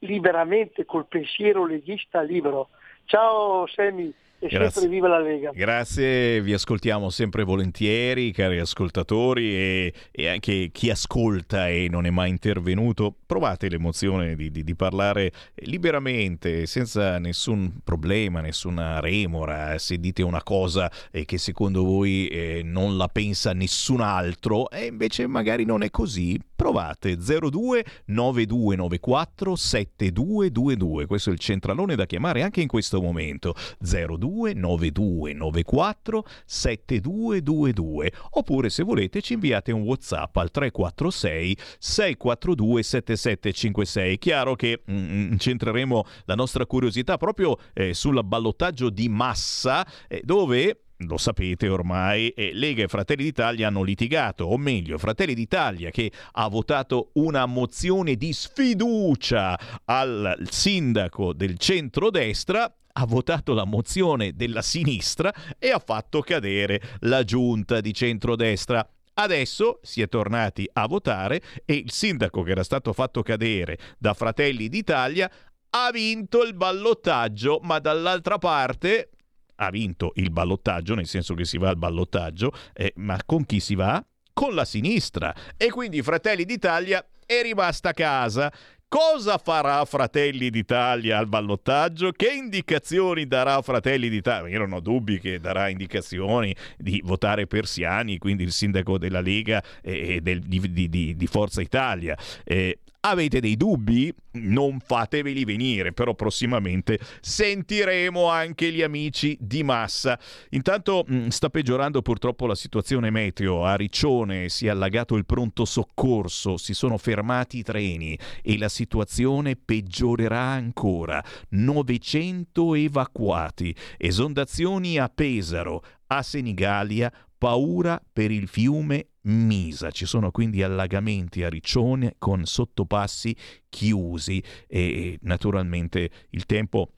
liberamente 0.00 0.84
col 0.84 1.06
pensiero 1.06 1.66
leghista 1.66 2.22
libero. 2.22 2.68
Ciao 3.04 3.66
Semi 3.66 4.12
e 4.38 4.48
Grazie. 4.48 4.70
sempre 4.70 4.90
viva 4.90 5.08
la 5.08 5.18
Lega. 5.18 5.50
Grazie, 5.52 6.40
vi 6.40 6.52
ascoltiamo 6.54 7.10
sempre 7.10 7.44
volentieri, 7.44 8.32
cari 8.32 8.58
ascoltatori 8.58 9.54
e, 9.54 9.92
e 10.10 10.28
anche 10.28 10.70
chi 10.72 10.90
ascolta 10.90 11.68
e 11.68 11.88
non 11.90 12.06
è 12.06 12.10
mai 12.10 12.30
intervenuto, 12.30 13.16
provate 13.30 13.68
l'emozione 13.68 14.34
di, 14.34 14.50
di- 14.50 14.64
di 14.64 14.74
parlare 14.74 15.30
liberamente, 15.66 16.66
senza 16.66 17.20
nessun 17.20 17.78
problema, 17.84 18.40
nessuna 18.40 18.98
remora, 18.98 19.78
se 19.78 19.98
dite 20.00 20.24
una 20.24 20.42
cosa 20.42 20.90
eh, 21.12 21.24
che 21.24 21.38
secondo 21.38 21.84
voi 21.84 22.26
eh, 22.26 22.62
non 22.64 22.96
la 22.96 23.06
pensa 23.06 23.52
nessun 23.52 24.00
altro 24.00 24.68
e 24.68 24.86
invece 24.86 25.28
magari 25.28 25.64
non 25.64 25.84
è 25.84 25.90
così, 25.90 26.40
provate 26.60 27.16
02 27.16 27.84
9294 28.06 29.54
7222, 29.54 31.06
questo 31.06 31.30
è 31.30 31.32
il 31.32 31.38
centralone 31.38 31.94
da 31.94 32.06
chiamare 32.06 32.42
anche 32.42 32.60
in 32.60 32.66
questo 32.68 33.00
momento, 33.00 33.54
02 33.78 34.54
9294 34.54 36.24
7222 36.44 38.12
oppure 38.30 38.70
se 38.70 38.82
volete 38.82 39.22
ci 39.22 39.34
inviate 39.34 39.70
un 39.70 39.82
whatsapp 39.82 40.36
al 40.36 40.50
346 40.50 41.56
642 41.78 42.82
7756 43.20 44.18
chiaro 44.18 44.54
che 44.54 44.82
mm, 44.90 45.32
incentreremo 45.32 46.04
la 46.24 46.34
nostra 46.34 46.66
curiosità 46.66 47.16
proprio 47.16 47.56
eh, 47.72 47.94
sul 47.94 48.20
ballottaggio 48.24 48.90
di 48.90 49.08
massa 49.08 49.86
eh, 50.08 50.20
dove 50.24 50.82
lo 51.06 51.16
sapete 51.16 51.68
ormai, 51.68 52.28
eh, 52.30 52.50
Lega 52.52 52.82
e 52.82 52.88
Fratelli 52.88 53.24
d'Italia 53.24 53.68
hanno 53.68 53.82
litigato, 53.82 54.44
o 54.44 54.58
meglio, 54.58 54.98
Fratelli 54.98 55.34
d'Italia 55.34 55.90
che 55.90 56.10
ha 56.32 56.48
votato 56.48 57.10
una 57.14 57.46
mozione 57.46 58.16
di 58.16 58.32
sfiducia 58.32 59.58
al 59.86 60.36
sindaco 60.50 61.32
del 61.32 61.56
centrodestra 61.56 62.74
ha 62.92 63.06
votato 63.06 63.54
la 63.54 63.64
mozione 63.64 64.34
della 64.34 64.62
sinistra 64.62 65.32
e 65.58 65.70
ha 65.70 65.78
fatto 65.78 66.20
cadere 66.20 66.82
la 67.00 67.22
giunta 67.22 67.80
di 67.80 67.94
centrodestra. 67.94 68.86
Adesso 69.20 69.80
si 69.82 70.00
è 70.00 70.08
tornati 70.08 70.66
a 70.72 70.86
votare 70.86 71.42
e 71.66 71.74
il 71.74 71.90
sindaco 71.90 72.42
che 72.42 72.52
era 72.52 72.64
stato 72.64 72.94
fatto 72.94 73.22
cadere 73.22 73.76
da 73.98 74.14
Fratelli 74.14 74.70
d'Italia 74.70 75.30
ha 75.72 75.90
vinto 75.92 76.42
il 76.42 76.54
ballottaggio, 76.54 77.60
ma 77.62 77.78
dall'altra 77.80 78.38
parte 78.38 79.10
ha 79.56 79.68
vinto 79.68 80.12
il 80.14 80.30
ballottaggio, 80.30 80.94
nel 80.94 81.06
senso 81.06 81.34
che 81.34 81.44
si 81.44 81.58
va 81.58 81.68
al 81.68 81.76
ballottaggio, 81.76 82.50
eh, 82.72 82.94
ma 82.96 83.18
con 83.26 83.44
chi 83.44 83.60
si 83.60 83.74
va? 83.74 84.02
Con 84.32 84.54
la 84.54 84.64
sinistra. 84.64 85.34
E 85.58 85.68
quindi 85.68 86.00
Fratelli 86.00 86.46
d'Italia 86.46 87.06
è 87.26 87.42
rimasta 87.42 87.90
a 87.90 87.92
casa. 87.92 88.50
Cosa 88.90 89.38
farà 89.38 89.84
Fratelli 89.84 90.50
d'Italia 90.50 91.16
al 91.18 91.28
ballottaggio? 91.28 92.10
Che 92.10 92.28
indicazioni 92.28 93.28
darà 93.28 93.62
Fratelli 93.62 94.08
d'Italia? 94.08 94.50
Io 94.50 94.58
non 94.58 94.72
ho 94.72 94.80
dubbi 94.80 95.20
che 95.20 95.38
darà 95.38 95.68
indicazioni 95.68 96.52
di 96.76 97.00
votare 97.04 97.46
Persiani, 97.46 98.18
quindi 98.18 98.42
il 98.42 98.50
sindaco 98.50 98.98
della 98.98 99.20
Lega 99.20 99.62
e 99.80 100.18
del- 100.20 100.40
di- 100.40 100.88
di- 100.88 101.14
di 101.16 101.26
Forza 101.28 101.60
Italia. 101.60 102.18
Eh, 102.42 102.80
Avete 103.02 103.40
dei 103.40 103.56
dubbi? 103.56 104.12
Non 104.32 104.78
fateveli 104.78 105.46
venire, 105.46 105.94
però 105.94 106.14
prossimamente 106.14 106.98
sentiremo 107.22 108.28
anche 108.28 108.70
gli 108.70 108.82
amici 108.82 109.38
di 109.40 109.62
massa. 109.62 110.20
Intanto 110.50 111.04
mh, 111.06 111.28
sta 111.28 111.48
peggiorando 111.48 112.02
purtroppo 112.02 112.46
la 112.46 112.54
situazione 112.54 113.08
meteo. 113.08 113.64
A 113.64 113.74
Riccione 113.74 114.50
si 114.50 114.66
è 114.66 114.68
allagato 114.68 115.16
il 115.16 115.24
pronto 115.24 115.64
soccorso, 115.64 116.58
si 116.58 116.74
sono 116.74 116.98
fermati 116.98 117.58
i 117.58 117.62
treni 117.62 118.18
e 118.42 118.58
la 118.58 118.68
situazione 118.68 119.56
peggiorerà 119.56 120.42
ancora. 120.42 121.24
900 121.48 122.74
evacuati, 122.74 123.74
esondazioni 123.96 124.98
a 124.98 125.08
Pesaro, 125.08 125.82
a 126.08 126.22
Senigallia, 126.22 127.10
paura 127.38 127.98
per 128.12 128.30
il 128.30 128.46
fiume 128.46 129.06
Misa. 129.22 129.90
Ci 129.90 130.06
sono 130.06 130.30
quindi 130.30 130.62
allagamenti 130.62 131.42
a 131.42 131.48
Riccione 131.48 132.14
con 132.18 132.44
sottopassi 132.44 133.36
chiusi 133.68 134.42
e 134.66 135.18
naturalmente 135.22 136.10
il 136.30 136.46
tempo 136.46 136.92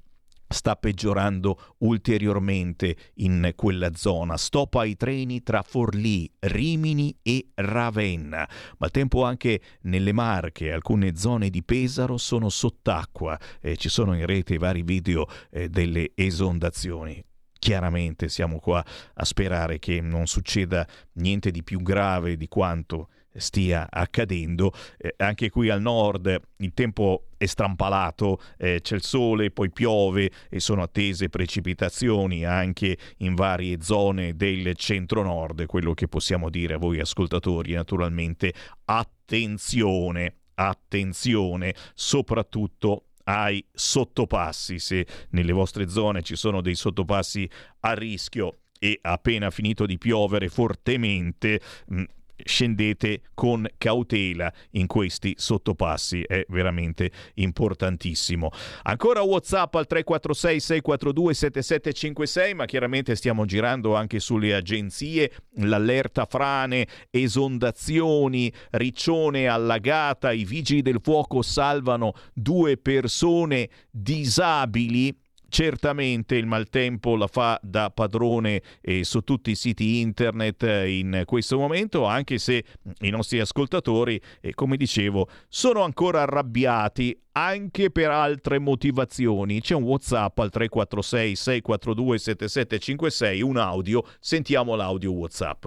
sta 0.52 0.76
peggiorando 0.76 1.58
ulteriormente 1.78 2.96
in 3.14 3.52
quella 3.56 3.94
zona. 3.94 4.36
Stop 4.36 4.74
ai 4.76 4.96
treni 4.96 5.42
tra 5.42 5.62
Forlì, 5.62 6.30
Rimini 6.40 7.16
e 7.22 7.48
Ravenna. 7.54 8.48
Ma 8.78 8.88
tempo 8.88 9.24
anche 9.24 9.60
nelle 9.82 10.12
Marche, 10.12 10.70
alcune 10.70 11.16
zone 11.16 11.50
di 11.50 11.62
Pesaro 11.62 12.18
sono 12.18 12.48
sott'acqua. 12.48 13.38
Eh, 13.60 13.76
ci 13.76 13.88
sono 13.88 14.14
in 14.14 14.26
rete 14.26 14.58
vari 14.58 14.82
video 14.82 15.26
eh, 15.50 15.68
delle 15.68 16.12
esondazioni. 16.14 17.24
Chiaramente 17.62 18.28
siamo 18.28 18.58
qua 18.58 18.84
a 19.14 19.24
sperare 19.24 19.78
che 19.78 20.00
non 20.00 20.26
succeda 20.26 20.84
niente 21.12 21.52
di 21.52 21.62
più 21.62 21.80
grave 21.80 22.36
di 22.36 22.48
quanto 22.48 23.08
stia 23.32 23.86
accadendo. 23.88 24.72
Eh, 24.98 25.14
anche 25.18 25.48
qui 25.48 25.68
al 25.68 25.80
nord 25.80 26.40
il 26.56 26.74
tempo 26.74 27.28
è 27.36 27.46
strampalato, 27.46 28.40
eh, 28.58 28.80
c'è 28.82 28.96
il 28.96 29.04
sole, 29.04 29.52
poi 29.52 29.70
piove 29.70 30.28
e 30.50 30.58
sono 30.58 30.82
attese 30.82 31.28
precipitazioni 31.28 32.44
anche 32.44 32.98
in 33.18 33.36
varie 33.36 33.80
zone 33.80 34.34
del 34.34 34.74
centro-nord. 34.74 35.64
Quello 35.66 35.94
che 35.94 36.08
possiamo 36.08 36.50
dire 36.50 36.74
a 36.74 36.78
voi 36.78 36.98
ascoltatori, 36.98 37.74
naturalmente, 37.74 38.52
attenzione, 38.86 40.34
attenzione, 40.54 41.76
soprattutto 41.94 43.04
ai 43.24 43.64
sottopassi. 43.72 44.78
Se 44.78 45.06
nelle 45.30 45.52
vostre 45.52 45.88
zone 45.88 46.22
ci 46.22 46.36
sono 46.36 46.60
dei 46.60 46.74
sottopassi 46.74 47.48
a 47.80 47.92
rischio 47.94 48.58
e 48.78 48.98
appena 49.00 49.50
finito 49.50 49.86
di 49.86 49.96
piovere 49.98 50.48
fortemente, 50.48 51.60
mh, 51.86 52.02
scendete 52.44 53.22
con 53.34 53.66
cautela 53.78 54.52
in 54.72 54.86
questi 54.86 55.34
sottopassi, 55.36 56.22
è 56.22 56.44
veramente 56.48 57.10
importantissimo. 57.34 58.50
Ancora 58.82 59.22
WhatsApp 59.22 59.74
al 59.74 59.86
346 59.86 60.60
642 60.60 61.34
7756, 61.34 62.54
ma 62.54 62.64
chiaramente 62.64 63.14
stiamo 63.16 63.44
girando 63.44 63.94
anche 63.94 64.20
sulle 64.20 64.54
agenzie, 64.54 65.32
l'allerta 65.56 66.26
frane, 66.26 66.86
esondazioni, 67.10 68.52
Riccione 68.70 69.48
allagata, 69.48 70.32
i 70.32 70.44
vigili 70.44 70.82
del 70.82 71.00
fuoco 71.02 71.42
salvano 71.42 72.12
due 72.32 72.76
persone 72.76 73.68
disabili. 73.90 75.21
Certamente 75.52 76.36
il 76.36 76.46
maltempo 76.46 77.14
la 77.14 77.26
fa 77.26 77.60
da 77.62 77.90
padrone 77.90 78.62
eh, 78.80 79.04
su 79.04 79.20
tutti 79.20 79.50
i 79.50 79.54
siti 79.54 80.00
internet 80.00 80.62
eh, 80.62 80.98
in 80.98 81.24
questo 81.26 81.58
momento, 81.58 82.06
anche 82.06 82.38
se 82.38 82.64
i 83.00 83.10
nostri 83.10 83.38
ascoltatori, 83.38 84.18
eh, 84.40 84.54
come 84.54 84.78
dicevo, 84.78 85.28
sono 85.50 85.82
ancora 85.82 86.22
arrabbiati 86.22 87.14
anche 87.32 87.90
per 87.90 88.08
altre 88.08 88.58
motivazioni. 88.58 89.60
C'è 89.60 89.74
un 89.74 89.82
WhatsApp 89.82 90.38
al 90.38 90.48
346 90.48 91.36
642 91.36 92.18
7756, 92.18 93.42
un 93.42 93.58
audio, 93.58 94.04
sentiamo 94.20 94.74
l'audio 94.74 95.12
WhatsApp. 95.12 95.66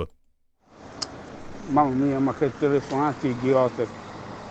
Mamma 1.67 1.93
mia, 1.93 2.17
ma 2.17 2.33
che 2.33 2.51
telefonate 2.57 3.27
idiote. 3.27 4.04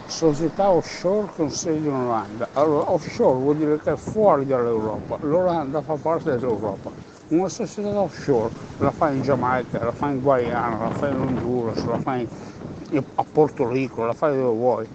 Società 0.07 0.71
offshore 0.71 1.29
con 1.33 1.51
sede 1.51 1.79
in 1.89 1.93
Olanda. 1.95 2.49
Allora, 2.53 2.91
offshore 2.93 3.39
vuol 3.39 3.57
dire 3.57 3.81
che 3.81 3.93
è 3.93 3.97
fuori 3.97 4.45
dall'Europa. 4.47 5.19
L'Olanda 5.23 5.83
fa 5.83 5.97
parte 5.97 6.31
dell'Europa. 6.33 6.93
Una 7.29 7.49
società 7.49 8.01
offshore 8.01 8.53
la 8.77 8.93
fa 8.93 9.11
in 9.11 9.23
Giamaica, 9.23 9.83
la 9.83 9.93
fa 9.93 10.11
in 10.11 10.21
Guayana, 10.21 10.79
la 10.85 10.91
fa 10.91 11.09
in 11.09 11.19
Honduras, 11.19 11.85
la 11.85 11.99
fa 11.99 12.17
in- 12.17 12.29
a 13.15 13.25
Porto 13.25 13.69
Rico, 13.69 14.05
la 14.05 14.13
fa 14.13 14.29
dove 14.29 14.43
vuoi, 14.43 14.89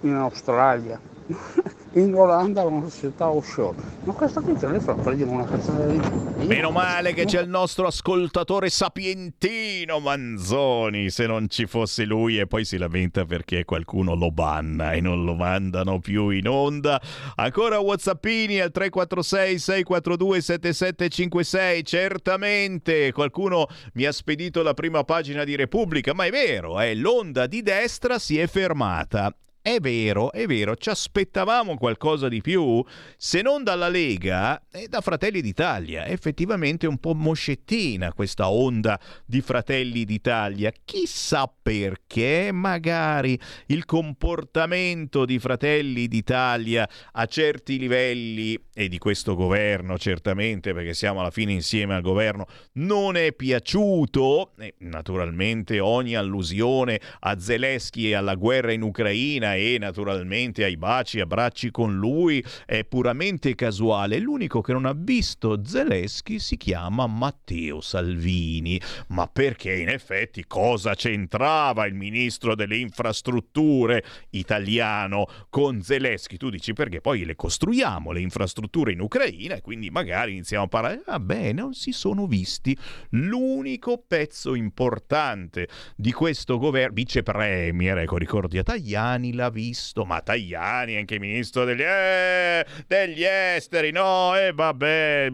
in 0.00 0.14
Australia. 0.14 1.00
In 1.96 2.14
Olanda 2.14 2.62
una 2.62 2.90
società 2.90 3.30
offshore. 3.30 3.78
Ma 4.04 4.12
questo 4.12 4.42
qui 4.42 4.54
telefono 4.54 5.02
per 5.02 5.14
dire 5.14 5.30
una 5.30 5.46
cazzata 5.46 5.86
di... 5.86 6.46
Meno 6.46 6.70
male 6.70 7.14
che 7.14 7.24
c'è 7.24 7.40
il 7.40 7.48
nostro 7.48 7.86
ascoltatore 7.86 8.68
sapientino 8.68 9.98
Manzoni, 9.98 11.08
se 11.08 11.26
non 11.26 11.48
ci 11.48 11.64
fosse 11.64 12.04
lui 12.04 12.38
e 12.38 12.46
poi 12.46 12.66
si 12.66 12.76
lamenta 12.76 13.24
perché 13.24 13.64
qualcuno 13.64 14.14
lo 14.14 14.30
banna 14.30 14.92
e 14.92 15.00
non 15.00 15.24
lo 15.24 15.34
mandano 15.34 15.98
più 15.98 16.28
in 16.28 16.46
onda. 16.46 17.00
Ancora 17.36 17.78
Whatsappini 17.78 18.60
al 18.60 18.72
346 18.72 19.58
642 19.58 20.40
7756, 20.42 21.82
certamente 21.82 23.10
qualcuno 23.12 23.68
mi 23.94 24.04
ha 24.04 24.12
spedito 24.12 24.62
la 24.62 24.74
prima 24.74 25.02
pagina 25.02 25.44
di 25.44 25.56
Repubblica, 25.56 26.12
ma 26.12 26.26
è 26.26 26.30
vero, 26.30 26.78
eh, 26.78 26.94
l'onda 26.94 27.46
di 27.46 27.62
destra 27.62 28.18
si 28.18 28.38
è 28.38 28.46
fermata. 28.46 29.34
È 29.66 29.80
vero, 29.80 30.30
è 30.30 30.46
vero, 30.46 30.76
ci 30.76 30.90
aspettavamo 30.90 31.76
qualcosa 31.76 32.28
di 32.28 32.40
più, 32.40 32.84
se 33.16 33.42
non 33.42 33.64
dalla 33.64 33.88
Lega 33.88 34.62
e 34.70 34.86
da 34.86 35.00
Fratelli 35.00 35.40
d'Italia. 35.40 36.06
Effettivamente 36.06 36.86
un 36.86 36.98
po' 36.98 37.14
moscettina 37.14 38.12
questa 38.12 38.48
onda 38.48 38.96
di 39.24 39.40
Fratelli 39.40 40.04
d'Italia. 40.04 40.72
Chissà 40.84 41.52
perché 41.60 42.50
magari 42.52 43.36
il 43.66 43.86
comportamento 43.86 45.24
di 45.24 45.40
Fratelli 45.40 46.06
d'Italia 46.06 46.88
a 47.10 47.26
certi 47.26 47.76
livelli 47.76 48.56
e 48.72 48.88
di 48.88 48.98
questo 48.98 49.34
governo 49.34 49.98
certamente 49.98 50.74
perché 50.74 50.92
siamo 50.92 51.20
alla 51.20 51.30
fine 51.30 51.50
insieme 51.50 51.94
al 51.94 52.02
governo 52.02 52.46
non 52.74 53.16
è 53.16 53.32
piaciuto 53.32 54.52
e 54.58 54.74
naturalmente 54.80 55.80
ogni 55.80 56.14
allusione 56.14 57.00
a 57.20 57.40
Zelensky 57.40 58.08
e 58.08 58.14
alla 58.14 58.34
guerra 58.34 58.72
in 58.72 58.82
Ucraina 58.82 59.55
e 59.56 59.78
naturalmente 59.78 60.64
ai 60.64 60.76
baci 60.76 61.20
abbracci 61.20 61.70
con 61.70 61.96
lui 61.96 62.44
è 62.64 62.84
puramente 62.84 63.54
casuale. 63.54 64.18
L'unico 64.18 64.60
che 64.60 64.72
non 64.72 64.86
ha 64.86 64.94
visto 64.94 65.62
Zelensky 65.64 66.38
si 66.38 66.56
chiama 66.56 67.06
Matteo 67.06 67.80
Salvini. 67.80 68.80
Ma 69.08 69.26
perché 69.26 69.74
in 69.74 69.88
effetti 69.88 70.44
cosa 70.46 70.94
c'entrava 70.94 71.86
il 71.86 71.94
ministro 71.94 72.54
delle 72.54 72.76
infrastrutture 72.76 74.04
italiano 74.30 75.26
con 75.50 75.82
Zelensky 75.82 76.36
tu 76.36 76.50
dici 76.50 76.72
perché 76.72 77.00
poi 77.00 77.24
le 77.24 77.36
costruiamo 77.36 78.12
le 78.12 78.20
infrastrutture 78.20 78.92
in 78.92 79.00
Ucraina 79.00 79.56
e 79.56 79.60
quindi 79.60 79.90
magari 79.90 80.32
iniziamo 80.32 80.64
a 80.64 80.68
parlare 80.68 81.02
vabbè 81.04 81.52
non 81.52 81.74
si 81.74 81.92
sono 81.92 82.26
visti. 82.26 82.76
L'unico 83.10 84.02
pezzo 84.06 84.54
importante 84.54 85.68
di 85.96 86.12
questo 86.12 86.58
governo 86.58 86.94
vice 86.94 87.22
premier 87.22 87.98
ecco 87.98 88.16
ricordi 88.16 88.58
a 88.58 88.62
Tajani 88.62 89.34
l'ha 89.46 89.50
visto 89.50 90.04
ma 90.04 90.20
Tajani 90.20 90.96
anche 90.96 91.18
ministro 91.18 91.64
degli, 91.64 91.82
eh, 91.82 92.66
degli 92.86 93.22
esteri 93.22 93.90
no 93.92 94.36
e 94.36 94.46
eh, 94.46 94.52
vabbè. 94.52 95.30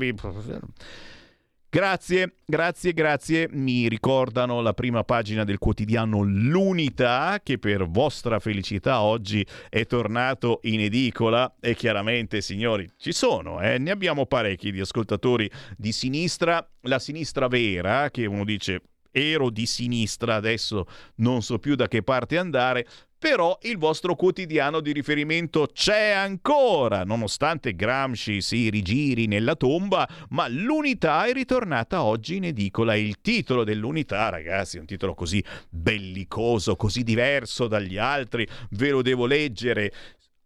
Grazie, 1.74 2.34
grazie, 2.44 2.92
grazie. 2.92 3.48
Mi 3.50 3.88
ricordano 3.88 4.60
la 4.60 4.74
prima 4.74 5.04
pagina 5.04 5.42
del 5.42 5.56
quotidiano 5.56 6.20
L'Unità 6.20 7.40
che 7.42 7.58
per 7.58 7.88
vostra 7.88 8.38
felicità 8.40 9.00
oggi 9.00 9.46
è 9.70 9.86
tornato 9.86 10.60
in 10.64 10.80
edicola 10.80 11.54
e 11.60 11.74
chiaramente 11.74 12.42
signori 12.42 12.90
ci 12.98 13.12
sono, 13.12 13.62
eh? 13.62 13.78
ne 13.78 13.90
abbiamo 13.90 14.26
parecchi 14.26 14.70
di 14.70 14.80
ascoltatori 14.80 15.50
di 15.78 15.92
sinistra, 15.92 16.62
la 16.82 16.98
sinistra 16.98 17.48
vera 17.48 18.10
che 18.10 18.26
uno 18.26 18.44
dice 18.44 18.82
ero 19.12 19.50
di 19.50 19.66
sinistra, 19.66 20.34
adesso 20.34 20.86
non 21.16 21.42
so 21.42 21.58
più 21.58 21.74
da 21.74 21.86
che 21.86 22.02
parte 22.02 22.38
andare, 22.38 22.86
però 23.22 23.56
il 23.62 23.78
vostro 23.78 24.16
quotidiano 24.16 24.80
di 24.80 24.90
riferimento 24.90 25.68
c'è 25.72 26.10
ancora, 26.10 27.04
nonostante 27.04 27.76
Gramsci 27.76 28.42
si 28.42 28.68
rigiri 28.68 29.28
nella 29.28 29.54
tomba, 29.54 30.08
ma 30.30 30.48
l'unità 30.48 31.24
è 31.26 31.32
ritornata 31.32 32.02
oggi 32.02 32.34
in 32.34 32.46
edicola. 32.46 32.96
Il 32.96 33.20
titolo 33.20 33.62
dell'unità, 33.62 34.28
ragazzi, 34.28 34.76
è 34.76 34.80
un 34.80 34.86
titolo 34.86 35.14
così 35.14 35.40
bellicoso, 35.70 36.74
così 36.74 37.04
diverso 37.04 37.68
dagli 37.68 37.96
altri, 37.96 38.44
ve 38.70 38.90
lo 38.90 39.02
devo 39.02 39.26
leggere. 39.26 39.92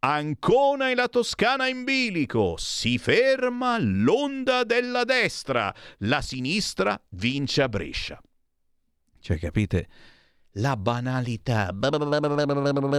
Ancona 0.00 0.90
e 0.90 0.94
la 0.94 1.08
Toscana 1.08 1.68
in 1.68 1.82
bilico. 1.82 2.56
Si 2.58 2.98
ferma 2.98 3.78
l'onda 3.78 4.64
della 4.64 5.04
destra. 5.04 5.74
La 6.00 6.20
sinistra 6.20 7.02
vince 7.12 7.62
a 7.62 7.70
Brescia. 7.70 8.20
Cioè, 9.18 9.38
capite? 9.38 9.88
La 10.56 10.76
banalità. 10.76 11.74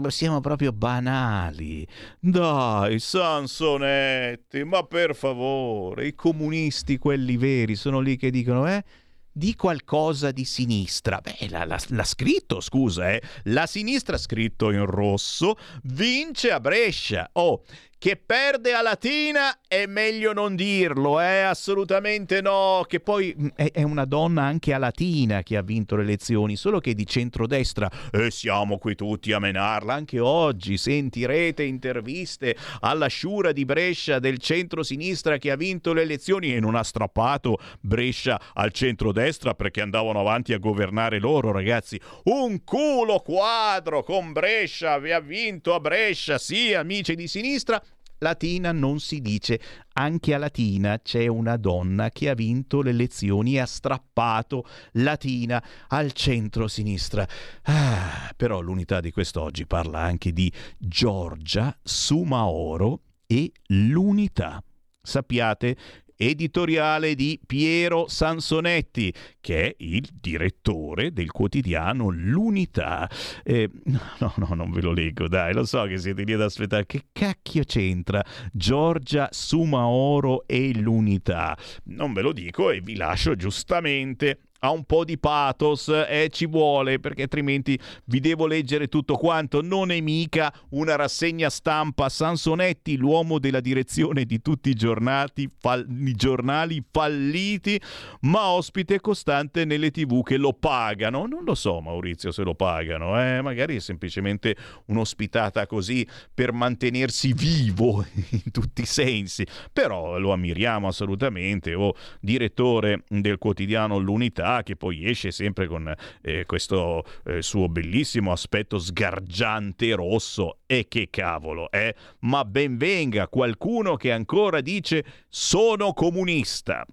Siamo 0.08 0.42
proprio 0.42 0.72
banali. 0.72 1.88
Dai, 2.20 3.00
Sansonetti, 3.00 4.64
ma 4.64 4.84
per 4.84 5.16
favore, 5.16 6.08
i 6.08 6.16
comunisti, 6.16 6.98
quelli 6.98 7.38
veri, 7.38 7.76
sono 7.76 8.00
lì 8.00 8.18
che 8.18 8.32
dicono, 8.32 8.68
eh? 8.68 8.84
Di 9.32 9.56
qualcosa 9.56 10.32
di 10.32 10.46
sinistra. 10.46 11.22
Beh, 11.22 11.48
l'ha, 11.50 11.64
l'ha, 11.64 11.80
l'ha 11.90 12.04
scritto, 12.04 12.60
scusa, 12.60 13.12
eh? 13.12 13.22
La 13.44 13.68
sinistra, 13.68 14.18
scritto 14.18 14.72
in 14.72 14.84
rosso, 14.86 15.56
vince 15.84 16.52
a 16.52 16.60
Brescia. 16.60 17.30
Oh, 17.34 17.62
che 18.00 18.16
perde 18.16 18.74
a 18.74 18.82
Latina 18.82 19.60
è 19.68 19.88
meglio 19.88 20.32
non 20.32 20.56
dirlo, 20.56 21.20
eh? 21.20 21.42
assolutamente 21.42 22.42
no, 22.42 22.86
che 22.88 23.00
poi 23.00 23.36
mm, 23.38 23.48
è, 23.56 23.82
una 23.82 24.06
donna 24.06 24.44
anche 24.44 24.74
a 24.74 24.78
Latina 24.78 25.42
che 25.42 25.58
ha 25.58 25.64
vinto 25.64 25.96
le 25.96 26.04
elezioni, 26.04 26.56
solo 26.56 26.80
che 26.80 26.94
di 26.94 27.06
centrodestra. 27.08 27.90
E 28.12 28.30
siamo 28.30 28.78
qui 28.78 28.96
tutti 28.96 29.32
a 29.32 29.40
menarla, 29.40 29.94
anche 29.94 30.20
oggi 30.20 30.78
sentirete 30.78 31.64
interviste 31.64 32.56
alla 32.82 33.08
sciura 33.08 33.52
di 33.52 33.66
Brescia 33.66 34.20
del 34.20 34.38
centro-sinistra 34.38 35.38
che 35.38 35.50
ha 35.50 35.56
vinto 35.56 35.94
le 35.94 36.04
elezioni 36.04 36.54
e 36.54 36.60
non 36.60 36.76
ha 36.76 36.84
strappato 36.84 37.58
Brescia 37.80 38.40
al 38.54 38.72
centrodestra 38.72 39.56
perché 39.56 39.82
andavano 39.82 40.20
avanti 40.20 40.54
a 40.54 40.60
governare 40.60 41.20
loro 41.20 41.52
ragazzi, 41.52 42.00
un 42.26 42.64
culo 42.64 43.20
quadro 43.20 44.04
con 44.04 44.34
Brescia, 44.34 45.00
vi 45.00 45.12
ha 45.12 45.20
vinto 45.20 45.74
a 45.74 45.80
Brescia, 45.80 46.38
sì 46.38 46.74
amici 46.74 47.16
di 47.16 47.28
sinistra, 47.28 47.82
Latina 48.20 48.72
non 48.72 49.00
si 49.00 49.22
dice. 49.22 49.60
Anche 49.94 50.34
a 50.34 50.38
Latina 50.38 51.00
c'è 51.00 51.28
una 51.28 51.58
donna 51.58 52.10
che 52.10 52.30
ha 52.30 52.34
vinto 52.34 52.82
le 52.82 52.92
elezioni 52.92 53.56
e 53.56 53.60
ha 53.60 53.66
strappato 53.66 54.66
Latina 54.94 55.64
al 55.88 56.12
centro-sinistra. 56.12 57.28
Ah, 57.64 58.32
però 58.36 58.62
l'unità 58.62 59.00
di 59.00 59.12
quest'oggi 59.12 59.66
parla 59.66 60.00
anche 60.00 60.32
di 60.32 60.52
Giorgia 60.78 61.76
Sumaoro 61.82 63.02
e 63.26 63.52
l'unità. 63.68 64.64
Sappiate 65.02 65.78
editoriale 66.18 67.16
di 67.16 67.40
Piero 67.46 68.08
Sansonetti, 68.08 69.14
che 69.40 69.68
è 69.68 69.76
il 69.78 70.10
direttore 70.20 71.14
del 71.14 71.32
quotidiano 71.32 72.10
L'Unità. 72.10 73.10
Eh, 73.44 73.70
no, 73.86 74.34
no, 74.36 74.56
non 74.56 74.72
ve 74.72 74.82
lo 74.82 74.92
leggo, 74.92 75.28
dai, 75.28 75.54
lo 75.54 75.64
so 75.64 75.84
che 75.84 75.98
siete 75.98 76.24
lì 76.24 76.34
ad 76.34 76.42
aspettare. 76.42 76.86
Che 76.86 77.06
cacchio 77.12 77.64
c'entra 77.64 78.24
Giorgia 78.52 79.30
Sumaoro 79.32 80.46
e 80.48 80.74
l'Unità? 80.74 81.58
Non 81.86 82.14
ve 82.14 82.22
lo 82.22 82.34
dico 82.34 82.72
e 82.72 82.82
vi 82.82 82.96
lascio 82.96 83.36
giustamente 83.36 84.40
ha 84.60 84.72
un 84.72 84.84
po' 84.86 85.04
di 85.04 85.18
pathos 85.18 85.88
e 85.90 86.24
eh, 86.24 86.30
ci 86.30 86.46
vuole 86.46 87.00
perché 87.00 87.24
altrimenti 87.24 87.80
vi 88.06 88.20
devo 88.20 88.48
leggere 88.48 88.88
tutto 88.88 89.16
quanto. 89.16 89.62
Non 89.62 89.92
è 89.92 90.00
mica 90.00 90.54
una 90.70 90.96
rassegna 90.96 91.50
stampa. 91.50 92.10
Sansonetti 92.10 92.98
l'uomo 92.98 93.40
della 93.40 93.60
direzione 93.60 94.26
di 94.26 94.42
tutti 94.42 94.70
i, 94.70 94.74
giornati, 94.74 95.50
fall- 95.60 95.86
i 95.90 96.14
giornali 96.14 96.84
falliti 96.90 97.80
ma 98.22 98.48
ospite 98.48 99.00
costante 99.00 99.66
nelle 99.66 99.92
tv 99.92 100.24
che 100.24 100.38
lo 100.38 100.54
pagano. 100.54 101.26
Non 101.28 101.44
lo 101.44 101.56
so 101.56 101.80
Maurizio 101.82 102.32
se 102.32 102.44
lo 102.44 102.56
pagano 102.56 103.20
eh? 103.22 103.42
magari 103.42 103.76
è 103.76 103.80
semplicemente 103.80 104.56
un'ospitata 104.86 105.66
così 105.68 106.08
per 106.34 106.52
mantenersi 106.52 107.34
vivo 107.34 108.06
in 108.32 108.52
tutti 108.52 108.82
i 108.82 108.86
sensi. 108.86 109.46
Però 109.72 110.18
lo 110.18 110.32
ammiriamo 110.32 110.88
assolutamente. 110.88 111.74
O 111.74 111.88
oh, 111.88 111.96
direttore 112.20 113.04
del 113.08 113.38
quotidiano 113.38 113.98
L'Unità 113.98 114.47
che 114.64 114.76
poi 114.76 115.06
esce 115.06 115.32
sempre 115.32 115.68
con 115.68 115.94
eh, 116.22 116.46
questo 116.46 117.04
eh, 117.26 117.42
suo 117.42 117.68
bellissimo 117.70 118.32
aspetto 118.32 118.80
sgargiante 118.80 119.94
rosso. 119.94 120.60
E 120.66 120.88
che 120.88 121.10
cavolo, 121.10 121.72
eh? 121.72 121.96
Ma 122.20 122.44
ben 122.46 122.78
venga 122.78 123.28
qualcuno 123.28 123.96
che 123.96 124.12
ancora 124.12 124.62
dice 124.62 125.06
sono 125.30 125.94
comunista 125.94 126.86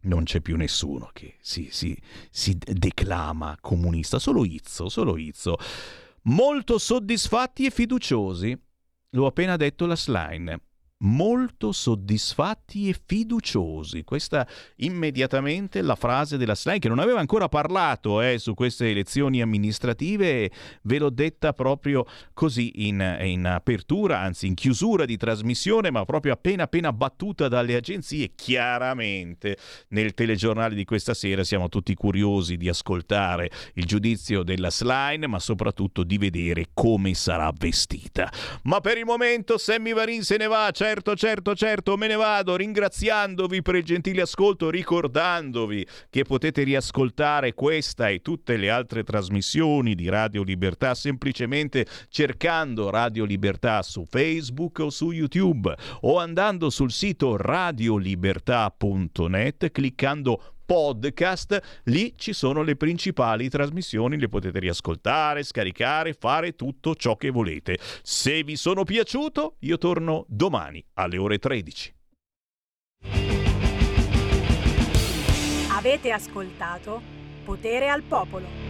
non 0.00 0.22
c'è 0.24 0.40
più 0.40 0.56
nessuno 0.56 1.10
che 1.12 1.36
si, 1.40 1.68
si, 1.70 1.96
si, 2.30 2.56
declama 2.56 3.56
comunista, 3.60 4.18
solo 4.18 4.44
Izzo, 4.44 4.88
solo 4.88 5.18
Izzo. 5.18 5.56
Molto 6.22 6.78
soddisfatti 6.78 7.66
e 7.66 7.70
fiduciosi, 7.70 8.56
l'ho 9.10 9.26
appena 9.26 9.56
detto 9.56 9.86
la 9.86 9.96
slime 9.96 10.60
molto 11.00 11.72
soddisfatti 11.72 12.88
e 12.88 12.96
fiduciosi. 13.04 14.02
Questa 14.02 14.46
immediatamente 14.76 15.82
la 15.82 15.94
frase 15.94 16.36
della 16.36 16.54
Slime 16.54 16.78
che 16.78 16.88
non 16.88 16.98
aveva 16.98 17.20
ancora 17.20 17.48
parlato 17.48 18.20
eh, 18.20 18.38
su 18.38 18.54
queste 18.54 18.90
elezioni 18.90 19.40
amministrative, 19.40 20.50
ve 20.82 20.98
l'ho 20.98 21.10
detta 21.10 21.52
proprio 21.52 22.04
così 22.32 22.86
in, 22.86 23.18
in, 23.22 23.46
apertura, 23.46 24.20
anzi 24.20 24.46
in 24.46 24.54
chiusura 24.54 25.04
di 25.04 25.16
trasmissione, 25.16 25.90
ma 25.90 26.04
proprio 26.04 26.32
appena 26.32 26.64
appena 26.64 26.92
battuta 26.92 27.48
dalle 27.48 27.76
agenzie. 27.76 28.32
Chiaramente 28.34 29.56
nel 29.88 30.14
telegiornale 30.14 30.74
di 30.74 30.84
questa 30.84 31.14
sera 31.14 31.44
siamo 31.44 31.68
tutti 31.68 31.94
curiosi 31.94 32.56
di 32.56 32.68
ascoltare 32.68 33.50
il 33.74 33.84
giudizio 33.84 34.42
della 34.42 34.70
Slime, 34.70 35.26
ma 35.26 35.38
soprattutto 35.38 36.02
di 36.02 36.18
vedere 36.18 36.68
come 36.74 37.14
sarà 37.14 37.52
vestita. 37.56 38.30
Ma 38.64 38.80
per 38.80 38.98
il 38.98 39.04
momento 39.04 39.58
Sammy 39.58 39.92
Varin 39.92 40.22
se 40.22 40.36
ne 40.36 40.46
va, 40.46 40.70
c'è 40.72 40.87
certo, 40.88 41.14
certo, 41.14 41.54
certo, 41.54 41.98
me 41.98 42.06
ne 42.06 42.14
vado 42.14 42.56
ringraziandovi 42.56 43.60
per 43.60 43.74
il 43.74 43.84
gentile 43.84 44.22
ascolto, 44.22 44.70
ricordandovi 44.70 45.86
che 46.08 46.24
potete 46.24 46.62
riascoltare 46.62 47.52
questa 47.52 48.08
e 48.08 48.22
tutte 48.22 48.56
le 48.56 48.70
altre 48.70 49.04
trasmissioni 49.04 49.94
di 49.94 50.08
Radio 50.08 50.42
Libertà 50.42 50.94
semplicemente 50.94 51.86
cercando 52.08 52.88
Radio 52.88 53.26
Libertà 53.26 53.82
su 53.82 54.06
Facebook 54.08 54.78
o 54.78 54.88
su 54.88 55.10
YouTube 55.10 55.76
o 56.00 56.18
andando 56.18 56.70
sul 56.70 56.90
sito 56.90 57.36
radiolibertà.net 57.36 59.70
cliccando 59.70 60.54
podcast, 60.68 61.80
lì 61.84 62.12
ci 62.14 62.34
sono 62.34 62.60
le 62.60 62.76
principali 62.76 63.48
trasmissioni, 63.48 64.18
le 64.18 64.28
potete 64.28 64.58
riascoltare, 64.58 65.42
scaricare, 65.42 66.12
fare 66.12 66.56
tutto 66.56 66.94
ciò 66.94 67.16
che 67.16 67.30
volete. 67.30 67.78
Se 68.02 68.42
vi 68.42 68.54
sono 68.54 68.84
piaciuto, 68.84 69.56
io 69.60 69.78
torno 69.78 70.26
domani 70.28 70.84
alle 70.94 71.16
ore 71.16 71.38
13. 71.38 71.94
Avete 75.70 76.12
ascoltato 76.12 77.00
Potere 77.44 77.88
al 77.88 78.02
Popolo. 78.02 78.67